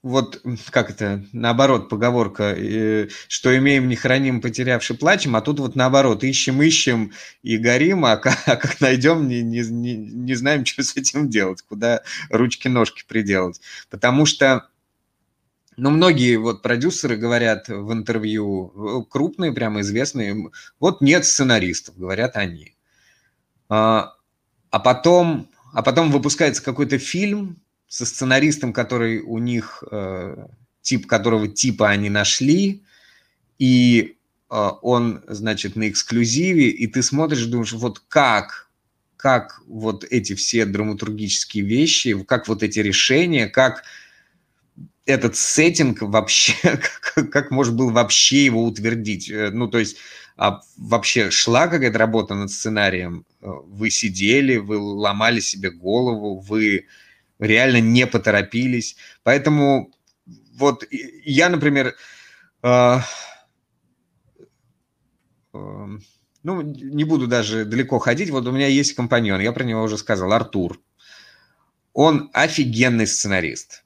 вот 0.06 0.40
как 0.70 0.90
это, 0.90 1.24
наоборот, 1.32 1.88
поговорка, 1.88 2.54
э, 2.56 3.08
что 3.26 3.56
имеем, 3.56 3.88
не 3.88 3.96
храним, 3.96 4.40
потерявши, 4.40 4.94
плачем, 4.94 5.34
а 5.34 5.40
тут 5.40 5.58
вот 5.58 5.74
наоборот, 5.74 6.22
ищем, 6.22 6.62
ищем 6.62 7.12
и 7.42 7.56
горим, 7.56 8.04
а 8.04 8.16
как, 8.16 8.38
а 8.46 8.54
как 8.56 8.80
найдем, 8.80 9.26
не, 9.26 9.42
не, 9.42 9.62
не 9.62 10.34
знаем, 10.34 10.64
что 10.66 10.84
с 10.84 10.96
этим 10.96 11.28
делать, 11.28 11.62
куда 11.62 12.02
ручки-ножки 12.30 13.04
приделать. 13.08 13.60
Потому 13.90 14.26
что 14.26 14.68
но 15.76 15.90
многие 15.90 16.36
вот 16.36 16.62
продюсеры 16.62 17.16
говорят 17.16 17.68
в 17.68 17.92
интервью, 17.92 19.06
крупные, 19.10 19.52
прямо 19.52 19.80
известные, 19.80 20.50
вот 20.80 21.00
нет 21.00 21.26
сценаристов, 21.26 21.98
говорят 21.98 22.36
они. 22.36 22.74
А, 23.68 24.14
а 24.70 24.78
потом, 24.78 25.50
а 25.72 25.82
потом 25.82 26.10
выпускается 26.10 26.62
какой-то 26.62 26.98
фильм 26.98 27.60
со 27.88 28.06
сценаристом, 28.06 28.72
который 28.72 29.20
у 29.20 29.38
них, 29.38 29.84
э, 29.90 30.46
тип 30.80 31.06
которого 31.06 31.48
типа 31.48 31.90
они 31.90 32.08
нашли, 32.08 32.82
и 33.58 34.16
э, 34.50 34.70
он, 34.82 35.22
значит, 35.28 35.76
на 35.76 35.88
эксклюзиве, 35.88 36.70
и 36.70 36.86
ты 36.86 37.02
смотришь, 37.02 37.44
думаешь, 37.44 37.72
вот 37.74 38.00
как, 38.08 38.70
как 39.16 39.60
вот 39.66 40.04
эти 40.04 40.34
все 40.34 40.64
драматургические 40.64 41.64
вещи, 41.64 42.22
как 42.24 42.48
вот 42.48 42.62
эти 42.62 42.78
решения, 42.78 43.46
как 43.46 43.84
этот 45.06 45.36
сеттинг 45.36 46.02
вообще, 46.02 46.54
как, 47.14 47.30
как 47.30 47.50
можно 47.50 47.74
было 47.74 47.92
вообще 47.92 48.44
его 48.44 48.64
утвердить? 48.64 49.30
Э, 49.30 49.50
ну, 49.50 49.68
то 49.68 49.78
есть 49.78 49.96
а 50.36 50.60
вообще 50.76 51.30
шла 51.30 51.66
какая-то 51.66 51.98
работа 51.98 52.34
над 52.34 52.50
сценарием? 52.50 53.24
Э, 53.40 53.46
вы 53.64 53.90
сидели, 53.90 54.56
вы 54.56 54.76
ломали 54.76 55.40
себе 55.40 55.70
голову, 55.70 56.40
вы 56.40 56.86
реально 57.38 57.80
не 57.80 58.06
поторопились. 58.06 58.96
Поэтому 59.22 59.90
вот 60.54 60.84
я, 60.90 61.48
например, 61.48 61.94
э, 62.62 62.98
э, 65.54 65.86
ну, 66.42 66.62
не 66.62 67.04
буду 67.04 67.26
даже 67.26 67.64
далеко 67.64 67.98
ходить. 67.98 68.30
Вот 68.30 68.46
у 68.46 68.52
меня 68.52 68.66
есть 68.66 68.92
компаньон, 68.92 69.40
я 69.40 69.52
про 69.52 69.64
него 69.64 69.82
уже 69.82 69.96
сказал, 69.96 70.32
Артур. 70.32 70.80
Он 71.94 72.28
офигенный 72.34 73.06
сценарист 73.06 73.85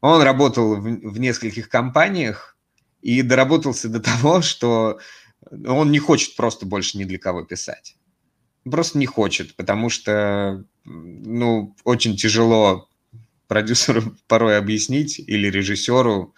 он 0.00 0.22
работал 0.22 0.76
в, 0.76 0.82
в 0.82 1.18
нескольких 1.18 1.68
компаниях 1.68 2.56
и 3.02 3.22
доработался 3.22 3.88
до 3.88 4.00
того, 4.00 4.42
что 4.42 4.98
он 5.50 5.90
не 5.90 5.98
хочет 5.98 6.36
просто 6.36 6.66
больше 6.66 6.98
ни 6.98 7.04
для 7.04 7.18
кого 7.18 7.44
писать. 7.44 7.96
Просто 8.64 8.98
не 8.98 9.06
хочет, 9.06 9.54
потому 9.56 9.88
что 9.88 10.64
ну, 10.84 11.74
очень 11.84 12.16
тяжело 12.16 12.88
продюсеру 13.46 14.14
порой 14.26 14.58
объяснить 14.58 15.18
или 15.18 15.48
режиссеру, 15.48 16.34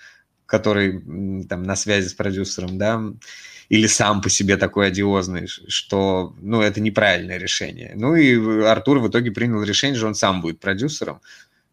который 0.47 1.01
там 1.49 1.63
на 1.63 1.77
связи 1.77 2.09
с 2.09 2.15
продюсером, 2.15 2.79
да, 2.79 3.03
или 3.69 3.87
сам 3.87 4.21
по 4.21 4.29
себе 4.29 4.57
такой 4.57 4.89
одиозный, 4.89 5.47
что, 5.47 6.35
ну, 6.41 6.61
это 6.61 6.81
неправильное 6.81 7.39
решение. 7.39 7.93
Ну 7.95 8.17
и 8.17 8.65
Артур 8.65 8.99
в 8.99 9.09
итоге 9.09 9.31
принял 9.31 9.63
решение, 9.63 9.97
что 9.97 10.09
он 10.09 10.15
сам 10.15 10.41
будет 10.41 10.59
продюсером, 10.59 11.21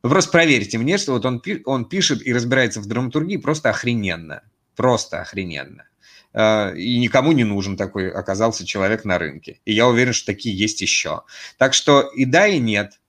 вы 0.04 0.10
просто 0.10 0.32
проверьте 0.32 0.78
мне, 0.78 0.98
что 0.98 1.14
вот 1.14 1.26
он, 1.26 1.42
он 1.66 1.86
пишет 1.86 2.26
и 2.26 2.34
разбирается 2.34 2.82
в 2.82 2.86
драматургии 2.86 3.38
просто 3.38 3.70
охрененно. 3.70 4.44
Просто 4.76 5.22
охрененно. 5.22 5.88
А, 6.34 6.72
и 6.76 7.00
никому 7.00 7.32
не 7.32 7.44
нужен 7.44 7.78
такой 7.78 8.12
оказался 8.12 8.66
человек 8.66 9.06
на 9.06 9.18
рынке. 9.18 9.60
И 9.66 9.74
я 9.74 9.88
уверен, 9.88 10.14
что 10.14 10.28
такие 10.28 10.56
есть 10.56 10.82
еще. 10.82 11.24
Так 11.58 11.74
что 11.74 12.02
и 12.02 12.26
да, 12.26 12.48
и 12.48 12.60
нет. 12.60 13.00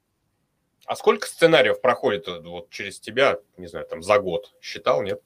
А 0.87 0.97
сколько 0.97 1.27
сценариев 1.27 1.83
проходит 1.83 2.27
э, 2.29 2.41
вот 2.41 2.71
через 2.71 2.99
тебя, 2.99 3.39
не 3.59 3.67
знаю, 3.67 3.87
там 3.87 4.03
за 4.03 4.19
год? 4.19 4.55
Считал, 4.63 5.03
нет? 5.03 5.21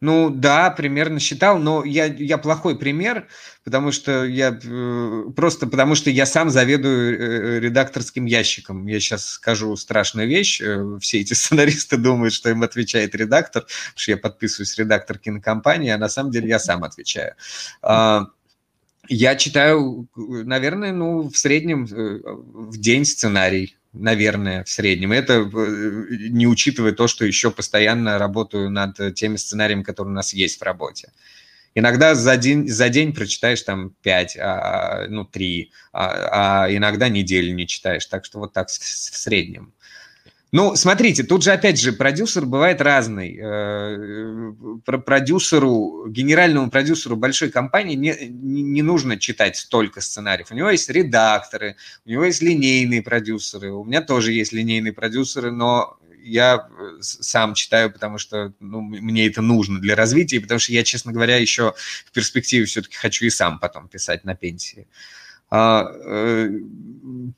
Ну 0.00 0.28
да, 0.28 0.70
примерно 0.70 1.18
считал, 1.18 1.58
но 1.58 1.84
я, 1.84 2.06
я 2.06 2.36
плохой 2.36 2.78
пример, 2.78 3.26
потому 3.64 3.92
что 3.92 4.24
я 4.24 4.58
э, 4.62 5.24
просто 5.34 5.66
потому 5.66 5.94
что 5.94 6.10
я 6.10 6.26
сам 6.26 6.50
заведую 6.50 7.18
э, 7.18 7.60
редакторским 7.60 8.26
ящиком. 8.26 8.86
Я 8.86 9.00
сейчас 9.00 9.24
скажу 9.26 9.74
страшную 9.76 10.28
вещь. 10.28 10.60
Э, 10.60 10.98
все 11.00 11.20
эти 11.20 11.32
сценаристы 11.34 11.96
думают, 11.96 12.34
что 12.34 12.50
им 12.50 12.62
отвечает 12.62 13.14
редактор, 13.14 13.62
потому 13.62 13.96
что 13.96 14.10
я 14.10 14.16
подписываюсь 14.16 14.76
редактор 14.76 15.18
кинокомпании, 15.18 15.90
а 15.90 15.98
на 15.98 16.08
самом 16.08 16.32
деле 16.32 16.48
я 16.48 16.58
сам 16.58 16.84
отвечаю. 16.84 17.34
А, 17.80 18.26
я 19.08 19.36
читаю, 19.36 20.08
наверное, 20.16 20.92
ну, 20.92 21.28
в 21.30 21.36
среднем 21.36 21.86
в 21.86 22.76
день 22.78 23.04
сценарий 23.04 23.76
наверное, 23.94 24.64
в 24.64 24.68
среднем. 24.68 25.12
Это 25.12 25.34
э, 25.34 26.06
не 26.28 26.46
учитывая 26.46 26.92
то, 26.92 27.06
что 27.06 27.24
еще 27.24 27.50
постоянно 27.50 28.18
работаю 28.18 28.70
над 28.70 29.14
теми 29.14 29.36
сценариями, 29.36 29.82
которые 29.82 30.12
у 30.12 30.16
нас 30.16 30.34
есть 30.34 30.60
в 30.60 30.62
работе. 30.62 31.12
Иногда 31.74 32.14
за 32.14 32.36
день, 32.36 32.68
за 32.68 32.88
день 32.88 33.12
прочитаешь 33.12 33.62
там 33.62 33.90
5, 34.02 34.36
а, 34.38 35.06
ну, 35.08 35.24
3, 35.24 35.72
а, 35.92 36.64
а 36.64 36.72
иногда 36.72 37.08
неделю 37.08 37.52
не 37.52 37.66
читаешь. 37.66 38.06
Так 38.06 38.24
что 38.24 38.38
вот 38.38 38.52
так 38.52 38.68
в 38.68 38.72
среднем. 38.72 39.72
Ну, 40.56 40.76
смотрите, 40.76 41.24
тут 41.24 41.42
же, 41.42 41.50
опять 41.50 41.80
же, 41.80 41.92
продюсер 41.92 42.46
бывает 42.46 42.80
разный. 42.80 43.36
Э, 43.42 44.52
продюсеру, 44.84 46.06
генеральному 46.06 46.70
продюсеру 46.70 47.16
большой 47.16 47.50
компании 47.50 47.96
не, 47.96 48.14
не 48.30 48.82
нужно 48.82 49.18
читать 49.18 49.56
столько 49.56 50.00
сценариев. 50.00 50.52
У 50.52 50.54
него 50.54 50.70
есть 50.70 50.88
редакторы, 50.88 51.74
у 52.04 52.10
него 52.10 52.24
есть 52.24 52.40
линейные 52.40 53.02
продюсеры. 53.02 53.72
У 53.72 53.82
меня 53.82 54.00
тоже 54.00 54.32
есть 54.32 54.52
линейные 54.52 54.92
продюсеры, 54.92 55.50
но 55.50 55.98
я 56.22 56.68
сам 57.00 57.54
читаю, 57.54 57.92
потому 57.92 58.18
что 58.18 58.52
ну, 58.60 58.80
мне 58.80 59.26
это 59.26 59.42
нужно 59.42 59.80
для 59.80 59.96
развития, 59.96 60.40
потому 60.40 60.60
что 60.60 60.72
я, 60.72 60.84
честно 60.84 61.10
говоря, 61.10 61.36
еще 61.36 61.74
в 62.06 62.12
перспективе 62.12 62.66
все-таки 62.66 62.94
хочу 62.94 63.24
и 63.24 63.30
сам 63.30 63.58
потом 63.58 63.88
писать 63.88 64.22
на 64.22 64.36
пенсии. 64.36 64.86
Э, 64.86 65.23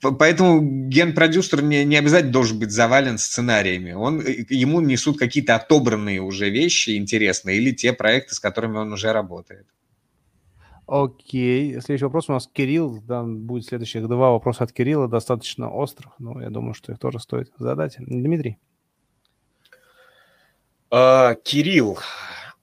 поэтому 0.01 0.89
ген-продюсер 0.89 1.63
не, 1.63 1.85
не 1.85 1.97
обязательно 1.97 2.33
должен 2.33 2.59
быть 2.59 2.71
завален 2.71 3.19
сценариями. 3.19 3.93
Он, 3.93 4.21
э, 4.21 4.45
ему 4.49 4.81
несут 4.81 5.19
какие-то 5.19 5.57
отобранные 5.57 6.21
уже 6.21 6.51
вещи 6.51 6.97
интересные 6.97 7.59
или 7.59 7.73
те 7.73 7.93
проекты, 7.93 8.35
с 8.35 8.41
которыми 8.41 8.79
он 8.79 8.93
уже 8.93 9.13
работает. 9.13 9.67
Окей. 10.87 11.73
Следующий 11.81 12.05
вопрос 12.05 12.29
у 12.29 12.33
нас 12.33 12.49
Кирилл. 12.53 13.03
Да, 13.03 13.25
будет 13.25 13.67
следующих 13.67 14.07
два 14.07 14.31
вопроса 14.31 14.65
от 14.65 14.73
Кирилла, 14.73 15.09
достаточно 15.09 15.71
острых, 15.71 16.13
но 16.19 16.41
я 16.41 16.51
думаю, 16.51 16.75
что 16.75 16.93
их 16.93 16.99
тоже 16.99 17.19
стоит 17.19 17.51
задать. 17.59 17.97
Дмитрий. 17.99 18.59
А, 20.91 21.35
Кирилл, 21.35 21.99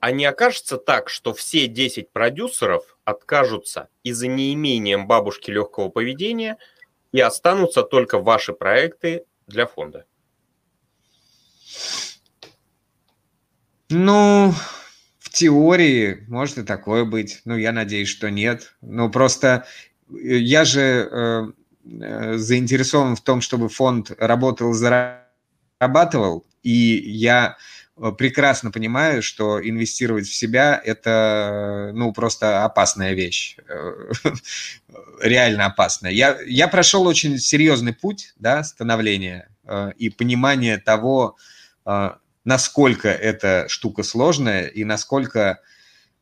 а 0.04 0.12
не 0.12 0.26
окажется 0.26 0.76
так, 0.76 1.08
что 1.08 1.34
все 1.34 1.66
10 1.66 2.12
продюсеров 2.12 2.98
откажутся 3.06 3.88
из-за 4.04 4.28
неимением 4.28 5.08
бабушки 5.08 5.50
легкого 5.50 5.88
поведения 5.88 6.58
и 7.14 7.22
останутся 7.22 7.84
только 7.84 8.20
ваши 8.20 8.52
проекты 8.52 9.24
для 9.48 9.66
фонда? 9.66 10.04
Ну, 13.90 14.54
в 15.20 15.30
теории 15.30 16.26
может 16.28 16.58
и 16.58 16.64
такое 16.64 17.06
быть. 17.06 17.40
Ну, 17.46 17.56
я 17.56 17.72
надеюсь, 17.72 18.10
что 18.10 18.30
нет. 18.30 18.76
Но 18.82 19.10
просто 19.10 19.66
э, 20.10 20.16
я 20.16 20.66
же 20.66 20.82
э, 20.82 21.44
э, 21.86 22.34
заинтересован 22.36 23.16
в 23.16 23.22
том, 23.22 23.40
чтобы 23.40 23.70
фонд 23.70 24.12
работал, 24.18 24.74
зарабатывал, 24.74 26.46
и 26.62 26.72
я 26.72 27.56
прекрасно 28.18 28.72
понимаю, 28.72 29.22
что 29.22 29.60
инвестировать 29.62 30.28
в 30.28 30.34
себя– 30.34 30.82
это, 30.86 31.92
ну, 31.94 32.12
просто 32.12 32.66
опасная 32.66 33.14
вещь, 33.14 33.58
э, 33.68 34.12
реально 35.22 35.68
опасная. 35.68 36.12
Я, 36.12 36.40
я 36.46 36.68
прошел 36.68 37.06
очень 37.06 37.38
серьезный 37.38 37.94
путь, 37.94 38.34
да, 38.38 38.64
становления 38.64 39.50
э, 39.66 39.92
и 39.98 40.10
понимания 40.10 40.78
того, 40.78 41.38
насколько 42.46 43.10
эта 43.10 43.66
штука 43.68 44.04
сложная 44.04 44.68
и 44.68 44.86
насколько, 44.86 45.60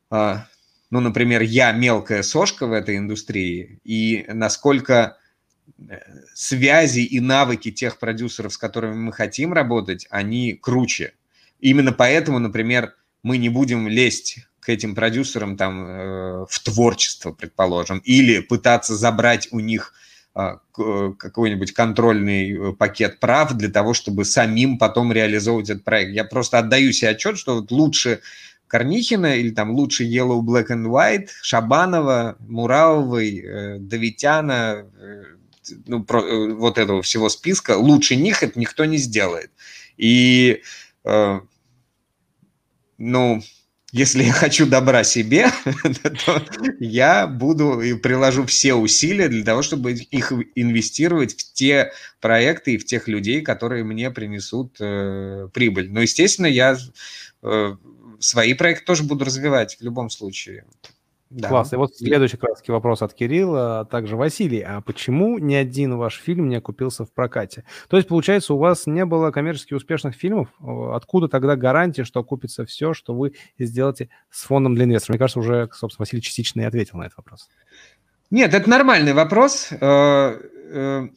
ну, 0.10 0.40
например, 0.90 1.44
я 1.44 1.72
мелкая 1.72 2.24
сошка 2.24 2.66
в 2.66 2.74
этой 2.74 2.98
индустрии, 2.98 3.80
и 3.84 4.26
насколько 4.28 5.18
связи 6.34 7.02
и 7.02 7.20
навыки 7.20 7.72
тех 7.72 8.00
продюсеров, 8.00 8.54
с 8.54 8.58
которыми 8.58 8.96
мы 8.96 9.14
хотим 9.14 9.54
работать, 9.54 10.08
они 10.10 10.54
круче, 10.54 11.14
Именно 11.62 11.94
поэтому, 11.94 12.40
например, 12.40 12.96
мы 13.24 13.38
не 13.38 13.50
будем 13.50 13.88
лезть 13.88 14.40
к 14.60 14.70
этим 14.70 14.94
продюсерам 14.94 15.58
там 15.58 15.86
э, 15.86 16.46
в 16.50 16.60
творчество, 16.60 17.32
предположим, 17.32 18.00
или 18.00 18.42
пытаться 18.42 18.96
забрать 18.96 19.48
у 19.52 19.60
них 19.60 19.94
э, 20.36 20.58
какой-нибудь 21.18 21.74
контрольный 21.74 22.52
э, 22.52 22.74
пакет 22.74 23.20
прав 23.20 23.54
для 23.54 23.70
того, 23.70 23.94
чтобы 23.94 24.26
самим 24.26 24.78
потом 24.78 25.12
реализовывать 25.12 25.70
этот 25.70 25.84
проект. 25.84 26.12
Я 26.12 26.26
просто 26.26 26.60
отдаю 26.60 26.92
себе 26.92 27.12
отчет, 27.12 27.38
что 27.38 27.56
вот 27.56 27.72
лучше 27.72 28.22
Корнихина 28.68 29.36
или 29.36 29.50
там 29.50 29.72
лучше 29.72 30.06
Yellow, 30.06 30.42
Black 30.42 30.68
and 30.68 30.86
White, 30.86 31.30
Шабанова, 31.42 32.38
Муравовой, 32.40 33.40
э, 33.40 33.78
Давитяна, 33.80 34.86
э, 35.00 35.24
ну, 35.88 36.04
про, 36.04 36.22
э, 36.22 36.54
вот 36.54 36.78
этого 36.78 37.02
всего 37.02 37.30
списка, 37.30 37.78
лучше 37.78 38.16
них 38.16 38.44
это 38.44 38.60
никто 38.60 38.86
не 38.86 38.98
сделает. 38.98 39.52
И 39.98 40.62
э, 41.04 41.40
ну, 43.02 43.42
если 43.92 44.24
я 44.24 44.32
хочу 44.32 44.66
добра 44.66 45.04
себе, 45.04 45.48
то 46.26 46.42
я 46.80 47.28
буду 47.28 47.82
и 47.82 47.94
приложу 47.94 48.46
все 48.46 48.74
усилия 48.74 49.28
для 49.28 49.44
того, 49.44 49.62
чтобы 49.62 49.92
их 49.94 50.32
инвестировать 50.56 51.36
в 51.38 51.54
те 51.54 51.92
проекты 52.22 52.76
и 52.76 52.78
в 52.78 52.86
тех 52.86 53.08
людей, 53.08 53.42
которые 53.42 53.84
мне 53.84 54.12
принесут 54.12 54.78
э, 54.80 55.50
прибыль. 55.54 55.92
Но, 55.92 56.02
естественно, 56.02 56.48
я 56.48 56.78
свои 58.20 58.54
проекты 58.54 58.86
тоже 58.86 59.04
буду 59.04 59.26
развивать 59.26 59.78
в 59.80 59.82
любом 59.82 60.10
случае. 60.10 60.64
Да. 61.32 61.48
Класс. 61.48 61.72
И 61.72 61.78
вот 61.78 61.96
следующий 61.96 62.36
краски 62.36 62.72
вопрос 62.72 63.02
от 63.02 63.14
Кирилла, 63.14 63.80
а 63.80 63.86
также 63.86 64.18
Василий. 64.18 64.60
А 64.60 64.82
почему 64.82 65.40
ни 65.40 65.54
один 65.56 65.96
ваш 65.96 66.20
фильм 66.20 66.50
не 66.50 66.58
окупился 66.58 67.06
в 67.06 67.14
прокате? 67.14 67.64
То 67.88 67.96
есть, 67.96 68.10
получается, 68.10 68.54
у 68.54 68.58
вас 68.58 68.86
не 68.86 69.06
было 69.06 69.32
коммерчески 69.32 69.74
успешных 69.74 70.14
фильмов? 70.14 70.50
Откуда 70.60 71.30
тогда 71.30 71.56
гарантия, 71.56 72.04
что 72.04 72.20
окупится 72.20 72.66
все, 72.66 72.94
что 72.94 73.14
вы 73.14 73.34
сделаете 73.58 74.10
с 74.30 74.44
фондом 74.44 74.76
для 74.76 74.84
инвесторов? 74.84 75.14
Мне 75.14 75.20
кажется, 75.20 75.40
уже, 75.40 75.70
собственно, 75.72 76.04
Василий 76.04 76.22
частично 76.22 76.62
и 76.62 76.66
ответил 76.66 76.98
на 76.98 77.04
этот 77.04 77.16
вопрос. 77.16 77.48
Нет, 78.30 78.54
это 78.54 78.70
нормальный 78.70 79.14
вопрос. 79.14 79.70
Э, 79.72 79.78
э, 79.80 81.08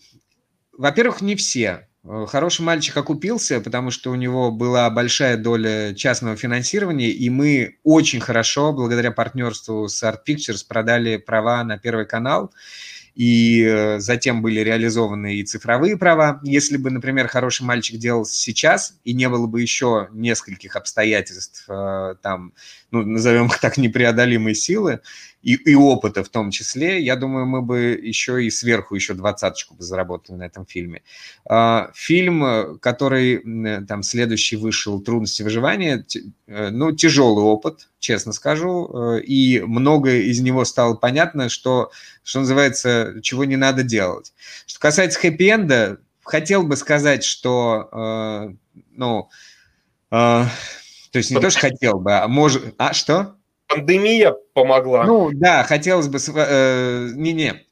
во-первых, 0.78 1.22
не 1.22 1.34
все. 1.34 1.88
Э, 2.04 2.26
хороший 2.28 2.62
мальчик 2.62 2.96
окупился, 2.96 3.60
потому 3.60 3.90
что 3.90 4.10
у 4.10 4.14
него 4.14 4.50
была 4.50 4.88
большая 4.90 5.36
доля 5.36 5.94
частного 5.94 6.36
финансирования, 6.36 7.10
и 7.10 7.30
мы 7.30 7.76
очень 7.82 8.20
хорошо, 8.20 8.72
благодаря 8.72 9.10
партнерству 9.10 9.88
с 9.88 10.02
Art 10.02 10.20
Pictures, 10.26 10.66
продали 10.66 11.16
права 11.16 11.64
на 11.64 11.78
Первый 11.78 12.06
канал 12.06 12.52
и 13.14 13.62
э, 13.64 14.00
затем 14.00 14.42
были 14.42 14.60
реализованы 14.60 15.36
и 15.36 15.44
цифровые 15.44 15.96
права. 15.96 16.40
Если 16.42 16.76
бы, 16.76 16.90
например, 16.90 17.28
хороший 17.28 17.62
мальчик 17.62 17.98
делал 17.98 18.24
сейчас, 18.24 18.98
и 19.04 19.14
не 19.14 19.28
было 19.28 19.46
бы 19.46 19.62
еще 19.62 20.08
нескольких 20.12 20.74
обстоятельств, 20.74 21.64
э, 21.68 22.16
там, 22.22 22.52
ну, 22.94 23.02
назовем 23.04 23.46
их 23.46 23.58
так, 23.58 23.76
непреодолимой 23.76 24.54
силы, 24.54 25.00
и, 25.42 25.54
и 25.54 25.74
опыта 25.74 26.24
в 26.24 26.28
том 26.30 26.50
числе, 26.50 27.02
я 27.02 27.16
думаю, 27.16 27.44
мы 27.44 27.60
бы 27.60 28.00
еще 28.02 28.42
и 28.42 28.50
сверху 28.50 28.94
еще 28.94 29.12
двадцаточку 29.12 29.74
бы 29.74 29.82
заработали 29.82 30.36
на 30.36 30.44
этом 30.44 30.64
фильме. 30.64 31.02
А, 31.44 31.90
фильм, 31.94 32.78
который 32.78 33.84
там 33.86 34.02
следующий 34.02 34.56
вышел 34.56 35.00
«Трудности 35.00 35.42
выживания», 35.42 36.06
э, 36.46 36.70
ну, 36.70 36.92
тяжелый 36.92 37.42
опыт, 37.42 37.88
честно 37.98 38.32
скажу, 38.32 38.88
э, 38.88 39.20
и 39.20 39.60
многое 39.60 40.22
из 40.22 40.40
него 40.40 40.64
стало 40.64 40.94
понятно, 40.94 41.50
что, 41.50 41.90
что 42.22 42.40
называется, 42.40 43.16
чего 43.22 43.44
не 43.44 43.56
надо 43.56 43.82
делать. 43.82 44.32
Что 44.66 44.80
касается 44.80 45.20
хэппи-энда, 45.20 45.98
хотел 46.22 46.62
бы 46.62 46.76
сказать, 46.76 47.22
что, 47.22 47.88
э, 47.92 48.54
ну, 48.92 49.28
то 51.14 51.18
есть 51.18 51.30
не 51.30 51.38
то, 51.38 51.48
что 51.48 51.60
хотел 51.60 52.00
бы, 52.00 52.12
а 52.12 52.26
может... 52.26 52.74
А, 52.76 52.92
что? 52.92 53.36
пандемия 53.68 54.34
помогла. 54.52 55.04
Ну 55.04 55.30
да, 55.32 55.62
хотелось 55.62 56.08
бы... 56.08 56.18
Э, 56.34 57.08
не-не, 57.14 57.64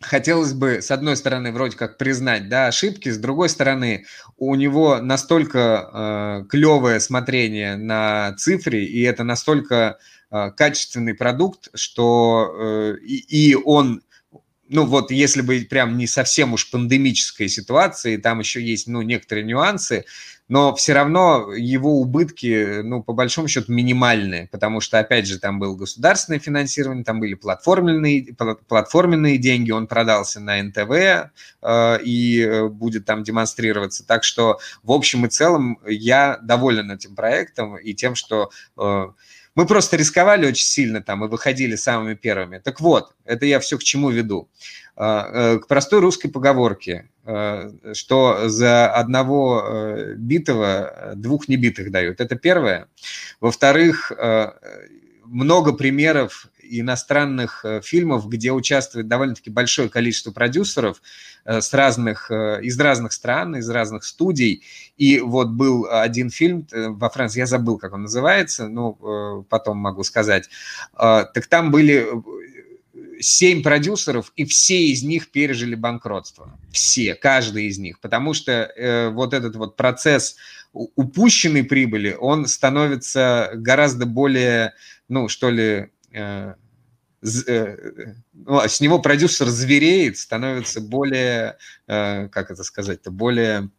хотелось 0.00 0.52
бы, 0.52 0.82
с 0.82 0.90
одной 0.90 1.16
стороны, 1.16 1.52
вроде 1.52 1.76
как 1.76 1.96
признать, 1.96 2.48
да, 2.48 2.66
ошибки, 2.66 3.08
с 3.08 3.16
другой 3.16 3.50
стороны, 3.50 4.04
у 4.36 4.52
него 4.56 4.98
настолько 5.00 6.42
э, 6.42 6.48
клевое 6.48 6.98
смотрение 6.98 7.76
на 7.76 8.34
цифре, 8.36 8.84
и 8.84 9.00
это 9.02 9.22
настолько 9.22 9.98
э, 10.32 10.50
качественный 10.56 11.14
продукт, 11.14 11.68
что 11.74 12.52
э, 12.52 12.96
и, 13.04 13.50
и 13.50 13.54
он 13.54 14.02
ну 14.70 14.84
вот 14.84 15.12
если 15.12 15.40
бы 15.40 15.66
прям 15.70 15.96
не 15.96 16.08
совсем 16.08 16.52
уж 16.52 16.68
пандемическая 16.70 17.46
ситуация, 17.46 18.14
и 18.14 18.18
там 18.18 18.40
еще 18.40 18.60
есть, 18.60 18.86
ну, 18.86 19.02
некоторые 19.02 19.44
нюансы, 19.44 20.04
но 20.48 20.74
все 20.74 20.94
равно 20.94 21.52
его 21.52 22.00
убытки, 22.00 22.80
ну, 22.82 23.02
по 23.02 23.12
большому 23.12 23.48
счету, 23.48 23.70
минимальные, 23.72 24.48
потому 24.50 24.80
что, 24.80 24.98
опять 24.98 25.26
же, 25.26 25.38
там 25.38 25.58
было 25.58 25.76
государственное 25.76 26.40
финансирование, 26.40 27.04
там 27.04 27.20
были 27.20 27.34
платформенные, 27.34 28.34
платформенные 28.66 29.36
деньги, 29.36 29.70
он 29.70 29.86
продался 29.86 30.40
на 30.40 30.62
НТВ 30.62 30.90
э, 30.90 32.02
и 32.02 32.40
э, 32.40 32.68
будет 32.68 33.04
там 33.04 33.22
демонстрироваться. 33.22 34.06
Так 34.06 34.24
что, 34.24 34.58
в 34.82 34.92
общем 34.92 35.26
и 35.26 35.28
целом, 35.28 35.78
я 35.86 36.38
доволен 36.42 36.90
этим 36.90 37.14
проектом 37.14 37.76
и 37.76 37.92
тем, 37.92 38.14
что 38.14 38.50
э, 38.78 39.08
мы 39.58 39.66
просто 39.66 39.96
рисковали 39.96 40.46
очень 40.46 40.64
сильно 40.64 41.02
там 41.02 41.24
и 41.24 41.28
выходили 41.28 41.74
самыми 41.74 42.14
первыми. 42.14 42.58
Так 42.58 42.80
вот, 42.80 43.16
это 43.24 43.44
я 43.44 43.58
все 43.58 43.76
к 43.76 43.82
чему 43.82 44.08
веду. 44.08 44.48
А, 44.94 45.30
э, 45.32 45.58
к 45.58 45.66
простой 45.66 45.98
русской 45.98 46.28
поговорке, 46.28 47.08
э, 47.24 47.72
что 47.92 48.48
за 48.48 48.88
одного 48.88 49.64
э, 49.66 50.14
битого 50.16 51.12
двух 51.16 51.48
небитых 51.48 51.90
дают. 51.90 52.20
Это 52.20 52.36
первое. 52.36 52.86
Во-вторых, 53.40 54.12
много 55.24 55.72
примеров 55.72 56.46
иностранных 56.62 57.64
фильмов, 57.82 58.28
где 58.28 58.52
участвует 58.52 59.08
довольно-таки 59.08 59.50
большое 59.50 59.88
количество 59.88 60.30
продюсеров 60.30 61.02
с 61.48 61.72
разных, 61.72 62.30
из 62.30 62.78
разных 62.78 63.12
стран, 63.12 63.56
из 63.56 63.70
разных 63.70 64.04
студий. 64.04 64.62
И 64.98 65.20
вот 65.20 65.48
был 65.48 65.86
один 65.90 66.28
фильм 66.28 66.66
во 66.70 67.08
Франции, 67.08 67.38
я 67.38 67.46
забыл, 67.46 67.78
как 67.78 67.94
он 67.94 68.02
называется, 68.02 68.68
ну, 68.68 69.44
потом 69.48 69.78
могу 69.78 70.04
сказать. 70.04 70.50
Так 70.94 71.46
там 71.48 71.70
были 71.70 72.06
семь 73.20 73.62
продюсеров, 73.62 74.32
и 74.36 74.44
все 74.44 74.80
из 74.80 75.02
них 75.02 75.30
пережили 75.30 75.74
банкротство. 75.74 76.58
Все, 76.70 77.14
каждый 77.14 77.66
из 77.66 77.78
них. 77.78 78.00
Потому 78.00 78.34
что 78.34 78.52
э, 78.52 79.08
вот 79.10 79.34
этот 79.34 79.56
вот 79.56 79.76
процесс 79.76 80.36
упущенной 80.72 81.64
прибыли, 81.64 82.16
он 82.18 82.46
становится 82.46 83.50
гораздо 83.54 84.06
более, 84.06 84.74
ну, 85.08 85.28
что 85.28 85.50
ли, 85.50 85.90
э, 86.12 86.12
э, 86.12 86.54
с 87.22 88.80
него 88.80 88.98
продюсер 89.00 89.48
звереет, 89.48 90.18
становится 90.18 90.80
более, 90.80 91.58
э, 91.86 92.28
как 92.28 92.50
это 92.50 92.62
сказать-то, 92.64 93.10
более 93.10 93.70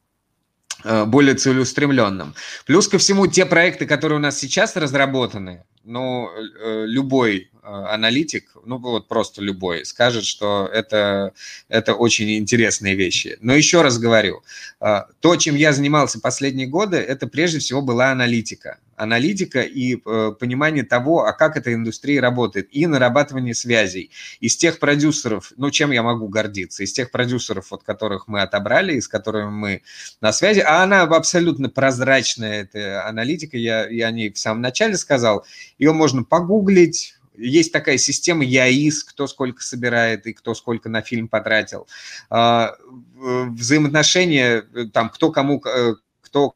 э, 0.83 1.05
более 1.05 1.35
целеустремленным. 1.35 2.35
Плюс 2.65 2.87
ко 2.87 2.97
всему, 2.97 3.27
те 3.27 3.45
проекты, 3.45 3.85
которые 3.85 4.17
у 4.17 4.21
нас 4.21 4.37
сейчас 4.37 4.75
разработаны, 4.75 5.63
ну, 5.83 6.29
э, 6.29 6.85
любой 6.85 7.51
аналитик, 7.61 8.49
ну 8.65 8.79
вот 8.79 9.07
просто 9.07 9.43
любой, 9.43 9.85
скажет, 9.85 10.25
что 10.25 10.67
это, 10.73 11.33
это 11.67 11.93
очень 11.93 12.37
интересные 12.37 12.95
вещи. 12.95 13.37
Но 13.41 13.53
еще 13.53 13.83
раз 13.83 13.99
говорю, 13.99 14.41
то, 14.79 15.35
чем 15.37 15.55
я 15.55 15.71
занимался 15.71 16.19
последние 16.19 16.65
годы, 16.65 16.97
это 16.97 17.27
прежде 17.27 17.59
всего 17.59 17.83
была 17.83 18.11
аналитика. 18.11 18.79
Аналитика 18.99 19.61
и 19.61 19.95
э, 19.95 20.31
понимание 20.39 20.83
того, 20.83 21.25
а 21.25 21.33
как 21.33 21.57
эта 21.57 21.73
индустрия 21.73 22.21
работает, 22.21 22.67
и 22.71 22.85
нарабатывание 22.85 23.55
связей. 23.55 24.11
Из 24.39 24.57
тех 24.57 24.79
продюсеров, 24.79 25.53
ну 25.57 25.71
чем 25.71 25.91
я 25.91 26.03
могу 26.03 26.27
гордиться, 26.27 26.83
из 26.83 26.91
тех 26.91 27.11
продюсеров, 27.11 27.71
от 27.71 27.83
которых 27.83 28.27
мы 28.27 28.41
отобрали, 28.41 28.95
и 28.95 29.01
с 29.01 29.07
которыми 29.07 29.49
мы 29.49 29.81
на 30.21 30.33
связи, 30.33 30.59
а 30.59 30.83
она 30.83 31.03
абсолютно 31.03 31.69
прозрачная, 31.69 32.63
эта 32.63 33.07
аналитика, 33.07 33.57
я, 33.57 33.87
я 33.87 34.07
о 34.07 34.11
ней 34.11 34.31
в 34.31 34.37
самом 34.37 34.61
начале 34.61 34.97
сказал, 34.97 35.45
ее 35.77 35.93
можно 35.93 36.23
погуглить, 36.23 37.15
есть 37.39 37.71
такая 37.71 37.97
система 37.97 38.43
ЯИС, 38.43 39.03
кто 39.03 39.25
сколько 39.27 39.63
собирает 39.63 40.27
и 40.27 40.33
кто 40.33 40.53
сколько 40.53 40.89
на 40.89 41.01
фильм 41.01 41.27
потратил. 41.27 41.87
А, 42.29 42.75
взаимоотношения, 43.15 44.65
э, 44.73 44.85
там, 44.91 45.09
кто 45.09 45.31
кому, 45.31 45.63
э, 45.65 45.95
кто 46.21 46.53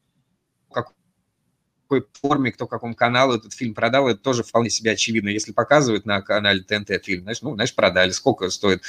какой 1.84 2.06
форме, 2.20 2.50
кто 2.50 2.66
какому 2.66 2.94
каналу 2.94 3.34
этот 3.34 3.52
фильм 3.52 3.74
продал, 3.74 4.08
это 4.08 4.18
тоже 4.18 4.42
вполне 4.42 4.70
себе 4.70 4.92
очевидно. 4.92 5.28
Если 5.28 5.52
показывают 5.52 6.06
на 6.06 6.20
канале 6.22 6.62
ТНТ 6.62 7.04
фильм, 7.04 7.22
знаешь, 7.22 7.42
ну, 7.42 7.54
знаешь, 7.54 7.74
продали. 7.74 8.10
Сколько 8.10 8.50
стоит 8.50 8.82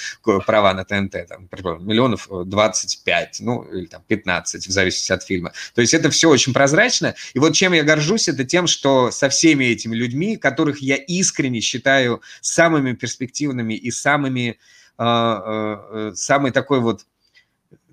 права 0.45 0.73
на 0.73 0.85
ТНТ? 0.85 1.27
Там, 1.27 1.49
миллионов 1.85 2.27
25, 2.29 3.37
ну, 3.41 3.63
или 3.63 3.85
там 3.85 4.01
15, 4.07 4.67
в 4.67 4.71
зависимости 4.71 5.11
от 5.11 5.23
фильма. 5.23 5.53
То 5.73 5.81
есть 5.81 5.93
это 5.93 6.09
все 6.09 6.29
очень 6.29 6.53
прозрачно. 6.53 7.15
И 7.33 7.39
вот 7.39 7.53
чем 7.53 7.73
я 7.73 7.83
горжусь, 7.83 8.27
это 8.27 8.45
тем, 8.45 8.67
что 8.67 9.11
со 9.11 9.29
всеми 9.29 9.65
этими 9.65 9.95
людьми, 9.95 10.37
которых 10.37 10.79
я 10.79 10.95
искренне 10.95 11.59
считаю 11.59 12.21
самыми 12.41 12.93
перспективными 12.93 13.73
и 13.73 13.91
самыми, 13.91 14.57
э, 14.97 15.03
э, 15.03 16.11
самой 16.15 16.51
такой 16.51 16.79
вот 16.79 17.05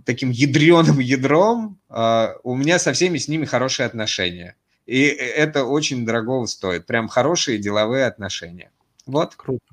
таким 0.04 0.30
ядреным 0.30 0.98
ядром, 0.98 1.78
у 1.88 2.56
меня 2.56 2.80
со 2.80 2.92
всеми 2.92 3.18
с 3.18 3.28
ними 3.28 3.44
хорошие 3.44 3.86
отношения. 3.86 4.56
И 4.86 5.02
это 5.04 5.64
очень 5.64 6.04
дорого 6.04 6.46
стоит. 6.46 6.86
Прям 6.86 7.08
хорошие 7.08 7.58
деловые 7.58 8.06
отношения. 8.06 8.70
Вот. 9.06 9.34
Круто. 9.36 9.64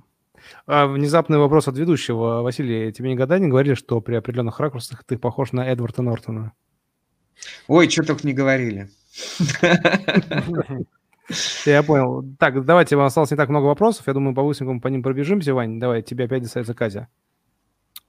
А 0.66 0.88
внезапный 0.88 1.38
вопрос 1.38 1.68
от 1.68 1.78
ведущего. 1.78 2.42
Василий, 2.42 2.92
тебе 2.92 3.12
никогда 3.12 3.40
не 3.40 3.48
говорили, 3.48 3.74
что 3.74 4.02
при 4.02 4.16
определенных 4.16 4.60
ракурсах 4.60 5.04
ты 5.04 5.18
похож 5.18 5.52
на 5.52 5.68
Эдварда 5.68 6.02
Нортона? 6.02 6.54
Ой, 7.68 7.90
что 7.90 8.04
только 8.04 8.28
не 8.28 8.34
говорили. 8.34 8.90
Я 11.66 11.84
понял. 11.84 12.26
Так, 12.40 12.66
давайте, 12.66 12.96
нас 12.96 13.08
осталось 13.08 13.32
не 13.32 13.38
так 13.38 13.50
много 13.50 13.66
вопросов. 13.66 14.08
Я 14.08 14.14
думаю, 14.14 14.34
по-быстренькому 14.34 14.82
по 14.82 14.88
ним 14.88 15.04
пробежимся, 15.04 15.54
Вань. 15.54 15.80
Давай, 15.80 16.02
тебе 16.02 16.26
опять 16.26 16.44
достается 16.44 16.74
Казя. 16.74 17.08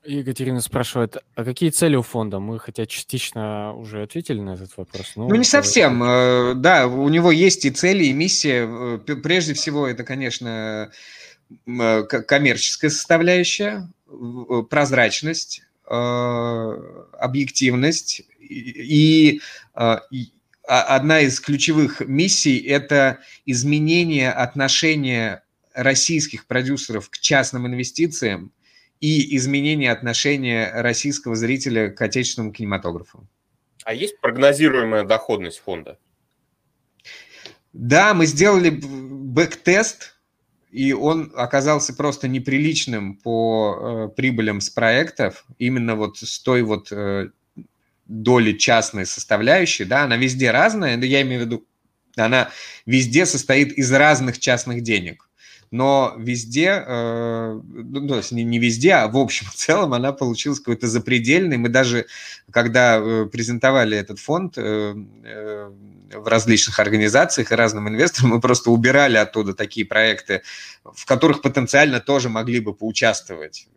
Екатерина 0.04 0.60
спрашивает, 0.62 1.18
а 1.34 1.44
какие 1.44 1.70
цели 1.70 1.94
у 1.94 2.02
фонда? 2.02 2.38
Мы 2.38 2.58
хотя 2.58 2.86
частично 2.86 3.74
уже 3.74 4.02
ответили 4.02 4.40
на 4.40 4.54
этот 4.54 4.74
вопрос. 4.76 5.12
Ну, 5.16 5.34
не 5.34 5.44
совсем. 5.44 6.02
Э, 6.02 6.54
да, 6.54 6.86
у 6.86 7.08
него 7.10 7.30
есть 7.30 7.66
и 7.66 7.70
цели, 7.70 8.04
и 8.04 8.12
миссия. 8.12 8.66
Э, 8.66 8.98
прежде 9.16 9.52
всего, 9.52 9.86
это, 9.86 10.04
конечно, 10.04 10.90
э, 11.66 12.02
коммерческая 12.04 12.90
составляющая, 12.90 13.90
прозрачность, 14.70 15.62
объективность 15.86 18.22
и, 18.38 19.40
и 19.70 20.32
одна 20.64 21.20
из 21.20 21.40
ключевых 21.40 22.00
миссий– 22.00 22.58
это 22.58 23.18
изменение 23.46 24.30
отношения 24.30 25.42
российских 25.74 26.46
продюсеров 26.46 27.10
к 27.10 27.18
частным 27.18 27.66
инвестициям 27.66 28.52
и 29.00 29.36
изменение 29.36 29.90
отношения 29.90 30.70
российского 30.74 31.34
зрителя 31.34 31.88
к 31.90 32.00
отечественному 32.02 32.52
кинематографу. 32.52 33.26
А 33.84 33.94
есть 33.94 34.20
прогнозируемая 34.20 35.04
доходность 35.04 35.58
фонда? 35.58 35.98
Да, 37.72 38.14
мы 38.14 38.26
сделали 38.26 38.70
backtest, 38.70 40.16
и 40.70 40.92
он 40.92 41.32
оказался 41.34 41.94
просто 41.94 42.28
неприличным 42.28 43.16
по 43.16 44.08
э, 44.10 44.14
прибылям 44.14 44.60
с 44.60 44.68
проектов, 44.68 45.46
именно 45.58 45.94
вот 45.94 46.18
с 46.18 46.40
той 46.40 46.62
вот 46.62 46.92
э, 46.92 47.30
доли 48.06 48.52
частной 48.52 49.06
составляющей, 49.06 49.84
да, 49.84 50.04
она 50.04 50.16
везде 50.16 50.50
разная, 50.50 50.96
но 50.96 51.04
я 51.04 51.22
имею 51.22 51.42
в 51.42 51.44
виду, 51.46 51.66
она 52.16 52.50
везде 52.86 53.24
состоит 53.24 53.72
из 53.72 53.90
разных 53.92 54.40
частных 54.40 54.82
денег 54.82 55.29
но 55.70 56.14
везде, 56.18 56.84
э, 56.84 57.60
ну, 57.64 58.08
то 58.08 58.16
есть 58.16 58.32
не, 58.32 58.42
не 58.42 58.58
везде, 58.58 58.94
а 58.94 59.08
в 59.08 59.16
общем 59.16 59.46
и 59.46 59.54
целом 59.54 59.94
она 59.94 60.12
получилась 60.12 60.58
какой-то 60.58 60.88
запредельной. 60.88 61.58
Мы 61.58 61.68
даже, 61.68 62.06
когда 62.50 62.98
э, 62.98 63.26
презентовали 63.26 63.96
этот 63.96 64.18
фонд 64.18 64.54
э, 64.56 64.94
в 66.12 66.26
различных 66.26 66.80
организациях 66.80 67.52
и 67.52 67.54
разным 67.54 67.88
инвесторам, 67.88 68.30
мы 68.30 68.40
просто 68.40 68.72
убирали 68.72 69.16
оттуда 69.16 69.54
такие 69.54 69.86
проекты, 69.86 70.42
в 70.82 71.06
которых 71.06 71.40
потенциально 71.40 72.00
тоже 72.00 72.28
могли 72.28 72.58
бы 72.58 72.74
поучаствовать. 72.74 73.68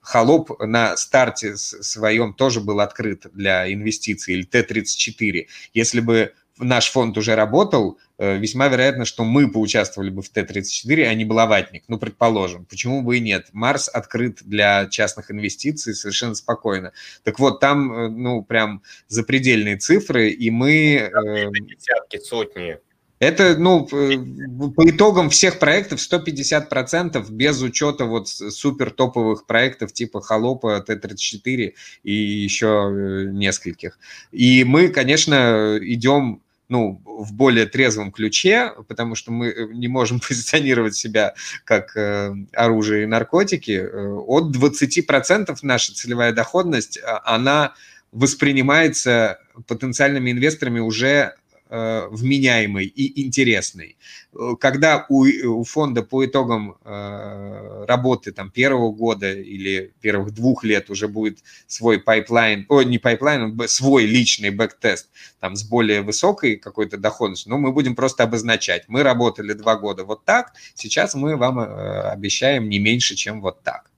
Холоп 0.00 0.60
на 0.60 0.96
старте 0.96 1.56
своем 1.56 2.34
тоже 2.34 2.60
был 2.60 2.80
открыт 2.80 3.26
для 3.32 3.72
инвестиций, 3.72 4.34
или 4.34 4.42
Т-34. 4.42 5.46
Если 5.74 6.00
бы 6.00 6.32
наш 6.58 6.90
фонд 6.90 7.16
уже 7.18 7.34
работал, 7.34 7.98
э, 8.18 8.38
весьма 8.38 8.68
вероятно, 8.68 9.04
что 9.04 9.24
мы 9.24 9.50
поучаствовали 9.50 10.10
бы 10.10 10.22
в 10.22 10.28
Т-34, 10.30 11.04
а 11.04 11.14
не 11.14 11.24
Блаватник. 11.24 11.84
Ну, 11.88 11.98
предположим. 11.98 12.64
Почему 12.64 13.02
бы 13.02 13.18
и 13.18 13.20
нет? 13.20 13.48
Марс 13.52 13.88
открыт 13.88 14.38
для 14.42 14.86
частных 14.86 15.30
инвестиций 15.30 15.94
совершенно 15.94 16.34
спокойно. 16.34 16.92
Так 17.24 17.38
вот, 17.38 17.60
там, 17.60 17.92
э, 17.92 18.08
ну, 18.08 18.42
прям 18.42 18.82
запредельные 19.08 19.76
цифры, 19.76 20.30
и 20.30 20.50
мы... 20.50 21.10
Э, 21.12 21.50
десятки, 21.52 22.18
сотни. 22.18 22.78
Это, 23.18 23.56
ну, 23.56 23.86
по 23.86 24.90
итогам 24.90 25.30
всех 25.30 25.58
проектов 25.58 26.00
150% 26.00 27.30
без 27.30 27.62
учета 27.62 28.04
вот 28.04 28.28
супер 28.28 28.90
топовых 28.90 29.46
проектов 29.46 29.94
типа 29.94 30.20
Холопа, 30.20 30.80
Т-34 30.80 31.72
и 32.02 32.12
еще 32.12 33.30
нескольких. 33.32 33.98
И 34.32 34.64
мы, 34.64 34.88
конечно, 34.88 35.78
идем 35.80 36.42
ну, 36.68 37.00
в 37.04 37.32
более 37.32 37.66
трезвом 37.66 38.10
ключе, 38.10 38.72
потому 38.88 39.14
что 39.14 39.30
мы 39.30 39.48
э, 39.48 39.66
не 39.72 39.88
можем 39.88 40.20
позиционировать 40.28 40.96
себя 40.96 41.34
как 41.64 41.96
э, 41.96 42.34
оружие 42.52 43.04
и 43.04 43.06
наркотики. 43.06 43.72
Э, 43.72 44.08
от 44.26 44.54
20% 44.54 45.56
наша 45.62 45.94
целевая 45.94 46.32
доходность, 46.32 46.98
а, 46.98 47.22
она 47.24 47.74
воспринимается 48.12 49.38
потенциальными 49.66 50.30
инвесторами 50.30 50.80
уже 50.80 51.34
э, 51.68 52.08
вменяемой 52.10 52.86
и 52.86 53.26
интересной. 53.26 53.96
Э, 54.34 54.54
когда 54.60 55.06
у, 55.08 55.24
у 55.24 55.64
фонда 55.64 56.02
по 56.02 56.24
итогам 56.24 56.76
э, 56.84 57.84
работы 57.86 58.32
там, 58.32 58.50
первого 58.50 58.92
года 58.92 59.32
или 59.32 59.92
первых 60.00 60.32
двух 60.32 60.64
лет 60.64 60.90
уже 60.90 61.08
будет 61.08 61.38
свой 61.66 61.98
pipeline, 61.98 62.66
о, 62.68 62.82
не 62.82 62.98
pipeline, 62.98 63.60
а 63.60 63.68
свой 63.68 64.06
личный 64.06 64.50
backtest 64.50 65.08
там, 65.40 65.56
с 65.56 65.62
более 65.64 66.02
высокой 66.02 66.56
какой-то 66.56 66.96
доходностью, 66.96 67.50
ну, 67.50 67.58
мы 67.58 67.72
будем 67.72 67.94
просто 67.94 68.24
обозначать. 68.24 68.84
Мы 68.88 69.02
работали 69.02 69.52
два 69.52 69.76
года 69.76 70.04
вот 70.04 70.24
так, 70.24 70.52
сейчас 70.74 71.14
мы 71.14 71.36
вам 71.36 71.60
э, 71.60 72.10
обещаем 72.10 72.68
не 72.68 72.78
меньше, 72.78 73.14
чем 73.14 73.40
вот 73.40 73.62
так. 73.62 73.90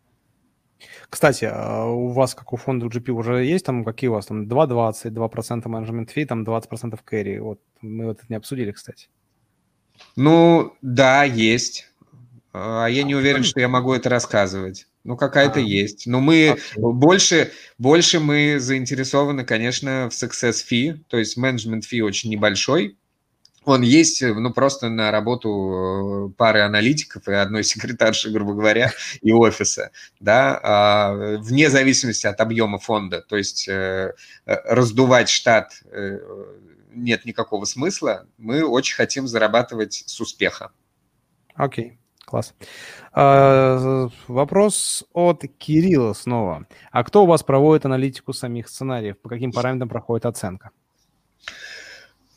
Кстати, 1.11 1.49
а 1.51 1.87
у 1.87 2.09
вас, 2.09 2.35
как 2.35 2.53
у 2.53 2.57
фонда 2.57 2.87
GP, 2.87 3.11
уже 3.13 3.45
есть 3.45 3.65
там, 3.65 3.85
какие 3.85 4.09
у 4.09 4.15
вас 4.15 4.27
там 4.27 4.47
2,20, 4.47 5.11
2% 5.11 5.69
менеджмент 5.69 6.11
фи, 6.11 6.27
там 6.27 6.45
20% 6.45 6.99
кэри? 7.03 7.39
Вот 7.39 7.61
мы 7.81 8.07
вот 8.07 8.19
это 8.19 8.27
не 8.29 8.37
обсудили, 8.37 8.73
кстати. 8.73 9.09
Ну, 10.17 10.75
да, 10.83 11.25
есть. 11.25 11.91
А 12.53 12.87
я 12.87 13.05
не 13.05 13.15
уверен, 13.15 13.43
что 13.43 13.61
я 13.61 13.69
могу 13.69 13.95
это 13.95 14.09
рассказывать. 14.11 14.87
Ну, 15.05 15.17
какая-то 15.17 15.61
а, 15.61 15.63
есть. 15.63 16.07
Но 16.07 16.21
мы 16.21 16.59
больше, 16.77 17.53
больше 17.79 18.21
мы 18.21 18.59
заинтересованы, 18.59 19.45
конечно, 19.45 20.11
в 20.11 20.13
success 20.13 20.57
fee, 20.71 20.99
то 21.09 21.17
есть 21.17 21.39
менеджмент 21.39 21.85
фи 21.85 22.03
очень 22.03 22.31
небольшой, 22.31 22.99
он 23.65 23.83
есть, 23.83 24.23
ну, 24.23 24.53
просто 24.53 24.89
на 24.89 25.11
работу 25.11 26.31
э, 26.31 26.37
пары 26.37 26.61
аналитиков 26.61 27.29
и 27.29 27.33
одной 27.33 27.65
секретарши, 27.65 28.31
грубо 28.31 28.55
говоря, 28.55 28.93
и 29.21 29.33
офиса, 29.33 29.91
да, 30.21 30.59
а, 30.63 31.39
вне 31.39 31.71
зависимости 31.71 32.27
от 32.27 32.41
объема 32.41 32.79
фонда. 32.79 33.21
То 33.21 33.37
есть 33.37 33.69
э, 33.69 34.15
э, 34.47 34.57
раздувать 34.65 35.29
штат 35.29 35.83
нет 36.91 37.25
никакого 37.25 37.65
смысла. 37.65 38.27
Мы 38.39 38.65
очень 38.65 38.97
хотим 38.97 39.29
зарабатывать 39.29 40.03
с 40.07 40.21
успеха. 40.21 40.73
Окей. 41.55 41.91
Okay. 41.93 41.99
Класс. 42.29 42.55
А, 43.13 44.09
вопрос 44.27 45.05
от 45.15 45.45
Кирилла 45.57 46.13
снова. 46.13 46.67
А 46.93 47.03
кто 47.03 47.25
у 47.25 47.27
вас 47.27 47.43
проводит 47.43 47.87
аналитику 47.87 48.35
самих 48.35 48.69
сценариев? 48.69 49.19
По 49.19 49.31
каким 49.31 49.51
параметрам 49.51 49.89
проходит 49.89 50.27
оценка? 50.27 50.71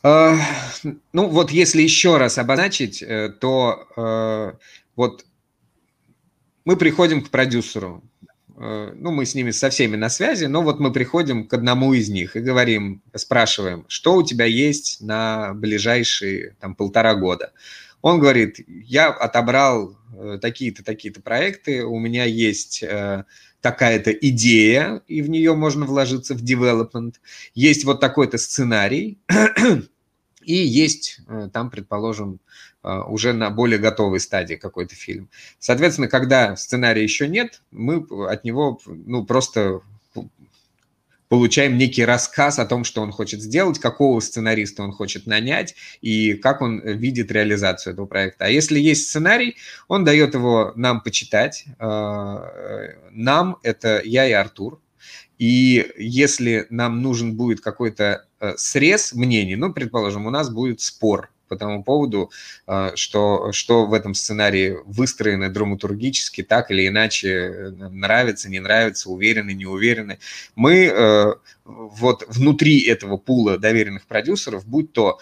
А, 0.04 0.36
ну, 1.14 1.28
вот 1.28 1.52
если 1.52 1.82
еще 1.82 2.18
раз 2.18 2.38
обозначить, 2.38 3.04
э, 3.04 3.30
то 3.30 3.88
э, 3.96 4.54
вот 4.96 5.26
мы 6.66 6.76
приходим 6.76 7.22
к 7.24 7.30
продюсеру. 7.30 8.04
Э, 8.58 8.94
ну, 8.96 9.12
мы 9.12 9.28
с 9.28 9.36
ними 9.36 9.52
со 9.52 9.70
всеми 9.70 9.96
на 9.96 10.10
связи, 10.10 10.46
но 10.46 10.64
вот 10.64 10.80
мы 10.80 10.92
приходим 10.92 11.48
к 11.48 11.54
одному 11.54 11.94
из 11.94 12.10
них 12.10 12.36
и 12.36 12.40
говорим, 12.40 13.04
спрашиваем, 13.14 13.86
что 13.88 14.16
у 14.16 14.24
тебя 14.24 14.46
есть 14.46 15.02
на 15.02 15.54
ближайшие 15.54 16.56
там 16.60 16.74
полтора 16.74 17.14
года. 17.14 17.54
Он 18.02 18.20
говорит, 18.20 18.60
я 18.68 19.10
отобрал 19.10 19.96
такие-то, 20.42 20.84
такие-то 20.84 21.22
проекты, 21.22 21.86
у 21.86 22.00
меня 22.00 22.26
есть 22.26 22.84
такая-то 23.62 24.12
идея, 24.12 25.02
и 25.08 25.22
в 25.22 25.30
нее 25.30 25.56
можно 25.56 25.86
вложиться 25.86 26.36
в 26.36 26.44
development. 26.44 27.16
Есть 27.54 27.86
вот 27.86 28.00
такой-то 28.00 28.38
сценарий, 28.38 29.20
и 30.44 30.54
есть 30.54 31.20
э, 31.28 31.50
там, 31.54 31.70
предположим, 31.70 32.40
э, 32.84 33.00
уже 33.08 33.34
на 33.34 33.50
более 33.52 33.78
готовой 33.80 34.20
стадии 34.20 34.56
какой-то 34.56 34.96
фильм. 34.96 35.30
Соответственно, 35.60 36.08
когда 36.08 36.56
сценария 36.56 37.04
еще 37.04 37.28
нет, 37.28 37.62
мы 37.72 38.06
от 38.28 38.44
него 38.44 38.80
ну, 38.86 39.26
просто 39.26 39.82
получаем 41.32 41.78
некий 41.78 42.04
рассказ 42.04 42.60
о 42.60 42.66
том, 42.66 42.84
что 42.84 43.02
он 43.02 43.14
хочет 43.14 43.42
сделать, 43.42 43.80
какого 43.80 44.20
сценариста 44.20 44.84
он 44.84 44.92
хочет 44.92 45.28
нанять 45.28 45.76
и 46.02 46.34
как 46.34 46.62
он 46.62 46.82
видит 46.82 47.32
реализацию 47.32 47.94
этого 47.94 48.06
проекта. 48.06 48.48
А 48.48 48.50
если 48.50 48.78
есть 48.78 49.08
сценарий, 49.08 49.56
он 49.88 50.04
дает 50.04 50.34
его 50.34 50.74
нам 50.76 51.00
почитать. 51.00 51.64
Э, 51.80 52.96
нам, 53.12 53.60
это 53.64 54.02
я 54.04 54.28
и 54.28 54.34
Артур. 54.34 54.82
И 55.38 55.90
если 55.98 56.68
нам 56.70 57.02
нужен 57.02 57.38
будет 57.38 57.62
какой-то 57.62 58.26
э, 58.42 58.54
срез 58.58 59.14
мнений, 59.14 59.56
ну, 59.56 59.72
предположим, 59.72 60.26
у 60.26 60.32
нас 60.32 60.50
будет 60.50 60.82
спор 60.82 61.32
по 61.52 61.58
тому 61.58 61.84
поводу, 61.84 62.32
э, 62.66 62.92
что, 62.96 63.52
что 63.52 63.86
в 63.86 63.94
этом 63.94 64.14
сценарии 64.14 64.78
выстроено 64.86 65.50
драматургически, 65.50 66.44
так 66.44 66.72
или 66.72 66.88
иначе 66.88 67.30
э, 67.30 67.70
нравится, 67.90 68.50
не 68.50 68.62
нравится, 68.62 69.10
уверены, 69.10 69.52
не 69.52 69.66
уверены. 69.66 70.18
Мы 70.56 70.86
э, 70.86 71.34
вот 71.66 72.24
внутри 72.30 72.80
этого 72.88 73.18
пула 73.18 73.58
доверенных 73.58 74.08
продюсеров, 74.08 74.66
будь 74.66 74.94
то 74.94 75.20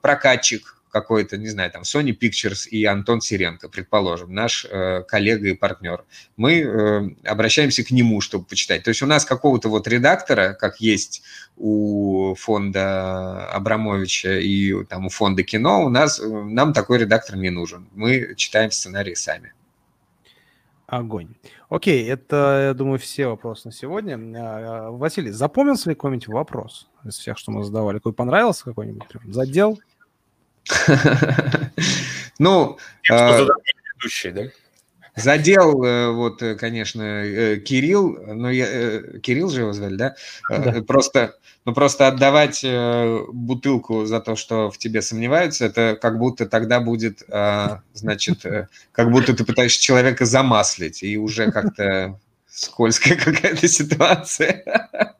прокатчик, 0.00 0.77
какой-то, 1.00 1.36
не 1.36 1.48
знаю, 1.48 1.70
там, 1.70 1.82
Sony 1.82 2.16
Pictures 2.18 2.68
и 2.68 2.84
Антон 2.84 3.20
Сиренко, 3.20 3.68
предположим, 3.68 4.34
наш 4.34 4.64
э, 4.64 5.02
коллега 5.06 5.48
и 5.48 5.54
партнер, 5.54 6.04
мы 6.36 6.60
э, 6.60 7.10
обращаемся 7.24 7.84
к 7.84 7.90
нему, 7.90 8.20
чтобы 8.20 8.44
почитать. 8.44 8.82
То 8.82 8.90
есть 8.90 9.02
у 9.02 9.06
нас 9.06 9.24
какого-то 9.24 9.68
вот 9.68 9.86
редактора, 9.86 10.56
как 10.58 10.80
есть 10.80 11.22
у 11.56 12.34
фонда 12.34 13.46
Абрамовича 13.52 14.38
и 14.38 14.84
там 14.84 15.06
у 15.06 15.08
фонда 15.08 15.42
кино, 15.42 15.84
у 15.84 15.88
нас, 15.88 16.20
нам 16.20 16.72
такой 16.72 16.98
редактор 16.98 17.36
не 17.36 17.50
нужен. 17.50 17.88
Мы 17.94 18.34
читаем 18.36 18.70
сценарии 18.70 19.14
сами. 19.14 19.52
Огонь. 20.88 21.34
Окей, 21.68 22.08
это, 22.08 22.68
я 22.68 22.74
думаю, 22.74 22.98
все 22.98 23.26
вопросы 23.26 23.68
на 23.68 23.72
сегодня. 23.72 24.18
А, 24.38 24.90
Василий, 24.90 25.30
запомнился 25.30 25.90
ли 25.90 25.94
какой-нибудь 25.94 26.28
вопрос 26.28 26.88
из 27.04 27.18
всех, 27.18 27.36
что 27.36 27.52
мы 27.52 27.62
задавали? 27.62 27.98
Какой 27.98 28.14
понравился 28.14 28.64
какой-нибудь? 28.64 29.04
Задел? 29.26 29.78
Ну... 32.38 32.78
А? 33.10 33.46
Задел, 35.18 35.82
э, 35.82 36.12
вот, 36.12 36.42
э, 36.42 36.54
конечно, 36.54 37.02
э, 37.02 37.56
Кирилл, 37.56 38.18
но 38.34 38.50
я, 38.50 39.02
Кирилл 39.20 39.50
же 39.50 39.62
его 39.62 39.72
звали, 39.72 39.96
да? 39.96 40.14
да. 40.48 40.82
Просто, 40.86 41.34
ну, 41.64 41.74
просто 41.74 42.06
отдавать 42.06 42.64
бутылку 43.32 44.06
за 44.06 44.20
то, 44.20 44.36
что 44.36 44.70
в 44.70 44.78
тебе 44.78 45.02
сомневаются, 45.02 45.66
это 45.66 45.98
как 46.00 46.18
будто 46.18 46.46
тогда 46.46 46.78
будет, 46.80 47.24
а, 47.30 47.82
значит, 47.94 48.44
как 48.92 49.10
будто 49.10 49.34
ты 49.34 49.44
пытаешься 49.44 49.82
человека 49.82 50.24
замаслить, 50.24 51.02
и 51.02 51.18
уже 51.18 51.50
как-то 51.52 52.18
скользкая 52.48 53.16
какая-то 53.16 53.68
ситуация. 53.68 54.64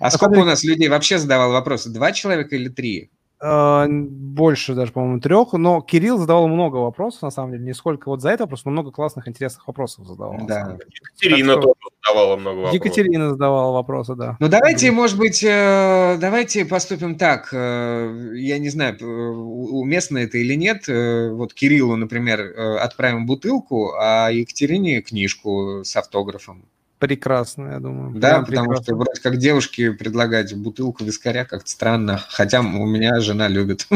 А 0.00 0.10
сколько 0.10 0.38
у 0.38 0.44
нас 0.44 0.64
людей 0.64 0.88
вообще 0.88 1.18
задавал 1.18 1.52
вопросы? 1.52 1.90
Два 1.90 2.10
человека 2.12 2.56
или 2.56 2.68
три? 2.68 3.10
А, 3.44 3.88
больше 3.88 4.74
даже, 4.74 4.92
по-моему, 4.92 5.20
трех, 5.20 5.52
но 5.54 5.80
Кирилл 5.80 6.16
задавал 6.16 6.46
много 6.46 6.76
вопросов, 6.76 7.22
на 7.22 7.30
самом 7.30 7.50
деле, 7.52 7.64
не 7.64 7.74
сколько 7.74 8.08
вот 8.08 8.22
за 8.22 8.30
это, 8.30 8.46
просто 8.46 8.70
много 8.70 8.92
классных, 8.92 9.26
интересных 9.26 9.66
вопросов 9.66 10.06
задавал. 10.06 10.46
Да. 10.46 10.78
Екатерина 10.88 11.56
тоже 11.56 11.74
задавала 12.04 12.36
много 12.36 12.56
вопросов. 12.58 12.74
Екатерина 12.74 13.30
задавала 13.30 13.72
вопросы, 13.72 14.14
да. 14.14 14.36
Ну, 14.38 14.46
давайте, 14.46 14.92
может 14.92 15.18
быть, 15.18 15.42
э, 15.42 16.18
давайте 16.20 16.64
поступим 16.64 17.16
так. 17.16 17.48
Э, 17.52 18.30
я 18.34 18.60
не 18.60 18.68
знаю, 18.68 18.96
уместно 19.02 20.18
это 20.18 20.38
или 20.38 20.54
нет. 20.54 20.88
Э, 20.88 21.30
вот 21.32 21.52
Кириллу, 21.52 21.96
например, 21.96 22.40
отправим 22.80 23.26
бутылку, 23.26 23.94
а 23.98 24.30
Екатерине 24.30 25.00
книжку 25.00 25.82
с 25.82 25.96
автографом. 25.96 26.64
Прекрасно, 27.02 27.72
я 27.72 27.80
думаю. 27.80 28.12
Да, 28.14 28.28
Прям 28.28 28.44
потому 28.44 28.68
прекрасно. 28.68 28.84
что 28.84 28.94
вроде 28.94 29.20
как 29.20 29.36
девушке 29.38 29.90
предлагать 29.90 30.54
бутылку 30.54 31.02
вискаря 31.02 31.44
как-то 31.44 31.68
странно, 31.68 32.22
хотя 32.28 32.60
у 32.60 32.86
меня 32.86 33.18
жена 33.18 33.48
любит. 33.48 33.88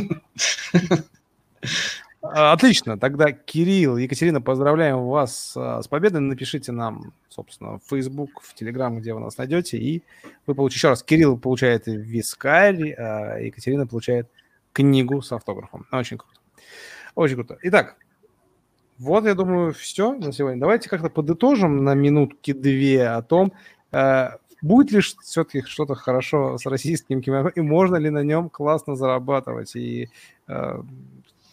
А, 2.20 2.53
отлично. 2.53 2.99
Тогда, 2.99 3.31
Кирилл, 3.31 3.97
Екатерина, 3.97 4.41
поздравляем 4.41 5.07
вас 5.07 5.55
а, 5.57 5.81
с 5.81 5.87
победой. 5.87 6.20
Напишите 6.20 6.73
нам, 6.73 7.12
собственно, 7.28 7.78
в 7.78 7.83
Facebook, 7.89 8.43
в 8.43 8.61
Telegram, 8.61 8.99
где 8.99 9.15
вы 9.15 9.20
нас 9.20 9.39
найдете, 9.39 9.78
и 9.78 10.03
вы 10.49 10.57
получите... 10.57 10.78
Еще 10.78 10.89
раз, 10.89 11.05
Кирилл 11.05 11.39
получает 11.39 11.85
вискарь, 11.87 12.93
а 12.95 13.39
Екатерина 13.39 13.87
получает 13.87 14.28
книгу 14.73 15.23
с 15.23 15.31
автографом. 15.31 15.87
Очень 15.93 16.19
круто. 16.19 16.41
Очень 17.15 17.37
круто. 17.37 17.57
Итак, 17.62 17.99
вот, 18.98 19.24
я 19.24 19.35
думаю, 19.35 19.73
все 19.73 20.14
на 20.14 20.32
сегодня. 20.32 20.60
Давайте 20.60 20.89
как-то 20.89 21.10
подытожим 21.10 21.85
на 21.85 21.94
минутки-две 21.94 23.09
о 23.09 23.23
том, 23.23 23.52
э, 23.93 24.31
будет 24.62 24.90
ли 24.90 25.01
все-таки 25.01 25.62
что-то 25.62 25.94
хорошо 25.94 26.59
с 26.59 26.66
российским 26.66 27.20
кино, 27.20 27.48
и 27.48 27.60
можно 27.60 27.97
ли 27.97 28.10
на 28.10 28.23
нем 28.23 28.48
классно 28.48 28.97
зарабатывать. 28.97 29.77
И 29.77 30.09
э, 30.48 30.82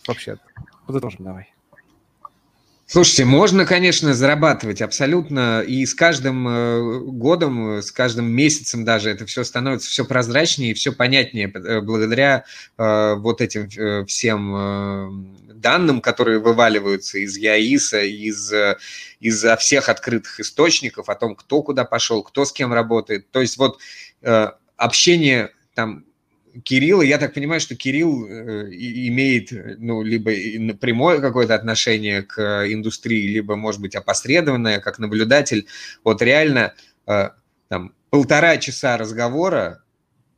вообще, 0.08 0.38
подытожим 0.86 1.26
давай. 1.26 1.53
Слушайте, 2.94 3.26
можно, 3.26 3.66
конечно, 3.66 4.14
зарабатывать 4.14 4.80
абсолютно, 4.84 5.62
и 5.62 5.84
с 5.84 5.96
каждым 5.96 6.48
э, 6.48 7.00
годом, 7.00 7.80
с 7.80 7.92
каждым 7.92 8.32
месяцем 8.32 8.86
даже 8.86 9.10
это 9.10 9.26
все 9.26 9.44
становится 9.44 9.90
все 9.90 10.06
прозрачнее 10.06 10.70
и 10.70 10.74
все 10.76 10.94
понятнее 10.94 11.52
э, 11.52 11.82
благодаря 11.82 12.46
э, 12.78 13.16
вот 13.16 13.42
этим 13.42 13.68
э, 13.76 14.06
всем 14.06 14.54
э, 14.56 15.10
данным, 15.56 16.02
которые 16.02 16.38
вываливаются 16.38 17.18
из 17.18 17.36
ЯИСа, 17.36 18.04
из, 18.04 18.54
из 19.20 19.44
всех 19.58 19.90
открытых 19.90 20.40
источников 20.40 21.10
о 21.10 21.16
том, 21.16 21.36
кто 21.36 21.64
куда 21.64 21.86
пошел, 21.86 22.22
кто 22.22 22.46
с 22.46 22.54
кем 22.54 22.74
работает. 22.74 23.28
То 23.32 23.42
есть 23.42 23.58
вот 23.58 23.80
э, 24.22 24.52
общение 24.78 25.50
там 25.74 26.06
Кирилл, 26.64 27.02
я 27.02 27.18
так 27.18 27.34
понимаю, 27.34 27.60
что 27.60 27.76
Кирилл 27.76 28.28
э, 28.28 28.70
имеет 28.72 29.52
ну, 29.80 30.04
либо 30.04 30.32
прямое 30.78 31.20
какое-то 31.20 31.56
отношение 31.56 32.22
к 32.22 32.66
индустрии, 32.72 33.28
либо, 33.28 33.56
может 33.56 33.82
быть, 33.82 33.96
опосредованное, 33.96 34.80
как 34.80 35.00
наблюдатель. 35.00 35.66
Вот 36.04 36.22
реально 36.22 36.74
э, 37.08 37.30
там, 37.70 37.94
полтора 38.10 38.58
часа 38.58 38.98
разговора 38.98 39.84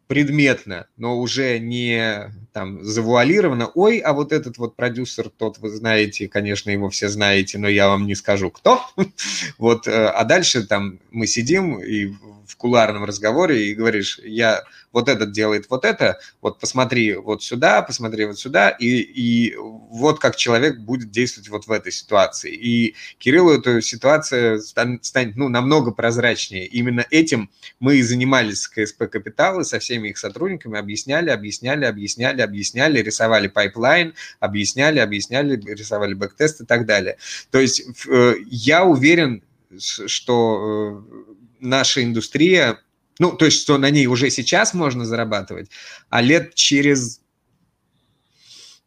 предметно, 0.08 0.88
но 0.96 1.20
уже 1.20 1.60
не 1.60 2.32
там 2.56 2.82
завуалировано. 2.86 3.68
Ой, 3.76 3.98
а 3.98 4.14
вот 4.14 4.32
этот 4.32 4.58
вот 4.58 4.78
продюсер, 4.78 5.28
тот 5.28 5.58
вы 5.58 5.70
знаете, 5.72 6.30
конечно, 6.30 6.70
его 6.70 6.90
все 6.90 7.10
знаете, 7.10 7.58
но 7.58 7.68
я 7.68 7.90
вам 7.90 8.08
не 8.08 8.16
скажу, 8.16 8.50
кто. 8.50 8.82
Вот, 9.58 9.88
э, 9.88 10.08
а 10.08 10.24
дальше 10.24 10.66
там 10.66 11.00
мы 11.12 11.28
сидим 11.28 11.80
и 11.80 12.14
в 12.48 12.56
куларном 12.58 13.04
разговоре 13.04 13.68
и 13.68 13.76
говоришь, 13.76 14.20
я 14.24 14.64
вот 14.92 15.10
этот 15.10 15.32
делает 15.32 15.66
вот 15.70 15.84
это, 15.84 16.20
вот 16.42 16.60
посмотри 16.60 17.16
вот 17.16 17.44
сюда, 17.44 17.82
посмотри 17.82 18.26
вот 18.26 18.40
сюда, 18.40 18.70
и, 18.70 18.88
и 18.88 19.56
вот 19.58 20.20
как 20.20 20.38
человек 20.38 20.80
будет 20.80 21.12
действовать 21.12 21.50
вот 21.50 21.68
в 21.68 21.72
этой 21.72 21.92
ситуации. 21.92 22.54
И 22.54 22.96
Кириллу 23.18 23.52
эта 23.52 23.82
ситуация 23.82 24.60
станет, 24.60 25.36
ну, 25.36 25.50
намного 25.50 25.92
прозрачнее. 25.92 26.66
Именно 26.68 27.06
этим 27.10 27.50
мы 27.80 27.98
и 27.98 28.04
занимались 28.04 28.62
с 28.62 28.68
КСП 28.70 29.10
Капитал 29.12 29.60
и 29.60 29.66
со 29.66 29.80
всеми 29.80 30.10
их 30.10 30.18
сотрудниками, 30.18 30.80
объясняли, 30.80 31.30
объясняли, 31.30 31.86
объясняли, 31.86 32.42
объясняли, 32.46 33.02
рисовали 33.02 33.48
pipeline, 33.48 34.14
объясняли, 34.40 35.00
объясняли, 35.00 35.60
рисовали 35.60 36.14
backtest 36.14 36.62
и 36.62 36.66
так 36.66 36.86
далее. 36.86 37.18
То 37.52 37.60
есть 37.60 37.84
э, 38.08 38.36
я 38.46 38.86
уверен, 38.86 39.44
что 39.78 41.04
э, 41.20 41.34
наша 41.60 42.04
индустрия, 42.04 42.80
ну, 43.20 43.32
то 43.32 43.46
есть, 43.46 43.62
что 43.62 43.78
на 43.78 43.90
ней 43.90 44.08
уже 44.08 44.30
сейчас 44.30 44.74
можно 44.74 45.06
зарабатывать, 45.06 45.70
а 46.10 46.22
лет 46.22 46.56
через 46.56 47.22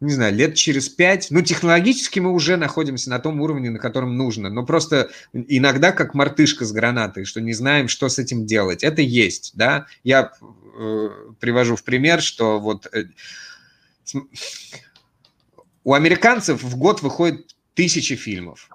не 0.00 0.12
знаю, 0.12 0.34
лет 0.34 0.54
через 0.54 0.88
пять, 0.88 1.26
ну, 1.30 1.42
технологически 1.42 2.20
мы 2.20 2.32
уже 2.32 2.56
находимся 2.56 3.10
на 3.10 3.18
том 3.18 3.40
уровне, 3.40 3.70
на 3.70 3.80
котором 3.80 4.16
нужно, 4.16 4.48
но 4.48 4.64
просто 4.64 5.10
иногда 5.32 5.90
как 5.90 6.14
мартышка 6.14 6.64
с 6.64 6.72
гранатой, 6.72 7.24
что 7.24 7.40
не 7.40 7.52
знаем, 7.52 7.88
что 7.88 8.08
с 8.08 8.18
этим 8.18 8.46
делать. 8.46 8.84
Это 8.84 9.02
есть, 9.02 9.52
да. 9.54 9.86
Я 10.04 10.32
э, 10.78 11.08
привожу 11.40 11.74
в 11.74 11.82
пример, 11.82 12.22
что 12.22 12.60
вот 12.60 12.86
э, 12.92 13.06
у 15.84 15.94
американцев 15.94 16.62
в 16.62 16.76
год 16.76 17.02
выходит 17.02 17.56
тысячи 17.74 18.16
фильмов, 18.16 18.68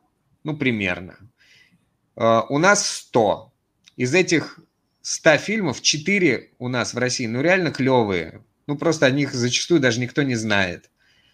ну, 0.44 0.58
примерно. 0.58 1.18
Э, 2.16 2.42
у 2.50 2.58
нас 2.58 2.90
100. 2.90 3.52
Из 3.98 4.14
этих 4.14 4.60
100 5.02 5.38
фильмов 5.38 5.82
4 5.82 6.52
у 6.60 6.68
нас 6.68 6.94
в 6.94 6.98
России, 6.98 7.28
ну, 7.28 7.42
реально 7.42 7.72
клевые. 7.72 8.44
Ну, 8.68 8.78
просто 8.78 9.06
о 9.06 9.12
них 9.12 9.34
зачастую 9.34 9.80
даже 9.80 10.00
никто 10.00 10.24
не 10.24 10.36
знает. 10.36 10.90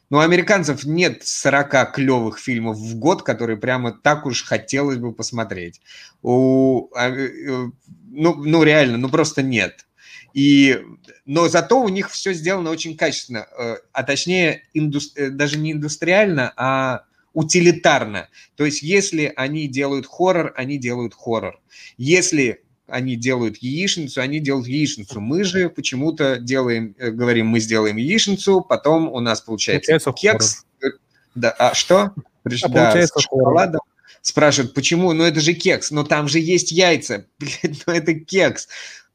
Но 0.09 0.17
у 0.17 0.21
американцев 0.21 0.85
нет 0.85 1.21
40 1.23 1.93
клевых 1.93 2.39
фильмов 2.39 2.77
в 2.77 2.97
год, 2.97 3.21
которые 3.21 3.57
прямо 3.57 3.91
так 3.91 4.25
уж 4.25 4.43
хотелось 4.43 4.97
бы 4.97 5.13
посмотреть. 5.13 5.81
У, 6.23 6.89
а, 6.95 7.09
э, 7.09 7.67
ну, 8.11 8.35
ну, 8.35 8.63
реально, 8.63 8.97
ну 8.97 9.09
просто 9.09 9.43
нет. 9.43 9.85
И, 10.33 10.79
но 11.25 11.47
зато 11.49 11.81
у 11.81 11.89
них 11.89 12.11
все 12.11 12.33
сделано 12.33 12.69
очень 12.69 12.95
качественно, 12.95 13.47
э, 13.57 13.77
а 13.91 14.03
точнее 14.03 14.63
инду, 14.73 14.99
э, 15.15 15.29
даже 15.29 15.57
не 15.57 15.73
индустриально, 15.73 16.53
а 16.55 17.03
утилитарно. 17.33 18.29
То 18.55 18.65
есть 18.65 18.81
если 18.81 19.31
они 19.35 19.67
делают 19.67 20.05
хоррор, 20.05 20.53
они 20.55 20.77
делают 20.77 21.13
хоррор. 21.13 21.59
Если 21.97 22.61
они 22.87 23.15
делают 23.15 23.57
яичницу, 23.57 24.21
они 24.21 24.39
делают 24.39 24.67
яичницу. 24.67 25.21
Мы 25.21 25.43
же 25.43 25.69
почему-то 25.69 26.37
делаем, 26.37 26.95
э, 26.97 27.11
говорим, 27.11 27.47
мы 27.47 27.59
сделаем 27.59 27.97
яичницу, 27.97 28.61
потом 28.61 29.07
у 29.07 29.19
нас 29.19 29.41
получается, 29.41 29.91
получается 29.91 30.11
кекс. 30.13 30.65
Хоррор. 30.79 30.99
Да, 31.35 31.51
а 31.51 31.73
что? 31.73 32.01
А 32.01 32.13
да, 32.43 32.67
получается 32.67 33.19
шоколадом. 33.19 33.81
Спрашивают, 34.21 34.73
почему? 34.73 35.13
Ну 35.13 35.23
это 35.23 35.39
же 35.39 35.53
кекс, 35.53 35.91
но 35.91 36.03
там 36.03 36.27
же 36.27 36.39
есть 36.39 36.71
яйца. 36.71 37.25
Блядь, 37.39 37.83
ну 37.85 37.93
это 37.93 38.13
кекс. 38.13 38.67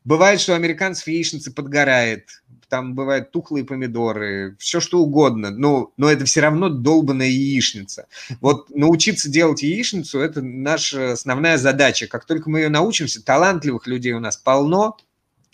Бывает, 0.05 0.41
что 0.41 0.53
у 0.53 0.57
американцев 0.57 1.09
яичница 1.09 1.51
подгорает, 1.53 2.43
там 2.69 2.95
бывают 2.95 3.31
тухлые 3.31 3.65
помидоры, 3.65 4.57
все 4.59 4.81
что 4.81 4.99
угодно, 4.99 5.51
но, 5.51 5.93
но 5.97 6.11
это 6.11 6.25
все 6.25 6.41
равно 6.41 6.69
долбанная 6.69 7.29
яичница. 7.29 8.07
Вот 8.41 8.69
научиться 8.71 9.31
делать 9.31 9.63
яичницу– 9.63 10.19
это 10.21 10.43
наша 10.43 11.13
основная 11.13 11.57
задача. 11.57 12.07
Как 12.07 12.25
только 12.25 12.51
мы 12.51 12.61
ее 12.61 12.69
научимся, 12.69 13.25
талантливых 13.25 13.87
людей 13.87 14.13
у 14.13 14.21
нас 14.21 14.37
полно, 14.37 14.97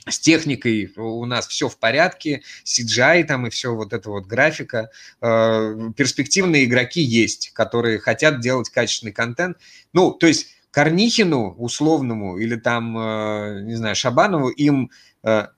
с 0.08 0.18
техникой 0.18 0.92
у 0.96 1.26
нас 1.26 1.46
все 1.46 1.68
в 1.68 1.78
порядке, 1.78 2.42
CGI 2.64 3.24
там 3.24 3.46
и 3.46 3.50
все 3.50 3.74
вот 3.74 3.92
это 3.92 4.08
вот 4.10 4.26
графика. 4.26 4.90
Э, 5.20 5.90
перспективные 5.96 6.64
игроки 6.64 7.02
есть, 7.02 7.50
которые 7.52 7.98
хотят 7.98 8.40
делать 8.40 8.70
качественный 8.70 9.12
контент. 9.12 9.58
Ну, 9.92 10.12
то 10.12 10.26
есть 10.26 10.48
Корнихину 10.70 11.54
условному 11.58 12.38
или 12.38 12.56
там, 12.56 12.96
э, 12.96 13.62
не 13.62 13.74
знаю, 13.74 13.96
Шабанову 13.96 14.48
им 14.48 14.90
э, 15.22 15.48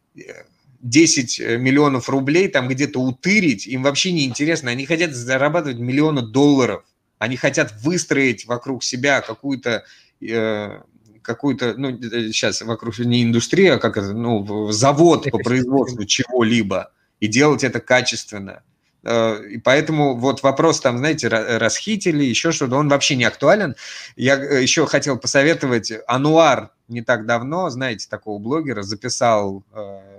10 0.80 1.40
э, 1.40 1.56
миллионов 1.58 2.08
рублей 2.08 2.48
там 2.48 2.68
где-то 2.68 3.00
утырить, 3.00 3.66
им 3.66 3.82
вообще 3.82 4.12
не 4.12 4.26
интересно. 4.26 4.70
Они 4.70 4.86
хотят 4.86 5.12
зарабатывать 5.12 5.78
миллионы 5.78 6.22
долларов. 6.22 6.84
Они 7.18 7.36
хотят 7.36 7.72
выстроить 7.82 8.46
вокруг 8.46 8.82
себя 8.82 9.20
какую-то 9.20 9.84
э, 10.20 10.80
какую-то, 11.22 11.74
ну, 11.76 11.96
сейчас 12.00 12.62
вокруг 12.62 12.98
не 12.98 13.22
индустрия, 13.22 13.74
а 13.74 13.78
как 13.78 13.96
это, 13.96 14.12
ну, 14.12 14.72
завод 14.72 15.30
по 15.30 15.38
производству 15.38 16.04
чего-либо 16.04 16.90
и 17.20 17.28
делать 17.28 17.62
это 17.62 17.78
качественно. 17.78 18.62
Э, 19.04 19.42
и 19.44 19.58
поэтому 19.58 20.16
вот 20.16 20.42
вопрос 20.42 20.80
там, 20.80 20.98
знаете, 20.98 21.28
расхитили, 21.28 22.24
еще 22.24 22.52
что-то, 22.52 22.76
он 22.76 22.88
вообще 22.88 23.16
не 23.16 23.24
актуален. 23.24 23.74
Я 24.16 24.36
э, 24.36 24.62
еще 24.62 24.86
хотел 24.86 25.18
посоветовать 25.18 25.92
Ануар 26.06 26.70
не 26.88 27.02
так 27.02 27.26
давно, 27.26 27.70
знаете, 27.70 28.06
такого 28.08 28.38
блогера, 28.38 28.82
записал 28.82 29.64
э, 29.72 30.11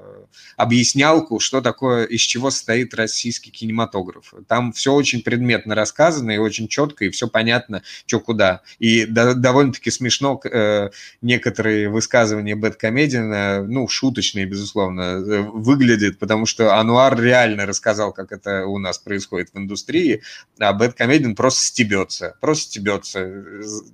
объяснялку, 0.57 1.39
что 1.39 1.61
такое, 1.61 2.05
из 2.05 2.22
чего 2.22 2.51
состоит 2.51 2.93
российский 2.93 3.51
кинематограф. 3.51 4.34
Там 4.47 4.73
все 4.73 4.93
очень 4.93 5.22
предметно 5.22 5.76
рассказано 5.76 6.31
и 6.31 6.38
очень 6.38 6.68
четко, 6.68 7.05
и 7.05 7.10
все 7.10 7.27
понятно, 7.27 7.84
что 8.05 8.19
куда. 8.19 8.61
И 8.80 9.05
до, 9.05 9.34
довольно-таки 9.34 9.91
смешно 9.91 10.39
э, 10.43 10.89
некоторые 11.22 11.89
высказывания 11.89 12.55
Бэткомедиана, 12.55 13.64
ну, 13.64 13.88
шуточные, 13.88 14.45
безусловно, 14.45 15.01
э, 15.01 15.41
выглядят, 15.41 16.19
потому 16.19 16.45
что 16.45 16.76
Ануар 16.76 17.19
реально 17.19 17.65
рассказал, 17.65 18.14
как 18.14 18.31
это 18.31 18.65
у 18.65 18.77
нас 18.80 18.97
происходит 18.97 19.49
в 19.53 19.57
индустрии, 19.57 20.22
а 20.60 20.73
Бэткомедиан 20.73 21.35
просто 21.35 21.64
стебется, 21.64 22.35
просто 22.41 22.65
стебется, 22.65 23.43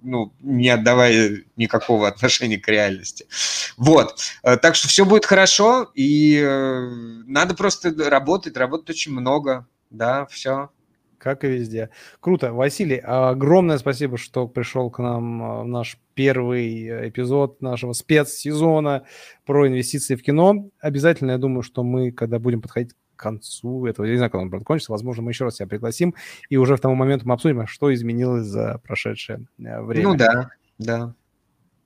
ну, 0.04 0.34
не 0.42 0.70
отдавая 0.70 1.44
никакого 1.56 2.08
отношения 2.08 2.58
к 2.58 2.68
реальности. 2.68 3.28
Вот. 3.78 4.20
Э, 4.44 4.58
так 4.58 4.76
что 4.76 4.88
все 4.88 5.06
будет 5.06 5.26
хорошо, 5.26 5.92
и 5.96 6.29
э, 6.36 6.90
надо 7.28 7.56
просто 7.56 7.94
работать, 8.10 8.58
работать 8.58 8.90
очень 8.90 9.12
много. 9.14 9.68
Да, 9.90 10.26
все. 10.26 10.70
Как 11.18 11.44
и 11.44 11.48
везде. 11.48 11.90
Круто. 12.22 12.54
Василий, 12.54 12.98
огромное 12.98 13.78
спасибо, 13.78 14.18
что 14.18 14.48
пришел 14.48 14.90
к 14.90 15.00
нам 15.00 15.44
э, 15.44 15.64
в 15.64 15.68
наш 15.68 16.00
первый 16.14 17.10
эпизод 17.10 17.62
нашего 17.62 17.94
спецсезона 17.94 19.04
про 19.46 19.68
инвестиции 19.68 20.16
в 20.16 20.24
кино. 20.24 20.70
Обязательно, 20.80 21.32
я 21.32 21.38
думаю, 21.38 21.62
что 21.62 21.84
мы, 21.84 22.12
когда 22.12 22.40
будем 22.40 22.62
подходить 22.62 22.94
к 23.16 23.20
концу 23.22 23.86
этого, 23.86 24.06
я 24.06 24.14
не 24.14 24.18
знаю, 24.18 24.32
когда 24.32 24.44
он 24.44 24.50
будет 24.50 24.64
кончиться, 24.64 24.94
возможно, 24.94 25.24
мы 25.24 25.32
еще 25.32 25.44
раз 25.44 25.56
тебя 25.56 25.68
пригласим, 25.68 26.16
и 26.50 26.56
уже 26.56 26.78
в 26.78 26.80
тому 26.80 26.96
моменту 26.96 27.28
мы 27.28 27.34
обсудим, 27.34 27.68
что 27.68 27.94
изменилось 27.94 28.46
за 28.46 28.80
прошедшее 28.86 29.46
время. 29.58 30.04
Ну 30.04 30.16
да, 30.16 30.50
да. 30.78 31.14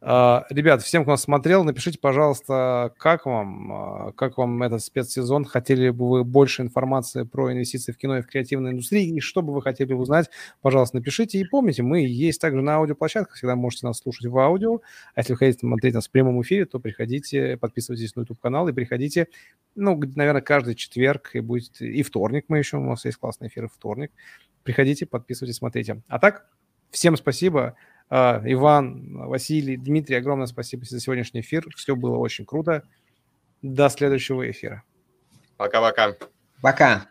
А, 0.06 0.46
ребят, 0.50 0.82
всем, 0.82 1.04
кто 1.04 1.12
нас 1.12 1.22
смотрел, 1.22 1.64
напишите, 1.64 1.98
пожалуйста, 1.98 2.94
как 2.98 3.26
вам, 3.26 3.72
а, 3.72 4.12
как 4.12 4.38
вам 4.38 4.62
этот 4.62 4.84
спецсезон, 4.84 5.46
хотели 5.46 5.92
бы 5.92 6.10
вы 6.10 6.24
больше 6.26 6.62
информации 6.62 7.24
про 7.24 7.54
инвестиции 7.54 7.94
в 7.94 7.98
кино 7.98 8.18
и 8.18 8.22
в 8.22 8.28
креативной 8.28 8.72
индустрии, 8.72 9.08
и 9.08 9.22
что 9.22 9.42
бы 9.42 9.54
вы 9.54 9.62
хотели 9.62 9.94
узнать, 9.94 10.30
пожалуйста, 10.62 10.98
напишите. 10.98 11.40
И 11.40 11.46
помните, 11.46 11.84
мы 11.84 12.02
есть 12.02 12.42
также 12.42 12.62
на 12.62 12.76
аудиоплощадках, 12.76 13.38
всегда 13.38 13.56
можете 13.56 13.88
нас 13.88 14.00
слушать 14.00 14.26
в 14.26 14.38
аудио, 14.38 14.82
а 15.16 15.22
если 15.22 15.34
вы 15.34 15.38
хотите 15.38 15.60
смотреть 15.60 15.94
нас 15.94 16.10
в 16.10 16.12
прямом 16.12 16.42
эфире, 16.42 16.66
то 16.66 16.80
приходите, 16.80 17.56
подписывайтесь 17.56 18.14
на 18.18 18.22
YouTube-канал 18.22 18.68
и 18.68 18.74
приходите, 18.74 19.30
ну, 19.76 19.98
наверное, 20.18 20.42
каждый 20.42 20.76
четверг, 20.76 21.30
и 21.32 21.40
будет 21.40 21.80
и 21.80 22.04
вторник 22.04 22.46
мы 22.50 22.58
еще, 22.58 22.76
у 22.76 22.82
нас 22.84 23.06
есть 23.06 23.20
классный 23.20 23.48
эфир 23.48 23.70
вторник. 23.70 24.12
Приходите, 24.64 25.06
подписывайтесь, 25.06 25.60
смотрите. 25.60 26.02
А 26.10 26.20
так, 26.20 26.50
всем 26.92 27.16
спасибо. 27.16 27.78
А, 28.16 28.40
Иван, 28.46 29.28
Василий, 29.28 29.76
Дмитрий, 29.76 30.18
огромное 30.18 30.46
спасибо 30.46 30.86
за 30.86 31.00
сегодняшний 31.00 31.40
эфир. 31.40 31.66
Все 31.76 31.96
было 31.96 32.18
очень 32.18 32.46
круто. 32.46 32.84
До 33.64 33.90
следующего 33.90 34.52
эфира. 34.52 34.84
Пока-пока. 35.58 36.16
Пока. 36.62 37.08